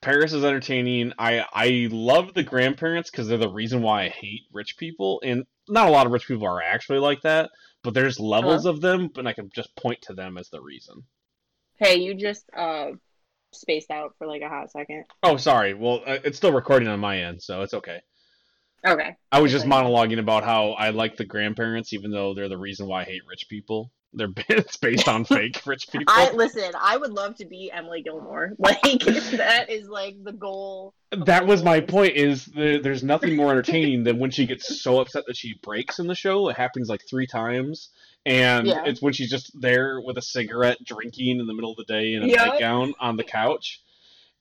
Paris 0.00 0.32
is 0.32 0.44
entertaining. 0.44 1.12
I 1.18 1.44
I 1.52 1.88
love 1.90 2.34
the 2.34 2.42
grandparents 2.42 3.10
because 3.10 3.28
they're 3.28 3.38
the 3.38 3.48
reason 3.48 3.82
why 3.82 4.04
I 4.04 4.08
hate 4.08 4.42
rich 4.52 4.76
people, 4.76 5.20
and 5.24 5.44
not 5.68 5.88
a 5.88 5.90
lot 5.90 6.06
of 6.06 6.12
rich 6.12 6.26
people 6.26 6.46
are 6.46 6.62
actually 6.62 6.98
like 6.98 7.22
that. 7.22 7.50
But 7.82 7.94
there's 7.94 8.20
levels 8.20 8.64
of 8.66 8.80
them, 8.80 9.10
and 9.16 9.28
I 9.28 9.32
can 9.32 9.50
just 9.54 9.74
point 9.76 10.02
to 10.02 10.14
them 10.14 10.38
as 10.38 10.48
the 10.50 10.60
reason. 10.60 11.04
hey, 11.78 11.96
you 11.96 12.14
just 12.14 12.44
uh 12.56 12.92
spaced 13.52 13.90
out 13.90 14.14
for 14.18 14.26
like 14.26 14.42
a 14.42 14.48
hot 14.48 14.70
second. 14.70 15.04
Oh, 15.22 15.36
sorry. 15.36 15.74
Well, 15.74 16.02
uh, 16.06 16.18
it's 16.24 16.38
still 16.38 16.52
recording 16.52 16.88
on 16.88 17.00
my 17.00 17.22
end, 17.22 17.42
so 17.42 17.62
it's 17.62 17.74
okay. 17.74 18.00
Okay. 18.86 19.16
I 19.30 19.40
was 19.40 19.52
just 19.52 19.66
monologuing 19.66 20.18
about 20.18 20.44
how 20.44 20.70
I 20.72 20.90
like 20.90 21.16
the 21.16 21.24
grandparents, 21.24 21.92
even 21.92 22.10
though 22.10 22.34
they're 22.34 22.48
the 22.48 22.58
reason 22.58 22.86
why 22.86 23.02
I 23.02 23.04
hate 23.04 23.22
rich 23.28 23.46
people. 23.48 23.92
They're 24.14 24.28
it's 24.48 24.76
based 24.76 25.08
on 25.08 25.24
fake 25.24 25.62
rich 25.66 25.88
people. 25.92 26.06
I 26.08 26.30
listen. 26.32 26.70
I 26.78 26.96
would 26.96 27.12
love 27.12 27.36
to 27.36 27.46
be 27.46 27.70
Emily 27.72 28.02
Gilmore. 28.02 28.52
Like 28.58 28.80
that 28.82 29.66
is 29.70 29.88
like 29.88 30.22
the 30.22 30.32
goal. 30.32 30.94
that 31.12 31.46
was 31.46 31.62
my 31.62 31.80
point. 31.80 32.16
Is 32.16 32.44
the, 32.46 32.78
there's 32.82 33.02
nothing 33.02 33.36
more 33.36 33.50
entertaining 33.50 34.04
than 34.04 34.18
when 34.18 34.30
she 34.30 34.46
gets 34.46 34.80
so 34.82 35.00
upset 35.00 35.24
that 35.26 35.36
she 35.36 35.54
breaks 35.62 35.98
in 35.98 36.06
the 36.06 36.14
show. 36.14 36.48
It 36.48 36.56
happens 36.56 36.88
like 36.88 37.02
three 37.08 37.26
times, 37.26 37.90
and 38.26 38.66
Yeah. 38.66 38.84
it's 38.84 39.00
when 39.02 39.12
she's 39.12 39.30
just 39.30 39.50
there 39.60 40.00
with 40.00 40.18
a 40.18 40.22
cigarette, 40.22 40.78
drinking 40.84 41.40
in 41.40 41.46
the 41.46 41.54
middle 41.54 41.70
of 41.72 41.76
the 41.78 41.84
day 41.84 42.14
in 42.14 42.22
a 42.22 42.26
Yup. 42.26 42.46
nightgown 42.48 42.94
on 43.00 43.16
the 43.16 43.24
couch, 43.24 43.80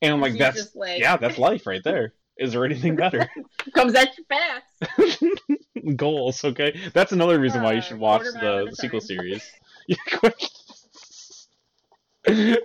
and 0.01 0.13
I'm 0.13 0.21
like, 0.21 0.31
She's 0.33 0.39
that's 0.39 0.57
just 0.57 0.75
like- 0.75 0.99
yeah, 0.99 1.17
that's 1.17 1.37
life 1.37 1.65
right 1.65 1.83
there. 1.83 2.13
Is 2.41 2.53
there 2.53 2.65
anything 2.65 2.95
better? 2.95 3.29
Comes 3.75 3.93
at 3.93 4.09
you 4.17 4.25
fast. 4.27 5.23
Goals, 5.95 6.43
okay. 6.43 6.75
That's 6.91 7.11
another 7.11 7.39
reason 7.39 7.61
why 7.61 7.73
you 7.73 7.81
should 7.81 7.99
watch 7.99 8.23
the, 8.23 8.65
the 8.69 8.75
sequel 8.75 8.99
series. 8.99 9.47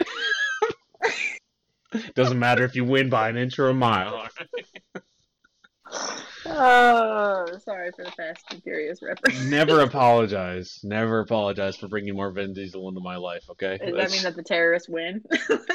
Doesn't 2.14 2.38
matter 2.38 2.64
if 2.64 2.74
you 2.74 2.86
win 2.86 3.10
by 3.10 3.28
an 3.28 3.36
inch 3.36 3.58
or 3.58 3.68
a 3.68 3.74
mile. 3.74 4.26
Oh, 6.46 7.46
sorry 7.62 7.90
for 7.94 8.04
the 8.04 8.10
Fast 8.12 8.46
and 8.50 8.62
Furious 8.62 9.02
reference. 9.02 9.44
Never 9.44 9.80
apologize. 9.80 10.80
Never 10.82 11.20
apologize 11.20 11.76
for 11.76 11.88
bringing 11.88 12.16
more 12.16 12.30
Vin 12.30 12.54
Diesel 12.54 12.88
into 12.88 13.00
my 13.00 13.16
life. 13.16 13.44
Okay. 13.50 13.78
Does 13.78 13.94
that 13.94 14.10
mean 14.10 14.22
that 14.22 14.36
the 14.36 14.42
terrorists 14.42 14.88
win? 14.88 15.22
if 15.30 15.66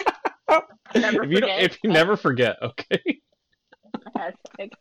Never 0.96 1.24
you 1.24 1.40
if 1.44 1.78
you 1.84 1.92
never 1.92 2.18
forget, 2.18 2.58
okay. 2.62 3.21
Hashtag. 4.16 4.72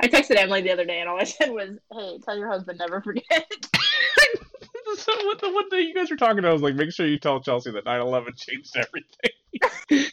I 0.00 0.08
texted 0.08 0.36
Emily 0.36 0.62
the 0.62 0.72
other 0.72 0.84
day, 0.84 1.00
and 1.00 1.08
all 1.08 1.20
I 1.20 1.24
said 1.24 1.50
was, 1.50 1.78
"Hey, 1.92 2.18
tell 2.24 2.36
your 2.36 2.48
husband 2.48 2.78
never 2.78 3.00
forget." 3.00 3.24
so 4.96 5.12
what 5.26 5.40
the 5.40 5.50
one 5.50 5.68
day 5.68 5.80
you 5.80 5.94
guys 5.94 6.10
were 6.10 6.16
talking 6.16 6.38
about 6.38 6.52
was 6.52 6.62
like, 6.62 6.74
make 6.74 6.92
sure 6.92 7.06
you 7.06 7.18
tell 7.18 7.40
Chelsea 7.40 7.70
that 7.72 7.84
9/11 7.84 8.36
changed 8.36 8.76
everything. 8.76 10.10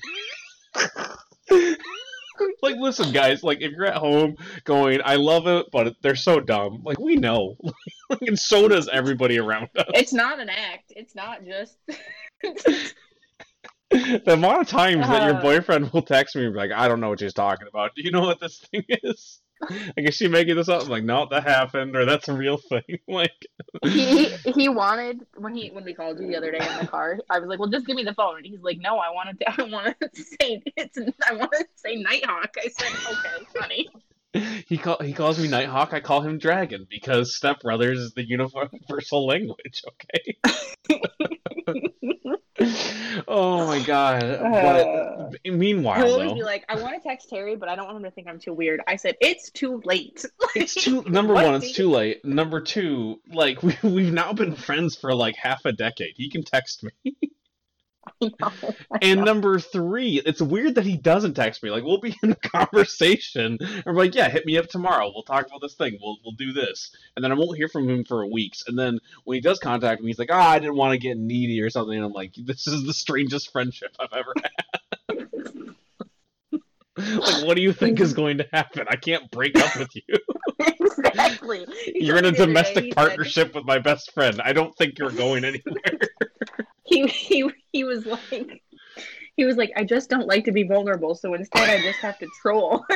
like, 2.61 2.75
listen, 2.77 3.11
guys. 3.11 3.43
Like, 3.43 3.61
if 3.61 3.71
you're 3.71 3.85
at 3.85 3.97
home 3.97 4.35
going, 4.63 5.01
I 5.03 5.15
love 5.15 5.47
it, 5.47 5.67
but 5.71 5.95
they're 6.01 6.15
so 6.15 6.39
dumb. 6.39 6.81
Like, 6.83 6.99
we 6.99 7.15
know, 7.15 7.57
like, 8.09 8.21
and 8.21 8.37
so 8.37 8.67
does 8.67 8.89
everybody 8.89 9.39
around 9.39 9.69
us. 9.77 9.85
it's 9.93 10.13
not 10.13 10.39
an 10.39 10.49
act. 10.49 10.93
It's 10.95 11.15
not 11.15 11.45
just. 11.45 11.77
The 14.25 14.33
amount 14.33 14.61
of 14.61 14.67
times 14.67 15.07
that 15.07 15.23
your 15.23 15.37
Uh. 15.37 15.41
boyfriend 15.41 15.91
will 15.91 16.01
text 16.01 16.35
me 16.35 16.45
and 16.45 16.53
be 16.53 16.59
like, 16.59 16.71
I 16.71 16.87
don't 16.87 16.99
know 16.99 17.09
what 17.09 17.19
she's 17.19 17.33
talking 17.33 17.67
about. 17.67 17.95
Do 17.95 18.03
you 18.03 18.11
know 18.11 18.21
what 18.21 18.39
this 18.39 18.59
thing 18.71 18.83
is? 18.89 19.39
Like, 19.61 20.09
is 20.09 20.15
she 20.15 20.27
making 20.27 20.57
this 20.57 20.67
up? 20.67 20.83
I'm 20.83 20.89
like, 20.89 21.05
no, 21.05 21.27
that 21.31 21.43
happened, 21.43 21.95
or 21.95 22.03
that's 22.05 22.27
a 22.27 22.33
real 22.33 22.57
thing. 22.57 22.83
Like, 23.07 23.31
he 23.83 24.25
he 24.53 24.67
wanted 24.69 25.21
when 25.37 25.55
he 25.55 25.69
when 25.69 25.85
we 25.85 25.93
called 25.93 26.19
you 26.19 26.27
the 26.27 26.35
other 26.35 26.51
day 26.51 26.57
in 26.59 26.79
the 26.79 26.87
car. 26.87 27.19
I 27.29 27.39
was 27.39 27.47
like, 27.47 27.59
"Well, 27.59 27.69
just 27.69 27.85
give 27.87 27.95
me 27.95 28.03
the 28.03 28.13
phone." 28.13 28.37
And 28.37 28.45
he's 28.45 28.61
like, 28.61 28.79
"No, 28.79 28.97
I 28.97 29.11
wanted 29.11 29.39
to. 29.39 29.45
I 29.61 29.63
want 29.63 29.95
to 30.01 30.23
say 30.23 30.61
it's. 30.75 30.97
I 31.25 31.33
want 31.35 31.51
to 31.53 31.65
say 31.75 31.95
Nighthawk." 31.95 32.53
I 32.57 32.67
said, 32.67 32.91
"Okay, 33.11 33.45
honey." 33.59 33.89
he 34.67 34.77
call 34.77 34.97
he 35.01 35.13
calls 35.13 35.39
me 35.39 35.47
Nighthawk. 35.47 35.93
I 35.93 36.01
call 36.01 36.19
him 36.21 36.37
Dragon 36.37 36.85
because 36.89 37.33
Step 37.33 37.61
Brothers 37.61 37.99
is 37.99 38.13
the 38.13 38.27
universal 38.27 39.25
language. 39.25 39.83
Okay. 39.87 40.37
Oh 43.27 43.67
my 43.67 43.79
god! 43.79 44.23
Uh. 44.23 45.29
But 45.31 45.39
meanwhile, 45.53 46.03
always 46.03 46.29
though, 46.29 46.35
be 46.35 46.43
like, 46.43 46.65
"I 46.69 46.79
want 46.79 47.01
to 47.01 47.07
text 47.07 47.29
Terry, 47.29 47.55
but 47.55 47.69
I 47.69 47.75
don't 47.75 47.85
want 47.85 47.97
him 47.97 48.03
to 48.03 48.11
think 48.11 48.27
I'm 48.27 48.39
too 48.39 48.53
weird." 48.53 48.81
I 48.87 48.95
said, 48.95 49.15
"It's 49.21 49.49
too 49.51 49.81
late." 49.85 50.25
it's 50.55 50.73
too 50.73 51.03
number 51.07 51.33
one. 51.33 51.55
It's 51.55 51.73
too 51.73 51.89
late. 51.89 52.23
Number 52.25 52.61
two, 52.61 53.21
like 53.31 53.61
we 53.63 53.77
we've 53.83 54.13
now 54.13 54.33
been 54.33 54.55
friends 54.55 54.95
for 54.95 55.13
like 55.13 55.35
half 55.35 55.65
a 55.65 55.71
decade. 55.71 56.13
He 56.15 56.29
can 56.29 56.43
text 56.43 56.83
me. 56.83 57.15
Know, 58.21 58.31
And 59.01 59.19
know. 59.19 59.25
number 59.25 59.59
three, 59.59 60.21
it's 60.25 60.41
weird 60.41 60.75
that 60.75 60.85
he 60.85 60.97
doesn't 60.97 61.33
text 61.33 61.61
me. 61.61 61.69
Like 61.69 61.83
we'll 61.83 61.99
be 61.99 62.15
in 62.23 62.31
a 62.31 62.35
conversation, 62.35 63.57
and 63.59 63.83
I'm 63.85 63.95
like, 63.95 64.15
"Yeah, 64.15 64.29
hit 64.29 64.45
me 64.45 64.57
up 64.57 64.67
tomorrow. 64.67 65.11
We'll 65.13 65.23
talk 65.23 65.47
about 65.47 65.61
this 65.61 65.75
thing. 65.75 65.97
We'll 66.01 66.17
we'll 66.23 66.35
do 66.35 66.53
this." 66.53 66.95
And 67.15 67.23
then 67.23 67.31
I 67.31 67.35
won't 67.35 67.57
hear 67.57 67.67
from 67.67 67.89
him 67.89 68.03
for 68.05 68.25
weeks. 68.25 68.63
And 68.67 68.77
then 68.79 68.99
when 69.25 69.35
he 69.35 69.41
does 69.41 69.59
contact 69.59 70.01
me, 70.01 70.07
he's 70.07 70.19
like, 70.19 70.29
"Ah, 70.31 70.51
I 70.51 70.59
didn't 70.59 70.75
want 70.77 70.93
to 70.93 70.97
get 70.97 71.17
needy 71.17 71.61
or 71.61 71.69
something." 71.69 71.95
And 71.95 72.05
I'm 72.05 72.13
like, 72.13 72.33
"This 72.37 72.67
is 72.67 72.85
the 72.85 72.93
strangest 72.93 73.51
friendship 73.51 73.95
I've 73.99 74.13
ever 74.17 74.33
had." 74.41 75.27
like, 76.97 77.45
what 77.45 77.55
do 77.55 77.61
you 77.61 77.73
think 77.73 77.99
is 77.99 78.13
going 78.13 78.37
to 78.37 78.47
happen? 78.53 78.85
I 78.89 78.95
can't 78.95 79.29
break 79.29 79.57
up 79.57 79.75
with 79.77 79.89
you. 79.95 80.03
exactly. 80.59 81.65
He 81.83 82.05
You're 82.05 82.17
in 82.17 82.25
a 82.25 82.31
told 82.31 82.33
me 82.33 82.39
the 82.39 82.45
domestic 82.47 82.83
he 82.85 82.89
said- 82.91 82.95
partnership 82.95 83.55
with 83.55 83.65
my 83.65 83.79
best 83.79 84.11
friend. 84.13 84.41
I 84.43 84.53
don't 84.53 84.75
think 84.77 84.97
you're 84.99 85.11
going 85.11 85.43
anywhere. 85.43 85.99
he 86.85 87.07
he 87.07 87.51
he 87.75 87.83
was 87.83 88.05
like 88.05 88.63
he 89.35 89.43
was 89.43 89.57
like 89.57 89.71
i 89.75 89.83
just 89.83 90.09
don't 90.09 90.27
like 90.27 90.45
to 90.45 90.53
be 90.53 90.63
vulnerable 90.63 91.13
so 91.13 91.33
instead 91.33 91.69
i 91.69 91.81
just 91.81 91.99
have 91.99 92.17
to 92.17 92.27
troll. 92.41 92.85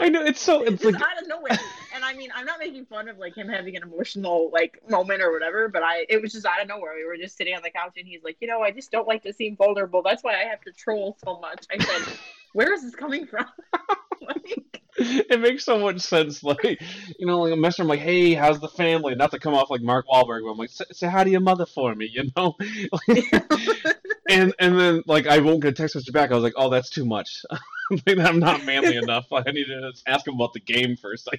I 0.00 0.08
know 0.08 0.22
it's 0.22 0.40
so 0.40 0.62
it's 0.62 0.82
just 0.82 0.94
like 0.94 1.02
out 1.02 1.20
of 1.20 1.28
nowhere. 1.28 1.58
And 1.94 2.04
i 2.04 2.14
mean 2.14 2.30
i'm 2.34 2.44
not 2.44 2.58
making 2.58 2.84
fun 2.86 3.08
of 3.08 3.18
like 3.18 3.34
him 3.34 3.48
having 3.48 3.76
an 3.76 3.82
emotional 3.82 4.50
like 4.52 4.80
moment 4.88 5.22
or 5.22 5.32
whatever 5.32 5.68
but 5.68 5.82
i 5.82 6.06
it 6.08 6.20
was 6.20 6.32
just 6.32 6.46
out 6.46 6.60
of 6.60 6.68
nowhere. 6.68 6.94
We 6.94 7.04
were 7.06 7.16
just 7.16 7.36
sitting 7.36 7.54
on 7.54 7.62
the 7.62 7.70
couch 7.70 7.94
and 7.96 8.06
he's 8.06 8.22
like 8.22 8.36
you 8.40 8.48
know 8.48 8.60
i 8.60 8.70
just 8.70 8.90
don't 8.90 9.08
like 9.08 9.22
to 9.22 9.32
seem 9.32 9.56
vulnerable. 9.56 10.02
That's 10.02 10.22
why 10.22 10.34
i 10.34 10.44
have 10.44 10.60
to 10.62 10.72
troll 10.72 11.16
so 11.24 11.40
much. 11.40 11.66
I 11.70 11.82
said 11.82 12.16
where 12.54 12.72
is 12.72 12.82
this 12.82 12.94
coming 12.94 13.26
from 13.26 13.44
like, 14.22 14.82
it 14.96 15.40
makes 15.40 15.64
so 15.64 15.78
much 15.78 16.00
sense. 16.00 16.42
Like, 16.42 16.80
you 17.18 17.26
know, 17.26 17.40
like 17.40 17.52
I'm 17.52 17.58
messaging, 17.58 17.80
I'm 17.80 17.88
like, 17.88 18.00
hey, 18.00 18.34
how's 18.34 18.60
the 18.60 18.68
family? 18.68 19.14
Not 19.14 19.32
to 19.32 19.38
come 19.38 19.54
off 19.54 19.70
like 19.70 19.82
Mark 19.82 20.06
Wahlberg, 20.06 20.42
but 20.44 20.52
I'm 20.52 20.56
like, 20.58 20.70
say, 20.70 20.84
say 20.92 21.08
hi 21.08 21.24
to 21.24 21.30
your 21.30 21.40
mother 21.40 21.66
for 21.66 21.94
me, 21.94 22.08
you 22.10 22.30
know? 22.36 22.54
and 24.28 24.54
and 24.58 24.78
then 24.78 25.02
like 25.06 25.26
I 25.26 25.38
won't 25.38 25.60
get 25.60 25.70
a 25.70 25.72
text 25.72 25.96
message 25.96 26.12
back. 26.12 26.30
I 26.30 26.34
was 26.34 26.44
like, 26.44 26.54
oh, 26.56 26.70
that's 26.70 26.90
too 26.90 27.04
much. 27.04 27.42
Like, 28.06 28.18
I'm 28.18 28.38
not 28.38 28.64
manly 28.64 28.96
enough. 28.96 29.26
I 29.30 29.42
need 29.50 29.66
to 29.66 29.90
just 29.92 30.04
ask 30.06 30.26
him 30.26 30.36
about 30.36 30.54
the 30.54 30.60
game 30.60 30.96
first, 30.96 31.28
I 31.30 31.36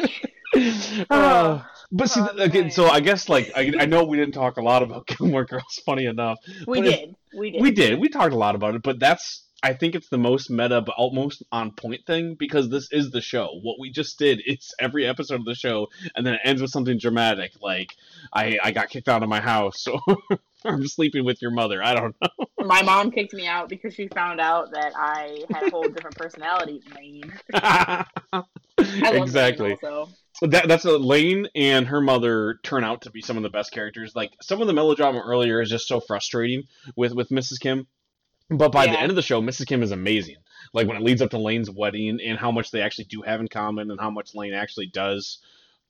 guess. 0.00 0.24
uh, 1.10 1.62
but 1.90 2.10
see, 2.10 2.20
Oh, 2.20 2.28
again, 2.38 2.70
so 2.70 2.86
I 2.86 3.00
guess 3.00 3.28
like 3.28 3.50
I, 3.56 3.72
I 3.80 3.86
know 3.86 4.04
we 4.04 4.16
didn't 4.16 4.34
talk 4.34 4.56
a 4.56 4.62
lot 4.62 4.82
about 4.82 5.06
Gilmore 5.18 5.44
Girls. 5.44 5.80
Funny 5.84 6.06
enough, 6.06 6.38
we 6.66 6.80
did 6.80 7.14
we 7.36 7.50
did 7.50 7.62
we 7.62 7.70
did. 7.70 7.98
We 7.98 8.08
talked 8.08 8.32
a 8.32 8.38
lot 8.38 8.54
about 8.54 8.74
it, 8.74 8.82
but 8.82 8.98
that's 8.98 9.44
I 9.62 9.72
think 9.72 9.94
it's 9.94 10.08
the 10.08 10.18
most 10.18 10.50
meta, 10.50 10.80
but 10.80 10.94
almost 10.96 11.42
on 11.50 11.72
point 11.72 12.06
thing 12.06 12.36
because 12.38 12.68
this 12.68 12.88
is 12.92 13.10
the 13.10 13.20
show. 13.20 13.58
What 13.62 13.80
we 13.80 13.90
just 13.90 14.18
did, 14.18 14.40
it's 14.44 14.72
every 14.78 15.04
episode 15.06 15.40
of 15.40 15.44
the 15.46 15.54
show, 15.54 15.88
and 16.14 16.24
then 16.24 16.34
it 16.34 16.40
ends 16.44 16.62
with 16.62 16.70
something 16.70 16.98
dramatic, 16.98 17.52
like 17.60 17.94
I 18.32 18.58
I 18.62 18.70
got 18.70 18.90
kicked 18.90 19.08
out 19.08 19.22
of 19.22 19.28
my 19.28 19.40
house, 19.40 19.86
or 20.06 20.40
I'm 20.64 20.86
sleeping 20.86 21.24
with 21.24 21.40
your 21.40 21.50
mother. 21.50 21.82
I 21.82 21.94
don't 21.94 22.14
know. 22.20 22.46
my 22.66 22.82
mom 22.82 23.10
kicked 23.10 23.32
me 23.32 23.46
out 23.46 23.68
because 23.68 23.94
she 23.94 24.08
found 24.08 24.40
out 24.40 24.72
that 24.72 24.92
i 24.96 25.42
had 25.50 25.62
a 25.62 25.70
whole 25.70 25.88
different 25.88 26.16
personality 26.16 26.82
Lane. 26.94 27.32
I 27.54 28.04
love 28.32 29.14
exactly. 29.14 29.76
That 30.42 30.68
that's 30.68 30.84
a 30.84 30.96
Lane 30.96 31.48
and 31.54 31.86
her 31.88 32.00
mother 32.00 32.60
turn 32.62 32.84
out 32.84 33.02
to 33.02 33.10
be 33.10 33.20
some 33.20 33.36
of 33.36 33.42
the 33.42 33.50
best 33.50 33.72
characters. 33.72 34.14
Like 34.14 34.32
some 34.40 34.60
of 34.60 34.66
the 34.66 34.72
melodrama 34.72 35.20
earlier 35.20 35.60
is 35.60 35.70
just 35.70 35.88
so 35.88 36.00
frustrating 36.00 36.64
with 36.96 37.12
with 37.12 37.30
Mrs. 37.30 37.58
Kim, 37.58 37.88
but 38.48 38.72
by 38.72 38.86
the 38.86 38.98
end 38.98 39.10
of 39.10 39.16
the 39.16 39.22
show, 39.22 39.42
Mrs. 39.42 39.66
Kim 39.66 39.82
is 39.82 39.90
amazing. 39.90 40.36
Like 40.72 40.86
when 40.86 40.96
it 40.96 41.02
leads 41.02 41.22
up 41.22 41.30
to 41.30 41.38
Lane's 41.38 41.70
wedding 41.70 42.20
and 42.24 42.38
how 42.38 42.50
much 42.50 42.70
they 42.70 42.82
actually 42.82 43.06
do 43.06 43.22
have 43.22 43.40
in 43.40 43.48
common 43.48 43.90
and 43.90 44.00
how 44.00 44.10
much 44.10 44.34
Lane 44.34 44.54
actually 44.54 44.86
does 44.86 45.38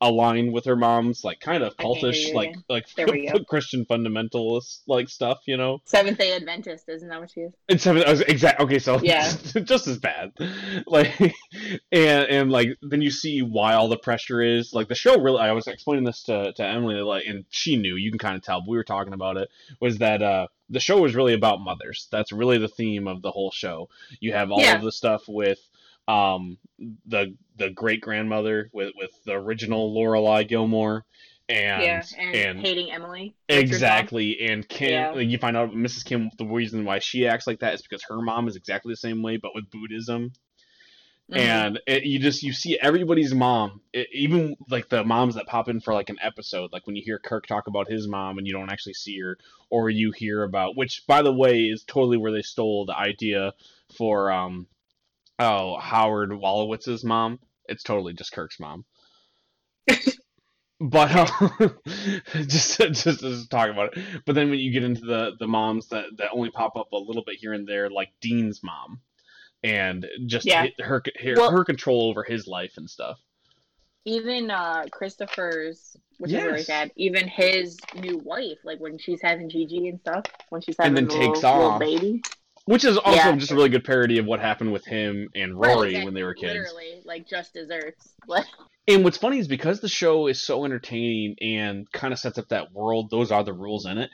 align 0.01 0.53
with 0.53 0.65
her 0.65 0.77
mom's 0.77 1.25
like 1.25 1.41
kind 1.41 1.63
of 1.65 1.75
I 1.79 1.83
can 1.83 1.95
hear 1.95 2.11
cultish 2.11 2.29
you, 2.29 2.35
like 2.35 2.55
like 2.69 2.87
There 2.95 3.07
we 3.11 3.27
go. 3.29 3.39
Christian 3.49 3.85
fundamentalist 3.85 4.83
like 4.87 5.09
stuff, 5.09 5.41
you 5.47 5.57
know. 5.57 5.81
Seventh 5.87 6.19
Day 6.19 6.35
Adventist, 6.37 6.89
isn't 6.89 7.09
that 7.09 7.21
what 7.21 7.31
she 7.31 7.41
is? 7.41 7.53
It's 7.69 7.83
seven. 7.83 8.05
I 8.05 8.11
was 8.11 8.21
exact. 8.21 8.61
Okay, 8.61 8.79
so 8.79 9.01
Yeah. 9.03 9.29
just 9.65 9.87
as 9.89 9.99
bad. 9.99 10.33
Like, 10.87 11.19
and 11.93 12.27
and 12.29 12.51
like 12.51 12.69
then 12.83 13.03
you 13.03 13.11
see 13.11 13.43
why 13.43 13.75
all 13.75 13.89
the 13.89 13.99
pressure 13.99 14.41
is. 14.41 14.73
Like 14.73 14.89
the 14.89 14.95
show 14.95 15.19
really. 15.21 15.41
I 15.41 15.53
was 15.53 15.67
explaining 15.67 16.05
this 16.05 16.23
to 16.25 16.53
to 16.53 16.65
Emily, 16.65 16.97
like, 16.97 17.25
and 17.27 17.45
she 17.51 17.77
knew. 17.77 17.97
You 17.97 18.11
can 18.11 18.19
kind 18.19 18.37
of 18.37 18.43
tell. 18.43 18.61
But 18.61 18.69
we 18.71 18.77
were 18.77 18.85
talking 18.85 19.13
about 19.13 19.37
it. 19.37 19.49
Was 19.81 19.99
that 19.99 20.23
uh 20.23 20.47
the 20.71 20.81
show 20.81 21.01
was 21.01 21.15
really 21.15 21.35
about 21.35 21.61
mothers. 21.61 22.09
That's 22.13 22.31
really 22.33 22.59
the 22.59 22.69
theme 22.69 23.09
of 23.09 23.23
the 23.23 23.31
whole 23.31 23.51
show. 23.51 23.89
You 24.21 24.33
have 24.33 24.51
all 24.51 24.61
Yeah. 24.61 24.77
of 24.77 24.83
the 24.83 24.93
stuff 24.93 25.23
with 25.27 25.59
um 26.09 26.59
the 27.07 27.37
the 27.57 27.71
great 27.71 28.01
grandmother 28.01 28.71
with 28.73 28.93
with 28.97 29.11
the 29.25 29.35
original 29.35 29.95
Lorelai 29.95 30.49
Gilmore. 30.49 31.05
And, 31.51 31.83
yeah, 31.83 32.03
and, 32.19 32.35
and 32.35 32.61
hating 32.61 32.93
Emily. 32.93 33.35
Exactly, 33.49 34.39
and 34.51 34.69
Kim. 34.69 34.91
Yeah. 34.91 35.15
You 35.15 35.39
find 35.39 35.57
out 35.57 35.71
Mrs. 35.71 36.05
Kim. 36.05 36.31
The 36.37 36.45
reason 36.45 36.85
why 36.85 36.99
she 36.99 37.27
acts 37.27 37.47
like 37.47 37.61
that 37.61 37.73
is 37.73 37.81
because 37.81 38.03
her 38.09 38.21
mom 38.21 38.49
is 38.49 38.57
exactly 38.57 38.93
the 38.93 38.99
same 38.99 39.23
way, 39.23 39.39
but 39.39 39.55
with 39.55 39.71
Buddhism. 39.71 40.33
Mhm. 41.33 41.37
And 41.37 41.81
it, 41.87 42.05
you 42.05 42.19
just 42.19 42.43
you 42.43 42.53
see 42.53 42.79
everybody's 42.81 43.35
mom, 43.35 43.81
it, 43.95 44.09
even 44.13 44.57
like 44.71 44.89
the 44.91 45.05
moms 45.05 45.35
that 45.35 45.47
pop 45.47 45.69
in 45.69 45.81
for 45.81 45.95
like 45.95 46.11
an 46.11 46.19
episode. 46.23 46.71
Like 46.73 46.87
when 46.87 46.97
you 46.97 47.03
hear 47.03 47.19
Kirk 47.19 47.47
talk 47.47 47.67
about 47.67 47.91
his 47.91 48.07
mom 48.09 48.39
and 48.39 48.47
you 48.47 48.53
don't 48.53 48.71
actually 48.71 48.95
see 48.95 49.19
her, 49.21 49.39
or 49.71 49.89
you 49.91 50.13
hear 50.13 50.43
about 50.43 50.77
which, 50.77 51.07
by 51.07 51.23
the 51.23 51.33
way, 51.33 51.65
is 51.65 51.83
totally 51.83 52.17
where 52.19 52.33
they 52.33 52.43
stole 52.43 52.85
the 52.87 52.97
idea 52.97 53.53
for 53.97 54.31
um 54.31 54.67
oh 55.39 55.79
Howard 55.79 56.31
Wolowitz's 56.31 57.05
mom. 57.05 57.39
It's 57.67 57.83
totally 57.83 58.13
just 58.15 58.33
Kirk's 58.33 58.59
mom. 58.61 58.85
But 60.81 61.11
uh, 61.13 61.69
just 62.47 62.79
just 62.79 63.05
just 63.21 63.51
talk 63.51 63.69
about 63.69 63.97
it. 63.97 64.05
But 64.25 64.37
then 64.37 64.49
when 64.49 64.61
you 64.61 64.71
get 64.71 64.85
into 64.85 65.01
the 65.01 65.33
the 65.41 65.49
moms 65.49 65.89
that 65.89 66.05
that 66.19 66.29
only 66.33 66.51
pop 66.51 66.77
up 66.77 66.93
a 66.93 66.97
little 66.97 67.25
bit 67.27 67.35
here 67.41 67.53
and 67.53 67.67
there, 67.67 67.91
like 67.91 68.11
Dean's 68.21 68.63
mom, 68.63 69.01
and 69.65 70.07
just 70.27 70.47
Yeah. 70.47 70.69
her 70.79 71.03
her, 71.21 71.35
Well- 71.37 71.51
her 71.51 71.65
control 71.65 72.09
over 72.09 72.23
his 72.23 72.47
life 72.47 72.75
and 72.77 72.89
stuff. 72.89 73.19
even 74.05 74.53
uh 74.53 74.85
Christopher's, 74.93 75.97
which 76.19 76.31
is 76.33 76.43
really 76.45 76.63
sad. 76.63 76.93
Even 76.95 77.27
his 77.27 77.77
new 77.97 78.19
wife, 78.19 78.59
like 78.63 78.79
when 78.79 78.99
she's 78.99 79.21
having 79.21 79.51
Gigi 79.51 79.89
and 79.89 79.99
stuff, 79.99 80.27
when 80.51 80.61
she's 80.61 80.77
And 80.79 80.97
having 80.97 81.09
then 81.09 81.19
the 81.19 81.27
takes 81.27 81.43
little, 81.43 81.59
little 81.73 81.79
baby. 81.81 82.23
Which 82.69 82.85
is 82.85 82.99
also 82.99 83.17
Yeah. 83.17 83.37
just 83.37 83.51
a 83.51 83.55
really 83.55 83.71
good 83.71 83.85
parody 83.85 84.19
of 84.19 84.27
what 84.27 84.41
happened 84.41 84.73
with 84.73 84.85
him 84.85 85.31
and 85.35 85.59
Right, 85.59 85.75
Rory 85.75 85.89
exactly, 85.89 86.05
when 86.05 86.15
they 86.15 86.23
were 86.23 86.35
kids. 86.35 86.71
Literally, 86.71 87.01
like 87.07 87.27
just 87.27 87.55
desserts. 87.55 88.15
And 88.87 89.05
what's 89.05 89.17
funny 89.17 89.39
is 89.39 89.49
because 89.49 89.81
the 89.81 89.89
show 89.89 90.27
is 90.27 90.41
so 90.43 90.67
entertaining 90.67 91.37
and 91.41 91.91
kind 91.93 92.13
of 92.13 92.19
sets 92.19 92.37
up 92.37 92.49
that 92.49 92.73
world, 92.73 93.09
those 93.11 93.31
are 93.33 93.43
the 93.43 93.55
rules 93.55 93.87
in 93.87 93.97
it. 93.97 94.11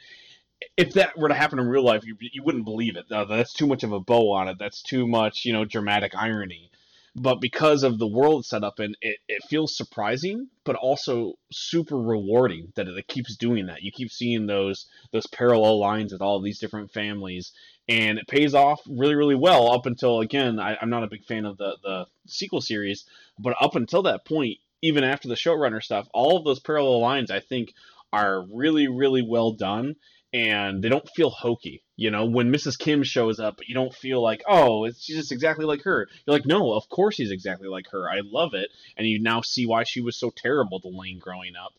if 0.77 0.95
that 0.95 1.19
were 1.19 1.29
to 1.29 1.35
happen 1.35 1.59
in 1.59 1.67
real 1.67 1.85
life, 1.85 2.05
you, 2.07 2.17
you 2.21 2.43
wouldn't 2.45 2.65
believe 2.65 2.97
it. 2.97 3.11
Uh, 3.11 3.25
that's 3.25 3.53
too 3.53 3.67
much 3.67 3.83
of 3.83 3.93
a 3.93 4.01
bow 4.01 4.33
on 4.33 4.49
it. 4.49 4.57
That's 4.59 4.83
too 4.83 5.07
much, 5.07 5.45
you 5.45 5.53
know, 5.53 5.65
dramatic 5.65 6.13
irony. 6.17 6.71
But 7.17 7.41
because 7.41 7.83
of 7.85 7.99
the 7.99 8.09
world 8.09 8.45
set 8.45 8.65
up 8.65 8.81
in 8.81 8.95
it, 9.01 9.19
it 9.29 9.43
feels 9.49 9.77
surprising, 9.77 10.49
but 10.65 10.75
also 10.77 11.35
super 11.53 11.97
rewarding 11.97 12.73
that 12.77 12.89
it 12.89 13.09
keeps 13.09 13.37
doing 13.37 13.67
that. 13.67 13.83
You 13.83 13.93
keep 13.93 14.11
seeing 14.11 14.47
those 14.47 14.87
those 15.13 15.27
parallel 15.29 15.79
lines 15.79 16.13
with 16.13 16.23
all 16.23 16.41
these 16.41 16.59
different 16.59 16.91
families, 16.93 17.53
and 17.89 18.19
it 18.19 18.27
pays 18.27 18.55
off 18.55 18.81
really, 18.89 19.15
really 19.15 19.35
well 19.35 19.73
up 19.73 19.87
until 19.87 20.21
again. 20.21 20.59
I, 20.59 20.77
I'm 20.81 20.91
not 20.91 21.05
a 21.05 21.09
big 21.09 21.25
fan 21.25 21.45
of 21.45 21.57
the 21.57 21.77
the 21.83 22.07
sequel 22.27 22.61
series, 22.61 23.05
but 23.39 23.55
up 23.61 23.77
until 23.77 24.03
that 24.03 24.25
point, 24.25 24.59
even 24.83 25.05
after 25.05 25.29
the 25.29 25.35
showrunner 25.35 25.83
stuff, 25.83 26.09
all 26.13 26.37
of 26.37 26.45
those 26.45 26.61
parallel 26.61 27.01
lines 27.01 27.31
I 27.31 27.41
think 27.41 27.73
are 28.13 28.45
really, 28.51 28.89
really 28.89 29.23
well 29.23 29.53
done 29.53 29.97
and 30.35 30.83
they 30.83 30.89
don't 30.89 31.09
feel 31.11 31.31
hokey. 31.31 31.85
You 31.97 32.11
know, 32.11 32.27
when 32.27 32.53
Mrs. 32.53 32.77
Kim 32.77 33.05
shows 33.05 33.39
up, 33.39 33.61
you 33.69 33.75
don't 33.75 33.95
feel 33.95 34.21
like, 34.21 34.43
oh, 34.49 34.85
it's 34.85 35.01
she's 35.01 35.17
just 35.17 35.31
exactly 35.31 35.65
like 35.65 35.83
her. 35.83 36.09
You're 36.27 36.35
like, 36.35 36.45
no, 36.45 36.73
of 36.73 36.89
course 36.89 37.15
she's 37.15 37.31
exactly 37.31 37.69
like 37.69 37.87
her. 37.93 38.11
I 38.11 38.21
love 38.25 38.53
it, 38.53 38.69
and 38.97 39.07
you 39.07 39.21
now 39.23 39.43
see 39.43 39.65
why 39.65 39.85
she 39.85 40.01
was 40.01 40.19
so 40.19 40.33
terrible 40.35 40.81
to 40.81 40.89
Lane 40.89 41.21
growing 41.21 41.55
up, 41.55 41.73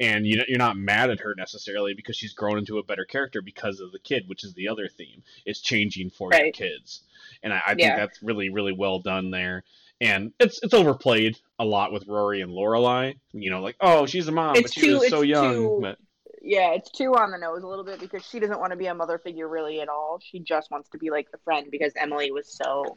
and 0.00 0.26
you 0.26 0.42
you're 0.48 0.58
not 0.58 0.76
mad 0.76 1.10
at 1.10 1.20
her 1.20 1.34
necessarily 1.36 1.94
because 1.94 2.16
she's 2.16 2.32
grown 2.32 2.58
into 2.58 2.78
a 2.78 2.82
better 2.82 3.04
character 3.04 3.42
because 3.42 3.80
of 3.80 3.92
the 3.92 3.98
kid, 3.98 4.24
which 4.28 4.44
is 4.44 4.54
the 4.54 4.68
other 4.68 4.88
theme 4.88 5.22
is 5.46 5.60
changing 5.60 6.10
for 6.10 6.30
your 6.32 6.52
kids, 6.52 7.02
and 7.42 7.52
I, 7.52 7.60
I 7.66 7.68
think 7.70 7.80
Yeah. 7.80 7.96
that's 7.96 8.22
really 8.22 8.48
really 8.50 8.72
well 8.72 8.98
done 8.98 9.30
there. 9.30 9.64
And 10.00 10.32
it's 10.40 10.58
it's 10.62 10.74
overplayed 10.74 11.38
a 11.58 11.64
lot 11.64 11.92
with 11.92 12.08
Rory 12.08 12.40
and 12.40 12.50
Lorelai. 12.52 13.16
You 13.32 13.50
know, 13.50 13.60
like 13.60 13.76
oh 13.80 14.06
she's 14.06 14.26
a 14.28 14.32
mom, 14.32 14.56
It's 14.56 14.74
but 14.74 14.82
she 14.82 14.92
was 14.92 15.08
so 15.08 15.22
young. 15.22 15.54
too- 15.54 15.78
But 15.80 15.98
Yeah, 16.44 16.72
it's 16.72 16.90
too 16.90 17.14
on 17.14 17.30
the 17.30 17.38
nose 17.38 17.62
a 17.62 17.68
little 17.68 17.84
bit 17.84 18.00
because 18.00 18.24
she 18.26 18.40
doesn't 18.40 18.58
want 18.58 18.72
to 18.72 18.76
be 18.76 18.86
a 18.86 18.94
mother 18.94 19.18
figure 19.18 19.46
really 19.48 19.80
at 19.80 19.88
all. 19.88 20.18
She 20.20 20.40
just 20.40 20.72
wants 20.72 20.88
to 20.90 20.98
be 20.98 21.10
like 21.10 21.30
the 21.30 21.38
friend 21.38 21.68
because 21.70 21.92
Emily 21.94 22.32
was 22.32 22.52
so 22.52 22.96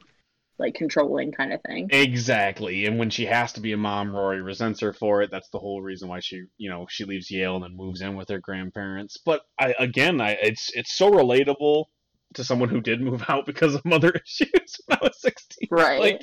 like 0.58 0.76
controlling 0.76 1.32
kind 1.32 1.54
of 1.54 1.62
thing. 1.64 1.90
Exactly. 1.92 2.86
And 2.86 2.98
when 2.98 3.10
she 3.10 3.26
has 3.26 3.54
to 3.54 3.62
be 3.62 3.74
a 3.74 3.78
mom, 3.78 4.16
Rory 4.16 4.42
resents 4.42 4.82
her 4.82 4.94
for 4.94 5.22
it. 5.22 5.32
That's 5.32 5.50
the 5.50 5.60
whole 5.60 5.82
reason 5.82 6.10
why 6.10 6.20
she, 6.20 6.44
you 6.58 6.70
know, 6.70 6.86
she 6.90 7.06
leaves 7.06 7.30
Yale 7.30 7.56
and 7.56 7.64
then 7.64 7.76
moves 7.76 8.02
in 8.02 8.16
with 8.16 8.30
her 8.30 8.40
grandparents. 8.40 9.18
But 9.26 9.42
I 9.60 9.76
again, 9.80 10.22
I 10.22 10.38
it's 10.42 10.70
it's 10.74 10.96
so 10.96 11.12
relatable 11.12 11.86
to 12.34 12.44
someone 12.44 12.70
who 12.70 12.82
did 12.82 13.00
move 13.02 13.24
out 13.30 13.46
because 13.46 13.76
of 13.76 13.86
mother 13.86 14.10
issues 14.26 14.78
when 14.86 14.98
I 15.02 15.06
was 15.06 15.22
16. 15.22 15.70
Right. 15.72 16.00
Like 16.00 16.22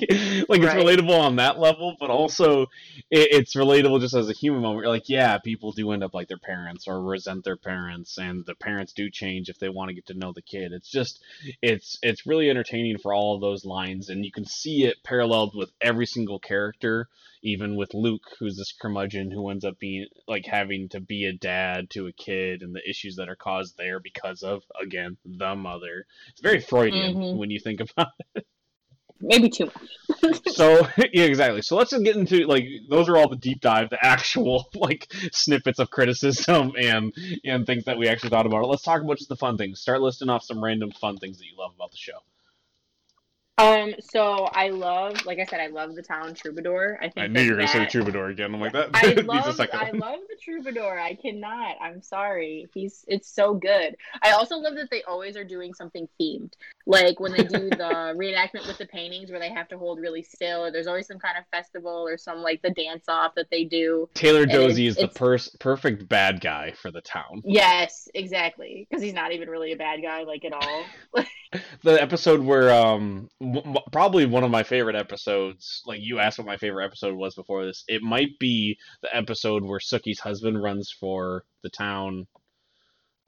like 0.49 0.61
it's 0.61 0.73
Right. 0.73 0.85
relatable 0.85 1.17
on 1.17 1.37
that 1.37 1.59
level, 1.59 1.95
but 1.99 2.09
also 2.09 2.63
it, 3.09 3.29
it's 3.31 3.55
relatable 3.55 3.99
just 3.99 4.13
as 4.15 4.29
a 4.29 4.33
human 4.33 4.61
moment. 4.61 4.83
You're 4.83 4.93
like, 4.93 5.09
yeah, 5.09 5.37
people 5.39 5.71
do 5.71 5.91
end 5.91 6.03
up 6.03 6.13
like 6.13 6.27
their 6.27 6.37
parents 6.37 6.87
or 6.87 7.01
resent 7.01 7.43
their 7.43 7.57
parents 7.57 8.17
and 8.17 8.45
the 8.45 8.55
parents 8.55 8.93
do 8.93 9.09
change 9.09 9.49
if 9.49 9.57
they 9.59 9.69
want 9.69 9.89
to 9.89 9.95
get 9.95 10.05
to 10.07 10.13
know 10.13 10.31
the 10.33 10.41
kid. 10.41 10.71
It's 10.71 10.89
just 10.91 11.21
it's 11.61 11.97
it's 12.03 12.25
really 12.25 12.49
entertaining 12.49 12.97
for 12.99 13.13
all 13.13 13.35
of 13.35 13.41
those 13.41 13.65
lines 13.65 14.09
and 14.09 14.23
you 14.25 14.31
can 14.31 14.45
see 14.45 14.85
it 14.85 14.97
paralleled 15.03 15.55
with 15.55 15.71
every 15.81 16.05
single 16.05 16.39
character 16.39 17.07
even 17.43 17.75
with 17.75 17.93
luke 17.93 18.23
who's 18.39 18.57
this 18.57 18.73
curmudgeon 18.81 19.29
who 19.29 19.49
ends 19.49 19.65
up 19.65 19.77
being 19.79 20.07
like 20.27 20.45
having 20.45 20.89
to 20.89 20.99
be 20.99 21.25
a 21.25 21.33
dad 21.33 21.89
to 21.89 22.07
a 22.07 22.11
kid 22.13 22.61
and 22.61 22.73
the 22.73 22.89
issues 22.89 23.15
that 23.17 23.29
are 23.29 23.35
caused 23.35 23.77
there 23.77 23.99
because 23.99 24.41
of 24.41 24.63
again 24.81 25.17
the 25.25 25.55
mother 25.55 26.05
it's 26.29 26.41
very 26.41 26.59
freudian 26.59 27.13
Mhm. 27.15 27.37
when 27.37 27.51
you 27.51 27.59
think 27.59 27.79
about 27.81 28.07
it. 28.35 28.45
Maybe 29.21 29.49
too 29.49 29.65
much. 29.67 30.41
so 30.47 30.85
yeah 31.13 31.23
exactly 31.23 31.61
so 31.61 31.75
let's 31.77 31.91
just 31.91 32.03
get 32.03 32.15
into 32.15 32.45
like 32.45 32.65
those 32.89 33.07
are 33.07 33.17
all 33.17 33.29
the 33.29 33.35
deep 33.37 33.61
dive 33.61 33.89
the 33.89 34.03
actual 34.05 34.67
like 34.75 35.11
snippets 35.31 35.79
of 35.79 35.89
criticism 35.89 36.73
and 36.77 37.13
and 37.45 37.65
things 37.65 37.85
that 37.85 37.97
we 37.97 38.07
actually 38.07 38.29
thought 38.29 38.45
about 38.45 38.67
let's 38.67 38.83
talk 38.83 39.01
about 39.01 39.17
just 39.17 39.29
the 39.29 39.35
fun 39.35 39.57
things 39.57 39.79
start 39.79 40.01
listing 40.01 40.29
off 40.29 40.43
some 40.43 40.63
random 40.63 40.91
fun 40.91 41.17
things 41.17 41.37
that 41.37 41.45
you 41.45 41.53
love 41.57 41.71
about 41.75 41.91
the 41.91 41.97
show 41.97 42.17
Um, 43.59 43.93
so 43.99 44.45
I 44.51 44.69
love, 44.69 45.25
like 45.27 45.37
I 45.37 45.45
said, 45.45 45.59
I 45.59 45.67
love 45.67 45.93
the 45.93 46.01
town 46.01 46.33
troubadour. 46.33 46.97
I 46.99 47.09
think 47.09 47.17
I 47.19 47.27
knew 47.27 47.41
you 47.41 47.51
were 47.51 47.57
gonna 47.57 47.67
say 47.67 47.85
troubadour 47.85 48.29
again. 48.29 48.53
I'm 48.53 48.59
like 48.59 48.73
that. 48.73 48.89
I 48.95 49.13
love, 49.21 49.59
I 49.59 49.91
love 49.91 50.19
the 50.27 50.37
troubadour. 50.43 50.99
I 50.99 51.13
cannot. 51.13 51.75
I'm 51.79 52.01
sorry. 52.01 52.67
He's 52.73 53.05
it's 53.07 53.29
so 53.29 53.53
good. 53.53 53.95
I 54.23 54.31
also 54.31 54.57
love 54.57 54.73
that 54.75 54.89
they 54.89 55.03
always 55.03 55.37
are 55.37 55.43
doing 55.43 55.75
something 55.75 56.07
themed, 56.19 56.53
like 56.87 57.19
when 57.19 57.33
they 57.33 57.43
do 57.43 57.69
the 57.69 58.15
reenactment 58.17 58.65
with 58.65 58.79
the 58.79 58.87
paintings, 58.87 59.29
where 59.29 59.39
they 59.39 59.51
have 59.51 59.67
to 59.67 59.77
hold 59.77 59.99
really 59.99 60.23
still, 60.23 60.65
or 60.65 60.71
there's 60.71 60.87
always 60.87 61.05
some 61.05 61.19
kind 61.19 61.37
of 61.37 61.43
festival 61.51 62.07
or 62.07 62.17
some 62.17 62.39
like 62.39 62.63
the 62.63 62.71
dance 62.71 63.05
off 63.07 63.35
that 63.35 63.51
they 63.51 63.65
do. 63.65 64.09
Taylor 64.15 64.47
Doose 64.47 64.79
is 64.79 64.95
the 64.95 65.09
pers- 65.09 65.55
perfect 65.59 66.09
bad 66.09 66.41
guy 66.41 66.73
for 66.81 66.89
the 66.89 67.01
town. 67.01 67.43
Yes, 67.45 68.09
exactly, 68.15 68.87
because 68.89 69.03
he's 69.03 69.13
not 69.13 69.31
even 69.31 69.47
really 69.47 69.73
a 69.73 69.77
bad 69.77 70.01
guy, 70.01 70.23
like 70.23 70.43
at 70.43 70.53
all. 70.53 70.85
The 71.83 72.01
episode 72.01 72.41
where 72.41 72.73
um 72.73 73.29
probably 73.91 74.25
one 74.25 74.43
of 74.43 74.51
my 74.51 74.63
favorite 74.63 74.95
episodes. 74.95 75.81
Like 75.85 76.01
you 76.01 76.19
asked 76.19 76.37
what 76.37 76.47
my 76.47 76.57
favorite 76.57 76.85
episode 76.85 77.15
was 77.15 77.35
before 77.35 77.65
this. 77.65 77.83
It 77.87 78.01
might 78.01 78.39
be 78.39 78.77
the 79.01 79.15
episode 79.15 79.63
where 79.63 79.79
Sookie's 79.79 80.19
husband 80.19 80.61
runs 80.61 80.91
for 80.91 81.43
the 81.61 81.69
town. 81.69 82.27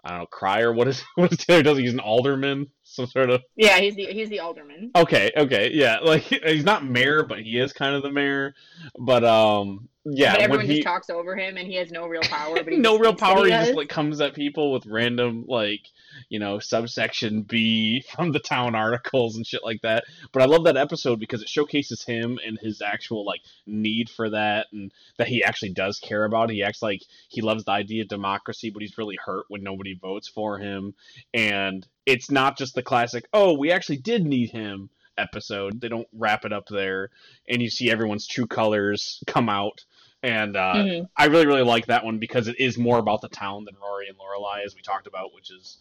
I 0.03 0.09
don't 0.09 0.19
know, 0.19 0.25
crier. 0.27 0.71
What 0.71 0.87
is 0.87 1.03
what 1.15 1.31
is 1.31 1.39
Taylor 1.39 1.63
does? 1.63 1.77
He's 1.77 1.93
an 1.93 1.99
alderman, 1.99 2.67
some 3.05 3.07
sort 3.07 3.29
of. 3.29 3.41
yeah, 3.55 3.79
he's 3.79 3.95
the 3.95 4.05
he's 4.05 4.29
the 4.29 4.39
alderman. 4.39 4.91
Okay, 4.95 5.31
okay, 5.35 5.71
yeah. 5.73 5.99
Like 5.99 6.21
he's 6.23 6.63
not 6.63 6.85
mayor, 6.85 7.23
but 7.23 7.39
he 7.39 7.59
is 7.59 7.73
kind 7.73 7.95
of 7.95 8.03
the 8.03 8.11
mayor. 8.11 8.53
But 8.97 9.23
um, 9.23 9.89
yeah. 10.05 10.33
but 10.33 10.39
when 10.39 10.43
everyone 10.43 10.65
he- 10.67 10.75
just 10.75 10.87
talks 10.87 11.09
over 11.09 11.35
him, 11.35 11.57
and 11.57 11.67
he 11.67 11.75
has 11.75 11.91
no 11.91 12.07
real 12.07 12.21
power. 12.23 12.55
But 12.55 12.73
he 12.73 12.79
no 12.79 12.97
real 12.97 13.15
power. 13.15 13.43
He 13.43 13.49
does. 13.49 13.67
just 13.67 13.77
like 13.77 13.89
comes 13.89 14.21
at 14.21 14.33
people 14.33 14.71
with 14.71 14.85
random 14.85 15.45
like 15.47 15.81
you 16.29 16.39
know 16.39 16.59
subsection 16.59 17.41
B 17.41 18.03
from 18.15 18.31
the 18.31 18.39
town 18.39 18.75
articles 18.75 19.35
and 19.35 19.45
shit 19.45 19.63
like 19.63 19.81
that. 19.81 20.05
But 20.31 20.43
I 20.43 20.45
love 20.45 20.65
that 20.65 20.77
episode 20.77 21.19
because 21.19 21.41
it 21.41 21.49
showcases 21.49 22.03
him 22.03 22.39
and 22.45 22.57
his 22.59 22.81
actual 22.81 23.25
like 23.25 23.41
need 23.65 24.09
for 24.09 24.29
that 24.29 24.67
and 24.71 24.91
that 25.17 25.27
he 25.27 25.43
actually 25.43 25.73
does 25.73 25.99
care 25.99 26.23
about. 26.23 26.49
He 26.49 26.63
acts 26.63 26.81
like 26.81 27.01
he 27.29 27.41
loves 27.41 27.65
the 27.65 27.71
idea 27.71 28.03
of 28.03 28.07
democracy, 28.07 28.69
but 28.69 28.81
he's 28.81 28.97
really 28.97 29.17
hurt 29.23 29.45
when 29.49 29.63
nobody 29.63 29.97
votes 29.99 30.27
for 30.27 30.57
him. 30.59 30.93
And 31.33 31.85
it's 32.05 32.29
not 32.31 32.57
just 32.57 32.75
the 32.75 32.83
classic, 32.83 33.27
oh, 33.33 33.53
we 33.57 33.71
actually 33.71 33.97
did 33.97 34.25
need 34.25 34.49
him 34.51 34.89
episode. 35.17 35.79
They 35.79 35.87
don't 35.87 36.07
wrap 36.13 36.45
it 36.45 36.53
up 36.53 36.67
there, 36.67 37.09
and 37.49 37.61
you 37.61 37.69
see 37.69 37.89
everyone's 37.89 38.27
true 38.27 38.47
colors 38.47 39.21
come 39.27 39.49
out. 39.49 39.83
And 40.23 40.57
uh, 40.57 40.73
Mhm. 40.75 41.09
I 41.15 41.25
really, 41.25 41.45
really 41.45 41.63
like 41.63 41.85
that 41.87 42.03
one 42.03 42.17
because 42.19 42.47
it 42.47 42.59
is 42.59 42.77
more 42.77 42.97
about 42.97 43.21
the 43.21 43.29
town 43.29 43.65
than 43.65 43.75
Rory 43.75 44.07
and 44.07 44.17
Lorelai, 44.17 44.65
as 44.65 44.75
we 44.75 44.81
talked 44.81 45.07
about, 45.07 45.33
which 45.33 45.51
is 45.51 45.77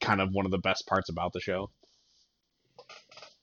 kind 0.00 0.20
of 0.20 0.32
one 0.32 0.46
of 0.46 0.52
the 0.52 0.58
best 0.58 0.86
parts 0.86 1.08
about 1.08 1.32
the 1.32 1.40
show. 1.40 1.70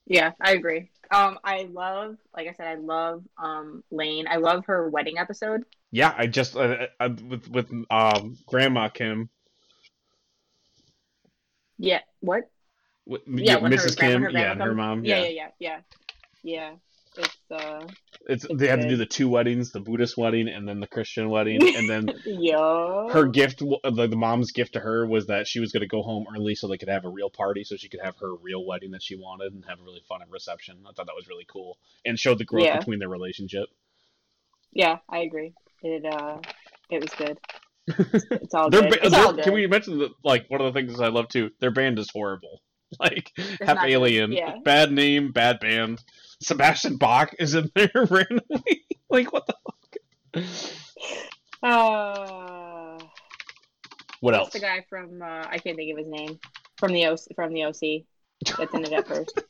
Yeah, 0.07 0.31
I 0.39 0.53
agree. 0.53 0.91
Um, 1.11 1.39
I 1.43 1.63
love, 1.71 2.17
like 2.35 2.47
I 2.47 2.53
said, 2.53 2.67
I 2.67 2.75
love 2.75 3.23
um 3.37 3.83
Lane. 3.91 4.27
I 4.29 4.37
love 4.37 4.65
her 4.67 4.89
wedding 4.89 5.17
episode. 5.17 5.63
Yeah, 5.91 6.13
I 6.15 6.27
just 6.27 6.55
uh, 6.55 6.87
uh, 6.99 7.09
with 7.27 7.49
with 7.49 7.71
um, 7.89 8.37
Grandma 8.47 8.89
Kim, 8.89 9.29
Yeah, 11.77 11.99
what? 12.21 12.49
with, 13.05 13.21
Yeah, 13.27 13.59
yeah, 13.59 13.59
Mrs. 13.59 13.97
Kim, 13.97 14.23
yeah, 14.31 14.51
and 14.51 14.61
her 14.61 14.73
mom, 14.73 15.05
Yeah, 15.05 15.23
yeah. 15.23 15.23
yeah, 15.23 15.29
yeah, 15.29 15.49
yeah. 15.59 15.79
Yeah, 16.43 16.75
it's 17.17 17.37
uh, 17.51 17.87
It's 18.27 18.45
It's 18.45 18.55
they 18.55 18.67
had 18.67 18.81
to 18.81 18.87
do 18.87 18.97
the 18.97 19.05
two 19.05 19.27
weddings, 19.27 19.71
the 19.71 19.79
Buddhist 19.79 20.15
wedding 20.15 20.47
and 20.47 20.67
then 20.67 20.79
the 20.79 20.87
Christian 20.87 21.29
wedding, 21.29 21.59
and 21.75 21.89
then 21.89 22.09
yeah. 22.25 23.09
her 23.09 23.27
gift, 23.27 23.59
the, 23.59 24.07
the 24.07 24.15
mom's 24.15 24.51
gift 24.51 24.73
to 24.73 24.79
her 24.79 25.07
was 25.07 25.27
that 25.27 25.47
she 25.47 25.59
was 25.59 25.71
going 25.71 25.81
to 25.81 25.87
go 25.87 26.03
home 26.03 26.27
early 26.35 26.53
so 26.55 26.67
they 26.67 26.77
could 26.77 26.89
have 26.89 27.05
a 27.05 27.09
real 27.09 27.29
party, 27.29 27.63
so 27.63 27.75
she 27.77 27.89
could 27.89 28.01
have 28.01 28.15
her 28.17 28.33
real 28.35 28.63
wedding 28.63 28.91
that 28.91 29.01
she 29.01 29.15
wanted 29.15 29.53
and 29.53 29.65
have 29.65 29.79
a 29.79 29.83
really 29.83 30.03
fun 30.07 30.21
reception. 30.29 30.77
I 30.87 30.91
thought 30.91 31.07
that 31.07 31.15
was 31.15 31.27
really 31.27 31.45
cool 31.47 31.77
and 32.05 32.19
showed 32.19 32.37
the 32.37 32.45
growth 32.45 32.65
Yeah. 32.65 32.77
between 32.77 32.99
their 32.99 33.09
relationship. 33.09 33.69
Yeah, 34.71 34.97
I 35.09 35.19
agree. 35.19 35.53
It 35.81 36.05
uh, 36.05 36.37
it 36.89 37.01
was 37.01 37.09
good. 37.17 37.39
It's 38.31 38.53
all 38.53 38.69
Their 38.69 38.81
good. 38.81 38.89
ba- 38.91 39.05
It's 39.05 39.15
all 39.15 39.33
good. 39.33 39.43
Can 39.43 39.53
we 39.53 39.67
mention 39.67 39.99
that? 39.99 40.11
Like 40.23 40.45
one 40.49 40.61
of 40.61 40.73
the 40.73 40.79
things 40.79 40.99
I 40.99 41.07
love 41.09 41.27
too. 41.29 41.51
Their 41.59 41.71
band 41.71 41.99
is 41.99 42.09
horrible. 42.11 42.61
Like 42.99 43.31
Hep 43.61 43.79
Alien, 43.83 44.31
yeah. 44.31 44.57
bad 44.63 44.91
name, 44.91 45.31
bad 45.31 45.59
band. 45.59 46.01
Sebastian 46.41 46.97
Bach 46.97 47.33
is 47.39 47.53
in 47.55 47.69
there 47.75 47.89
randomly. 47.95 48.85
like 49.09 49.33
what 49.33 49.47
the 49.47 49.55
fuck? 49.65 50.45
Uh, 51.63 52.99
What 54.21 54.35
else? 54.35 54.51
the 54.53 54.59
guy 54.59 54.85
from? 54.87 55.21
Uh, 55.21 55.45
I 55.49 55.57
can't 55.57 55.75
think 55.75 55.91
of 55.91 55.97
his 55.97 56.07
name. 56.07 56.39
From 56.77 56.93
the 56.93 57.07
OC, 57.07 57.19
from 57.35 57.53
the 57.53 57.63
OC. 57.65 58.03
That's 58.57 58.73
in 58.73 58.85
it 58.85 58.93
at 58.93 59.07
first. 59.07 59.41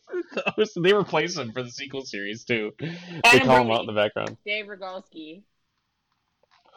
they 0.78 0.94
replace 0.94 1.38
him 1.38 1.52
for 1.52 1.62
the 1.64 1.72
sequel 1.72 2.06
series 2.06 2.46
too. 2.46 2.72
they 2.80 2.96
Adam 3.26 3.48
call 3.48 3.62
him 3.62 3.72
out 3.72 3.82
in 3.82 3.88
the 3.88 3.94
background. 3.94 4.38
Dave 4.46 4.66
Rygalski. 4.68 5.44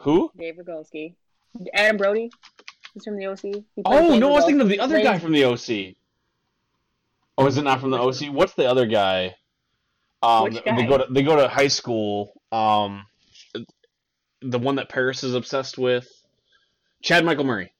Who? 0.01 0.29
Dave 0.37 0.55
Rygalski. 0.57 1.15
Adam 1.73 1.97
Brody. 1.97 2.31
He's 2.93 3.03
from 3.03 3.17
the 3.17 3.27
OC. 3.27 3.63
Oh 3.85 4.17
no, 4.17 4.31
I 4.31 4.35
was 4.35 4.45
thinking 4.45 4.61
of 4.61 4.69
the 4.69 4.79
other 4.79 5.01
guy 5.01 5.19
from 5.19 5.31
the 5.31 5.45
OC. 5.45 5.95
Oh, 7.37 7.45
is 7.45 7.57
it 7.57 7.63
not 7.63 7.79
from 7.79 7.91
the 7.91 7.97
OC? 7.97 8.33
What's 8.33 8.53
the 8.53 8.69
other 8.69 8.85
guy? 8.85 9.35
Um, 10.21 10.43
Which 10.43 10.63
They 10.63 10.85
go 10.85 10.97
to 10.97 11.05
they 11.09 11.23
go 11.23 11.35
to 11.35 11.47
high 11.47 11.67
school. 11.67 12.33
Um, 12.51 13.05
the 14.41 14.59
one 14.59 14.75
that 14.75 14.89
Paris 14.89 15.23
is 15.23 15.35
obsessed 15.35 15.77
with. 15.77 16.07
Chad 17.01 17.23
Michael 17.23 17.45
Murray. 17.45 17.71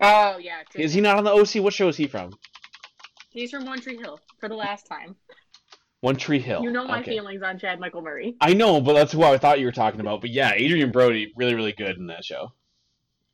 Oh 0.00 0.36
yeah. 0.38 0.62
Is 0.74 0.92
he 0.92 1.00
not 1.00 1.16
on 1.16 1.24
the 1.24 1.30
OC? 1.30 1.62
What 1.62 1.72
show 1.72 1.88
is 1.88 1.96
he 1.96 2.06
from? 2.06 2.32
He's 3.30 3.50
from 3.50 3.64
One 3.64 3.80
Tree 3.80 3.96
Hill 3.96 4.20
for 4.38 4.48
the 4.48 4.54
last 4.54 4.86
time. 4.86 5.16
One 6.02 6.16
Tree 6.16 6.40
Hill. 6.40 6.64
You 6.64 6.72
know 6.72 6.84
my 6.84 6.98
okay. 7.00 7.12
feelings 7.12 7.42
on 7.44 7.60
Chad 7.60 7.78
Michael 7.78 8.02
Murray. 8.02 8.34
I 8.40 8.54
know, 8.54 8.80
but 8.80 8.94
that's 8.94 9.12
who 9.12 9.22
I 9.22 9.38
thought 9.38 9.60
you 9.60 9.66
were 9.66 9.72
talking 9.72 10.00
about. 10.00 10.20
But 10.20 10.30
yeah, 10.30 10.50
Adrian 10.52 10.90
Brody, 10.90 11.32
really, 11.36 11.54
really 11.54 11.70
good 11.72 11.96
in 11.96 12.08
that 12.08 12.24
show. 12.24 12.52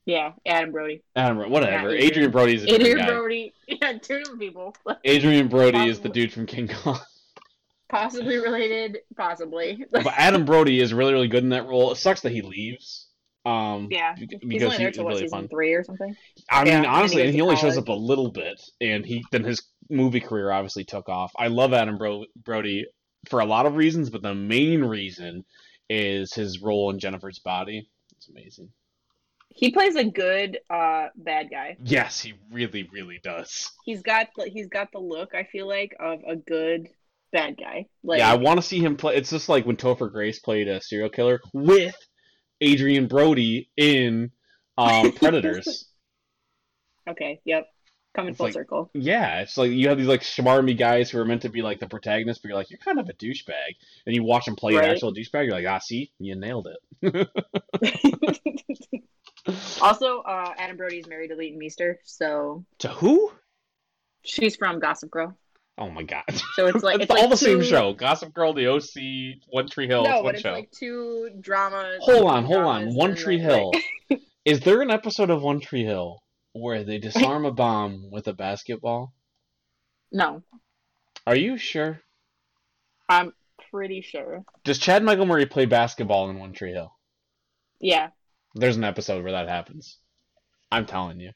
Yeah, 0.04 0.32
Adam 0.46 0.70
Brody. 0.70 1.02
Adam, 1.16 1.50
whatever. 1.50 1.88
Adrian- 1.88 2.04
Adrian 2.04 2.30
Brody 2.30 2.54
is 2.56 2.64
a 2.64 2.74
Adrian 2.74 2.98
guy. 2.98 3.06
Brody. 3.06 3.54
Yeah, 3.68 3.92
two 3.98 4.18
different 4.18 4.40
people. 4.40 4.76
Adrien 5.06 5.48
Brody 5.48 5.88
is 5.88 6.00
the 6.00 6.10
dude 6.10 6.30
from 6.32 6.44
King 6.44 6.68
Kong. 6.68 6.98
Possibly 7.88 8.36
related, 8.36 8.98
possibly. 9.16 9.82
but 9.90 10.06
Adam 10.08 10.44
Brody 10.44 10.78
is 10.78 10.92
really, 10.92 11.14
really 11.14 11.28
good 11.28 11.42
in 11.42 11.48
that 11.50 11.66
role. 11.66 11.90
It 11.90 11.96
sucks 11.96 12.20
that 12.20 12.32
he 12.32 12.42
leaves. 12.42 13.06
Um, 13.46 13.88
yeah. 13.90 14.12
bec- 14.14 14.28
He's 14.28 14.38
because 14.40 14.62
only 14.64 14.76
there 14.76 14.86
was 14.88 14.94
till 14.96 15.04
what, 15.04 15.10
really 15.10 15.22
season 15.22 15.38
fun. 15.38 15.48
three 15.48 15.72
or 15.72 15.82
something. 15.84 16.14
I 16.50 16.64
mean, 16.64 16.72
Yeah, 16.72 16.76
and 16.76 16.84
he 16.84 16.90
honestly, 16.90 17.22
and 17.22 17.32
he 17.32 17.40
only 17.40 17.56
shows 17.56 17.78
up 17.78 17.88
a 17.88 17.92
little 17.92 18.30
bit, 18.30 18.62
and 18.82 19.06
he 19.06 19.24
then 19.32 19.42
his 19.42 19.62
movie 19.90 20.20
career 20.20 20.50
obviously 20.50 20.84
took 20.84 21.08
off. 21.08 21.32
I 21.36 21.48
love 21.48 21.72
Adam 21.72 21.98
Bro- 21.98 22.26
Brody 22.44 22.86
for 23.28 23.40
a 23.40 23.44
lot 23.44 23.66
of 23.66 23.76
reasons, 23.76 24.10
but 24.10 24.22
the 24.22 24.34
main 24.34 24.82
reason 24.84 25.44
is 25.88 26.34
his 26.34 26.60
role 26.60 26.90
in 26.90 26.98
Jennifer's 26.98 27.38
Body. 27.38 27.88
It's 28.16 28.28
amazing. 28.28 28.70
He 29.50 29.72
plays 29.72 29.96
a 29.96 30.04
good 30.04 30.58
uh 30.70 31.08
bad 31.16 31.50
guy. 31.50 31.76
Yes, 31.82 32.20
he 32.20 32.34
really, 32.52 32.88
really 32.92 33.18
does. 33.22 33.70
He's 33.84 34.02
got 34.02 34.28
the 34.36 34.44
he's 34.44 34.68
got 34.68 34.92
the 34.92 34.98
look, 34.98 35.34
I 35.34 35.44
feel 35.44 35.66
like, 35.66 35.96
of 35.98 36.20
a 36.28 36.36
good 36.36 36.88
bad 37.32 37.56
guy. 37.56 37.86
Like 38.04 38.18
yeah, 38.18 38.30
I 38.30 38.36
want 38.36 38.58
to 38.58 38.66
see 38.66 38.78
him 38.78 38.96
play. 38.96 39.16
It's 39.16 39.30
just 39.30 39.48
like 39.48 39.66
when 39.66 39.76
Topher 39.76 40.12
Grace 40.12 40.38
played 40.38 40.68
a 40.68 40.80
serial 40.80 41.08
killer 41.08 41.40
with 41.52 41.96
Adrien 42.62 43.06
Brody 43.06 43.70
in 43.76 44.30
um, 44.76 45.12
Predators. 45.16 45.86
Okay, 47.08 47.40
yep. 47.44 47.66
Coming 48.18 48.30
It's 48.30 48.38
full 48.38 48.46
like- 48.46 48.54
circle. 48.54 48.90
yeah, 48.94 49.42
it's 49.42 49.56
like 49.56 49.70
you 49.70 49.88
have 49.90 49.96
these 49.96 50.08
like 50.08 50.22
schmarmy 50.22 50.76
guys 50.76 51.08
who 51.08 51.20
are 51.20 51.24
meant 51.24 51.42
to 51.42 51.48
be 51.48 51.62
like 51.62 51.78
the 51.78 51.86
protagonists, 51.86 52.42
but 52.42 52.48
you're 52.48 52.58
like 52.58 52.68
you're 52.68 52.80
kind 52.80 52.98
of 52.98 53.08
a 53.08 53.12
douchebag, 53.12 53.76
and 54.06 54.14
you 54.16 54.24
watch 54.24 54.44
them 54.44 54.56
play 54.56 54.74
an 54.74 54.84
actual 54.84 55.14
douchebag. 55.14 55.44
You're 55.44 55.52
like, 55.52 55.66
ah, 55.68 55.78
see, 55.78 56.10
you 56.18 56.34
nailed 56.34 56.66
it. 57.00 57.28
also, 59.80 60.18
uh 60.22 60.52
Adam 60.58 60.76
Brody's 60.76 61.06
married 61.06 61.28
to 61.28 61.36
Leighton 61.36 61.60
Meester, 61.60 62.00
so 62.02 62.64
to 62.80 62.88
who? 62.88 63.30
she's 64.24 64.56
from 64.56 64.80
Gossip 64.80 65.12
Girl. 65.12 65.38
Oh 65.78 65.88
my 65.88 66.02
god! 66.02 66.24
So 66.56 66.66
it's 66.66 66.82
like 66.82 66.96
it's, 66.96 67.02
it's 67.04 67.10
like 67.12 67.22
all 67.22 67.28
the 67.28 67.36
same 67.36 67.62
show. 67.62 67.92
Gossip 67.92 68.34
Girl, 68.34 68.52
The 68.52 68.66
OC, 68.66 69.38
One 69.50 69.68
Tree 69.68 69.86
Hill. 69.86 70.02
No, 70.02 70.24
but 70.24 70.34
it's 70.34 70.42
show. 70.42 70.50
like 70.54 70.72
two 70.72 71.30
dramas. 71.40 71.98
Hold 72.00 72.28
on, 72.28 72.44
hold 72.44 72.64
on. 72.64 72.94
One 72.96 73.14
Tree 73.14 73.40
like- 73.40 73.48
Hill. 73.48 74.18
Is 74.44 74.58
there 74.58 74.82
an 74.82 74.90
episode 74.90 75.30
of 75.30 75.40
One 75.42 75.60
Tree 75.60 75.84
Hill 75.84 76.20
where 76.60 76.84
they 76.84 76.98
disarm 77.08 77.44
a 77.44 77.52
bomb 77.52 78.10
with 78.10 78.28
a 78.28 78.32
basketball? 78.32 79.12
No, 80.12 80.42
Are 81.26 81.36
you 81.36 81.58
sure? 81.58 82.00
I'm 83.08 83.32
pretty 83.70 84.00
sure. 84.00 84.44
Does 84.64 84.78
Chad 84.78 85.02
Michael 85.02 85.26
Murray 85.26 85.46
play 85.46 85.66
basketball 85.66 86.30
in 86.30 86.38
One 86.38 86.52
Tree 86.52 86.72
Hill? 86.72 86.92
Yeah, 87.80 88.08
There's 88.54 88.76
an 88.76 88.84
episode 88.84 89.22
where 89.22 89.32
that 89.32 89.48
happens. 89.48 89.98
I'm 90.72 90.86
telling 90.86 91.20
you. 91.20 91.30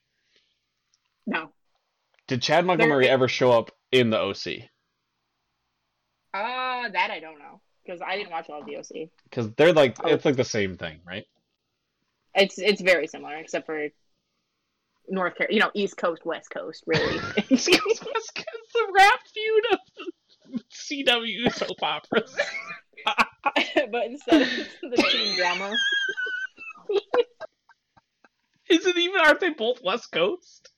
no. 1.26 1.50
Did 2.28 2.40
Chad 2.42 2.64
Michael 2.64 2.86
Murray 2.86 3.08
ever 3.08 3.28
show 3.28 3.50
up 3.52 3.70
in 3.90 4.08
the 4.10 4.18
OC? 4.18 4.68
Uh, 6.34 6.88
that 6.88 7.10
I 7.10 7.20
don't 7.20 7.38
know 7.38 7.60
because 7.84 8.00
I 8.00 8.16
didn't 8.16 8.30
watch 8.30 8.48
all 8.48 8.60
of 8.60 8.66
the 8.66 8.76
OC. 8.76 9.10
Because 9.24 9.50
they're 9.56 9.72
like 9.72 9.96
Oh. 10.02 10.08
it's 10.08 10.24
like 10.24 10.36
the 10.36 10.44
same 10.44 10.76
thing, 10.76 11.00
right? 11.06 11.24
It's 12.34 12.58
it's 12.58 12.80
very 12.80 13.06
similar 13.06 13.36
except 13.36 13.66
for 13.66 13.88
North 15.08 15.34
Carolina, 15.36 15.54
you 15.54 15.60
know, 15.60 15.70
East 15.74 15.96
Coast, 15.96 16.24
West 16.24 16.50
Coast, 16.50 16.84
really. 16.86 17.18
it's 17.36 17.64
the 17.66 18.92
rap 18.96 19.20
feud 19.32 19.64
of 19.72 20.60
CW 20.72 21.52
soap 21.54 21.82
operas. 21.82 22.34
but 23.90 24.06
instead 24.06 24.42
of 24.42 24.48
the 24.82 24.96
teen 25.10 25.36
drama, 25.36 25.74
Is 28.68 28.86
it 28.86 28.96
even? 28.96 29.20
Aren't 29.20 29.40
they 29.40 29.50
both 29.50 29.80
West 29.84 30.10
Coast? 30.12 30.70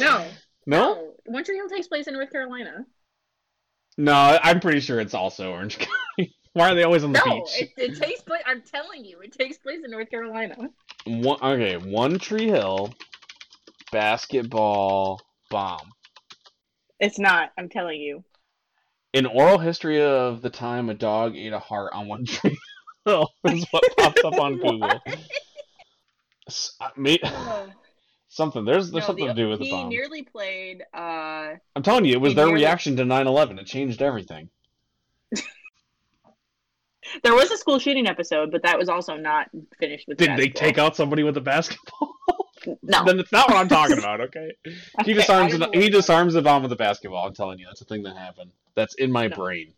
no, 0.00 0.26
No, 0.66 0.94
no, 0.94 1.12
One 1.26 1.44
Tree 1.44 1.56
Hill 1.56 1.68
takes 1.68 1.86
place 1.86 2.06
in 2.06 2.14
North 2.14 2.30
Carolina. 2.30 2.84
no. 3.96 4.38
I'm 4.42 4.60
pretty 4.60 4.80
sure 4.80 5.00
it's 5.00 5.14
also 5.14 5.52
Orange 5.52 5.78
County. 5.78 6.34
Why 6.54 6.70
are 6.70 6.74
they 6.74 6.82
always 6.84 7.02
on 7.04 7.12
the 7.12 7.22
No, 7.24 7.40
beach? 7.40 7.62
it, 7.62 7.70
it 7.76 7.96
takes 8.00 8.22
place. 8.22 8.42
I'm 8.46 8.62
telling 8.62 9.04
you, 9.04 9.20
it 9.20 9.32
takes 9.32 9.58
place 9.58 9.80
in 9.84 9.90
North 9.90 10.10
Carolina. 10.10 10.56
One, 11.06 11.38
okay, 11.42 11.76
One 11.76 12.18
Tree 12.18 12.46
Hill, 12.46 12.92
basketball 13.94 15.20
bomb. 15.50 15.92
It's 16.98 17.18
not. 17.18 17.52
I'm 17.56 17.68
telling 17.68 18.00
you. 18.00 18.24
An 19.14 19.24
oral 19.26 19.58
history 19.58 20.02
of 20.02 20.42
the 20.42 20.50
time 20.50 20.90
a 20.90 20.94
dog 20.94 21.36
ate 21.36 21.52
a 21.52 21.60
heart 21.60 21.92
on 21.94 22.08
One 22.08 22.24
Tree 22.26 22.58
Hill 23.06 23.30
is 23.44 23.64
what 23.70 23.84
pops 23.96 24.24
up 24.24 24.34
on 24.40 24.56
Google. 24.58 25.00
S- 26.48 26.74
uh, 26.80 26.88
something. 28.28 28.64
There's 28.64 28.90
there's 28.90 29.02
No, 29.04 29.06
something 29.06 29.26
the- 29.28 29.34
to 29.34 29.42
do 29.42 29.48
with 29.48 29.60
the 29.60 29.66
he 29.66 29.70
bomb. 29.70 29.88
nearly 29.90 30.22
played. 30.24 30.82
Uh, 30.92 31.54
I'm 31.76 31.82
telling 31.84 32.04
you, 32.04 32.14
it 32.14 32.20
was 32.20 32.34
their 32.34 32.46
nearly- 32.46 32.62
reaction 32.62 32.96
to 32.96 33.04
9/11. 33.04 33.60
It 33.60 33.66
changed 33.66 34.02
everything. 34.02 34.48
there 37.22 37.34
was 37.34 37.48
a 37.52 37.56
school 37.56 37.78
shooting 37.78 38.08
episode, 38.08 38.50
but 38.50 38.62
that 38.64 38.76
was 38.76 38.88
also 38.88 39.16
not 39.16 39.48
finished 39.78 40.08
with. 40.08 40.18
Did 40.18 40.36
they 40.36 40.48
take 40.48 40.78
out 40.78 40.96
somebody 40.96 41.22
with 41.22 41.36
a 41.36 41.40
basketball? 41.40 42.10
No. 42.82 43.04
then 43.04 43.18
it's 43.20 43.32
not 43.32 43.48
what 43.48 43.56
I'm 43.58 43.68
talking 43.68 43.98
about. 43.98 44.20
Okay. 44.20 44.52
He 45.04 45.12
disarms 45.14 45.52
I 45.52 45.54
an, 45.56 45.60
don't 45.60 45.74
know 45.74 45.80
he 45.80 45.90
disarms 45.90 46.34
the 46.34 46.42
bomb 46.42 46.62
with 46.62 46.72
a 46.72 46.76
basketball. 46.76 47.26
I'm 47.26 47.34
telling 47.34 47.58
you, 47.58 47.66
that's 47.66 47.80
a 47.80 47.84
thing 47.84 48.02
that 48.04 48.16
happened. 48.16 48.50
That's 48.74 48.94
in 48.94 49.10
my 49.12 49.28
No. 49.28 49.36
brain. 49.36 49.72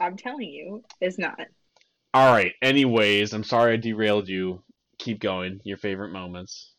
I'm 0.00 0.16
telling 0.16 0.48
you, 0.48 0.84
it's 1.00 1.18
not. 1.18 1.38
All 2.14 2.32
right. 2.32 2.54
Anyways, 2.62 3.32
I'm 3.32 3.44
sorry 3.44 3.74
I 3.74 3.76
derailed 3.76 4.28
you. 4.28 4.62
Keep 4.98 5.20
going. 5.20 5.60
Your 5.64 5.76
favorite 5.76 6.10
moments. 6.10 6.72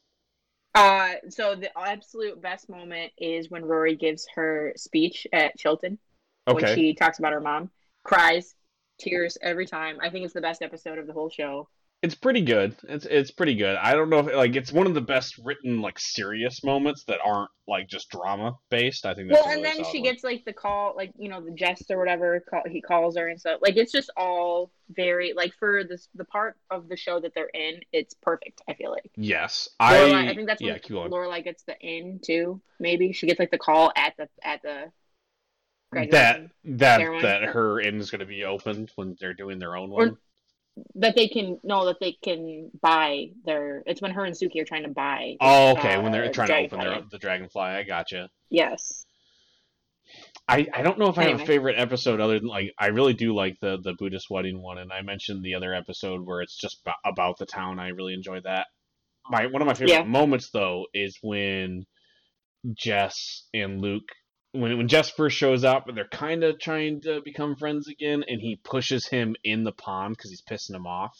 Uh, 0.76 1.14
so 1.30 1.56
the 1.56 1.70
absolute 1.78 2.42
best 2.42 2.70
moment 2.70 3.12
is 3.18 3.50
when 3.50 3.66
Rory 3.66 3.96
gives 3.96 4.28
her 4.36 4.74
speech 4.76 5.26
at 5.34 5.58
Chilton 5.58 5.98
when 6.46 6.76
she 6.76 6.94
talks 6.94 7.20
about 7.20 7.34
her 7.34 7.42
mom. 7.42 7.70
Cries, 8.04 8.56
tears 9.00 9.38
every 9.42 9.66
time. 9.66 9.98
I 10.02 10.10
think 10.10 10.26
it's 10.26 10.34
the 10.34 10.42
best 10.42 10.62
episode 10.62 10.98
of 10.98 11.08
the 11.08 11.14
whole 11.14 11.30
show. 11.30 11.68
It's 12.02 12.16
pretty 12.16 12.40
good. 12.42 12.78
It's 12.88 13.06
it's 13.06 13.30
pretty 13.30 13.56
good. 13.56 13.76
I 13.76 13.92
don't 13.94 14.10
know 14.10 14.20
if 14.20 14.34
like 14.34 14.56
it's 14.56 14.72
one 14.72 14.88
of 14.88 14.94
the 14.94 15.02
best 15.02 15.38
written 15.44 15.82
like 15.82 16.00
serious 16.00 16.64
moments 16.64 17.04
that 17.10 17.20
aren't 17.22 17.50
like 17.68 17.90
just 17.90 18.10
drama 18.10 18.58
based. 18.70 19.06
I 19.06 19.14
think 19.14 19.28
that's 19.28 19.42
well, 19.44 19.52
and 19.54 19.62
really 19.62 19.76
then 19.82 19.92
she 19.92 19.98
one. 20.00 20.04
gets 20.06 20.24
like 20.24 20.46
the 20.46 20.54
call, 20.54 20.94
like 20.96 21.12
you 21.18 21.28
know, 21.28 21.42
the 21.42 21.52
jest 21.52 21.92
or 21.92 22.00
whatever 22.00 22.42
call, 22.50 22.62
he 22.70 22.80
calls 22.80 23.18
her 23.18 23.28
and 23.28 23.38
stuff. 23.38 23.60
Like 23.62 23.76
it's 23.76 23.92
just 23.92 24.10
all 24.16 24.72
very 24.92 25.34
like 25.34 25.54
for 25.60 25.84
this 25.84 26.08
the 26.16 26.24
part 26.24 26.56
of 26.72 26.88
the 26.88 26.96
show 26.96 27.20
that 27.20 27.34
they're 27.36 27.50
inn, 27.54 27.82
it's 27.92 28.14
perfect. 28.14 28.62
I 28.70 28.76
feel 28.76 28.92
like. 28.92 29.12
Yes, 29.18 29.68
Lorelai, 29.82 30.14
I. 30.14 30.30
I 30.30 30.36
think 30.36 30.48
that's 30.48 30.62
yeah. 30.62 30.78
when. 30.90 31.12
Lorelai 31.12 31.44
gets 31.44 31.64
the 31.64 31.78
in 31.82 32.22
too. 32.26 32.62
Maybe 32.80 33.12
she 33.12 33.28
gets 33.28 33.40
like 33.42 33.52
the 33.52 33.58
call 33.58 33.92
at 33.98 34.14
the 34.18 34.30
at 34.42 34.62
the 34.62 34.86
That 35.92 36.48
that 36.64 36.98
ceremony. 37.00 37.22
that 37.24 37.44
her 37.44 37.82
in 37.82 38.00
is 38.00 38.10
going 38.10 38.20
to 38.20 38.26
be 38.26 38.46
opened 38.46 38.90
when 38.96 39.18
they're 39.20 39.34
doing 39.34 39.60
their 39.60 39.76
own 39.76 39.90
Or- 39.92 39.96
one. 39.96 40.18
That 40.96 41.16
they 41.16 41.28
can 41.28 41.60
no 41.64 41.86
that 41.86 42.00
they 42.00 42.14
can 42.24 42.72
buy 42.82 43.28
their. 43.46 43.84
It's 43.86 44.02
when 44.02 44.12
her 44.12 44.26
and 44.26 44.36
Sookie 44.36 44.62
are 44.62 44.66
trying 44.66 44.84
to 44.84 44.90
buy. 44.90 45.36
Oh, 45.42 45.72
okay. 45.78 45.96
uh, 45.96 46.02
when 46.02 46.12
they're 46.12 46.32
trying 46.32 46.48
to 46.48 46.58
open 46.58 46.80
their 46.80 47.02
the 47.10 47.18
dragonfly, 47.18 47.62
I 47.62 47.84
gotcha. 47.84 48.30
Yes. 48.50 49.06
I, 50.48 50.66
I 50.74 50.82
don't 50.82 50.98
know 50.98 51.10
if 51.10 51.18
I 51.20 51.26
have 51.26 51.42
a 51.42 51.46
favorite 51.46 51.76
episode 51.78 52.20
other 52.20 52.40
than 52.40 52.48
like 52.48 52.74
I 52.80 52.88
really 52.88 53.14
do 53.14 53.36
like 53.36 53.58
the 53.62 53.78
the 53.82 53.94
Buddhist 53.94 54.30
wedding 54.32 54.62
one, 54.62 54.80
and 54.80 54.92
I 54.92 55.04
mentioned 55.04 55.44
the 55.44 55.54
other 55.54 55.74
episode 55.74 56.26
where 56.26 56.42
it's 56.42 56.58
just 56.58 56.84
ba- 56.84 56.96
about 57.06 57.38
the 57.38 57.46
town. 57.46 57.80
I 57.80 57.90
really 57.90 58.16
enjoyed 58.16 58.44
that. 58.46 58.66
My 59.30 59.46
one 59.46 59.62
of 59.62 59.68
my 59.68 59.76
favorite 59.76 59.92
Yeah. 59.94 60.04
moments 60.04 60.50
though 60.52 60.88
is 60.94 61.18
when 61.22 61.86
Jess 62.74 63.46
and 63.54 63.80
Luke 63.80 64.10
when 64.52 64.78
when 64.78 64.88
Jess 64.88 65.10
first 65.10 65.38
shows 65.38 65.64
up 65.64 65.88
and 65.88 65.98
they're 65.98 66.08
kind 66.08 66.44
of 66.44 66.60
trying 66.60 67.02
to 67.02 67.22
become 67.22 67.56
friends 67.56 67.88
again, 67.88 68.24
and 68.28 68.42
he 68.42 68.56
pushes 68.56 69.08
him 69.08 69.36
in 69.44 69.64
the 69.64 69.72
pond 69.72 70.18
because 70.18 70.32
he's 70.32 70.42
pissing 70.42 70.76
him 70.76 70.88
off. 70.88 71.18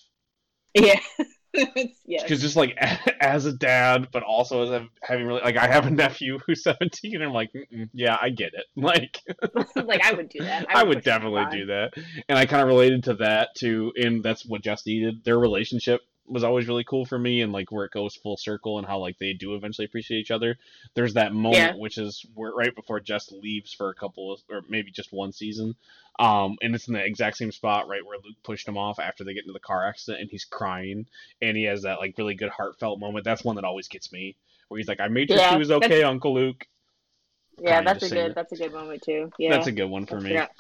Yeah. 0.74 1.00
It's- 1.52 2.00
yes. 2.06 2.22
Because 2.22 2.42
just 2.42 2.56
like 2.56 2.78
as 3.20 3.48
a 3.48 3.52
dad, 3.54 4.10
but 4.12 4.22
also 4.22 4.64
as 4.64 4.70
a, 4.70 4.88
having 5.02 5.26
really 5.26 5.42
like 5.42 5.58
I 5.58 5.66
have 5.66 5.88
a 5.88 5.90
nephew 5.90 6.38
who's 6.46 6.62
seventeen, 6.64 7.16
and 7.16 7.24
I'm 7.24 7.34
like, 7.34 7.50
yeah, 7.92 8.18
I 8.22 8.30
get 8.30 8.54
it. 8.54 8.66
Like 8.76 9.20
like 9.76 10.06
I 10.06 10.14
would 10.14 10.30
do 10.30 10.44
that. 10.44 10.68
I 10.70 10.84
would 10.84 10.98
push 10.98 11.06
them 11.06 11.22
definitely 11.22 11.58
do 11.58 11.66
that. 11.68 11.94
And 12.30 12.38
I 12.38 12.46
kind 12.46 12.62
of 12.62 12.68
related 12.68 13.06
to 13.06 13.16
that 13.16 13.56
too, 13.56 13.92
and 13.96 14.24
that's 14.24 14.46
what 14.46 14.62
Jess 14.62 14.86
needed. 14.86 15.24
Their 15.24 15.40
relationship 15.40 16.02
was 16.30 16.44
always 16.44 16.68
really 16.68 16.84
cool 16.84 17.06
for 17.06 17.18
me, 17.20 17.42
and 17.42 17.52
like 17.52 17.72
where 17.72 17.86
it 17.86 17.92
goes 17.92 18.16
full 18.16 18.38
circle 18.38 18.78
and 18.78 18.88
how 18.88 19.00
like 19.00 19.18
they 19.20 19.34
do 19.34 19.56
eventually 19.56 19.86
appreciate 19.86 20.20
each 20.20 20.32
other. 20.32 20.58
There's 20.94 21.16
that 21.16 21.34
moment 21.34 21.58
Yeah. 21.58 21.74
which 21.78 21.98
is 21.98 22.26
where 22.36 22.52
right 22.52 22.74
before 22.74 23.00
Jess 23.00 23.32
leaves 23.32 23.74
for 23.74 23.90
a 23.90 23.96
couple 23.96 24.32
of, 24.34 24.42
or 24.50 24.62
maybe 24.70 24.92
just 24.92 25.12
one 25.12 25.32
season, 25.34 25.76
um, 26.20 26.58
and 26.62 26.76
it's 26.76 26.88
in 26.88 26.94
the 26.94 27.04
exact 27.04 27.38
same 27.38 27.52
spot 27.52 27.88
right 27.88 28.06
where 28.06 28.18
Luke 28.24 28.38
pushed 28.44 28.68
him 28.68 28.78
off 28.78 29.00
after 29.00 29.24
they 29.24 29.34
get 29.34 29.44
into 29.44 29.54
the 29.54 29.60
car 29.60 29.86
accident, 29.88 30.22
and 30.22 30.30
he's 30.30 30.46
crying, 30.46 31.08
and 31.42 31.58
he 31.58 31.64
has 31.64 31.82
that 31.84 32.00
like 32.00 32.18
really 32.18 32.36
good 32.36 32.50
heartfelt 32.50 33.00
moment. 33.00 33.26
That's 33.26 33.44
one 33.44 33.56
that 33.56 33.66
always 33.66 33.88
gets 33.88 34.12
me 34.12 34.36
where 34.68 34.78
he's 34.78 34.88
like, 34.88 35.00
"I 35.00 35.08
made 35.08 35.30
sure 35.30 35.40
Yeah, 35.40 35.54
she 35.54 35.60
was 35.60 35.72
okay, 35.72 36.04
Uncle 36.04 36.34
Luke." 36.34 36.68
Yeah, 37.62 37.76
Kinda 37.76 37.92
that's 37.92 38.04
a 38.04 38.10
good. 38.10 38.32
it. 38.32 38.36
That's 38.36 38.52
a 38.54 38.56
good 38.56 38.74
moment 38.74 39.02
too. 39.04 39.32
Yeah, 39.38 39.52
That's 39.54 39.68
a 39.68 39.72
good 39.72 39.90
one 39.90 40.06
for 40.06 40.16
I 40.18 40.24
me. 40.24 40.30
forgot. 40.30 40.52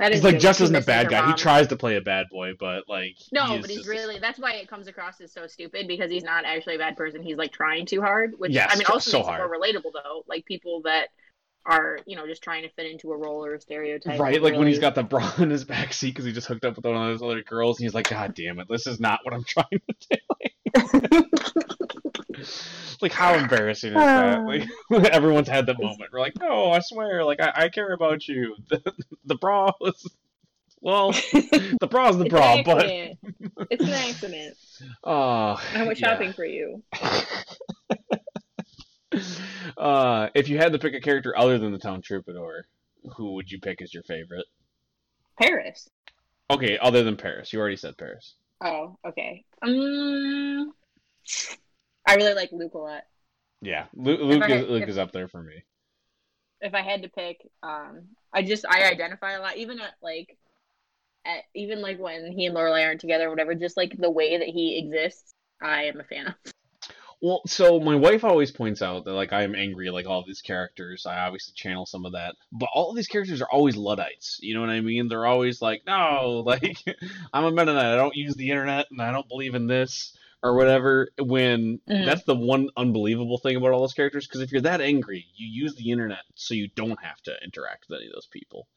That 0.00 0.10
is 0.10 0.18
He's 0.18 0.24
like 0.24 0.34
good. 0.34 0.40
just 0.40 0.60
isn't 0.60 0.74
a 0.74 0.80
bad 0.80 1.04
her 1.06 1.10
guy. 1.10 1.26
He 1.28 1.34
tries 1.34 1.68
to 1.68 1.76
play 1.76 1.96
a 1.96 2.00
bad 2.00 2.26
boy, 2.30 2.52
but 2.58 2.88
like 2.88 3.16
No, 3.32 3.44
he's 3.46 3.60
but 3.60 3.70
he's 3.70 3.78
just- 3.78 3.88
really. 3.88 4.18
That's 4.18 4.38
why 4.40 4.54
it 4.54 4.68
comes 4.68 4.88
across 4.88 5.20
as 5.20 5.32
so 5.32 5.46
stupid 5.46 5.86
because 5.86 6.10
he's 6.10 6.24
not 6.24 6.44
actually 6.44 6.74
a 6.74 6.78
bad 6.78 6.96
person. 6.96 7.22
He's 7.22 7.36
like 7.36 7.52
trying 7.52 7.86
too 7.86 8.00
hard, 8.00 8.32
which 8.36 8.52
Yes, 8.52 8.70
I 8.72 8.76
mean 8.76 8.86
also 8.88 9.10
so 9.10 9.18
makes 9.18 9.28
hard. 9.28 9.40
it 9.40 9.46
more 9.46 9.56
relatable 9.56 9.92
though. 9.92 10.24
Like 10.28 10.44
people 10.46 10.82
that 10.82 11.08
are 11.66 11.98
you 12.06 12.14
know 12.16 12.26
just 12.26 12.42
trying 12.42 12.62
to 12.64 12.68
fit 12.70 12.90
into 12.90 13.10
a 13.12 13.16
role 13.16 13.44
or 13.46 13.54
a 13.54 13.60
stereotype. 13.60 14.18
Right, 14.18 14.42
like 14.42 14.56
when 14.56 14.66
he's 14.66 14.80
got 14.80 14.94
the 14.96 15.02
bra 15.04 15.32
in 15.38 15.48
his 15.50 15.64
back 15.64 15.92
seat 15.92 16.08
because 16.08 16.24
he 16.24 16.32
just 16.32 16.46
hooked 16.48 16.64
up 16.64 16.76
with 16.76 16.84
one 16.84 16.96
of 16.96 17.06
those 17.18 17.22
other 17.22 17.42
girls, 17.42 17.78
and 17.78 17.84
he's 17.84 17.94
like, 17.94 18.10
"God 18.10 18.34
damn 18.34 18.58
it, 18.58 18.66
this 18.68 18.86
is 18.88 18.98
not 19.00 19.20
what 19.22 19.32
I'm 19.32 19.44
trying 19.48 19.66
to 19.70 20.18
do." 20.74 21.30
like, 23.00 23.12
how 23.12 23.34
embarrassing 23.34 23.90
is 23.90 23.96
that? 23.96 24.44
Like, 24.44 24.68
everyone's 25.12 25.48
had 25.48 25.66
that 25.66 25.80
moment. 25.80 26.10
We're 26.12 26.20
like, 26.20 26.38
"No, 26.40 26.70
I 26.70 26.80
swear, 26.80 27.24
like, 27.24 27.40
I, 27.40 27.52
I 27.54 27.68
care 27.68 27.92
about 27.92 28.26
you." 28.28 28.56
The, 28.68 28.92
the 29.24 29.34
bra 29.36 29.72
was, 29.80 30.10
well, 30.80 31.12
the 31.12 31.88
bra's 31.90 32.18
the 32.18 32.24
It's 32.24 32.32
bra, 32.32 32.62
but 32.62 32.86
it's 33.70 33.84
an 33.84 33.90
accident. 33.90 34.56
oh, 35.04 35.62
I 35.74 35.84
went 35.84 35.98
yeah. 35.98 36.08
shopping 36.08 36.32
for 36.32 36.44
you. 36.44 36.82
uh, 39.76 40.28
if 40.34 40.48
you 40.48 40.58
had 40.58 40.72
to 40.72 40.78
pick 40.78 40.94
a 40.94 41.00
character 41.00 41.36
other 41.36 41.58
than 41.58 41.72
the 41.72 41.78
town 41.78 42.02
troubadour, 42.02 42.66
who 43.16 43.34
would 43.34 43.50
you 43.50 43.60
pick 43.60 43.80
as 43.82 43.94
your 43.94 44.02
favorite? 44.02 44.46
Paris. 45.40 45.88
Okay, 46.50 46.78
other 46.78 47.02
than 47.02 47.16
Paris. 47.16 47.52
You 47.52 47.60
already 47.60 47.76
said 47.76 47.96
Paris. 47.96 48.34
Oh, 48.62 48.98
okay. 49.06 49.44
Um, 49.62 50.72
I 52.06 52.16
really 52.16 52.34
like 52.34 52.50
Luke 52.52 52.74
a 52.74 52.78
lot. 52.78 53.02
Yeah, 53.60 53.86
Luke, 53.94 54.20
Luke, 54.20 54.42
I 54.42 54.52
is, 54.52 54.68
Luke 54.68 54.82
if- 54.82 54.88
is 54.90 54.98
up 54.98 55.12
there 55.12 55.28
for 55.28 55.42
me. 55.42 55.64
If 56.60 56.74
I 56.74 56.82
had 56.82 57.02
to 57.02 57.08
pick, 57.08 57.46
um, 57.62 58.04
I 58.32 58.42
just 58.42 58.64
I 58.66 58.90
identify 58.90 59.32
a 59.32 59.40
lot, 59.40 59.56
even 59.56 59.80
at 59.80 59.94
like, 60.02 60.36
at 61.26 61.42
even 61.54 61.82
like 61.82 61.98
when 61.98 62.32
he 62.32 62.46
and 62.46 62.56
Lorelai 62.56 62.86
aren't 62.86 63.00
together, 63.00 63.26
or 63.26 63.30
whatever. 63.30 63.54
Just 63.54 63.76
like 63.76 63.96
the 63.98 64.10
way 64.10 64.38
that 64.38 64.48
he 64.48 64.78
exists, 64.78 65.34
I 65.60 65.84
am 65.84 66.00
a 66.00 66.04
fan 66.04 66.28
of. 66.28 66.34
Well, 67.20 67.40
so 67.46 67.80
my 67.80 67.94
wife 67.94 68.22
always 68.22 68.50
points 68.50 68.82
out 68.82 69.04
that 69.04 69.12
like 69.12 69.32
I 69.32 69.42
am 69.42 69.54
angry 69.54 69.90
like 69.90 70.06
all 70.06 70.24
these 70.26 70.42
characters. 70.42 71.06
I 71.06 71.18
obviously 71.20 71.54
channel 71.54 71.86
some 71.86 72.04
of 72.04 72.12
that, 72.12 72.34
but 72.52 72.68
all 72.74 72.90
of 72.90 72.96
these 72.96 73.08
characters 73.08 73.40
are 73.40 73.48
always 73.50 73.76
luddites. 73.76 74.38
You 74.42 74.54
know 74.54 74.60
what 74.60 74.70
I 74.70 74.80
mean? 74.80 75.08
They're 75.08 75.26
always 75.26 75.62
like, 75.62 75.82
no, 75.86 76.42
like 76.46 76.76
I'm 77.32 77.44
a 77.44 77.50
Mennonite. 77.50 77.84
I 77.84 77.96
don't 77.96 78.16
use 78.16 78.34
the 78.34 78.50
internet, 78.50 78.86
and 78.90 79.00
I 79.00 79.10
don't 79.10 79.28
believe 79.28 79.54
in 79.54 79.66
this 79.66 80.16
or 80.44 80.54
whatever. 80.54 81.08
When 81.18 81.80
Mhm. 81.88 82.04
that's 82.04 82.22
the 82.24 82.36
one 82.36 82.68
unbelievable 82.76 83.38
thing 83.38 83.56
about 83.56 83.72
all 83.72 83.80
those 83.80 83.94
characters, 83.94 84.26
because 84.28 84.42
if 84.42 84.52
you're 84.52 84.60
that 84.60 84.80
angry, 84.80 85.26
you 85.34 85.48
use 85.48 85.74
the 85.74 85.90
internet 85.90 86.22
so 86.36 86.54
you 86.54 86.68
don't 86.76 87.02
have 87.02 87.20
to 87.22 87.34
interact 87.42 87.86
with 87.88 87.98
any 87.98 88.06
of 88.08 88.12
those 88.12 88.28
people. 88.28 88.68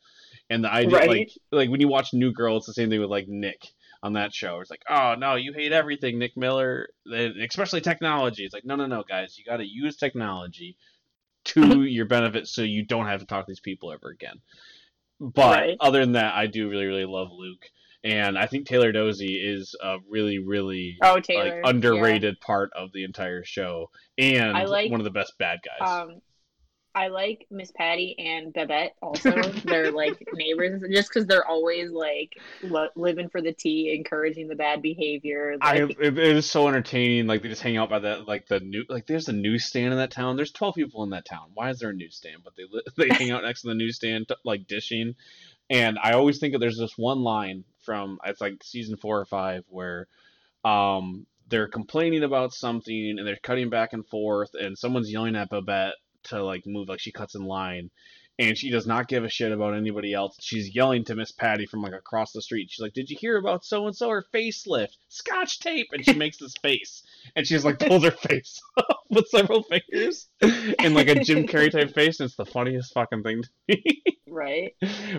And 0.50 0.64
the 0.64 0.72
idea, 0.72 0.96
Right. 0.96 1.08
like, 1.08 1.32
like 1.52 1.70
when 1.70 1.82
you 1.82 1.90
watch 1.90 2.14
New 2.14 2.32
Girl, 2.32 2.58
it's 2.58 2.66
the 2.66 2.74
same 2.74 2.90
thing 2.90 3.02
with 3.02 3.10
like 3.10 3.28
Nick 3.28 3.68
on 4.02 4.14
that 4.14 4.34
show. 4.34 4.60
It's 4.62 4.70
like, 4.70 4.84
oh 4.90 5.16
no, 5.16 5.36
you 5.36 5.54
hate 5.54 5.74
everything, 5.74 6.18
Nick 6.18 6.38
Miller, 6.38 6.88
especially 7.12 7.82
technology. 7.82 8.46
It's 8.46 8.54
like, 8.54 8.66
no, 8.66 8.76
no, 8.76 8.88
no, 8.88 9.04
guys, 9.04 9.38
you 9.38 9.44
got 9.44 9.58
to 9.58 9.68
use 9.68 9.98
technology 9.98 10.78
to 11.46 11.84
your 11.84 12.06
benefit, 12.06 12.48
so 12.48 12.62
you 12.62 12.86
don't 12.86 13.08
have 13.08 13.20
to 13.20 13.26
talk 13.26 13.46
to 13.46 13.52
these 13.52 13.60
people 13.60 13.92
ever 13.92 14.10
again. 14.10 14.40
But 15.20 15.60
Right. 15.60 15.78
other 15.80 16.00
than 16.00 16.14
that, 16.14 16.36
I 16.36 16.48
do 16.48 16.70
really, 16.70 16.86
really 16.86 17.06
love 17.06 17.30
Luke, 17.32 17.70
and 18.08 18.38
I 18.38 18.48
think 18.48 18.68
Taylor 18.68 18.92
Doose 18.92 19.22
is 19.22 19.76
a 19.84 19.98
really, 20.10 20.40
really 20.40 20.98
Oh, 21.04 21.20
Taylor, 21.20 21.62
like 21.62 21.74
underrated 21.76 22.40
part 22.40 22.72
of 22.76 22.92
the 22.94 23.04
entire 23.04 23.44
show, 23.44 23.90
and 24.18 24.56
I 24.56 24.64
like- 24.66 24.90
one 24.92 25.00
of 25.00 25.04
the 25.06 25.12
best 25.12 25.34
bad 25.38 25.60
guys. 25.66 25.90
Um, 25.90 26.22
I 26.96 27.10
like 27.10 27.46
Miss 27.52 27.70
Patty 27.72 28.16
and 28.18 28.52
Babette 28.52 28.96
also. 29.04 29.30
they're 29.66 29.92
like 30.04 30.18
neighbors, 30.34 30.82
just 30.92 31.10
because 31.10 31.28
they're 31.28 31.46
always 31.46 31.92
like 31.92 32.32
lo- 32.64 32.88
living 32.96 33.30
for 33.30 33.40
the 33.40 33.54
tea, 33.54 33.94
encouraging 33.96 34.48
the 34.48 34.56
bad 34.56 34.82
behavior. 34.82 35.58
I 35.62 35.80
Like, 35.80 35.98
it, 36.00 36.18
it 36.18 36.36
is 36.38 36.50
so 36.50 36.68
entertaining. 36.68 37.28
Like 37.28 37.44
they 37.44 37.50
just 37.50 37.62
hang 37.62 37.78
out 37.78 37.92
by 37.92 38.00
that 38.00 38.28
like 38.28 38.48
the 38.48 38.62
new 38.62 38.84
like 38.90 39.06
there's 39.06 39.28
a 39.28 39.34
newsstand 39.34 39.92
in 39.94 40.00
that 40.00 40.10
town. 40.10 40.38
There's 40.38 40.52
twelve 40.52 40.74
people 40.74 41.04
in 41.04 41.12
that 41.12 41.26
town. 41.26 41.52
Why 41.54 41.70
is 41.70 41.78
there 41.80 41.92
a 41.92 41.94
newsstand? 41.94 42.38
But 42.44 42.54
they 42.56 42.64
li- 42.72 42.84
they 42.98 43.14
hang 43.14 43.30
out 43.32 43.44
next 43.44 43.62
to 43.62 43.68
the 43.68 43.76
newsstand 43.76 44.28
like 44.44 44.66
dishing. 44.66 45.14
And 45.70 46.00
I 46.02 46.14
always 46.14 46.40
think 46.40 46.54
that 46.54 46.60
there's 46.60 46.78
this 46.80 46.98
one 46.98 47.20
line 47.20 47.64
from 47.88 48.20
it's 48.26 48.42
like 48.42 48.62
season 48.64 48.98
four 48.98 49.18
or 49.18 49.26
five 49.26 49.64
where 49.70 50.08
um 50.66 51.26
they're 51.48 51.70
complaining 51.70 52.24
about 52.24 52.54
something 52.54 53.16
and 53.18 53.26
they're 53.26 53.38
cutting 53.42 53.70
back 53.70 53.94
and 53.94 54.06
forth 54.06 54.50
and 54.54 54.78
someone's 54.78 55.10
yelling 55.10 55.38
at 55.38 55.50
Babette 55.50 55.94
to 56.24 56.44
like 56.44 56.64
move 56.66 56.90
like 56.90 57.00
she 57.00 57.14
cuts 57.14 57.36
in 57.36 57.46
line 57.46 57.90
and 58.40 58.58
she 58.58 58.70
does 58.70 58.86
not 58.86 59.08
give 59.08 59.24
a 59.24 59.30
shit 59.30 59.52
about 59.52 59.74
anybody 59.74 60.14
else. 60.14 60.38
She's 60.40 60.74
yelling 60.76 61.04
to 61.06 61.16
Miss 61.16 61.32
Patty 61.32 61.66
from 61.66 61.82
like 61.82 61.94
across 61.94 62.32
the 62.32 62.42
street. 62.42 62.70
She's 62.70 62.82
like, 62.82 62.94
"Did 62.94 63.10
you 63.10 63.18
hear 63.20 63.38
about 63.38 63.66
so 63.66 63.88
and 63.88 63.96
so? 63.96 64.10
Her 64.10 64.24
facelift, 64.34 64.98
Scotch 65.10 65.60
tape," 65.60 65.88
and 65.92 66.06
she 66.06 66.14
makes 66.16 66.38
this 66.38 66.54
face, 66.62 67.04
and 67.36 67.48
she's 67.48 67.66
like 67.66 67.80
pulls 67.80 68.04
her 68.04 68.12
face 68.12 68.62
off 68.78 69.00
with 69.10 69.28
several 69.28 69.64
fingers 69.64 70.28
in 70.42 70.94
like 70.94 71.08
a 71.08 71.24
Jim 71.24 71.48
Carrey 71.48 71.72
type 71.72 71.92
face, 71.96 72.20
and 72.20 72.28
it's 72.28 72.36
the 72.36 72.46
funniest 72.46 72.94
fucking 72.94 73.24
thing 73.24 73.44
to 73.44 73.50
me. 73.68 74.04
right? 74.28 74.76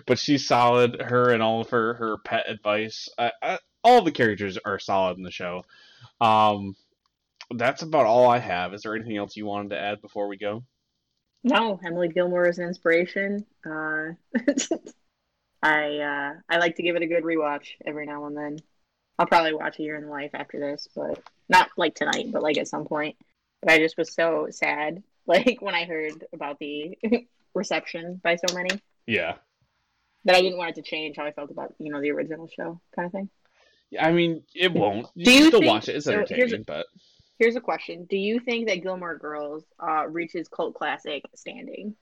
but 0.07 0.19
she's 0.19 0.47
solid. 0.47 1.01
Her 1.01 1.31
and 1.31 1.43
all 1.43 1.61
of 1.61 1.71
her 1.71 1.95
her 1.95 2.19
pet 2.19 2.49
advice. 2.49 3.09
I, 3.19 3.33
I, 3.43 3.59
all 3.83 4.03
the 4.03 4.13
characters 4.13 4.59
are 4.65 4.79
solid 4.79 5.17
in 5.17 5.25
the 5.25 5.31
show. 5.31 5.65
Um, 6.21 6.77
that's 7.51 7.83
about 7.83 8.07
all 8.07 8.29
I 8.29 8.39
have. 8.39 8.75
Is 8.75 8.83
there 8.83 8.95
anything 8.95 9.17
else 9.17 9.37
you 9.37 9.47
wanted 9.47 9.71
to 9.71 9.79
add 9.79 10.03
before 10.03 10.29
we 10.29 10.37
go? 10.37 10.65
No, 11.45 11.79
Emily 11.85 12.09
Gilmore 12.09 12.49
is 12.49 12.59
an 12.59 12.67
inspiration. 12.69 13.47
Uh, 13.65 14.11
I 15.63 15.97
uh, 15.99 16.35
I 16.49 16.59
like 16.59 16.77
to 16.77 16.83
give 16.83 16.97
it 16.97 17.03
a 17.03 17.07
good 17.07 17.25
rewatch 17.25 17.69
every 17.85 18.07
now 18.07 18.27
and 18.27 18.37
then. 18.37 18.59
I'll 19.19 19.27
probably 19.27 19.55
watch 19.55 19.79
A 19.79 19.83
Year 19.83 19.97
in 19.97 20.09
Life 20.09 20.31
after 20.35 20.61
this, 20.61 20.89
but 20.95 21.21
not 21.49 21.71
like 21.77 21.95
tonight, 21.97 22.31
but 22.31 22.43
like 22.43 22.59
at 22.59 22.69
some 22.69 22.85
point. 22.85 23.17
But 23.63 23.73
I 23.73 23.79
just 23.79 23.99
was 23.99 24.13
so 24.13 24.47
sad, 24.51 25.03
like 25.27 25.59
when 25.61 25.75
I 25.75 25.85
heard 25.85 26.25
about 26.33 26.59
the 26.59 26.97
reception 27.55 28.21
by 28.23 28.37
so 28.37 28.55
many, 28.55 28.81
Yeah. 29.07 29.35
that 30.25 30.37
I 30.37 30.41
didn't 30.43 30.59
want 30.59 30.71
it 30.71 30.77
to 30.77 30.83
change 30.83 31.17
how 31.17 31.25
I 31.25 31.33
felt 31.33 31.51
about 31.51 31.75
you 31.79 31.91
know 31.93 32.01
the 32.01 32.11
original 32.13 32.49
show 32.49 32.81
kind 32.95 33.07
of 33.07 33.13
thing. 33.13 33.29
I 33.99 34.13
mean, 34.13 34.43
it 34.55 34.73
won't. 34.73 35.07
You 35.15 35.25
Do 35.25 35.33
you 35.33 35.47
still 35.49 35.61
think- 35.61 35.71
watch 35.73 35.89
it. 35.89 35.97
It's 35.97 36.05
so 36.07 36.13
entertaining, 36.13 36.61
a- 36.61 36.65
but 36.65 36.87
Here's 37.39 37.57
a 37.57 37.61
question: 37.61 38.07
Do 38.09 38.17
you 38.17 38.41
think 38.41 38.69
that 38.69 38.83
Gilmore 38.83 39.19
Girls 39.19 39.65
uh, 39.81 40.09
reaches 40.09 40.49
cult 40.49 40.75
classic 40.75 41.23
standing? 41.35 41.95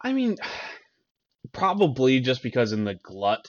I 0.00 0.12
mean, 0.12 0.36
probably 1.52 2.20
just 2.20 2.42
because 2.42 2.72
in 2.72 2.84
the 2.84 2.94
glut 2.94 3.48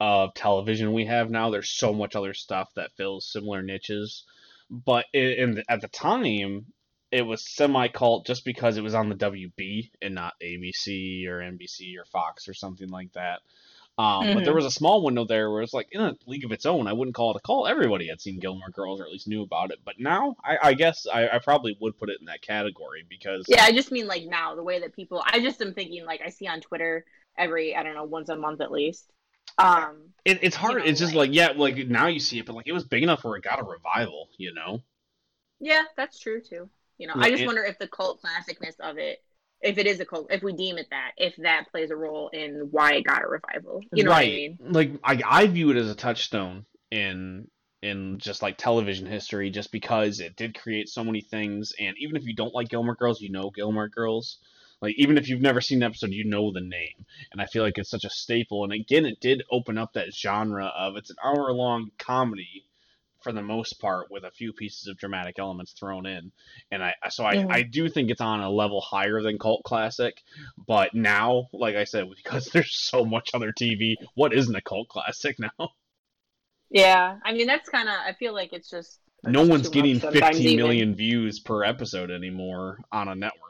of 0.00 0.34
television 0.34 0.92
we 0.92 1.06
have 1.06 1.30
now, 1.30 1.50
there's 1.50 1.70
so 1.70 1.92
much 1.92 2.16
other 2.16 2.34
stuff 2.34 2.70
that 2.76 2.92
fills 2.96 3.30
similar 3.30 3.62
niches. 3.62 4.24
But 4.70 5.06
in, 5.12 5.54
the, 5.54 5.64
at 5.68 5.80
the 5.80 5.88
time, 5.88 6.66
it 7.12 7.22
was 7.22 7.48
semi 7.48 7.88
cult 7.88 8.26
just 8.26 8.44
because 8.44 8.76
it 8.76 8.82
was 8.82 8.94
on 8.94 9.08
the 9.08 9.14
WB 9.14 9.90
and 10.02 10.14
not 10.14 10.34
ABC 10.42 11.26
or 11.28 11.38
NBC 11.38 11.96
or 11.98 12.04
Fox 12.04 12.48
or 12.48 12.54
something 12.54 12.88
like 12.88 13.12
that. 13.12 13.40
Um, 13.98 14.34
But 14.34 14.44
there 14.44 14.52
Mhm. 14.52 14.56
was 14.56 14.64
a 14.66 14.70
small 14.70 15.02
window 15.02 15.24
there 15.24 15.50
where 15.50 15.62
it's 15.62 15.72
like 15.72 15.88
in 15.90 16.02
a 16.02 16.14
league 16.26 16.44
of 16.44 16.52
its 16.52 16.66
own. 16.66 16.86
I 16.86 16.92
wouldn't 16.92 17.14
call 17.14 17.30
it 17.30 17.36
a 17.38 17.40
call. 17.40 17.66
Everybody 17.66 18.08
had 18.08 18.20
seen 18.20 18.38
Gilmore 18.38 18.68
Girls 18.70 19.00
or 19.00 19.04
at 19.04 19.10
least 19.10 19.26
knew 19.26 19.42
about 19.42 19.70
it. 19.70 19.78
But 19.86 19.98
now, 19.98 20.36
I, 20.44 20.58
I 20.62 20.74
guess 20.74 21.06
I, 21.10 21.28
I 21.28 21.38
probably 21.38 21.76
would 21.80 21.96
put 21.98 22.10
it 22.10 22.18
in 22.20 22.26
that 22.26 22.42
category 22.42 23.04
because 23.08 23.46
Yeah, 23.48 23.62
I 23.64 23.72
just 23.72 23.90
mean 23.90 24.06
like 24.06 24.24
now 24.26 24.54
the 24.54 24.62
way 24.62 24.80
that 24.80 24.94
people. 24.94 25.22
I 25.24 25.40
just 25.40 25.62
am 25.62 25.72
thinking 25.72 26.04
like 26.04 26.20
I 26.22 26.28
see 26.28 26.46
on 26.46 26.60
Twitter 26.60 27.06
every 27.38 27.74
I 27.74 27.82
don't 27.82 27.94
know 27.94 28.04
once 28.04 28.28
a 28.28 28.36
month 28.36 28.60
at 28.60 28.70
least. 28.70 29.10
Um, 29.58 30.12
It, 30.26 30.40
it's 30.42 30.56
hard. 30.56 30.76
know, 30.78 30.84
it's 30.84 31.00
just 31.00 31.14
like- 31.14 31.28
like 31.30 31.34
yeah, 31.36 31.52
like 31.56 31.76
now 31.88 32.08
you 32.08 32.20
see 32.20 32.38
it, 32.38 32.44
but 32.46 32.54
like 32.54 32.66
it 32.66 32.72
was 32.72 32.84
big 32.84 33.02
enough 33.02 33.24
where 33.24 33.36
it 33.36 33.44
got 33.44 33.60
a 33.60 33.64
revival. 33.64 34.28
You 34.36 34.52
know? 34.52 34.82
yeah, 35.58 35.84
that's 35.96 36.18
true 36.18 36.42
too. 36.42 36.68
You 36.98 37.06
know, 37.06 37.14
Well, 37.16 37.24
I 37.24 37.30
just 37.30 37.42
it- 37.42 37.46
wonder 37.46 37.64
if 37.64 37.78
the 37.78 37.88
cult 37.88 38.20
classicness 38.22 38.78
of 38.80 38.98
it, 38.98 39.22
if 39.60 39.78
it 39.78 39.86
is 39.86 40.00
a 40.00 40.04
cult, 40.04 40.28
if 40.30 40.42
we 40.42 40.52
deem 40.52 40.78
it 40.78 40.88
that, 40.90 41.12
if 41.16 41.34
that 41.36 41.66
plays 41.70 41.90
a 41.90 41.96
role 41.96 42.28
in 42.32 42.68
why 42.70 42.94
it 42.94 43.04
got 43.04 43.24
a 43.24 43.28
revival. 43.28 43.80
You 43.92 44.04
know 44.04 44.10
right. 44.10 44.56
what 44.60 44.72
I 44.72 44.72
mean? 44.72 44.98
Like 45.04 45.24
I, 45.26 45.42
I 45.42 45.46
view 45.46 45.70
it 45.70 45.76
as 45.76 45.90
a 45.90 45.94
touchstone 45.94 46.66
in 46.90 47.48
in 47.82 48.18
just 48.18 48.42
like 48.42 48.56
television 48.56 49.06
history, 49.06 49.50
just 49.50 49.72
because 49.72 50.20
it 50.20 50.36
did 50.36 50.58
create 50.58 50.88
so 50.88 51.04
many 51.04 51.20
things. 51.20 51.72
And 51.78 51.96
even 51.98 52.16
if 52.16 52.24
you 52.24 52.34
don't 52.34 52.54
like 52.54 52.68
Gilmore 52.68 52.94
Girls, 52.94 53.20
you 53.20 53.30
know 53.30 53.50
Gilmore 53.50 53.88
Girls. 53.88 54.38
Like 54.82 54.94
even 54.98 55.16
if 55.16 55.28
you've 55.28 55.40
never 55.40 55.62
seen 55.62 55.78
an 55.78 55.84
episode, 55.84 56.12
you 56.12 56.24
know 56.24 56.52
the 56.52 56.60
name. 56.60 57.06
And 57.32 57.40
I 57.40 57.46
feel 57.46 57.62
like 57.62 57.78
it's 57.78 57.90
such 57.90 58.04
a 58.04 58.10
staple. 58.10 58.62
And 58.62 58.74
again, 58.74 59.06
it 59.06 59.20
did 59.20 59.42
open 59.50 59.78
up 59.78 59.94
that 59.94 60.14
genre 60.14 60.66
of 60.66 60.96
it's 60.96 61.10
an 61.10 61.16
hour 61.24 61.50
long 61.52 61.90
comedy 61.98 62.65
for 63.26 63.32
the 63.32 63.42
most 63.42 63.80
part 63.80 64.06
with 64.10 64.24
a 64.24 64.30
few 64.30 64.52
pieces 64.52 64.86
of 64.86 64.96
dramatic 64.98 65.38
elements 65.40 65.72
thrown 65.72 66.06
in 66.06 66.30
and 66.70 66.82
i 66.84 66.94
so 67.10 67.24
i, 67.24 67.34
Mhm. 67.36 67.50
I 67.50 67.62
do 67.62 67.88
think 67.88 68.10
it's 68.10 68.20
on 68.20 68.40
a 68.40 68.50
level 68.50 68.80
higher 68.80 69.20
than 69.20 69.36
cult 69.38 69.64
classic 69.64 70.22
but 70.56 70.94
now 70.94 71.48
like 71.52 71.74
i 71.76 71.84
said 71.84 72.04
because 72.16 72.46
there's 72.46 72.74
so 72.74 73.04
much 73.04 73.30
other 73.34 73.52
tv 73.52 73.96
what 74.14 74.32
isn't 74.32 74.54
a 74.54 74.62
cult 74.62 74.88
classic 74.88 75.36
now 75.40 75.70
Yeah, 76.70 77.18
I 77.24 77.32
mean 77.32 77.46
that's 77.46 77.68
kind 77.68 77.88
of. 77.88 77.94
I 77.94 78.12
feel 78.12 78.34
like 78.34 78.52
it's 78.52 78.70
just 78.70 79.00
no 79.24 79.44
one's 79.46 79.68
getting 79.68 80.00
15 80.00 80.56
million 80.56 80.90
even. 80.90 80.96
views 80.96 81.40
per 81.40 81.64
episode 81.64 82.10
anymore 82.10 82.78
on 82.92 83.08
a 83.08 83.14
network. 83.14 83.42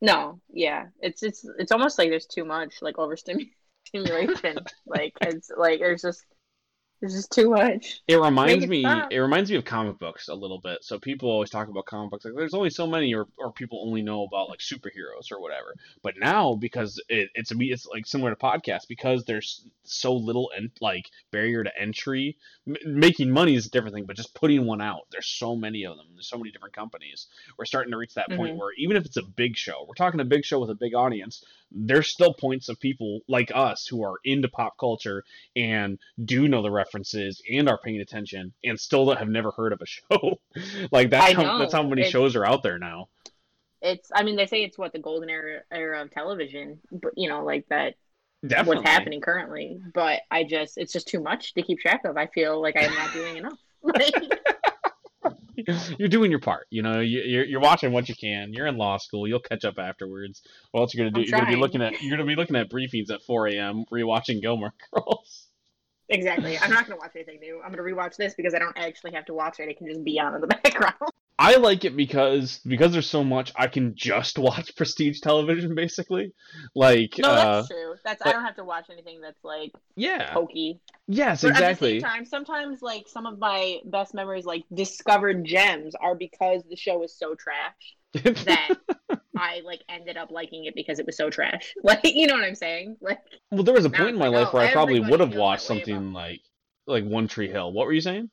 No, 0.00 0.40
yeah, 0.50 0.88
it's 1.00 1.22
it's 1.22 1.44
it's 1.58 1.72
almost 1.72 1.98
like 1.98 2.08
there's 2.10 2.26
too 2.26 2.44
much 2.44 2.80
like 2.82 2.98
overstimulation. 2.98 3.52
like 4.86 5.12
it's 5.20 5.50
like 5.56 5.80
there's 5.80 6.02
just 6.02 6.24
there's 7.00 7.14
is 7.14 7.28
too 7.28 7.50
much. 7.50 8.02
It 8.06 8.16
reminds 8.16 8.64
it 8.64 8.70
me. 8.70 8.82
stop. 8.82 9.10
It 9.10 9.18
reminds 9.18 9.50
me 9.50 9.56
of 9.56 9.64
comic 9.64 9.98
books 9.98 10.28
a 10.28 10.34
little 10.34 10.60
bit. 10.60 10.84
So 10.84 10.98
people 10.98 11.30
always 11.30 11.50
talk 11.50 11.68
about 11.68 11.86
comic 11.86 12.10
books 12.10 12.24
like 12.24 12.34
there's 12.36 12.54
only 12.54 12.70
so 12.70 12.86
many, 12.86 13.14
or, 13.14 13.26
or 13.38 13.52
people 13.52 13.82
only 13.86 14.02
know 14.02 14.24
about 14.24 14.48
like 14.48 14.60
superheroes 14.60 15.32
or 15.32 15.40
whatever. 15.40 15.74
But 16.02 16.14
now 16.18 16.54
because 16.54 17.02
it, 17.08 17.30
it's 17.34 17.52
a 17.52 17.56
it's 17.58 17.86
like 17.86 18.06
similar 18.06 18.30
to 18.30 18.36
podcasts 18.36 18.86
because 18.88 19.24
there's 19.24 19.64
so 19.84 20.14
little 20.14 20.50
and 20.56 20.70
like 20.80 21.10
barrier 21.30 21.64
to 21.64 21.70
entry. 21.80 22.36
M- 22.68 22.76
making 22.84 23.30
money 23.30 23.54
is 23.54 23.66
a 23.66 23.70
different 23.70 23.94
thing, 23.94 24.04
but 24.04 24.16
just 24.16 24.34
putting 24.34 24.66
one 24.66 24.80
out, 24.80 25.06
there's 25.10 25.26
so 25.26 25.56
many 25.56 25.84
of 25.84 25.96
them. 25.96 26.06
There's 26.14 26.28
so 26.28 26.38
many 26.38 26.50
different 26.50 26.74
companies. 26.74 27.26
We're 27.58 27.64
starting 27.64 27.92
to 27.92 27.96
reach 27.96 28.14
that 28.14 28.30
point 28.30 28.54
Mhm. 28.54 28.58
where 28.58 28.72
even 28.76 28.96
if 28.96 29.06
it's 29.06 29.16
a 29.16 29.22
big 29.22 29.56
show, 29.56 29.84
we're 29.88 29.94
talking 29.94 30.20
a 30.20 30.24
big 30.24 30.44
show 30.44 30.60
with 30.60 30.70
a 30.70 30.74
big 30.74 30.94
audience. 30.94 31.42
There's 31.72 32.08
still 32.08 32.34
points 32.34 32.68
of 32.68 32.80
people 32.80 33.20
like 33.28 33.52
us 33.54 33.86
who 33.86 34.02
are 34.02 34.16
into 34.24 34.48
pop 34.48 34.76
culture 34.78 35.24
and 35.56 35.98
do 36.24 36.48
know 36.48 36.62
the 36.62 36.70
references 36.90 37.40
and 37.50 37.68
are 37.68 37.78
paying 37.78 38.00
attention 38.00 38.52
and 38.64 38.78
still 38.78 39.14
have 39.14 39.28
never 39.28 39.50
heard 39.52 39.72
of 39.72 39.80
a 39.80 39.86
show. 39.86 40.40
like 40.90 41.10
that's 41.10 41.32
how 41.34 41.58
that's 41.58 41.72
how 41.72 41.82
many 41.82 42.02
It's- 42.02 42.12
shows 42.12 42.36
are 42.36 42.44
out 42.46 42.62
there 42.62 42.78
now. 42.78 43.08
It's 43.82 44.10
I 44.14 44.24
mean 44.24 44.36
they 44.36 44.46
say 44.46 44.62
it's 44.62 44.76
what 44.76 44.92
the 44.92 44.98
golden 44.98 45.30
era 45.30 45.60
era 45.72 46.02
of 46.02 46.10
television, 46.10 46.80
but 46.92 47.12
you 47.16 47.28
know 47.28 47.44
like 47.44 47.66
that 47.70 47.94
Definitely. 48.46 48.76
what's 48.76 48.88
happening 48.90 49.20
currently. 49.22 49.80
But 49.94 50.20
I 50.30 50.44
just 50.44 50.76
it's 50.76 50.92
just 50.92 51.08
too 51.08 51.20
much 51.22 51.54
to 51.54 51.62
keep 51.62 51.78
track 51.80 52.04
of. 52.04 52.16
I 52.18 52.26
feel 52.26 52.60
like 52.60 52.76
I'm 52.76 52.92
not 52.94 53.12
doing 53.12 53.36
enough. 53.36 53.58
Like, 53.82 54.12
You're 55.98 56.08
doing 56.08 56.30
your 56.30 56.40
part. 56.40 56.66
You 56.70 56.82
know, 56.82 57.00
you- 57.00 57.22
you're, 57.22 57.44
you're 57.44 57.60
watching 57.60 57.92
what 57.92 58.08
you 58.10 58.14
can. 58.14 58.52
You're 58.52 58.66
in 58.66 58.76
law 58.76 58.98
school. 58.98 59.26
You'll 59.26 59.40
catch 59.40 59.64
up 59.64 59.78
afterwards. 59.78 60.42
What 60.70 60.80
else 60.82 60.94
you're 60.94 61.08
gonna 61.08 61.14
do? 61.14 61.20
I'm 61.22 61.26
you're 61.28 61.38
gonna 61.40 61.50
be 61.52 61.60
looking 61.60 61.80
at 61.82 62.02
you're 62.02 62.14
gonna 62.16 62.26
be 62.28 62.36
looking 62.36 62.56
at 62.56 62.68
briefings 62.70 63.10
at 63.10 63.22
4 63.22 63.48
a.m. 63.48 63.84
rewatching 63.90 64.42
Gilmore 64.42 64.74
Girls. 64.92 65.46
Exactly. 66.10 66.58
I'm 66.58 66.70
not 66.70 66.86
gonna 66.86 66.98
watch 67.00 67.12
anything 67.14 67.40
new. 67.40 67.60
I'm 67.64 67.70
gonna 67.70 67.82
rewatch 67.82 68.16
this 68.16 68.34
because 68.34 68.54
I 68.54 68.58
don't 68.58 68.76
actually 68.76 69.12
have 69.12 69.24
to 69.26 69.34
watch 69.34 69.60
it. 69.60 69.68
It 69.68 69.78
can 69.78 69.86
just 69.88 70.04
be 70.04 70.18
on 70.20 70.34
in 70.34 70.40
the 70.40 70.46
background. 70.62 70.94
I 71.38 71.56
like 71.56 71.86
it 71.86 71.96
because 71.96 72.58
because 72.66 72.92
there's 72.92 73.08
so 73.08 73.24
much. 73.24 73.52
I 73.56 73.66
can 73.68 73.94
just 73.94 74.38
watch 74.46 74.76
prestige 74.76 75.20
television, 75.20 75.74
basically. 75.74 76.32
Like, 76.74 77.14
No, 77.18 77.30
uh, 77.30 77.54
that's 77.56 77.68
true. 77.68 77.94
That's 78.04 78.20
I 78.24 78.32
don't 78.32 78.44
have 78.44 78.56
to 78.56 78.64
watch 78.64 78.86
anything 78.90 79.20
that's 79.22 79.42
like 79.42 79.72
yeah, 79.96 80.32
pokey. 80.34 80.80
yes, 81.06 81.42
But 81.42 81.52
at 81.52 81.54
the 81.54 81.60
exactly. 81.60 82.00
same 82.00 82.00
time, 82.10 82.24
sometimes 82.26 82.82
like 82.82 83.08
some 83.08 83.26
of 83.26 83.38
my 83.38 83.78
best 83.86 84.12
memories, 84.14 84.44
like 84.44 84.64
discovered 84.72 85.44
gems, 85.44 85.94
are 85.94 86.14
because 86.14 86.62
the 86.68 86.76
show 86.76 87.02
is 87.04 87.16
so 87.16 87.34
trash 87.34 87.96
that 88.44 88.74
I 89.40 89.62
like 89.64 89.82
ended 89.88 90.16
up 90.16 90.30
liking 90.30 90.66
it 90.66 90.74
because 90.74 90.98
it 90.98 91.06
was 91.06 91.16
so 91.16 91.30
trash. 91.30 91.74
Like 91.82 92.00
you 92.04 92.26
know 92.26 92.34
what 92.34 92.44
I'm 92.44 92.54
saying? 92.54 92.96
Like 93.00 93.20
well, 93.50 93.62
there 93.62 93.74
was 93.74 93.84
a 93.84 93.90
point 93.90 94.10
in 94.10 94.18
my 94.18 94.28
like, 94.28 94.44
life 94.44 94.48
oh, 94.52 94.58
where 94.58 94.68
I 94.68 94.72
probably 94.72 95.00
would 95.00 95.20
have 95.20 95.34
watched 95.34 95.62
something 95.62 96.12
like 96.12 96.40
like 96.86 97.04
One 97.04 97.28
Tree 97.28 97.48
Hill. 97.48 97.72
What 97.72 97.86
were 97.86 97.92
you 97.92 98.00
saying? 98.00 98.30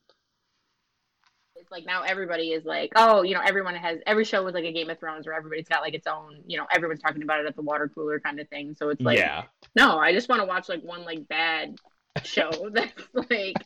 it's 1.68 1.72
like 1.72 1.86
now 1.86 2.02
everybody 2.02 2.48
is 2.52 2.64
like, 2.64 2.92
oh, 2.96 3.22
you 3.22 3.34
know, 3.34 3.42
everyone 3.44 3.74
has 3.74 3.98
every 4.06 4.24
show 4.24 4.42
was 4.42 4.54
like 4.54 4.64
a 4.64 4.72
Game 4.72 4.88
of 4.88 4.98
Thrones 4.98 5.26
where 5.26 5.36
everybody's 5.36 5.68
got 5.68 5.82
like 5.82 5.94
its 5.94 6.06
own, 6.06 6.40
you 6.46 6.56
know, 6.56 6.66
everyone's 6.72 7.00
talking 7.00 7.22
about 7.22 7.40
it 7.40 7.46
at 7.46 7.56
the 7.56 7.62
water 7.62 7.90
cooler 7.94 8.18
kind 8.20 8.40
of 8.40 8.48
thing. 8.48 8.74
So 8.74 8.88
it's 8.88 9.02
like, 9.02 9.18
yeah, 9.18 9.44
no, 9.76 9.98
I 9.98 10.12
just 10.12 10.28
want 10.28 10.40
to 10.40 10.46
watch 10.46 10.68
like 10.68 10.82
one 10.82 11.04
like 11.04 11.28
bad 11.28 11.76
show 12.24 12.50
that's 12.72 13.02
like, 13.30 13.56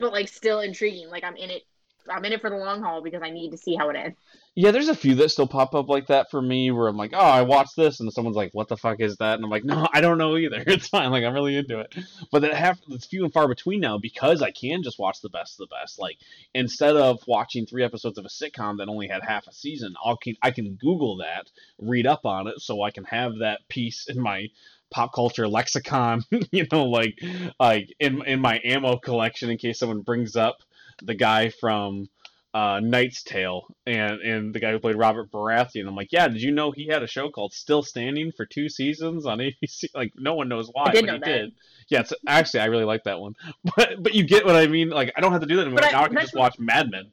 but 0.00 0.12
like 0.12 0.28
still 0.28 0.60
intriguing. 0.60 1.08
Like 1.08 1.22
I'm 1.22 1.36
in 1.36 1.50
it, 1.50 1.62
I'm 2.10 2.24
in 2.24 2.32
it 2.32 2.40
for 2.40 2.50
the 2.50 2.56
long 2.56 2.82
haul 2.82 3.02
because 3.02 3.22
I 3.22 3.30
need 3.30 3.50
to 3.50 3.56
see 3.56 3.74
how 3.74 3.88
it 3.90 3.96
ends. 3.96 4.16
yeah. 4.54 4.70
There's 4.70 4.88
a 4.88 4.94
few 4.94 5.14
that 5.16 5.30
still 5.30 5.46
pop 5.46 5.74
up 5.74 5.88
like 5.88 6.08
that 6.08 6.30
for 6.30 6.40
me, 6.40 6.70
where 6.70 6.88
I'm 6.88 6.96
like, 6.96 7.12
oh, 7.14 7.18
I 7.18 7.42
watched 7.42 7.76
this, 7.76 8.00
and 8.00 8.12
someone's 8.12 8.36
like, 8.36 8.52
what 8.52 8.68
the 8.68 8.76
fuck 8.76 9.00
is 9.00 9.16
that? 9.16 9.34
And 9.34 9.44
I'm 9.44 9.50
like, 9.50 9.64
no, 9.64 9.86
I 9.92 10.00
don't 10.00 10.18
know 10.18 10.36
either. 10.36 10.62
It's 10.74 10.88
fine. 10.88 11.10
Like 11.10 11.24
I'm 11.24 11.34
really 11.34 11.56
into 11.56 11.80
it, 11.80 11.94
but 12.32 12.42
that 12.42 12.54
half, 12.54 12.78
it's 12.88 13.06
few 13.06 13.24
and 13.24 13.32
far 13.32 13.48
between 13.48 13.80
now 13.80 13.98
because 13.98 14.42
I 14.42 14.50
can 14.50 14.82
just 14.82 14.98
watch 14.98 15.20
the 15.20 15.28
best 15.28 15.60
of 15.60 15.68
the 15.68 15.74
best. 15.74 15.98
Like 15.98 16.16
instead 16.54 16.96
of 16.96 17.20
watching 17.26 17.66
three 17.66 17.84
episodes 17.84 18.18
of 18.18 18.24
a 18.24 18.28
sitcom 18.28 18.78
that 18.78 18.88
only 18.88 19.08
had 19.08 19.22
half 19.22 19.46
a 19.46 19.52
season, 19.52 19.94
I'll 20.04 20.16
can 20.16 20.34
I 20.42 20.50
can 20.50 20.74
Google 20.80 21.18
that, 21.18 21.50
read 21.78 22.06
up 22.06 22.26
on 22.26 22.48
it, 22.48 22.60
so 22.60 22.82
I 22.82 22.90
can 22.90 23.04
have 23.04 23.38
that 23.38 23.60
piece 23.68 24.06
in 24.08 24.20
my 24.20 24.48
pop 24.90 25.12
culture 25.14 25.48
lexicon. 25.48 26.22
you 26.50 26.66
know, 26.70 26.84
like 26.84 27.18
like 27.58 27.94
in 28.00 28.24
in 28.26 28.40
my 28.40 28.60
ammo 28.64 28.96
collection 28.96 29.50
in 29.50 29.58
case 29.58 29.78
someone 29.78 30.00
brings 30.00 30.36
up 30.36 30.58
the 31.02 31.14
guy 31.14 31.50
from 31.50 32.08
uh, 32.52 32.78
Knight's 32.80 33.22
Tale 33.24 33.66
and 33.86 34.20
and 34.20 34.54
the 34.54 34.60
guy 34.60 34.70
who 34.70 34.78
played 34.78 34.96
Robert 34.96 35.30
Baratheon. 35.32 35.88
I'm 35.88 35.96
like, 35.96 36.12
yeah, 36.12 36.28
did 36.28 36.40
you 36.40 36.52
know 36.52 36.70
he 36.70 36.86
had 36.86 37.02
a 37.02 37.06
show 37.08 37.28
called 37.30 37.52
Still 37.52 37.82
Standing 37.82 38.30
for 38.36 38.46
two 38.46 38.68
seasons 38.68 39.26
on 39.26 39.38
ABC? 39.64 39.86
Like, 39.94 40.12
no 40.16 40.34
one 40.34 40.48
knows 40.48 40.68
why, 40.72 40.84
I 40.86 40.92
but 40.92 41.04
know 41.04 41.12
he 41.14 41.18
that. 41.20 41.24
did. 41.24 41.52
Yeah, 41.88 42.00
it's, 42.00 42.12
actually, 42.26 42.60
I 42.60 42.66
really 42.66 42.84
like 42.84 43.04
that 43.04 43.18
one. 43.20 43.34
But 43.76 44.02
but 44.02 44.14
you 44.14 44.24
get 44.24 44.44
what 44.46 44.54
I 44.56 44.66
mean. 44.68 44.90
Like, 44.90 45.12
I 45.16 45.20
don't 45.20 45.32
have 45.32 45.40
to 45.40 45.46
do 45.48 45.56
that 45.56 45.62
anymore. 45.62 45.80
But 45.80 45.86
I- 45.88 45.90
now 45.92 46.02
I 46.04 46.06
can 46.06 46.14
that's 46.14 46.26
just 46.26 46.34
what- 46.36 46.42
watch 46.42 46.58
Mad 46.58 46.90
Men. 46.90 47.10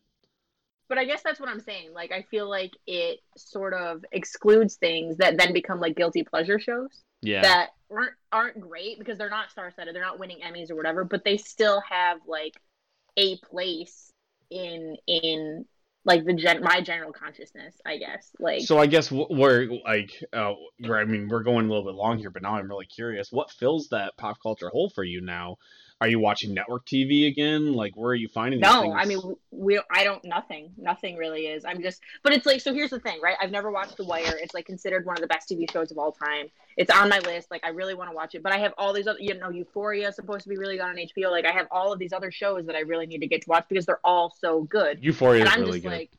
But 0.88 0.98
I 0.98 1.06
guess 1.06 1.22
that's 1.24 1.40
what 1.40 1.48
I'm 1.48 1.62
saying. 1.62 1.94
Like 1.94 2.12
I 2.12 2.24
feel 2.24 2.49
like 2.49 2.72
it 2.86 3.20
sort 3.38 3.74
of 3.74 4.03
excludes 4.12 4.76
things 4.76 5.16
that 5.18 5.38
then 5.38 5.53
become 5.53 5.80
like 5.80 5.95
guilty 5.95 6.24
pleasure 6.24 6.60
shows. 6.60 7.02
Yeah. 7.22 7.41
that 7.44 7.70
aren't 7.90 8.12
aren't 8.34 8.60
great 8.60 8.99
because 8.99 9.18
they're 9.18 9.30
not 9.30 9.49
star 9.52 9.72
studded, 9.72 9.95
they're 9.95 10.02
not 10.03 10.20
winning 10.20 10.40
Emmys 10.45 10.70
or 10.70 10.76
whatever, 10.76 11.06
but 11.06 11.24
they 11.24 11.38
still 11.38 11.82
have 11.90 12.18
like 12.28 12.60
a 13.18 13.38
place 13.38 14.12
in 14.50 14.96
in 15.08 15.66
like 16.04 16.26
the 16.26 16.34
gen 16.34 16.62
my 16.64 16.82
general 16.82 17.14
consciousness, 17.14 17.76
I 17.86 17.98
guess. 17.98 18.32
Like 18.40 18.62
so 18.62 18.80
I 18.80 18.88
guess 18.88 19.12
we're 19.12 19.68
like, 19.86 20.12
uh, 20.34 20.54
I 20.92 21.06
mean, 21.06 21.28
we're 21.30 21.44
going 21.44 21.66
a 21.66 21.70
little 21.70 21.86
bit 21.86 21.96
long 21.96 22.18
here, 22.18 22.32
but 22.32 22.42
now 22.42 22.56
I'm 22.56 22.70
really 22.70 22.88
curious. 22.88 23.32
What 23.32 23.52
fills 23.52 23.90
that 23.90 24.18
pop 24.18 24.38
culture 24.42 24.70
hole 24.70 24.90
for 24.90 25.04
you 25.04 25.22
now? 25.22 25.58
Are 26.02 26.07
you 26.07 26.19
watching 26.19 26.56
network 26.56 26.88
TV 26.88 27.28
again? 27.28 27.73
Like, 27.73 27.95
where 27.95 28.10
are 28.10 28.15
you 28.15 28.28
finding? 28.28 28.60
these 28.60 28.68
no, 28.68 28.82
things? 28.82 28.95
I 28.98 29.06
mean 29.06 29.36
we 29.52 29.80
I 29.91 30.03
don't 30.03 30.23
nothing. 30.26 30.72
Nothing 30.76 31.15
really 31.15 31.45
is. 31.45 31.64
I'm 31.64 31.80
just 31.82 32.02
but 32.23 32.34
it's 32.34 32.48
like 32.48 32.60
so 32.60 32.73
here's 32.73 32.90
the 32.90 32.99
thing, 32.99 33.19
right? 33.22 33.38
I've 33.40 33.52
never 33.52 33.69
watched 33.69 33.98
The 33.98 34.03
Wire. 34.03 34.36
It's 34.41 34.56
like 34.56 34.65
considered 34.65 35.06
one 35.06 35.15
of 35.15 35.22
the 35.22 35.28
best 35.28 35.48
TV 35.48 35.72
shows 35.72 35.91
of 35.91 35.99
all 35.99 36.11
time. 36.11 36.48
It's 36.76 36.91
on 36.91 37.07
my 37.07 37.19
list. 37.19 37.52
Like 37.52 37.64
I 37.64 37.69
really 37.69 37.94
want 37.94 38.10
to 38.10 38.15
watch 38.15 38.34
it, 38.34 38.41
but 38.41 38.52
I 38.52 38.57
have 38.57 38.73
all 38.80 38.94
these 38.94 39.06
other 39.06 39.19
you 39.19 39.36
know, 39.36 39.49
Euphoria 39.49 40.10
is 40.10 40.15
supposed 40.15 40.41
to 40.41 40.49
be 40.49 40.57
really 40.57 40.78
good 40.78 40.86
on 40.86 40.95
HBO. 40.95 41.30
Like 41.30 41.45
I 41.45 41.52
have 41.52 41.68
all 41.69 41.94
of 41.94 41.99
these 41.99 42.14
other 42.14 42.32
shows 42.32 42.65
that 42.65 42.76
I 42.76 42.80
really 42.80 43.06
need 43.06 43.19
to 43.19 43.28
get 43.28 43.44
to 43.44 43.49
watch 43.49 43.65
because 43.69 43.86
they're 43.86 43.99
all 44.03 44.34
so 44.40 44.64
good. 44.64 45.03
Euphoria 45.03 45.41
and 45.41 45.49
is 45.49 45.53
I'm 45.53 45.61
really 45.61 45.72
just 45.73 45.84
good. 45.84 45.91
like 45.91 46.11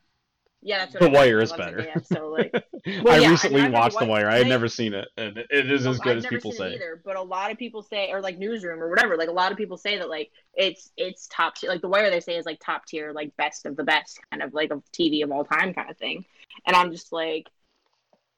yeah, 0.63 0.79
that's 0.79 0.93
what 0.93 0.99
The 1.01 1.05
I 1.07 1.09
meant. 1.09 1.15
Wire 1.15 1.41
is 1.41 1.53
better. 1.53 1.77
Zendaya, 1.77 2.05
so 2.05 2.29
like 2.29 2.51
I 2.85 3.17
yeah, 3.19 3.29
recently 3.29 3.61
I've 3.61 3.73
watched 3.73 3.99
The 3.99 4.05
Wire. 4.05 4.29
I 4.29 4.37
had 4.37 4.47
never 4.47 4.67
seen 4.67 4.93
it, 4.93 5.07
and 5.17 5.37
it 5.37 5.47
it 5.49 5.71
is 5.71 5.85
as 5.85 5.99
good 5.99 6.17
I've 6.17 6.25
as 6.25 6.25
people 6.27 6.51
say. 6.51 6.73
either, 6.73 7.01
but 7.03 7.15
a 7.15 7.21
lot 7.21 7.51
of 7.51 7.57
people 7.57 7.83
say, 7.83 8.11
or 8.11 8.21
like 8.21 8.37
Newsroom 8.39 8.81
or 8.81 8.89
whatever, 8.89 9.17
like 9.17 9.29
a 9.29 9.33
lot 9.33 9.51
of 9.51 9.57
people 9.57 9.77
say 9.77 9.97
that 9.97 10.09
like 10.09 10.31
it's 10.53 10.91
it's 10.97 11.27
top 11.27 11.55
tier. 11.55 11.69
Like 11.69 11.81
The 11.81 11.89
Wire, 11.89 12.09
they 12.09 12.19
say 12.21 12.37
is 12.37 12.45
like 12.45 12.59
top 12.63 12.85
tier, 12.85 13.11
like 13.11 13.35
best 13.35 13.65
of 13.65 13.75
the 13.75 13.83
best, 13.83 14.19
kind 14.31 14.41
of 14.41 14.53
like 14.53 14.71
of 14.71 14.83
TV 14.91 15.23
of 15.23 15.31
all 15.31 15.43
time, 15.43 15.73
kind 15.73 15.89
of 15.89 15.97
thing. 15.97 16.25
And 16.65 16.75
I'm 16.75 16.91
just 16.91 17.11
like, 17.11 17.49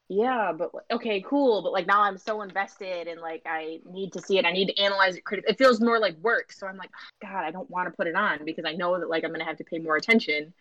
yeah, 0.07 0.51
but 0.51 0.71
okay, 0.91 1.21
cool, 1.21 1.61
but 1.61 1.73
like 1.73 1.87
now 1.87 2.01
I'm 2.01 2.17
so 2.17 2.41
invested 2.41 3.07
and 3.07 3.21
like 3.21 3.43
I 3.45 3.79
need 3.85 4.13
to 4.13 4.21
see 4.21 4.37
it. 4.39 4.45
I 4.45 4.51
need 4.51 4.67
to 4.67 4.81
analyze 4.81 5.15
it 5.15 5.23
critically. 5.23 5.51
It 5.51 5.57
feels 5.57 5.79
more 5.79 5.99
like 5.99 6.17
work, 6.17 6.51
so 6.51 6.65
I'm 6.65 6.77
like, 6.77 6.91
oh, 6.93 7.27
God, 7.27 7.45
I 7.45 7.51
don't 7.51 7.69
want 7.69 7.87
to 7.87 7.95
put 7.95 8.07
it 8.07 8.15
on 8.15 8.45
because 8.45 8.65
I 8.65 8.73
know 8.73 8.99
that 8.99 9.09
like 9.09 9.23
I'm 9.23 9.31
gonna 9.31 9.45
have 9.45 9.57
to 9.57 9.63
pay 9.63 9.79
more 9.79 9.95
attention 9.95 10.53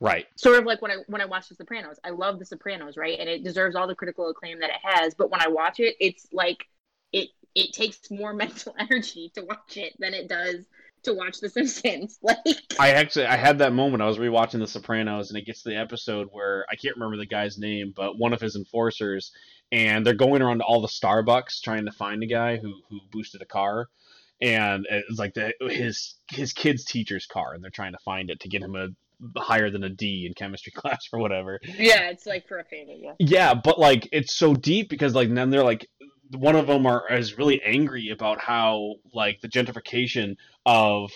Right. 0.00 0.26
sort 0.36 0.58
of 0.58 0.64
like 0.64 0.80
when 0.80 0.90
I 0.90 0.96
when 1.08 1.20
I 1.20 1.26
watch 1.26 1.48
The 1.48 1.54
Sopranos. 1.54 1.98
I 2.02 2.10
love 2.10 2.38
The 2.38 2.46
Sopranos, 2.46 2.96
right? 2.96 3.18
And 3.18 3.28
it 3.28 3.44
deserves 3.44 3.76
all 3.76 3.86
the 3.86 3.94
critical 3.94 4.28
acclaim 4.30 4.60
that 4.60 4.70
it 4.70 4.80
has. 4.82 5.14
But 5.14 5.30
when 5.30 5.42
I 5.42 5.48
watch 5.48 5.78
it, 5.78 5.94
it's 6.00 6.26
like 6.32 6.64
it 7.12 7.28
it 7.54 7.72
takes 7.72 8.10
more 8.10 8.32
mental 8.34 8.74
energy 8.78 9.30
to 9.34 9.42
watch 9.44 9.76
it 9.76 9.94
than 9.98 10.14
it 10.14 10.28
does 10.28 10.66
to 11.02 11.14
watch 11.14 11.40
The 11.40 11.48
Simpsons. 11.48 12.18
Like 12.22 12.38
I 12.78 12.90
actually 12.92 13.26
I 13.26 13.36
had 13.36 13.58
that 13.58 13.72
moment. 13.72 14.02
I 14.02 14.06
was 14.06 14.18
rewatching 14.18 14.60
The 14.60 14.66
Sopranos, 14.66 15.30
and 15.30 15.38
it 15.38 15.44
gets 15.44 15.62
to 15.62 15.68
the 15.68 15.76
episode 15.76 16.28
where 16.32 16.64
I 16.70 16.76
can't 16.76 16.96
remember 16.96 17.16
the 17.16 17.26
guy's 17.26 17.58
name, 17.58 17.92
but 17.94 18.18
one 18.18 18.32
of 18.32 18.40
his 18.40 18.56
enforcers, 18.56 19.32
and 19.70 20.06
they're 20.06 20.14
going 20.14 20.40
around 20.40 20.58
to 20.58 20.64
all 20.64 20.80
the 20.80 20.88
Starbucks 20.88 21.60
trying 21.62 21.84
to 21.84 21.92
find 21.92 22.22
a 22.22 22.26
guy 22.26 22.56
who 22.56 22.80
who 22.88 23.00
boosted 23.12 23.42
a 23.42 23.46
car, 23.46 23.88
and 24.40 24.86
it's 24.90 25.18
like 25.18 25.34
the, 25.34 25.52
his 25.68 26.14
his 26.30 26.54
kid's 26.54 26.84
teacher's 26.84 27.26
car, 27.26 27.52
and 27.52 27.62
they're 27.62 27.70
trying 27.70 27.92
to 27.92 27.98
find 27.98 28.30
it 28.30 28.40
to 28.40 28.48
get 28.48 28.62
him 28.62 28.76
a 28.76 28.88
higher 29.36 29.70
than 29.70 29.84
a 29.84 29.88
D 29.88 30.24
in 30.26 30.34
chemistry 30.34 30.72
class 30.76 30.98
or 31.12 31.20
whatever. 31.20 31.60
yeah, 31.78 32.10
it's 32.10 32.26
like 32.26 32.46
for 32.48 32.58
a 32.58 32.64
family. 32.64 33.00
Yeah. 33.02 33.12
Yeah, 33.18 33.54
but 33.54 33.78
like 33.78 34.08
it's 34.12 34.34
so 34.34 34.54
deep 34.54 34.88
because 34.88 35.14
like 35.14 35.32
then 35.32 35.50
they're 35.50 35.64
like 35.64 35.88
one 36.32 36.56
of 36.56 36.66
them 36.66 36.86
are 36.86 37.04
is 37.12 37.38
really 37.38 37.60
angry 37.62 38.10
about 38.10 38.40
how 38.40 38.94
like 39.12 39.40
the 39.40 39.48
gentrification 39.48 40.36
of 40.64 41.10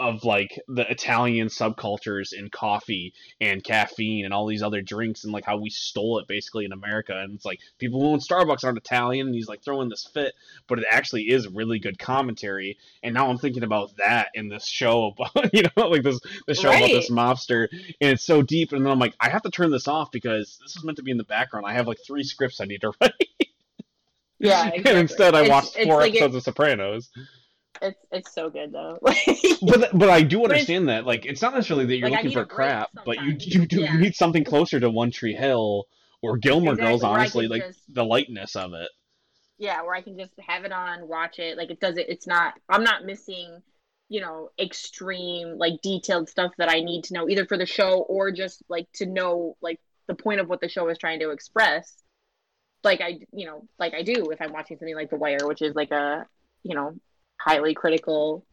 of 0.00 0.24
like 0.24 0.58
the 0.68 0.90
Italian 0.90 1.48
subcultures 1.48 2.32
in 2.32 2.48
coffee 2.50 3.12
and 3.40 3.62
caffeine 3.62 4.24
and 4.24 4.32
all 4.34 4.46
these 4.46 4.62
other 4.62 4.80
drinks 4.80 5.24
and 5.24 5.32
like 5.32 5.44
how 5.44 5.58
we 5.58 5.70
stole 5.70 6.18
it 6.18 6.26
basically 6.26 6.64
in 6.64 6.72
America. 6.72 7.16
And 7.16 7.34
it's 7.34 7.44
like 7.44 7.60
people 7.78 8.00
who 8.00 8.08
own 8.08 8.18
Starbucks 8.20 8.64
aren't 8.64 8.78
Italian 8.78 9.26
and 9.28 9.34
he's 9.34 9.48
like 9.48 9.62
throwing 9.62 9.88
this 9.90 10.08
fit 10.12 10.34
but 10.66 10.78
it 10.78 10.86
actually 10.90 11.24
is 11.30 11.46
really 11.48 11.78
good 11.78 11.98
commentary. 11.98 12.78
And 13.02 13.14
now 13.14 13.28
I'm 13.30 13.38
thinking 13.38 13.62
about 13.62 13.96
that 13.98 14.28
in 14.34 14.48
this 14.48 14.66
show 14.66 15.14
about 15.34 15.52
you 15.54 15.62
know 15.76 15.88
like 15.88 16.02
this 16.02 16.18
the 16.46 16.54
show 16.54 16.70
about 16.70 16.88
this 16.88 17.10
mobster 17.10 17.68
and 18.00 18.12
it's 18.12 18.24
so 18.24 18.42
deep 18.42 18.72
and 18.72 18.84
then 18.84 18.92
I'm 18.92 18.98
like 18.98 19.14
I 19.20 19.28
have 19.28 19.42
to 19.42 19.50
turn 19.50 19.70
this 19.70 19.86
off 19.86 20.10
because 20.10 20.58
this 20.62 20.74
is 20.76 20.82
meant 20.84 20.96
to 20.96 21.02
be 21.04 21.10
in 21.10 21.18
the 21.18 21.24
background. 21.24 21.66
I 21.66 21.74
have 21.74 21.86
like 21.86 21.98
three 22.06 22.24
scripts 22.24 22.60
I 22.60 22.64
need 22.64 22.80
to 22.80 22.92
write. 23.00 23.12
Yeah 24.38 24.68
exactly. 24.68 24.90
and 24.90 24.98
instead 25.00 25.34
I 25.34 25.40
It's- 25.42 25.50
watched 25.50 25.76
it's 25.76 25.86
four 25.86 26.00
like 26.00 26.12
episodes 26.12 26.34
it- 26.34 26.38
of 26.38 26.42
Sopranos 26.44 27.10
It's 27.82 27.98
it's 28.10 28.34
so 28.34 28.50
good 28.50 28.72
though. 28.72 28.98
but 29.62 29.90
but 29.92 30.10
I 30.10 30.22
do 30.22 30.42
understand 30.44 30.88
that. 30.88 31.06
Like, 31.06 31.24
it's 31.26 31.40
not 31.42 31.54
necessarily 31.54 31.86
that 31.86 31.96
you're 31.96 32.10
Like, 32.10 32.24
looking 32.24 32.38
for 32.38 32.44
crap, 32.46 32.90
but 33.06 33.22
you 33.24 33.36
you 33.38 33.66
do 33.66 33.80
Yeah. 33.80 33.92
you 33.94 34.00
need 34.00 34.14
something 34.14 34.44
closer 34.44 34.78
to 34.80 34.90
One 34.90 35.10
Tree 35.10 35.34
Hill 35.34 35.86
or 36.22 36.36
Gilmore 36.36 36.74
Exactly, 36.74 36.90
Girls. 36.90 37.02
Honestly, 37.04 37.48
like 37.48 37.66
just- 37.66 37.94
the 37.94 38.04
lightness 38.04 38.56
of 38.56 38.74
it. 38.74 38.90
yeah, 39.58 39.82
where 39.82 39.94
I 39.94 40.02
can 40.02 40.18
just 40.18 40.32
have 40.46 40.64
it 40.64 40.72
on, 40.72 41.08
watch 41.08 41.38
it. 41.38 41.56
Like 41.56 41.70
it 41.70 41.80
does 41.80 41.96
it. 41.96 42.06
It's 42.08 42.26
not. 42.26 42.54
I'm 42.68 42.84
not 42.84 43.04
missing, 43.06 43.62
you 44.08 44.20
know, 44.20 44.50
extreme 44.58 45.56
like 45.56 45.80
detailed 45.82 46.28
stuff 46.28 46.52
that 46.58 46.68
I 46.70 46.80
need 46.80 47.04
to 47.04 47.14
know 47.14 47.28
either 47.28 47.46
for 47.46 47.56
the 47.56 47.66
show 47.66 48.00
or 48.08 48.30
just 48.32 48.62
like 48.68 48.88
to 48.94 49.06
know 49.06 49.56
like 49.62 49.80
the 50.06 50.14
point 50.14 50.40
of 50.40 50.48
what 50.48 50.60
the 50.60 50.68
show 50.68 50.88
is 50.88 50.98
trying 50.98 51.20
to 51.20 51.30
express. 51.30 51.94
Like 52.82 53.00
I, 53.02 53.20
you 53.32 53.46
know, 53.46 53.66
like 53.78 53.94
I 53.94 54.02
do 54.02 54.30
if 54.30 54.40
I'm 54.40 54.52
watching 54.52 54.78
something 54.78 54.94
like 54.96 55.10
The 55.10 55.16
Wire, 55.16 55.46
which 55.46 55.60
is 55.62 55.74
like 55.74 55.90
a, 55.90 56.26
you 56.62 56.74
know, 56.74 56.94
highly 57.42 57.74
critical, 57.74 58.44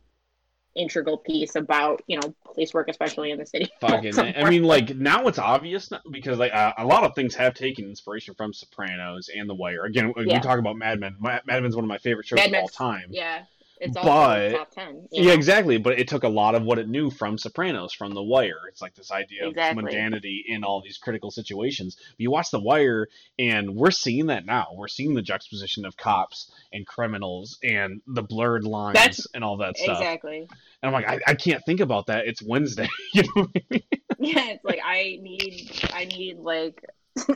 integral 0.75 1.17
piece 1.17 1.55
about 1.55 2.01
you 2.07 2.19
know 2.19 2.33
police 2.45 2.73
work, 2.73 2.87
especially 2.89 3.31
in 3.31 3.37
the 3.39 3.45
city. 3.45 3.69
Fucking, 3.81 4.17
I 4.19 4.49
mean, 4.49 4.63
like 4.63 4.95
now 4.95 5.27
it's 5.27 5.39
obvious 5.39 5.89
because 6.11 6.37
like 6.37 6.53
uh, 6.53 6.73
a 6.77 6.85
lot 6.85 7.03
of 7.03 7.15
things 7.15 7.35
have 7.35 7.53
taken 7.53 7.85
inspiration 7.85 8.33
from 8.35 8.53
Sopranos 8.53 9.29
and 9.35 9.49
The 9.49 9.55
Wire. 9.55 9.85
Again, 9.85 10.13
we 10.15 10.25
Yeah. 10.27 10.39
talk 10.39 10.59
about 10.59 10.75
Mad 10.77 10.99
Men. 10.99 11.15
Ma- 11.19 11.39
Mad 11.45 11.61
Men's 11.63 11.75
one 11.75 11.85
of 11.85 11.89
my 11.89 11.97
favorite 11.97 12.25
shows 12.27 12.37
Mad 12.37 12.49
of 12.49 12.55
all 12.55 12.67
time. 12.67 13.07
yeah, 13.11 13.43
it's 13.79 13.93
But- 13.93 14.05
also 14.05 14.57
top 14.57 14.71
ten. 14.71 15.07
Yeah, 15.11 15.27
know? 15.27 15.33
exactly. 15.33 15.77
But 15.77 15.99
it 15.99 16.07
took 16.07 16.23
a 16.23 16.29
lot 16.29 16.55
of 16.55 16.63
what 16.63 16.79
it 16.79 16.87
knew 16.87 17.09
from 17.09 17.37
Sopranos, 17.37 17.93
from 17.93 18.13
The 18.13 18.23
Wire. 18.23 18.67
It's 18.69 18.81
like 18.81 18.95
this 18.95 19.11
idea 19.11 19.47
Exactly. 19.47 19.83
of 19.83 19.89
mundanity 19.89 20.41
in 20.45 20.63
all 20.63 20.81
these 20.81 20.97
critical 20.97 21.31
situations. 21.31 21.95
But 21.95 22.19
you 22.19 22.31
watch 22.31 22.51
The 22.51 22.59
Wire, 22.59 23.07
and 23.37 23.75
we're 23.75 23.91
seeing 23.91 24.27
that 24.27 24.45
now. 24.45 24.69
We're 24.73 24.87
seeing 24.87 25.13
the 25.13 25.21
juxtaposition 25.21 25.85
of 25.85 25.97
cops 25.97 26.51
and 26.73 26.85
criminals 26.85 27.57
and 27.63 28.01
the 28.07 28.23
blurred 28.23 28.63
lines 28.63 28.95
That's- 28.95 29.27
and 29.33 29.43
all 29.43 29.57
that 29.57 29.77
stuff. 29.77 29.99
Exactly. 29.99 30.39
And 30.39 30.49
I'm 30.83 30.93
like, 30.93 31.07
I, 31.07 31.19
I 31.31 31.35
can't 31.35 31.63
think 31.65 31.79
about 31.79 32.07
that. 32.07 32.27
It's 32.27 32.41
Wednesday. 32.41 32.89
you 33.13 33.23
know 33.23 33.29
what 33.43 33.49
I 33.55 33.61
mean? 33.69 33.83
yeah 34.19 34.49
it's 34.49 34.65
like 34.65 34.79
i 34.83 35.19
need 35.21 35.69
i 35.93 36.05
need 36.05 36.39
like 36.39 36.83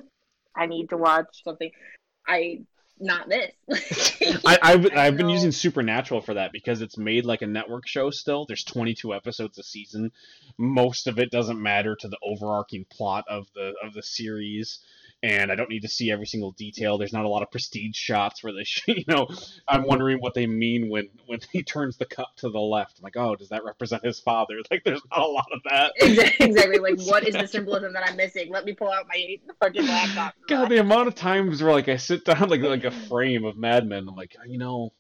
i 0.55 0.65
need 0.65 0.89
to 0.89 0.97
watch 0.97 1.43
something 1.43 1.69
i 2.27 2.59
not 3.01 3.27
this 3.29 3.51
I, 4.45 4.59
I've, 4.61 4.95
I've 4.95 5.17
been 5.17 5.29
using 5.29 5.51
Supernatural 5.51 6.21
for 6.21 6.35
that 6.35 6.51
because 6.51 6.81
it's 6.81 6.97
made 6.97 7.25
like 7.25 7.41
a 7.41 7.47
network 7.47 7.87
show 7.87 8.09
still. 8.11 8.45
There's 8.45 8.63
22 8.63 9.13
episodes 9.13 9.57
a 9.57 9.63
season. 9.63 10.11
Most 10.57 11.07
of 11.07 11.19
it 11.19 11.31
doesn't 11.31 11.61
matter 11.61 11.95
to 11.95 12.07
the 12.07 12.17
overarching 12.23 12.85
plot 12.89 13.25
of 13.29 13.47
the 13.55 13.73
of 13.83 13.93
the 13.93 14.03
series, 14.03 14.79
and 15.23 15.51
I 15.51 15.55
don't 15.55 15.69
need 15.69 15.81
to 15.81 15.87
see 15.87 16.11
every 16.11 16.25
single 16.25 16.51
detail. 16.51 16.97
There's 16.97 17.13
not 17.13 17.25
a 17.25 17.29
lot 17.29 17.43
of 17.43 17.51
prestige 17.51 17.95
shots 17.95 18.43
where 18.43 18.53
they, 18.53 18.65
you 18.93 19.03
know, 19.07 19.27
I'm 19.67 19.83
wondering 19.83 20.19
what 20.19 20.33
they 20.33 20.47
mean 20.47 20.89
when 20.89 21.09
when 21.27 21.39
he 21.51 21.63
turns 21.63 21.97
the 21.97 22.05
cup 22.05 22.35
to 22.37 22.49
the 22.49 22.59
left. 22.59 22.99
I'm 22.99 23.03
like, 23.03 23.17
oh, 23.17 23.35
does 23.35 23.49
that 23.49 23.63
represent 23.63 24.03
his 24.03 24.19
father? 24.19 24.55
Like, 24.71 24.83
there's 24.85 25.01
not 25.11 25.19
a 25.19 25.27
lot 25.27 25.47
of 25.51 25.59
that. 25.69 25.91
exactly, 26.39 26.77
like 26.77 26.97
what 27.05 27.27
is 27.27 27.33
the 27.35 27.45
symbolism 27.45 27.91
that 27.91 28.07
i'm 28.07 28.15
missing 28.15 28.49
let 28.49 28.63
me 28.63 28.71
pull 28.71 28.89
out 28.89 29.05
my 29.09 29.37
fucking 29.59 29.85
laptop 29.85 30.33
God, 30.47 30.69
the 30.69 30.79
amount 30.79 31.09
of 31.09 31.15
times 31.15 31.61
where 31.61 31.73
like 31.73 31.89
I 31.89 31.97
sit 31.97 32.23
down 32.23 32.47
like 32.47 32.61
like 32.61 32.85
a 32.85 32.91
frame 32.91 33.43
of 33.43 33.57
Mad 33.57 33.85
Men, 33.85 34.07
I'm 34.07 34.15
like, 34.15 34.35
you 34.47 34.57
know, 34.57 34.93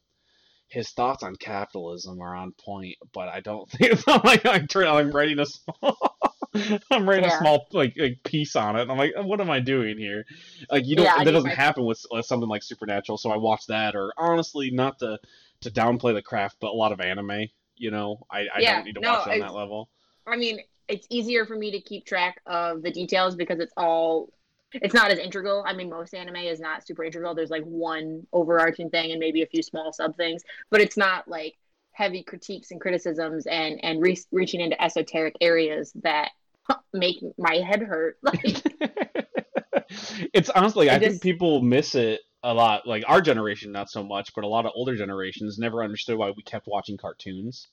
his 0.71 0.89
thoughts 0.91 1.21
on 1.21 1.35
capitalism 1.35 2.21
are 2.21 2.33
on 2.35 2.53
point, 2.53 2.95
but 3.13 3.27
I 3.27 3.41
don't 3.41 3.69
think 3.71 4.01
I'm 4.07 4.21
like 4.23 4.45
I'm, 4.45 4.67
trying, 4.67 4.87
I'm 4.87 5.11
writing 5.11 5.39
a 5.39 5.45
small, 5.45 5.97
I'm 6.91 7.07
writing 7.07 7.25
a 7.25 7.31
small 7.37 7.65
like 7.73 7.93
like 7.97 8.19
piece 8.23 8.55
on 8.55 8.77
it. 8.77 8.89
I'm 8.89 8.97
like, 8.97 9.13
what 9.17 9.41
am 9.41 9.49
I 9.49 9.59
doing 9.59 9.97
here? 9.97 10.25
Like 10.69 10.85
you 10.87 10.95
don't 10.95 11.05
Yeah, 11.05 11.23
that 11.23 11.31
doesn't 11.31 11.49
my- 11.49 11.55
happen 11.55 11.85
with, 11.85 12.03
something 12.21 12.49
like 12.49 12.63
Supernatural, 12.63 13.17
so 13.17 13.31
I 13.31 13.37
watch 13.37 13.67
that. 13.67 13.95
Or 13.95 14.13
honestly, 14.17 14.71
not 14.71 14.99
to 14.99 15.19
to 15.61 15.69
downplay 15.69 16.13
the 16.13 16.21
craft, 16.21 16.57
but 16.61 16.69
a 16.71 16.73
lot 16.75 16.91
of 16.91 17.01
anime. 17.01 17.47
You 17.75 17.91
know, 17.91 18.25
I, 18.31 18.47
I 18.55 18.61
Yeah, 18.61 18.75
don't 18.75 18.85
need 18.85 18.95
to 18.95 19.01
no, 19.01 19.11
watch 19.13 19.27
it 19.27 19.31
on 19.33 19.39
that 19.39 19.53
level. 19.53 19.89
i 20.27 20.35
mean 20.37 20.59
it's 20.87 21.07
easier 21.09 21.45
for 21.45 21.55
me 21.55 21.71
to 21.71 21.81
keep 21.81 22.05
track 22.05 22.41
of 22.45 22.81
the 22.81 22.91
details 22.91 23.35
because 23.35 23.59
it's 23.59 23.73
all 23.77 24.29
it's 24.73 24.93
not 24.93 25.11
as 25.11 25.19
integral 25.19 25.63
i 25.67 25.73
mean 25.73 25.89
most 25.89 26.13
anime 26.13 26.35
is 26.37 26.59
not 26.59 26.85
super 26.85 27.03
integral 27.03 27.35
there's 27.35 27.49
like 27.49 27.63
one 27.63 28.25
overarching 28.33 28.89
thing 28.89 29.11
and 29.11 29.19
maybe 29.19 29.41
a 29.41 29.47
few 29.47 29.61
small 29.61 29.91
sub 29.91 30.15
things 30.15 30.43
but 30.69 30.81
it's 30.81 30.97
not 30.97 31.27
like 31.27 31.55
heavy 31.93 32.23
critiques 32.23 32.71
and 32.71 32.79
criticisms 32.79 33.45
and 33.47 33.79
and 33.83 34.01
re- 34.01 34.17
reaching 34.31 34.61
into 34.61 34.81
esoteric 34.81 35.35
areas 35.41 35.91
that 36.03 36.29
make 36.93 37.17
my 37.37 37.55
head 37.55 37.81
hurt 37.81 38.17
like 38.23 38.63
it's 40.33 40.49
honestly, 40.49 40.89
I 40.89 40.95
It 40.95 40.99
think 40.99 41.21
people 41.21 41.61
miss 41.61 41.95
it 41.95 42.21
a 42.43 42.53
lot. 42.53 42.87
Like 42.87 43.03
our 43.07 43.21
generation, 43.21 43.71
not 43.71 43.89
so 43.89 44.03
much, 44.03 44.33
but 44.33 44.43
a 44.43 44.47
lot 44.47 44.65
of 44.65 44.71
older 44.75 44.95
generations 44.95 45.57
never 45.57 45.83
understood 45.83 46.17
why 46.17 46.31
we 46.35 46.43
kept 46.43 46.67
watching 46.67 46.97
cartoons. 46.97 47.67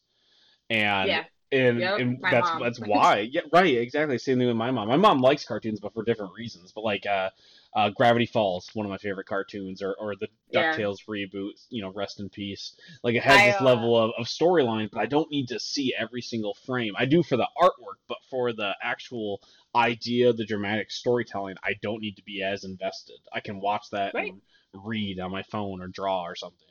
And 0.71 1.09
yeah 1.09 1.25
and, 1.51 1.79
Yep, 1.81 1.99
and 1.99 2.19
that's 2.31 2.51
mom. 2.51 2.61
that's 2.61 2.79
why. 2.87 3.29
Yeah, 3.31 3.43
right, 3.53 3.77
exactly. 3.77 4.19
Same 4.19 4.39
thing 4.39 4.47
with 4.49 4.57
my 4.57 4.71
mom. 4.71 4.89
My 4.89 4.97
mom 4.97 5.21
likes 5.21 5.45
cartoons, 5.45 5.81
but 5.81 5.95
for 5.95 6.05
different 6.05 6.33
reasons. 6.35 6.73
But 6.73 6.85
like 6.85 7.07
uh, 7.07 7.31
uh, 7.75 7.91
Gravity 7.91 8.27
Falls, 8.27 8.71
one 8.75 8.87
of 8.87 8.91
my 8.91 8.99
favorite 8.99 9.27
cartoons, 9.27 9.83
or 9.83 9.95
or 9.99 10.15
the 10.17 10.29
Yeah. 10.51 10.75
Ducktales 10.75 10.99
reboot. 11.09 11.53
You 11.71 11.83
know, 11.83 11.93
rest 11.93 12.21
in 12.21 12.29
peace. 12.29 12.75
Like 13.03 13.15
it 13.15 13.23
has 13.23 13.41
I, 13.41 13.47
this 13.47 13.61
uh, 13.61 13.65
level 13.65 13.97
of, 13.97 14.11
of 14.19 14.27
storyline, 14.27 14.91
but 14.91 15.01
I 15.01 15.07
don't 15.07 15.31
need 15.31 15.49
to 15.49 15.59
see 15.61 15.95
every 15.99 16.21
single 16.23 16.55
frame. 16.67 16.95
I 16.99 17.07
do 17.07 17.23
for 17.23 17.37
the 17.37 17.49
artwork, 17.61 17.99
but 18.09 18.19
for 18.31 18.53
the 18.53 18.75
actual 18.83 19.41
idea, 19.75 20.33
the 20.33 20.47
dramatic 20.47 20.91
storytelling, 20.91 21.57
I 21.63 21.75
don't 21.83 22.01
need 22.01 22.17
to 22.17 22.23
be 22.23 22.43
as 22.43 22.65
invested. 22.65 23.19
I 23.33 23.41
can 23.41 23.61
watch 23.61 23.91
that 23.93 24.15
Right. 24.15 24.33
and 24.33 24.41
read 24.75 25.19
on 25.21 25.31
my 25.31 25.43
phone 25.45 25.81
or 25.83 25.89
draw 25.89 26.23
or 26.25 26.35
something. 26.37 26.68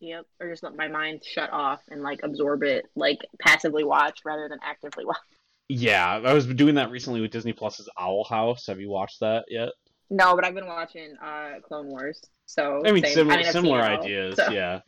Yep. 0.00 0.26
Or 0.40 0.50
just 0.50 0.62
let 0.62 0.76
my 0.76 0.88
mind 0.88 1.22
shut 1.24 1.52
off 1.52 1.80
and 1.90 2.02
like 2.02 2.20
absorb 2.22 2.62
it, 2.62 2.86
like 2.94 3.18
passively 3.40 3.84
watch 3.84 4.20
rather 4.24 4.48
than 4.48 4.58
actively 4.62 5.04
watch. 5.04 5.16
Yeah, 5.68 6.20
I 6.24 6.32
was 6.32 6.46
doing 6.46 6.74
that 6.76 6.90
recently 6.90 7.20
with 7.20 7.30
Disney 7.30 7.52
Plus's 7.52 7.88
Owl 7.98 8.24
House. 8.24 8.66
Have 8.66 8.80
you 8.80 8.90
watched 8.90 9.20
that 9.20 9.44
yet? 9.48 9.68
No, 10.10 10.34
but 10.34 10.44
I've 10.44 10.54
been 10.54 10.66
watching 10.66 11.16
uh 11.22 11.60
Clone 11.62 11.86
Wars. 11.86 12.20
So 12.46 12.82
I 12.84 12.90
mean, 12.90 13.04
same. 13.04 13.14
similar 13.14 13.36
I've 13.36 13.44
seen 13.44 13.52
similar 13.52 13.80
all, 13.82 14.02
ideas, 14.02 14.36
so- 14.36 14.50
yeah. 14.50 14.80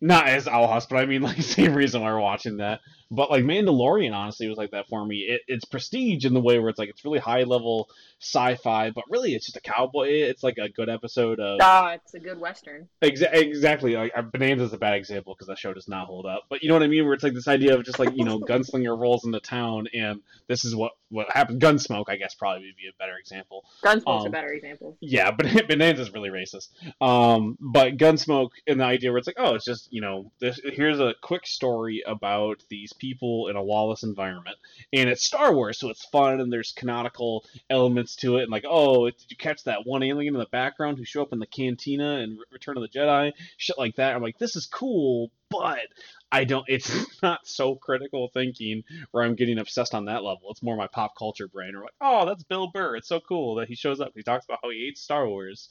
Not 0.00 0.28
as 0.28 0.46
House, 0.46 0.86
but 0.86 0.96
I 0.96 1.06
mean, 1.06 1.22
like 1.22 1.40
same 1.42 1.74
reason 1.74 2.02
why 2.02 2.12
we're 2.12 2.20
watching 2.20 2.58
that. 2.58 2.80
But 3.10 3.30
like 3.30 3.44
Mandalorian, 3.44 4.12
honestly, 4.12 4.48
was 4.48 4.58
like 4.58 4.72
that 4.72 4.88
for 4.88 5.04
me. 5.06 5.18
It, 5.20 5.42
it's 5.46 5.64
prestige 5.64 6.24
in 6.24 6.34
the 6.34 6.40
way 6.40 6.58
where 6.58 6.68
it's 6.68 6.78
like 6.78 6.88
it's 6.88 7.04
really 7.04 7.20
high 7.20 7.44
level 7.44 7.88
sci-fi, 8.20 8.90
but 8.90 9.04
really 9.08 9.34
it's 9.34 9.46
just 9.46 9.56
a 9.56 9.60
cowboy. 9.60 10.08
It's 10.08 10.42
like 10.42 10.58
a 10.58 10.68
good 10.68 10.88
episode 10.88 11.38
of 11.38 11.60
Oh, 11.62 11.86
it's 11.86 12.14
a 12.14 12.18
good 12.18 12.40
western. 12.40 12.88
Exa- 13.02 13.32
exactly. 13.32 13.94
Like 13.94 14.12
uh, 14.16 14.22
Bonanza's 14.22 14.72
a 14.72 14.78
bad 14.78 14.94
example 14.94 15.34
because 15.34 15.46
that 15.46 15.58
show 15.58 15.72
does 15.72 15.86
not 15.88 16.08
hold 16.08 16.26
up. 16.26 16.42
But 16.48 16.62
you 16.62 16.68
know 16.68 16.74
what 16.74 16.82
I 16.82 16.88
mean? 16.88 17.04
Where 17.04 17.14
it's 17.14 17.22
like 17.22 17.34
this 17.34 17.46
idea 17.48 17.74
of 17.74 17.84
just 17.84 18.00
like 18.00 18.10
you 18.16 18.24
know, 18.24 18.40
gunslinger 18.40 18.98
rolls 18.98 19.24
into 19.24 19.38
town, 19.38 19.86
and 19.94 20.20
this 20.48 20.64
is 20.64 20.74
what 20.74 20.92
what 21.08 21.30
happened. 21.30 21.60
Gunsmoke, 21.62 22.06
I 22.08 22.16
guess, 22.16 22.34
probably 22.34 22.66
would 22.66 22.76
be 22.76 22.88
a 22.88 22.98
better 22.98 23.16
example. 23.18 23.64
Gunsmoke's 23.84 24.22
Um, 24.22 24.26
a 24.26 24.30
better 24.30 24.52
example. 24.52 24.96
Yeah, 25.00 25.30
but 25.30 25.46
Bonanza's 25.68 26.12
really 26.12 26.30
racist. 26.30 26.70
Um, 27.00 27.56
but 27.60 27.96
Gunsmoke 27.96 28.50
and 28.66 28.80
the 28.80 28.84
idea 28.84 29.10
where 29.12 29.18
it's 29.18 29.28
like, 29.28 29.36
oh, 29.38 29.54
it's 29.54 29.64
just 29.64 29.85
you 29.90 30.00
know, 30.00 30.30
this, 30.38 30.60
here's 30.62 31.00
a 31.00 31.14
quick 31.22 31.46
story 31.46 32.02
about 32.06 32.62
these 32.68 32.92
people 32.92 33.48
in 33.48 33.56
a 33.56 33.62
lawless 33.62 34.02
environment, 34.02 34.56
and 34.92 35.08
it's 35.08 35.24
Star 35.24 35.54
Wars, 35.54 35.78
so 35.78 35.90
it's 35.90 36.04
fun 36.06 36.40
and 36.40 36.52
there's 36.52 36.72
canonical 36.72 37.44
elements 37.70 38.16
to 38.16 38.36
it, 38.36 38.42
and 38.42 38.50
like, 38.50 38.64
oh, 38.68 39.06
did 39.06 39.24
you 39.28 39.36
catch 39.36 39.64
that 39.64 39.86
one 39.86 40.02
alien 40.02 40.34
in 40.34 40.40
the 40.40 40.46
background 40.46 40.98
who 40.98 41.04
show 41.04 41.22
up 41.22 41.32
in 41.32 41.38
the 41.38 41.46
cantina 41.46 42.16
and 42.16 42.38
Return 42.50 42.76
of 42.76 42.82
the 42.82 42.88
Jedi, 42.88 43.32
shit 43.56 43.78
like 43.78 43.96
that. 43.96 44.14
I'm 44.14 44.22
like, 44.22 44.38
this 44.38 44.56
is 44.56 44.66
cool, 44.66 45.30
but 45.50 45.86
I 46.30 46.44
don't. 46.44 46.64
It's 46.68 46.90
not 47.22 47.46
so 47.46 47.74
critical 47.74 48.28
thinking 48.32 48.84
where 49.10 49.24
I'm 49.24 49.34
getting 49.34 49.58
obsessed 49.58 49.94
on 49.94 50.06
that 50.06 50.22
level. 50.22 50.50
It's 50.50 50.62
more 50.62 50.76
my 50.76 50.86
pop 50.86 51.16
culture 51.16 51.48
brain. 51.48 51.74
Or 51.74 51.82
like, 51.82 51.94
oh, 52.00 52.26
that's 52.26 52.42
Bill 52.44 52.68
Burr. 52.68 52.96
It's 52.96 53.08
so 53.08 53.20
cool 53.20 53.56
that 53.56 53.68
he 53.68 53.74
shows 53.74 54.00
up. 54.00 54.12
He 54.14 54.22
talks 54.22 54.44
about 54.44 54.60
how 54.62 54.70
he 54.70 54.86
hates 54.86 55.02
Star 55.02 55.28
Wars. 55.28 55.68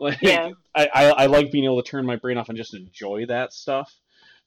Like, 0.00 0.18
Yeah. 0.22 0.52
I, 0.74 0.88
I, 0.92 1.04
I 1.10 1.26
like 1.26 1.52
being 1.52 1.64
able 1.64 1.82
to 1.82 1.88
turn 1.88 2.06
my 2.06 2.16
brain 2.16 2.38
off 2.38 2.48
and 2.48 2.56
just 2.58 2.74
enjoy 2.74 3.26
that 3.26 3.52
stuff. 3.52 3.94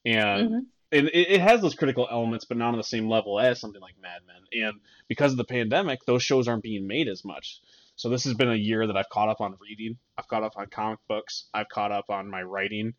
And 0.05 0.49
Mhm. 0.49 0.59
and 0.91 1.07
it, 1.07 1.31
it 1.33 1.41
has 1.41 1.61
those 1.61 1.75
critical 1.75 2.07
elements, 2.11 2.45
but 2.45 2.57
not 2.57 2.69
on 2.69 2.77
the 2.77 2.83
same 2.83 3.07
level 3.09 3.39
as 3.39 3.59
something 3.59 3.81
like 3.81 3.95
Mad 4.01 4.21
Men. 4.27 4.63
And 4.67 4.79
because 5.07 5.31
of 5.31 5.37
the 5.37 5.43
pandemic, 5.45 6.03
those 6.05 6.23
shows 6.23 6.47
aren't 6.47 6.63
being 6.63 6.87
made 6.87 7.07
as 7.07 7.23
much. 7.23 7.61
So 7.95 8.09
this 8.09 8.23
has 8.23 8.33
been 8.33 8.49
a 8.49 8.55
year 8.55 8.87
that 8.87 8.97
I've 8.97 9.09
caught 9.09 9.29
up 9.29 9.39
on 9.39 9.55
reading. 9.61 9.97
I've 10.17 10.27
caught 10.27 10.43
up 10.43 10.53
on 10.57 10.65
comic 10.67 10.99
books. 11.07 11.45
I've 11.53 11.69
caught 11.69 11.91
up 11.91 12.09
on 12.09 12.27
my 12.29 12.41
writing, 12.41 12.93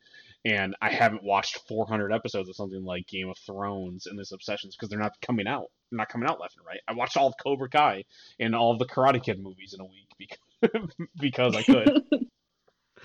and 0.45 0.77
I 0.81 0.91
haven't 0.91 1.25
watched 1.25 1.67
400 1.67 2.13
episodes 2.13 2.49
of 2.49 2.55
something 2.55 2.85
like 2.85 3.09
Game 3.09 3.29
of 3.29 3.37
Thrones 3.39 4.07
and 4.07 4.17
this 4.17 4.31
Obsessions 4.31 4.77
because 4.77 4.89
they're 4.89 4.99
not 5.01 5.21
coming 5.21 5.49
out. 5.49 5.71
They're 5.91 5.99
not 5.99 6.09
coming 6.09 6.29
out 6.29 6.41
left 6.41 6.57
and 6.57 6.65
right. 6.67 6.81
I 6.87 6.93
watched 6.93 7.17
all 7.17 7.27
of 7.27 7.35
Cobra 7.43 7.69
Kai 7.69 8.05
and 8.39 8.55
all 8.55 8.71
of 8.73 8.79
the 8.79 8.87
Karate 8.87 9.23
Kid 9.23 9.43
movies 9.43 9.75
in 9.75 9.81
a 9.81 9.85
week 9.85 10.09
because 10.17 10.39
because 11.21 11.57
I 11.57 11.63
could. 11.63 12.05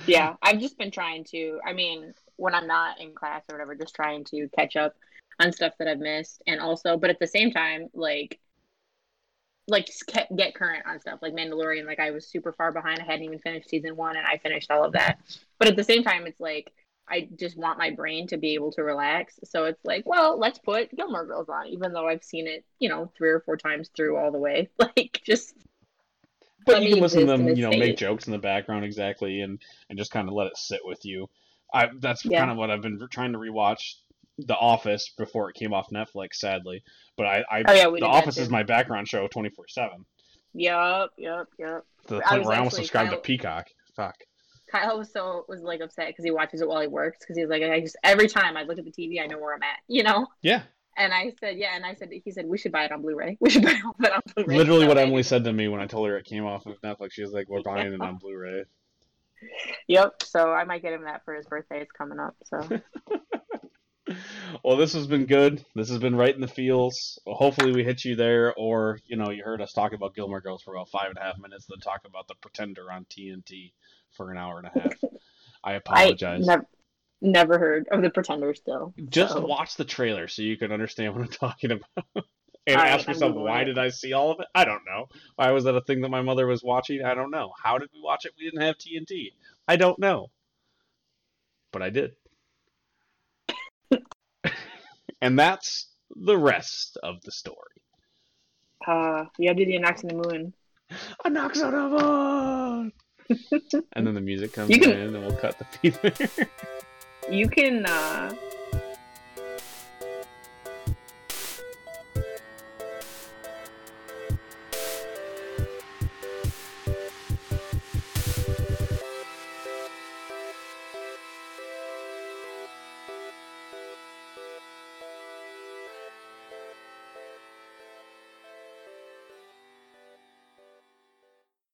yeah, 0.08 0.36
I've 0.42 0.60
just 0.60 0.78
been 0.78 0.92
trying 0.92 1.24
to. 1.26 1.60
I 1.66 1.74
mean, 1.74 2.14
when 2.38 2.56
I'm 2.56 2.68
not 2.68 3.00
in 3.00 3.14
class 3.14 3.44
or 3.50 3.56
whatever, 3.56 3.76
just 3.76 3.96
trying 3.96 4.24
to 4.26 4.48
catch 4.58 4.76
up 4.76 4.96
on 5.40 5.52
stuff 5.52 5.74
that 5.80 5.88
I've 5.88 6.00
missed, 6.00 6.42
and 6.48 6.60
also, 6.60 6.98
but 6.98 7.10
at 7.10 7.20
the 7.20 7.28
same 7.28 7.52
time, 7.52 7.90
like, 7.94 8.40
like 9.68 9.86
just 9.86 10.12
get 10.36 10.56
current 10.56 10.86
on 10.88 11.00
stuff 11.00 11.20
like 11.22 11.34
Mandalorian. 11.34 11.86
Like, 11.86 12.00
I 12.00 12.12
was 12.12 12.28
super 12.28 12.52
far 12.54 12.72
behind. 12.72 13.00
I 13.00 13.06
hadn't 13.06 13.26
even 13.26 13.40
finished 13.40 13.70
season 13.70 13.96
one, 13.96 14.18
and 14.18 14.26
I 14.26 14.38
finished 14.38 14.72
all 14.72 14.84
of 14.84 14.94
that. 14.94 15.20
But 15.58 15.68
at 15.68 15.76
the 15.76 15.84
same 15.84 16.04
time, 16.04 16.26
it's 16.26 16.40
like 16.40 16.72
I 17.10 17.28
just 17.38 17.58
want 17.58 17.80
my 17.80 17.90
brain 17.90 18.28
to 18.28 18.38
be 18.38 18.54
able 18.54 18.72
to 18.74 18.84
relax. 18.84 19.40
So 19.44 19.66
it's 19.66 19.84
like, 19.84 20.04
well, 20.06 20.38
let's 20.38 20.60
put 20.60 20.96
Gilmore 20.96 21.26
Girls 21.26 21.50
on, 21.50 21.68
even 21.68 21.92
though 21.92 22.08
I've 22.08 22.24
seen 22.24 22.48
it, 22.48 22.64
you 22.80 22.90
know, 22.90 23.12
three 23.18 23.30
or 23.30 23.40
four 23.40 23.58
times 23.58 23.90
through 23.96 24.18
all 24.18 24.32
the 24.32 24.38
way. 24.38 24.70
Like, 24.80 25.22
just 25.26 25.54
but 26.66 26.82
you 26.82 26.94
can 26.94 27.02
listen 27.02 27.22
to 27.22 27.26
them, 27.26 27.48
you 27.48 27.64
know, 27.64 27.70
make 27.70 27.98
jokes 27.98 28.28
in 28.28 28.32
the 28.32 28.40
background 28.40 28.86
exactly, 28.86 29.42
and 29.42 29.62
and 29.90 29.98
just 29.98 30.12
kind 30.12 30.28
of 30.28 30.34
let 30.34 30.48
it 30.48 30.58
sit 30.58 30.82
with 30.84 31.04
you. 31.04 31.28
I 31.74 31.90
that's 32.00 32.26
yeah. 32.26 32.40
kind 32.40 32.52
of 32.52 32.58
what 32.58 32.72
I've 32.72 32.82
been 32.82 33.00
trying 33.12 33.34
to 33.34 33.40
rewatch. 33.40 33.96
The 34.40 34.56
Office 34.56 35.14
before 35.18 35.50
it 35.50 35.56
came 35.56 35.74
off 35.74 35.90
Netflix, 35.94 36.36
sadly, 36.36 36.82
but 37.18 37.26
I, 37.26 37.44
I 37.52 37.64
oh, 37.68 37.74
yeah, 37.74 37.90
The 38.00 38.06
Office 38.06 38.38
is 38.38 38.50
my 38.50 38.64
background 38.64 39.08
show 39.08 39.28
twenty 39.28 39.50
four 39.50 39.66
seven. 39.68 40.06
Yep, 40.54 41.10
yep, 41.18 41.48
yep. 41.58 41.86
To 42.08 42.16
the 42.16 42.22
point 42.22 42.46
where 42.46 42.56
I 42.56 42.58
almost 42.60 42.78
subscribed 42.78 43.10
Kyle, 43.10 43.20
to 43.20 43.22
Peacock. 43.22 43.68
Fuck. 43.96 44.16
Kyle 44.72 44.98
was 44.98 45.12
so 45.12 45.46
was 45.48 45.62
like 45.62 45.82
upset 45.82 46.08
because 46.08 46.24
he 46.24 46.32
watches 46.32 46.62
it 46.62 46.68
while 46.68 46.82
he 46.82 46.88
works 46.88 47.18
because 47.20 47.38
he's 47.38 47.50
like 47.50 47.64
I 47.64 47.82
just 47.82 47.98
every 48.04 48.28
time 48.28 48.56
I 48.56 48.64
look 48.64 48.78
at 48.78 48.86
the 48.86 48.92
TV 48.92 49.22
I 49.22 49.26
know 49.26 49.40
where 49.40 49.54
I'm 49.54 49.64
at, 49.64 49.80
you 49.88 50.04
know. 50.04 50.28
Yeah, 50.42 50.62
and 51.00 51.14
I 51.14 51.34
said, 51.40 51.58
yeah. 51.58 51.76
And 51.76 51.86
I 51.86 51.96
said, 51.96 52.10
he 52.12 52.32
said, 52.32 52.46
we 52.46 52.58
should 52.58 52.72
buy 52.72 52.86
it 52.86 52.92
on 52.92 53.02
Blu-ray. 53.02 53.38
We 53.42 53.50
should 53.50 53.64
buy 53.64 53.72
it 53.72 54.12
on 54.12 54.22
Blu-ray. 54.36 54.58
Literally 54.58 54.88
what 54.88 54.98
Emily 54.98 55.24
said 55.24 55.44
to 55.46 55.54
me 55.54 55.68
when 55.68 55.82
I 55.82 55.88
told 55.88 56.08
her 56.08 56.18
it 56.18 56.26
came 56.26 56.46
off 56.46 56.66
of 56.66 56.80
Netflix. 56.82 57.14
She 57.14 57.22
was 57.22 57.32
like, 57.32 57.48
we're 57.50 57.64
buying 57.64 57.94
it 57.94 58.02
on 58.02 58.18
Blu-ray. 58.18 58.66
Yep. 59.88 60.24
So 60.24 60.52
I 60.52 60.66
might 60.66 60.82
get 60.82 60.94
him 60.94 61.04
that 61.04 61.24
for 61.26 61.34
his 61.34 61.46
birthday. 61.46 61.82
It's 61.82 61.92
coming 61.92 62.20
up. 62.20 62.36
So. 62.44 62.82
well, 64.64 64.78
this 64.78 64.94
has 64.94 65.08
been 65.08 65.26
good. 65.26 65.64
This 65.76 65.90
has 65.90 66.00
been 66.00 66.16
right 66.16 66.34
in 66.34 66.42
the 66.42 66.48
feels. 66.48 67.20
Well, 67.26 67.36
hopefully, 67.36 67.72
we 67.72 67.84
hit 67.84 68.04
you 68.04 68.16
there, 68.16 68.54
or 68.56 69.00
you 69.06 69.16
know, 69.16 69.32
you 69.32 69.44
heard 69.44 69.62
us 69.62 69.74
talk 69.74 69.94
about 69.94 70.16
Gilmore 70.16 70.42
Girls 70.42 70.62
for 70.64 70.76
about 70.76 70.90
five 70.90 71.10
and 71.10 71.18
a 71.18 71.22
half 71.22 71.40
minutes, 71.40 71.66
then 71.68 71.80
talk 71.80 72.02
about 72.06 72.28
the 72.28 72.36
Pretender 72.36 72.92
on 72.92 73.06
TNT 73.06 73.72
for 74.12 74.32
an 74.32 74.38
hour 74.38 74.58
and 74.58 74.68
a 74.68 74.80
half. 74.80 74.94
I 75.64 75.74
apologize. 75.74 76.48
I 76.48 76.54
never, 76.54 76.68
Never 77.22 77.60
heard 77.60 77.88
of 77.92 78.02
the 78.02 78.10
Pretender 78.10 78.54
still. 78.54 78.94
Just 79.10 79.34
so. 79.34 79.46
watch 79.46 79.76
the 79.76 79.84
trailer 79.84 80.28
so 80.28 80.42
you 80.42 80.58
can 80.58 80.72
understand 80.72 81.14
what 81.14 81.24
I'm 81.24 81.30
talking 81.30 81.72
about. 81.72 82.06
and 82.66 82.80
ask 82.80 83.08
yourself, 83.08 83.36
why 83.36 83.62
it. 83.62 83.66
did 83.66 83.78
I 83.78 83.90
see 83.90 84.14
all 84.14 84.32
of 84.32 84.40
it? 84.40 84.48
I 84.56 84.64
don't 84.64 84.86
know. 84.86 85.10
Why 85.36 85.52
was 85.52 85.66
that 85.66 85.76
a 85.76 85.82
thing 85.82 86.02
that 86.02 86.10
my 86.10 86.22
mother 86.22 86.48
was 86.48 86.64
watching? 86.64 87.04
I 87.04 87.16
don't 87.16 87.32
know. 87.32 87.52
How 87.62 87.78
did 87.78 87.90
we 87.94 88.02
watch 88.02 88.26
it? 88.26 88.34
We 88.38 88.46
didn't 88.46 88.62
have 88.62 88.78
TNT. 88.78 89.34
I 89.68 89.76
don't 89.76 90.00
know. 90.00 90.28
But 91.72 91.82
I 91.82 91.90
did. 91.90 92.16
and 95.22 95.38
that's 95.38 95.88
the 96.16 96.38
rest 96.38 96.98
of 97.04 97.22
the 97.24 97.32
story. 97.32 97.58
Uh, 98.88 99.26
gotta 99.38 99.56
do 99.56 99.66
the 99.66 99.78
knocks 99.80 100.04
on 100.04 100.10
the 100.10 100.30
moon. 100.30 100.54
A 101.26 101.30
knocks 101.30 101.62
on 101.62 101.72
the 101.72 101.90
moon! 101.90 102.94
and 103.94 104.08
then 104.08 104.16
the 104.16 104.22
music 104.22 104.54
comes 104.54 104.76
can... 104.76 104.90
in 104.90 105.16
and 105.16 105.26
we'll 105.26 105.36
cut 105.36 105.60
the 105.60 105.66
feeder 105.66 106.48
you 107.32 107.48
can 107.48 107.86
uh 107.86 108.34